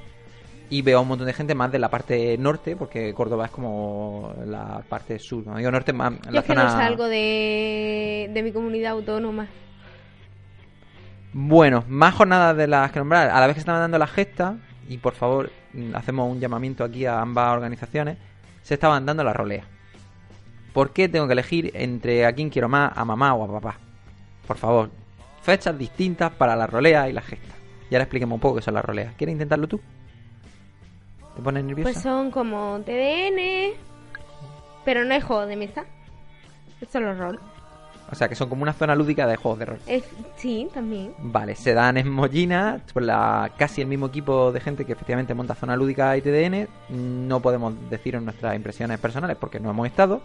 Y 0.69 0.83
veo 0.83 0.99
a 0.99 1.01
un 1.01 1.09
montón 1.09 1.27
de 1.27 1.33
gente 1.33 1.55
más 1.55 1.73
de 1.73 1.79
la 1.79 1.89
parte 1.89 2.37
norte, 2.37 2.77
porque 2.77 3.15
Córdoba 3.15 3.47
es 3.47 3.51
como 3.53 4.35
la 4.45 4.83
parte 4.87 5.19
sur. 5.19 5.47
No 5.47 5.57
digo 5.57 5.71
norte, 5.71 5.95
más 5.95 6.13
Yo 6.27 6.31
la 6.31 6.41
es 6.41 6.45
que 6.45 6.55
no 6.55 6.71
salgo 6.71 7.09
de, 7.09 8.31
de 8.35 8.43
mi 8.43 8.53
comunidad 8.53 8.93
autónoma. 8.93 9.49
Bueno, 11.33 11.85
más 11.89 12.15
jornadas 12.15 12.55
de 12.55 12.67
las 12.67 12.93
que 12.93 12.99
nombrar. 12.99 13.31
A 13.31 13.41
la 13.41 13.47
vez 13.47 13.55
que 13.55 13.61
estaban 13.61 13.81
dando 13.81 13.97
las 13.97 14.11
gestas, 14.11 14.57
y 14.91 14.99
por 14.99 15.15
favor, 15.15 15.53
mm, 15.73 15.95
hacemos 15.95 16.29
un 16.29 16.41
llamamiento 16.41 16.83
aquí 16.83 17.07
a 17.07 17.21
ambas 17.21 17.55
organizaciones, 17.55 18.19
se 18.63 18.75
estaban 18.75 19.07
dando 19.07 19.23
las 19.23 19.37
roleas. 19.37 19.65
¿Por 20.73 20.93
qué 20.93 21.09
tengo 21.09 21.29
que 21.29 21.33
elegir 21.33 21.71
entre 21.75 22.27
a 22.27 22.33
quién 22.33 22.51
quiero 22.51 22.69
más, 22.69 22.93
a 22.97 23.05
mamá 23.05 23.33
o 23.35 23.45
a 23.45 23.61
papá? 23.61 23.79
Por 24.49 24.57
favor, 24.57 24.91
fechas 25.43 25.79
distintas 25.79 26.33
para 26.33 26.57
las 26.57 26.69
roleas 26.69 27.09
y 27.09 27.13
las 27.13 27.25
gestas. 27.25 27.57
Y 27.89 27.95
ahora 27.95 28.03
expliquemos 28.03 28.35
un 28.35 28.41
poco 28.41 28.57
qué 28.57 28.63
son 28.63 28.75
las 28.75 28.85
roleas. 28.85 29.15
¿Quieres 29.15 29.35
intentarlo 29.35 29.69
tú? 29.69 29.81
¿Te 31.37 31.41
pones 31.41 31.63
nerviosa? 31.63 31.93
Pues 31.93 32.03
son 32.03 32.33
como 32.33 32.81
TDN, 32.85 33.77
pero 34.85 35.05
no 35.05 35.15
es 35.15 35.23
juego 35.23 35.47
de 35.47 35.55
mesa. 35.55 35.85
Es 36.81 36.89
solo 36.89 37.15
rol. 37.15 37.39
O 38.11 38.15
sea, 38.15 38.29
que 38.29 38.35
son 38.35 38.49
como 38.49 38.63
una 38.63 38.73
zona 38.73 38.95
lúdica 38.95 39.27
de 39.27 39.37
juegos 39.37 39.59
de 39.59 39.65
rol. 39.67 39.79
Sí, 40.37 40.69
también. 40.73 41.15
Vale, 41.19 41.55
se 41.55 41.75
dan 41.75 41.97
en 41.97 42.11
Mollina 42.11 42.81
por 42.93 43.03
la, 43.03 43.53
casi 43.57 43.81
el 43.81 43.87
mismo 43.87 44.07
equipo 44.07 44.53
de 44.53 44.61
gente 44.61 44.85
que 44.85 44.93
efectivamente 44.93 45.35
monta 45.35 45.55
zona 45.55 45.77
lúdica 45.77 46.17
y 46.17 46.23
TDN. 46.23 46.69
No 47.29 47.41
podemos 47.41 47.75
deciros 47.89 48.23
nuestras 48.23 48.57
impresiones 48.57 48.99
personales 48.99 49.37
porque 49.39 49.61
no 49.61 49.71
hemos 49.71 49.87
estado, 49.87 50.23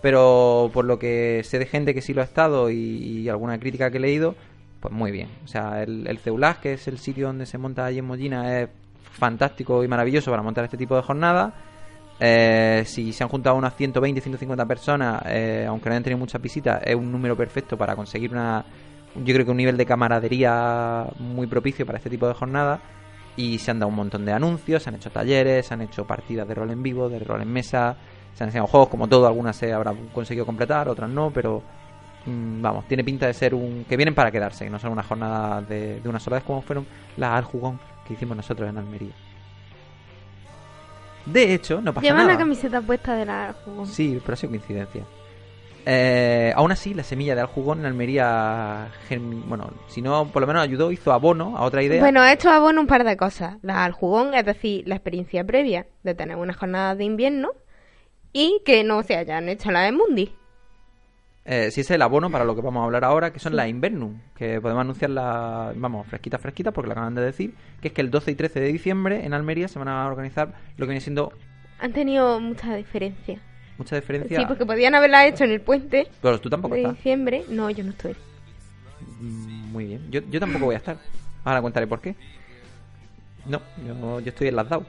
pero 0.00 0.70
por 0.72 0.84
lo 0.84 0.98
que 0.98 1.42
sé 1.44 1.58
de 1.58 1.66
gente 1.66 1.94
que 1.94 2.00
sí 2.00 2.14
lo 2.14 2.22
ha 2.22 2.24
estado 2.24 2.70
y, 2.70 2.76
y 2.76 3.28
alguna 3.28 3.58
crítica 3.58 3.90
que 3.90 3.98
he 3.98 4.00
leído, 4.00 4.34
pues 4.80 4.94
muy 4.94 5.10
bien. 5.10 5.28
O 5.44 5.48
sea, 5.48 5.82
el, 5.82 6.06
el 6.06 6.18
Ceulas, 6.18 6.58
que 6.58 6.74
es 6.74 6.88
el 6.88 6.98
sitio 6.98 7.26
donde 7.26 7.44
se 7.44 7.58
monta 7.58 7.84
allí 7.84 7.98
en 7.98 8.06
Mollina, 8.06 8.60
es 8.60 8.68
fantástico 9.12 9.82
y 9.84 9.88
maravilloso 9.88 10.30
para 10.30 10.42
montar 10.42 10.64
este 10.64 10.76
tipo 10.76 10.96
de 10.96 11.02
jornadas. 11.02 11.52
Eh, 12.18 12.82
si 12.86 13.12
se 13.12 13.24
han 13.24 13.28
juntado 13.28 13.56
unas 13.56 13.74
120, 13.76 14.20
150 14.20 14.66
personas, 14.66 15.22
eh, 15.26 15.66
aunque 15.68 15.88
no 15.88 15.94
hayan 15.94 16.02
tenido 16.02 16.18
muchas 16.18 16.40
visitas, 16.40 16.80
es 16.84 16.94
un 16.94 17.12
número 17.12 17.36
perfecto 17.36 17.76
para 17.76 17.94
conseguir 17.94 18.32
una, 18.32 18.64
yo 19.14 19.34
creo 19.34 19.44
que 19.44 19.50
un 19.50 19.56
nivel 19.56 19.76
de 19.76 19.84
camaradería 19.84 21.06
muy 21.18 21.46
propicio 21.46 21.84
para 21.84 21.98
este 21.98 22.10
tipo 22.10 22.26
de 22.26 22.34
jornadas. 22.34 22.80
Y 23.38 23.58
se 23.58 23.70
han 23.70 23.78
dado 23.78 23.90
un 23.90 23.96
montón 23.96 24.24
de 24.24 24.32
anuncios, 24.32 24.82
se 24.82 24.88
han 24.88 24.94
hecho 24.94 25.10
talleres, 25.10 25.66
se 25.66 25.74
han 25.74 25.82
hecho 25.82 26.06
partidas 26.06 26.48
de 26.48 26.54
rol 26.54 26.70
en 26.70 26.82
vivo, 26.82 27.10
de 27.10 27.18
rol 27.18 27.42
en 27.42 27.52
mesa, 27.52 27.94
se 28.32 28.42
han 28.42 28.48
enseñado 28.48 28.66
juegos, 28.66 28.88
como 28.88 29.08
todo, 29.08 29.26
algunas 29.26 29.54
se 29.54 29.74
habrán 29.74 30.08
conseguido 30.08 30.46
completar, 30.46 30.88
otras 30.88 31.10
no, 31.10 31.30
pero 31.30 31.62
mm, 32.24 32.62
vamos, 32.62 32.86
tiene 32.88 33.04
pinta 33.04 33.26
de 33.26 33.34
ser 33.34 33.54
un. 33.54 33.84
que 33.86 33.96
vienen 33.98 34.14
para 34.14 34.30
quedarse, 34.30 34.64
que 34.64 34.70
no 34.70 34.78
son 34.78 34.92
una 34.92 35.02
jornada 35.02 35.60
de, 35.60 36.00
de 36.00 36.08
una 36.08 36.18
sola 36.18 36.36
vez 36.36 36.44
como 36.44 36.62
fueron 36.62 36.86
las 37.18 37.34
al 37.34 37.44
jugón 37.44 37.78
que 38.06 38.14
hicimos 38.14 38.38
nosotros 38.38 38.70
en 38.70 38.78
Almería. 38.78 39.12
De 41.26 41.54
hecho, 41.54 41.80
no 41.80 41.92
pasa 41.92 42.08
nada. 42.14 42.32
la 42.32 42.38
camiseta 42.38 42.80
puesta 42.80 43.14
de 43.14 43.26
la 43.26 43.54
jugón. 43.64 43.86
Sí, 43.86 44.20
pero 44.22 44.34
ha 44.34 44.36
sido 44.36 44.50
coincidencia. 44.50 45.04
Eh, 45.88 46.52
aún 46.56 46.72
así, 46.72 46.94
la 46.94 47.04
semilla 47.04 47.36
de 47.36 47.42
Aljugón 47.42 47.78
en 47.78 47.86
Almería, 47.86 48.88
bueno, 49.46 49.70
si 49.86 50.02
no, 50.02 50.26
por 50.32 50.40
lo 50.40 50.48
menos 50.48 50.64
ayudó, 50.64 50.90
hizo 50.90 51.12
abono 51.12 51.56
a 51.56 51.62
otra 51.62 51.80
idea. 51.80 52.00
Bueno, 52.00 52.24
esto 52.24 52.50
abona 52.50 52.80
un 52.80 52.88
par 52.88 53.04
de 53.04 53.16
cosas. 53.16 53.56
La 53.62 53.84
al 53.84 53.92
jugón, 53.92 54.34
es 54.34 54.44
decir, 54.44 54.82
la 54.88 54.96
experiencia 54.96 55.44
previa 55.44 55.86
de 56.02 56.14
tener 56.16 56.36
unas 56.36 56.56
jornadas 56.56 56.98
de 56.98 57.04
invierno 57.04 57.50
y 58.32 58.62
que 58.64 58.82
no 58.82 59.04
se 59.04 59.16
hayan 59.16 59.48
hecho 59.48 59.70
las 59.70 59.84
de 59.84 59.92
Mundi. 59.92 60.34
Eh, 61.48 61.70
si 61.70 61.82
es 61.82 61.90
el 61.92 62.02
abono 62.02 62.28
para 62.28 62.44
lo 62.44 62.56
que 62.56 62.60
vamos 62.60 62.80
a 62.82 62.84
hablar 62.86 63.04
ahora, 63.04 63.32
que 63.32 63.38
son 63.38 63.54
las 63.54 63.68
Invernum, 63.68 64.18
que 64.36 64.60
podemos 64.60 64.80
anunciar 64.80 65.10
la, 65.10 65.72
vamos, 65.76 66.04
fresquita, 66.08 66.38
fresquita, 66.38 66.72
porque 66.72 66.88
lo 66.88 66.92
acaban 66.92 67.14
de 67.14 67.22
decir, 67.22 67.54
que 67.80 67.88
es 67.88 67.94
que 67.94 68.00
el 68.00 68.10
12 68.10 68.32
y 68.32 68.34
13 68.34 68.58
de 68.60 68.66
diciembre 68.72 69.24
en 69.24 69.32
Almería 69.32 69.68
se 69.68 69.78
van 69.78 69.86
a 69.86 70.06
organizar 70.08 70.48
lo 70.76 70.86
que 70.86 70.90
viene 70.90 71.00
siendo 71.00 71.32
Han 71.78 71.92
tenido 71.92 72.40
mucha 72.40 72.74
diferencia. 72.74 73.38
mucha 73.78 73.94
diferencia. 73.94 74.40
Sí, 74.40 74.44
porque 74.46 74.66
podían 74.66 74.96
haberla 74.96 75.24
hecho 75.28 75.44
en 75.44 75.52
el 75.52 75.60
puente 75.60 76.08
Pero 76.20 76.40
tú 76.40 76.50
tampoco 76.50 76.74
de 76.74 76.80
estás. 76.82 76.96
diciembre. 76.96 77.44
No, 77.48 77.70
yo 77.70 77.84
no 77.84 77.90
estoy. 77.90 78.16
Mm, 79.20 79.70
Muy 79.72 79.84
bien. 79.84 80.10
Yo, 80.10 80.20
yo 80.28 80.40
tampoco 80.40 80.64
voy 80.64 80.74
a 80.74 80.78
estar. 80.78 80.96
Ahora 81.44 81.62
contaré 81.62 81.86
por 81.86 82.00
qué. 82.00 82.16
No, 83.46 83.60
yo, 83.86 84.18
yo 84.20 84.28
estoy 84.30 84.48
en 84.48 84.56
las 84.56 84.68
DAO. 84.68 84.84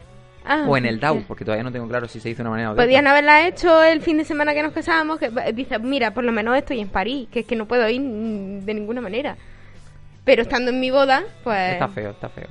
Ah, 0.48 0.66
o 0.68 0.78
en 0.78 0.86
el 0.86 1.00
DAO, 1.00 1.24
porque 1.28 1.44
todavía 1.44 1.64
no 1.64 1.72
tengo 1.72 1.88
claro 1.88 2.08
si 2.08 2.20
se 2.20 2.30
hizo 2.30 2.38
de 2.38 2.44
una 2.44 2.52
manera 2.52 2.72
o 2.72 2.76
de 2.76 2.82
Podían 2.82 3.06
otra. 3.06 3.12
haberla 3.12 3.48
hecho 3.48 3.84
el 3.84 4.02
fin 4.02 4.18
de 4.18 4.24
semana 4.26 4.54
que 4.54 4.64
nos 4.64 4.72
casamos. 4.72 5.20
Que 5.20 5.30
dice, 5.54 5.78
mira, 5.80 6.12
por 6.12 6.24
lo 6.24 6.32
menos 6.32 6.56
estoy 6.58 6.80
en 6.80 6.90
París, 6.90 7.28
que 7.32 7.42
es 7.42 7.46
que 7.46 7.56
no 7.56 7.66
puedo 7.66 7.88
ir 7.90 8.02
de 8.02 8.74
ninguna 8.74 9.02
manera. 9.02 9.36
Pero 10.24 10.42
estando 10.42 10.72
en 10.72 10.80
mi 10.80 10.92
boda, 10.92 11.24
pues. 11.44 11.74
Está 11.74 11.88
feo, 11.88 12.12
está 12.12 12.30
feo. 12.30 12.48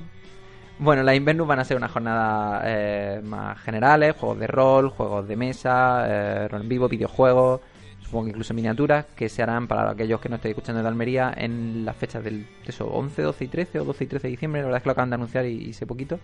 Bueno, 0.79 1.01
las 1.01 1.15
Invernus 1.15 1.47
van 1.47 1.59
a 1.59 1.63
ser 1.63 1.75
unas 1.77 1.91
jornadas 1.91 2.61
eh, 2.65 3.19
más 3.23 3.59
generales, 3.61 4.15
juegos 4.15 4.39
de 4.39 4.47
rol, 4.47 4.89
juegos 4.89 5.27
de 5.27 5.35
mesa, 5.35 6.05
eh, 6.07 6.47
rol 6.47 6.61
en 6.61 6.69
vivo, 6.69 6.87
videojuegos, 6.87 7.61
supongo 8.07 8.25
que 8.25 8.29
incluso 8.31 8.53
miniaturas, 8.53 9.05
que 9.15 9.27
se 9.27 9.43
harán 9.43 9.67
para 9.67 9.91
aquellos 9.91 10.21
que 10.21 10.29
no 10.29 10.37
estéis 10.37 10.53
escuchando 10.53 10.81
de 10.81 10.87
Almería 10.87 11.33
en 11.35 11.83
las 11.83 11.95
fechas 11.97 12.23
del 12.23 12.47
eso, 12.65 12.87
11, 12.87 13.21
12 13.21 13.43
y 13.43 13.47
13 13.49 13.79
o 13.81 13.83
12 13.83 14.03
y 14.05 14.07
13 14.07 14.27
de 14.27 14.31
diciembre, 14.31 14.61
la 14.61 14.67
verdad 14.67 14.77
es 14.77 14.83
que 14.83 14.87
lo 14.87 14.91
acaban 14.93 15.09
de 15.09 15.15
anunciar 15.15 15.45
y, 15.45 15.55
y 15.55 15.73
sé 15.73 15.85
poquito, 15.85 16.17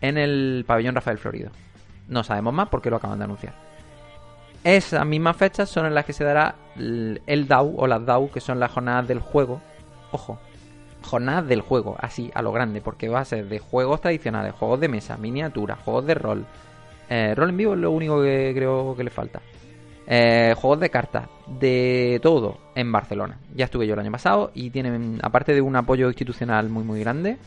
en 0.00 0.16
el 0.16 0.64
pabellón 0.66 0.94
Rafael 0.94 1.18
Florido. 1.18 1.50
No 2.08 2.24
sabemos 2.24 2.54
más 2.54 2.68
porque 2.70 2.88
lo 2.88 2.96
acaban 2.96 3.18
de 3.18 3.24
anunciar. 3.24 3.54
Esas 4.64 5.04
mismas 5.04 5.36
fechas 5.36 5.68
son 5.68 5.86
en 5.86 5.94
las 5.94 6.06
que 6.06 6.12
se 6.12 6.24
dará 6.24 6.56
el 6.76 7.20
el 7.26 7.46
DAO 7.46 7.74
o 7.76 7.86
las 7.86 8.04
DAO, 8.04 8.30
que 8.32 8.40
son 8.40 8.58
las 8.58 8.72
jornadas 8.72 9.06
del 9.06 9.20
juego. 9.20 9.60
Ojo, 10.12 10.38
jornadas 11.02 11.46
del 11.46 11.60
juego, 11.60 11.96
así, 12.00 12.30
a 12.34 12.42
lo 12.42 12.50
grande, 12.52 12.80
porque 12.80 13.08
va 13.08 13.20
a 13.20 13.24
ser 13.24 13.46
de 13.46 13.58
juegos 13.58 14.00
tradicionales, 14.00 14.54
juegos 14.54 14.80
de 14.80 14.88
mesa, 14.88 15.16
miniaturas, 15.18 15.78
juegos 15.84 16.06
de 16.06 16.14
rol. 16.14 16.46
Eh, 17.08 17.34
rol 17.36 17.50
en 17.50 17.56
vivo 17.56 17.74
es 17.74 17.80
lo 17.80 17.90
único 17.90 18.22
que 18.22 18.52
creo 18.54 18.96
que 18.96 19.04
le 19.04 19.10
falta. 19.10 19.40
Eh, 20.08 20.54
juegos 20.56 20.78
de 20.80 20.90
cartas, 20.90 21.28
de 21.46 22.20
todo 22.22 22.58
en 22.76 22.92
Barcelona. 22.92 23.38
Ya 23.54 23.64
estuve 23.64 23.86
yo 23.88 23.94
el 23.94 24.00
año 24.00 24.12
pasado 24.12 24.52
y 24.54 24.70
tienen, 24.70 25.18
aparte 25.22 25.52
de 25.52 25.60
un 25.60 25.74
apoyo 25.74 26.06
institucional 26.08 26.68
muy 26.68 26.84
muy 26.84 27.00
grande, 27.00 27.38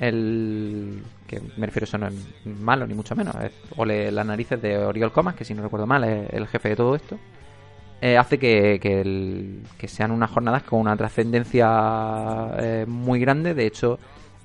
el 0.00 1.02
que 1.28 1.40
me 1.56 1.66
refiero 1.66 1.84
eso 1.84 1.98
no 1.98 2.08
es 2.08 2.14
malo 2.44 2.86
ni 2.86 2.94
mucho 2.94 3.14
menos, 3.14 3.34
es 3.36 3.52
ole 3.76 4.10
las 4.10 4.26
narices 4.26 4.60
de 4.60 4.78
Oriol 4.78 5.12
Comas, 5.12 5.34
que 5.36 5.44
si 5.44 5.54
no 5.54 5.62
recuerdo 5.62 5.86
mal 5.86 6.02
es 6.04 6.28
el 6.32 6.46
jefe 6.48 6.70
de 6.70 6.76
todo 6.76 6.96
esto. 6.96 7.18
eh, 8.00 8.16
hace 8.16 8.38
que, 8.38 8.78
que, 8.80 9.00
el- 9.00 9.62
que 9.76 9.88
sean 9.88 10.10
unas 10.12 10.30
jornadas 10.30 10.62
con 10.64 10.80
una 10.80 10.96
trascendencia 10.96 12.50
eh, 12.58 12.84
muy 12.86 13.18
grande. 13.20 13.54
De 13.54 13.66
hecho, 13.66 13.98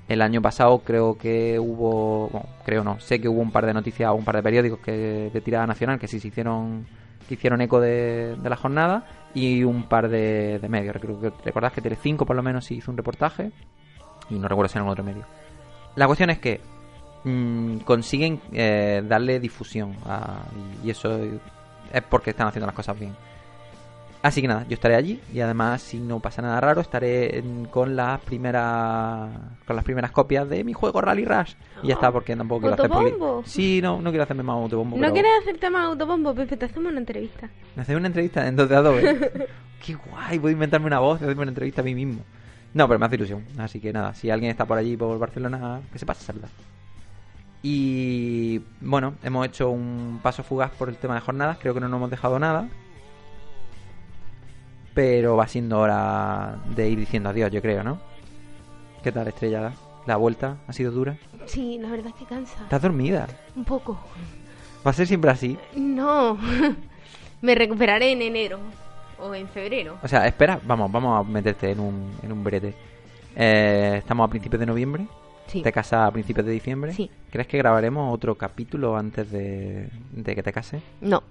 el 0.08 0.22
año 0.22 0.42
pasado 0.42 0.80
creo 0.80 1.16
que 1.18 1.58
hubo, 1.58 2.28
bueno, 2.30 2.46
creo 2.64 2.84
no, 2.84 2.98
sé 3.00 3.20
que 3.20 3.28
hubo 3.28 3.40
un 3.40 3.52
par 3.52 3.64
de 3.66 3.74
noticias 3.74 4.10
o 4.10 4.14
un 4.14 4.24
par 4.24 4.36
de 4.36 4.42
periódicos 4.42 4.80
que 4.80 5.30
de 5.32 5.40
tirada 5.40 5.66
nacional 5.66 5.98
que 6.00 6.08
sí 6.08 6.18
se 6.20 6.28
hicieron 6.28 6.84
que 7.28 7.34
hicieron 7.34 7.60
eco 7.60 7.80
de, 7.80 8.36
la 8.42 8.56
jornada 8.56 9.06
y 9.34 9.64
un 9.64 9.84
par 9.84 10.08
de, 10.08 10.58
de 10.58 10.68
medios. 10.68 10.96
Creo 11.00 11.20
que 11.20 11.32
recordás 11.44 11.72
que 11.72 11.80
Telecinco 11.80 12.26
por 12.26 12.36
lo 12.36 12.42
menos 12.42 12.70
hizo 12.70 12.90
un 12.90 12.96
reportaje 12.96 13.52
y 14.30 14.34
no 14.34 14.48
recuerdo 14.48 14.68
si 14.68 14.78
en 14.78 14.80
algún 14.80 14.92
otro 14.92 15.04
medio. 15.04 15.24
La 15.96 16.06
cuestión 16.06 16.30
es 16.30 16.38
que 16.38 16.60
mm, 17.24 17.78
consiguen 17.78 18.40
eh, 18.52 19.02
darle 19.06 19.40
difusión 19.40 19.94
y 20.82 20.90
eso 20.90 21.18
es 21.92 22.02
porque 22.08 22.30
están 22.30 22.48
haciendo 22.48 22.66
las 22.66 22.74
cosas 22.74 22.98
bien. 22.98 23.14
Así 24.24 24.40
que 24.40 24.48
nada, 24.48 24.64
yo 24.66 24.72
estaré 24.72 24.94
allí 24.94 25.20
y 25.34 25.40
además 25.40 25.82
si 25.82 25.98
no 26.00 26.18
pasa 26.18 26.40
nada 26.40 26.58
raro 26.58 26.80
estaré 26.80 27.38
en- 27.40 27.66
con 27.66 27.94
las 27.94 28.18
primeras 28.22 29.28
con 29.66 29.76
las 29.76 29.84
primeras 29.84 30.12
copias 30.12 30.48
de 30.48 30.64
mi 30.64 30.72
juego 30.72 31.02
Rally 31.02 31.26
Rush 31.26 31.52
y 31.82 31.88
ya 31.88 31.94
está 31.94 32.10
porque 32.10 32.34
tampoco 32.34 32.62
quiero 32.62 32.74
hacer 32.74 32.90
¿Autobombo? 32.90 33.42
Sí, 33.44 33.80
no, 33.82 34.00
no 34.00 34.08
quiero 34.08 34.22
hacerme 34.22 34.42
más 34.42 34.54
autobombo. 34.56 34.96
¿No 34.96 35.02
pero- 35.02 35.12
quieres 35.12 35.30
hacerte 35.42 35.68
más 35.68 35.84
autobombo, 35.84 36.34
Pepe? 36.34 36.56
Te 36.56 36.64
hacemos 36.64 36.90
una 36.90 37.00
entrevista. 37.00 37.50
¿Me 37.76 37.82
hacéis 37.82 37.98
una 37.98 38.06
entrevista 38.06 38.48
en 38.48 38.56
2 38.56 38.66
de 38.66 38.76
Adobe? 38.76 39.48
Qué 39.84 39.94
guay, 39.94 40.38
puedo 40.38 40.52
inventarme 40.54 40.86
una 40.86 41.00
voz 41.00 41.20
hacerme 41.20 41.42
una 41.42 41.50
entrevista 41.50 41.82
a 41.82 41.84
mí 41.84 41.94
mismo. 41.94 42.22
No, 42.72 42.88
pero 42.88 42.98
me 42.98 43.04
hace 43.04 43.16
ilusión. 43.16 43.44
Así 43.58 43.78
que 43.78 43.92
nada, 43.92 44.14
si 44.14 44.30
alguien 44.30 44.50
está 44.50 44.64
por 44.64 44.78
allí, 44.78 44.96
por 44.96 45.18
Barcelona, 45.18 45.82
que 45.92 45.98
se 45.98 46.06
pase 46.06 46.22
a 46.22 46.26
saludar. 46.28 46.50
Y 47.62 48.60
bueno, 48.80 49.14
hemos 49.22 49.46
hecho 49.46 49.70
un 49.70 50.20
paso 50.22 50.42
fugaz 50.42 50.70
por 50.70 50.88
el 50.88 50.96
tema 50.96 51.14
de 51.14 51.20
jornadas. 51.20 51.58
Creo 51.60 51.74
que 51.74 51.80
no 51.80 51.88
nos 51.88 51.98
hemos 51.98 52.10
dejado 52.10 52.38
nada. 52.38 52.68
Pero 54.94 55.36
va 55.36 55.48
siendo 55.48 55.80
hora 55.80 56.56
de 56.74 56.88
ir 56.88 56.98
diciendo 56.98 57.28
adiós, 57.28 57.50
yo 57.50 57.60
creo, 57.60 57.82
¿no? 57.82 57.98
¿Qué 59.02 59.12
tal, 59.12 59.26
estrellada? 59.28 59.74
¿La 60.06 60.16
vuelta 60.16 60.58
ha 60.66 60.72
sido 60.72 60.92
dura? 60.92 61.16
Sí, 61.46 61.78
la 61.80 61.90
verdad 61.90 62.08
es 62.08 62.14
que 62.14 62.24
cansa. 62.26 62.62
¿Estás 62.62 62.82
dormida? 62.82 63.26
Un 63.56 63.64
poco. 63.64 63.98
¿Va 64.86 64.90
a 64.90 64.94
ser 64.94 65.06
siempre 65.06 65.30
así? 65.30 65.58
No. 65.76 66.38
Me 67.42 67.54
recuperaré 67.54 68.12
en 68.12 68.22
enero. 68.22 68.58
O 69.18 69.34
en 69.34 69.48
febrero. 69.48 69.96
O 70.02 70.08
sea, 70.08 70.26
espera, 70.26 70.60
vamos, 70.64 70.90
vamos 70.90 71.20
a 71.20 71.28
meterte 71.28 71.70
en 71.70 71.80
un, 71.80 72.12
en 72.22 72.32
un 72.32 72.44
brete. 72.44 72.74
Eh, 73.36 73.96
estamos 73.98 74.26
a 74.26 74.30
principios 74.30 74.60
de 74.60 74.66
noviembre. 74.66 75.06
Sí. 75.46 75.62
¿Te 75.62 75.72
casas 75.72 76.08
a 76.08 76.10
principios 76.10 76.46
de 76.46 76.52
diciembre? 76.52 76.92
Sí. 76.92 77.10
¿Crees 77.30 77.46
que 77.46 77.58
grabaremos 77.58 78.12
otro 78.12 78.34
capítulo 78.36 78.96
antes 78.96 79.30
de, 79.30 79.88
de 80.12 80.34
que 80.34 80.42
te 80.42 80.52
cases? 80.52 80.82
No. 81.00 81.22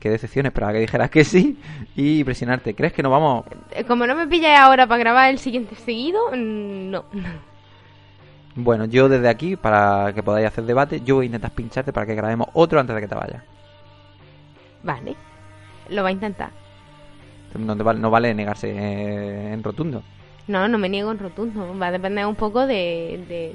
Qué 0.00 0.08
decepción, 0.10 0.46
esperaba 0.46 0.72
que 0.72 0.80
dijeras 0.80 1.10
que 1.10 1.24
sí 1.24 1.58
y 1.94 2.24
presionarte. 2.24 2.74
¿Crees 2.74 2.92
que 2.94 3.02
nos 3.02 3.12
vamos? 3.12 3.44
Eh, 3.70 3.84
Como 3.84 4.06
no 4.06 4.14
me 4.16 4.26
pilláis 4.26 4.58
ahora 4.58 4.86
para 4.86 4.98
grabar 4.98 5.30
el 5.30 5.38
siguiente 5.38 5.74
seguido, 5.76 6.18
mm, 6.32 6.90
no. 6.90 7.04
Bueno, 8.56 8.86
yo 8.86 9.08
desde 9.08 9.28
aquí, 9.28 9.56
para 9.56 10.12
que 10.14 10.22
podáis 10.22 10.46
hacer 10.48 10.64
debate, 10.64 11.02
yo 11.02 11.16
voy 11.16 11.24
a 11.24 11.26
intentar 11.26 11.52
pincharte 11.52 11.92
para 11.92 12.06
que 12.06 12.14
grabemos 12.14 12.48
otro 12.54 12.80
antes 12.80 12.94
de 12.96 13.02
que 13.02 13.08
te 13.08 13.14
vayas. 13.14 13.42
Vale. 14.82 15.14
Lo 15.90 16.02
va 16.02 16.08
a 16.08 16.12
intentar. 16.12 16.50
No, 17.58 17.74
no 17.74 18.10
vale 18.10 18.32
negarse 18.34 18.70
eh, 18.70 19.52
en 19.52 19.62
rotundo. 19.62 20.02
No, 20.48 20.66
no 20.66 20.78
me 20.78 20.88
niego 20.88 21.10
en 21.12 21.18
rotundo. 21.18 21.76
Va 21.78 21.88
a 21.88 21.92
depender 21.92 22.24
un 22.26 22.34
poco 22.36 22.66
de. 22.66 23.24
de- 23.28 23.54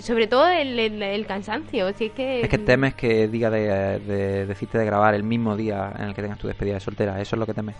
sobre 0.00 0.26
todo 0.26 0.48
el, 0.48 0.78
el- 0.78 1.02
el 1.02 1.26
cansancio. 1.26 1.92
Si 1.94 2.06
es 2.06 2.12
que. 2.12 2.40
Es 2.42 2.48
que 2.48 2.58
temes 2.58 2.94
que 2.94 3.28
diga 3.28 3.50
de, 3.50 3.98
de 4.00 4.46
decirte 4.46 4.78
de 4.78 4.84
grabar 4.84 5.14
el 5.14 5.22
mismo 5.22 5.56
día 5.56 5.92
en 5.98 6.04
el 6.06 6.14
que 6.14 6.22
tengas 6.22 6.38
tu 6.38 6.46
despedida 6.48 6.74
de 6.74 6.80
soltera. 6.80 7.20
Eso 7.20 7.36
es 7.36 7.40
lo 7.40 7.46
que 7.46 7.54
temes. 7.54 7.76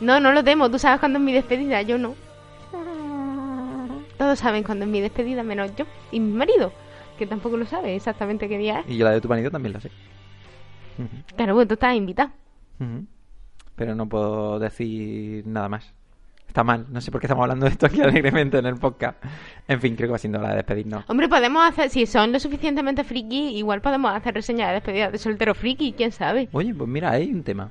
No, 0.00 0.20
no 0.20 0.32
lo 0.32 0.42
temo. 0.44 0.70
Tú 0.70 0.78
sabes 0.78 1.00
cuándo 1.00 1.18
es 1.18 1.24
mi 1.24 1.32
despedida. 1.32 1.82
Yo 1.82 1.98
no. 1.98 2.14
Todos 4.18 4.38
saben 4.38 4.62
cuándo 4.62 4.84
es 4.84 4.90
mi 4.90 5.00
despedida, 5.00 5.42
menos 5.42 5.74
yo. 5.76 5.84
Y 6.10 6.20
mi 6.20 6.32
marido. 6.32 6.72
Que 7.18 7.26
tampoco 7.26 7.56
lo 7.56 7.66
sabe 7.66 7.94
exactamente 7.96 8.48
qué 8.48 8.58
día 8.58 8.80
es. 8.80 8.88
Y 8.90 8.96
yo 8.96 9.04
la 9.04 9.12
de 9.12 9.20
tu 9.20 9.28
marido 9.28 9.50
también 9.50 9.72
lo 9.74 9.80
sé. 9.80 9.90
Claro, 11.36 11.54
pues 11.54 11.68
tú 11.68 11.74
estás 11.74 11.94
invitado. 11.94 12.30
Pero 13.74 13.94
no 13.94 14.08
puedo 14.08 14.58
decir 14.58 15.46
nada 15.46 15.68
más. 15.68 15.92
Está 16.48 16.64
mal. 16.64 16.86
No 16.90 17.00
sé 17.00 17.10
por 17.10 17.20
qué 17.20 17.26
estamos 17.26 17.42
hablando 17.42 17.66
de 17.66 17.72
esto 17.72 17.86
aquí 17.86 18.00
alegremente 18.02 18.58
en 18.58 18.66
el 18.66 18.76
podcast. 18.76 19.22
En 19.68 19.80
fin, 19.80 19.94
creo 19.96 20.08
que 20.08 20.12
va 20.12 20.18
siendo 20.18 20.38
hora 20.38 20.50
de 20.50 20.56
despedirnos. 20.56 21.04
Hombre, 21.08 21.28
podemos 21.28 21.66
hacer. 21.68 21.90
Si 21.90 22.06
son 22.06 22.32
lo 22.32 22.40
suficientemente 22.40 23.04
friki, 23.04 23.56
igual 23.56 23.80
podemos 23.80 24.14
hacer 24.14 24.34
reseña 24.34 24.68
de 24.68 24.74
despedida 24.74 25.10
de 25.10 25.18
soltero 25.18 25.54
friki. 25.54 25.92
Quién 25.92 26.12
sabe. 26.12 26.48
Oye, 26.52 26.74
pues 26.74 26.88
mira, 26.88 27.10
hay 27.10 27.30
un 27.30 27.42
tema. 27.42 27.70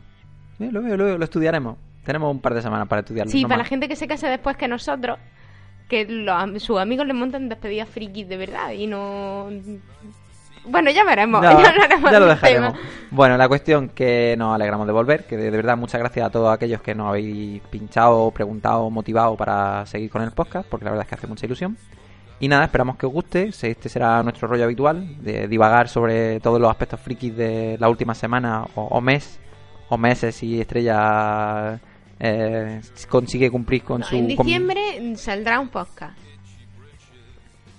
Eh, 0.60 0.70
lo 0.72 0.82
veo, 0.82 0.98
lo 0.98 1.06
veo, 1.06 1.18
lo 1.18 1.24
estudiaremos. 1.24 1.78
Tenemos 2.04 2.32
un 2.32 2.40
par 2.40 2.54
de 2.54 2.62
semanas 2.62 2.88
para 2.88 3.02
estudiarlo. 3.02 3.32
Sí, 3.32 3.42
no 3.42 3.48
para 3.50 3.58
más. 3.58 3.66
la 3.66 3.70
gente 3.70 3.88
que 3.88 3.96
se 3.96 4.08
case 4.08 4.28
después 4.28 4.56
que 4.58 4.68
nosotros, 4.68 5.18
que 5.90 6.06
los 6.06 6.62
sus 6.62 6.80
amigos 6.80 7.08
les 7.08 7.16
montan 7.16 7.50
despedidas 7.50 7.90
frikis 7.90 8.28
de 8.28 8.38
verdad 8.38 8.72
y 8.72 8.88
no... 8.88 9.50
Bueno, 10.68 10.90
ya 10.92 11.04
veremos. 11.04 11.42
No, 11.42 11.52
ya 11.62 11.70
hablaremos 11.70 12.12
ya 12.12 12.20
lo 12.20 12.26
dejaremos. 12.28 12.74
tema. 12.74 12.86
Bueno, 13.12 13.38
la 13.38 13.48
cuestión 13.48 13.90
que 13.90 14.36
nos 14.38 14.54
alegramos 14.56 14.88
de 14.88 14.94
volver, 14.94 15.26
que 15.26 15.38
de, 15.38 15.52
de 15.52 15.58
verdad 15.58 15.78
muchas 15.78 16.00
gracias 16.00 16.26
a 16.26 16.30
todos 16.30 16.54
aquellos 16.54 16.82
que 16.82 16.96
nos 16.96 17.10
habéis 17.10 17.62
pinchado, 17.70 18.32
preguntado, 18.32 18.90
motivado 18.90 19.36
para 19.38 19.86
seguir 19.86 20.10
con 20.10 20.22
el 20.22 20.32
podcast, 20.32 20.68
porque 20.70 20.86
la 20.86 20.92
verdad 20.92 21.04
es 21.06 21.10
que 21.10 21.16
hace 21.16 21.28
mucha 21.28 21.46
ilusión. 21.46 21.78
Y 22.40 22.48
nada, 22.50 22.66
esperamos 22.66 22.98
que 22.98 23.06
os 23.06 23.14
guste. 23.14 23.48
Este 23.62 23.88
será 23.88 24.22
nuestro 24.22 24.48
rollo 24.48 24.66
habitual, 24.66 25.22
de 25.24 25.48
divagar 25.48 25.88
sobre 25.88 26.40
todos 26.42 26.60
los 26.60 26.70
aspectos 26.70 27.00
frikis 27.00 27.36
de 27.38 27.78
la 27.80 27.88
última 27.88 28.14
semana 28.14 28.66
o, 28.76 28.82
o 28.84 29.00
mes, 29.02 29.40
o 29.88 29.98
meses 29.98 30.36
si 30.36 30.60
Estrella 30.60 31.80
eh, 32.20 32.82
consigue 33.08 33.50
cumplir 33.50 33.84
con 33.84 34.02
No, 34.02 34.08
su... 34.08 34.16
en 34.16 34.36
con- 34.36 34.46
diciembre 34.46 35.16
saldrá 35.16 35.60
un 35.62 35.70
podcast. 35.70 36.18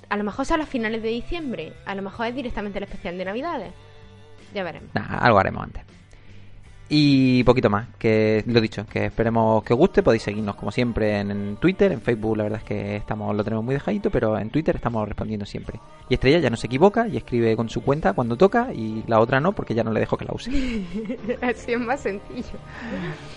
A 0.09 0.17
lo 0.17 0.25
mejor 0.25 0.47
son 0.47 0.61
a 0.61 0.67
finales 0.67 1.03
de 1.03 1.09
diciembre. 1.09 1.73
A 1.85 1.95
lo 1.95 2.03
mejor 2.03 2.27
es 2.27 2.35
directamente 2.35 2.79
el 2.79 2.85
especial 2.85 3.19
de 3.19 3.25
Navidades. 3.25 3.73
Ya 4.55 4.63
veremos. 4.63 4.91
Algo 4.95 5.39
haremos 5.39 5.65
antes. 5.65 5.96
Y 6.89 7.43
poquito 7.43 7.69
más, 7.69 7.89
que 7.99 8.45
lo 8.47 8.61
dicho, 8.61 8.87
que 8.87 9.07
esperemos 9.07 9.65
que 9.65 9.73
os 9.73 9.79
guste, 9.79 10.05
podéis 10.05 10.23
seguirnos 10.23 10.55
como 10.55 10.71
siempre 10.71 11.19
en, 11.19 11.33
en 11.33 11.57
Twitter, 11.57 11.91
en 11.91 12.01
Facebook 12.01 12.37
la 12.37 12.45
verdad 12.45 12.61
es 12.61 12.65
que 12.65 12.97
estamos 12.97 13.35
lo 13.35 13.43
tenemos 13.43 13.65
muy 13.65 13.75
dejadito, 13.75 14.11
pero 14.11 14.39
en 14.39 14.51
Twitter 14.51 14.77
estamos 14.77 15.07
respondiendo 15.09 15.45
siempre. 15.47 15.81
Y 16.09 16.15
Estrella 16.15 16.39
ya 16.39 16.51
no 16.51 16.57
se 16.57 16.69
equivoca 16.69 17.09
y 17.09 17.17
escribe 17.17 17.57
con 17.57 17.69
su 17.69 17.83
cuenta 17.83 18.13
cuando 18.13 18.37
toca 18.37 18.73
y 18.73 19.03
la 19.09 19.19
otra 19.19 19.41
no 19.41 19.53
porque 19.53 19.75
ya 19.75 19.83
no 19.83 19.91
le 19.91 19.99
dejo 19.99 20.17
que 20.17 20.27
la 20.27 20.35
use. 20.35 20.51
Así 21.43 21.73
es 21.73 21.81
más 21.81 22.01
sencillo. 22.01 22.59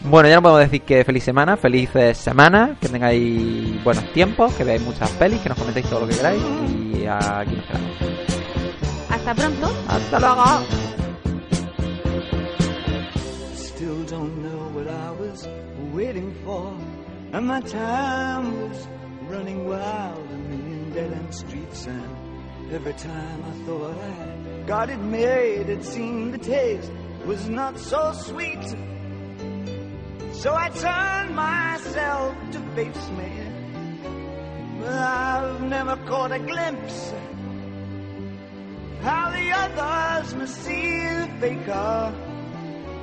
Bueno, 0.02 0.30
ya 0.30 0.36
no 0.36 0.44
podemos 0.44 0.62
decir 0.62 0.82
que 0.84 1.04
feliz 1.04 1.24
semana, 1.24 1.58
felices 1.58 2.18
semanas, 2.18 2.78
que 2.80 2.88
tengáis 2.88 3.84
buenos 3.84 4.14
tiempos, 4.14 4.54
que 4.54 4.64
veáis 4.64 4.84
muchas 4.84 5.10
pelis, 5.12 5.40
que 5.42 5.50
nos 5.50 5.58
comentéis 5.58 5.88
todo 5.88 6.02
lo 6.02 6.08
que 6.08 6.16
queráis 6.16 6.42
y 6.42 7.06
aquí 7.08 7.56
nos 7.56 7.66
quedamos. 7.66 7.92
Hasta 9.10 9.34
pronto. 9.34 9.72
Hasta 9.88 10.20
luego. 10.20 10.99
Don't 14.10 14.42
know 14.42 14.70
what 14.70 14.88
I 14.88 15.12
was 15.12 15.48
waiting 15.94 16.34
for. 16.44 16.76
And 17.32 17.46
my 17.46 17.62
time 17.62 18.60
was 18.60 18.88
running 19.28 19.68
wild 19.68 20.32
million 20.50 20.92
dead 20.92 21.14
end 21.14 21.36
streets. 21.36 21.86
And 21.86 22.72
every 22.72 22.94
time 22.94 23.44
I 23.44 23.52
thought 23.66 23.96
I 23.96 24.64
got 24.66 24.90
it 24.90 24.98
made, 24.98 25.70
it 25.70 25.84
seemed 25.86 26.34
the 26.34 26.40
taste 26.40 26.92
was 27.26 27.48
not 27.50 27.78
so 27.78 28.14
sweet. 28.14 28.68
So 30.34 30.56
I 30.56 30.70
turned 30.70 31.36
myself 31.36 32.36
to 32.54 32.60
face 32.74 33.10
me. 33.12 33.32
But 34.80 34.90
I've 34.90 35.62
never 35.62 35.98
caught 36.08 36.32
a 36.32 36.40
glimpse 36.40 37.12
of 37.12 39.04
how 39.04 39.30
the 39.30 39.52
others 39.52 40.34
must 40.34 40.56
see 40.64 40.98
the 40.98 41.30
faker. 41.40 42.29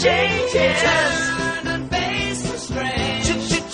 Changes. 0.00 0.80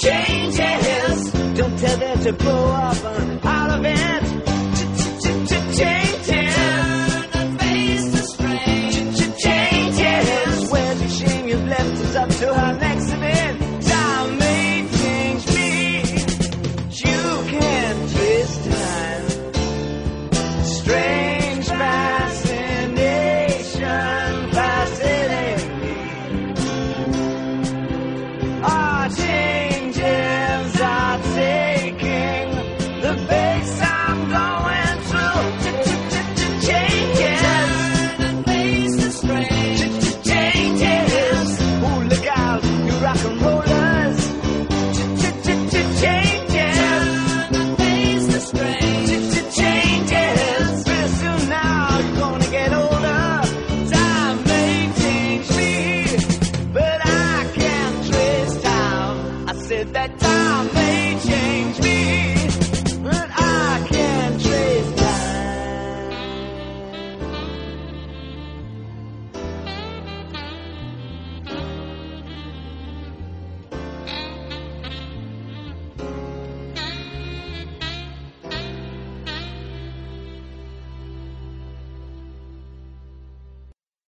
Changes. 0.02 1.32
Don't 1.54 1.78
tell 1.78 1.96
them 1.98 2.18
to 2.24 2.32
blow 2.32 2.70
up 2.72 3.04
on 3.04 3.40
all 3.44 3.70
of 3.70 3.84
it. 3.84 4.25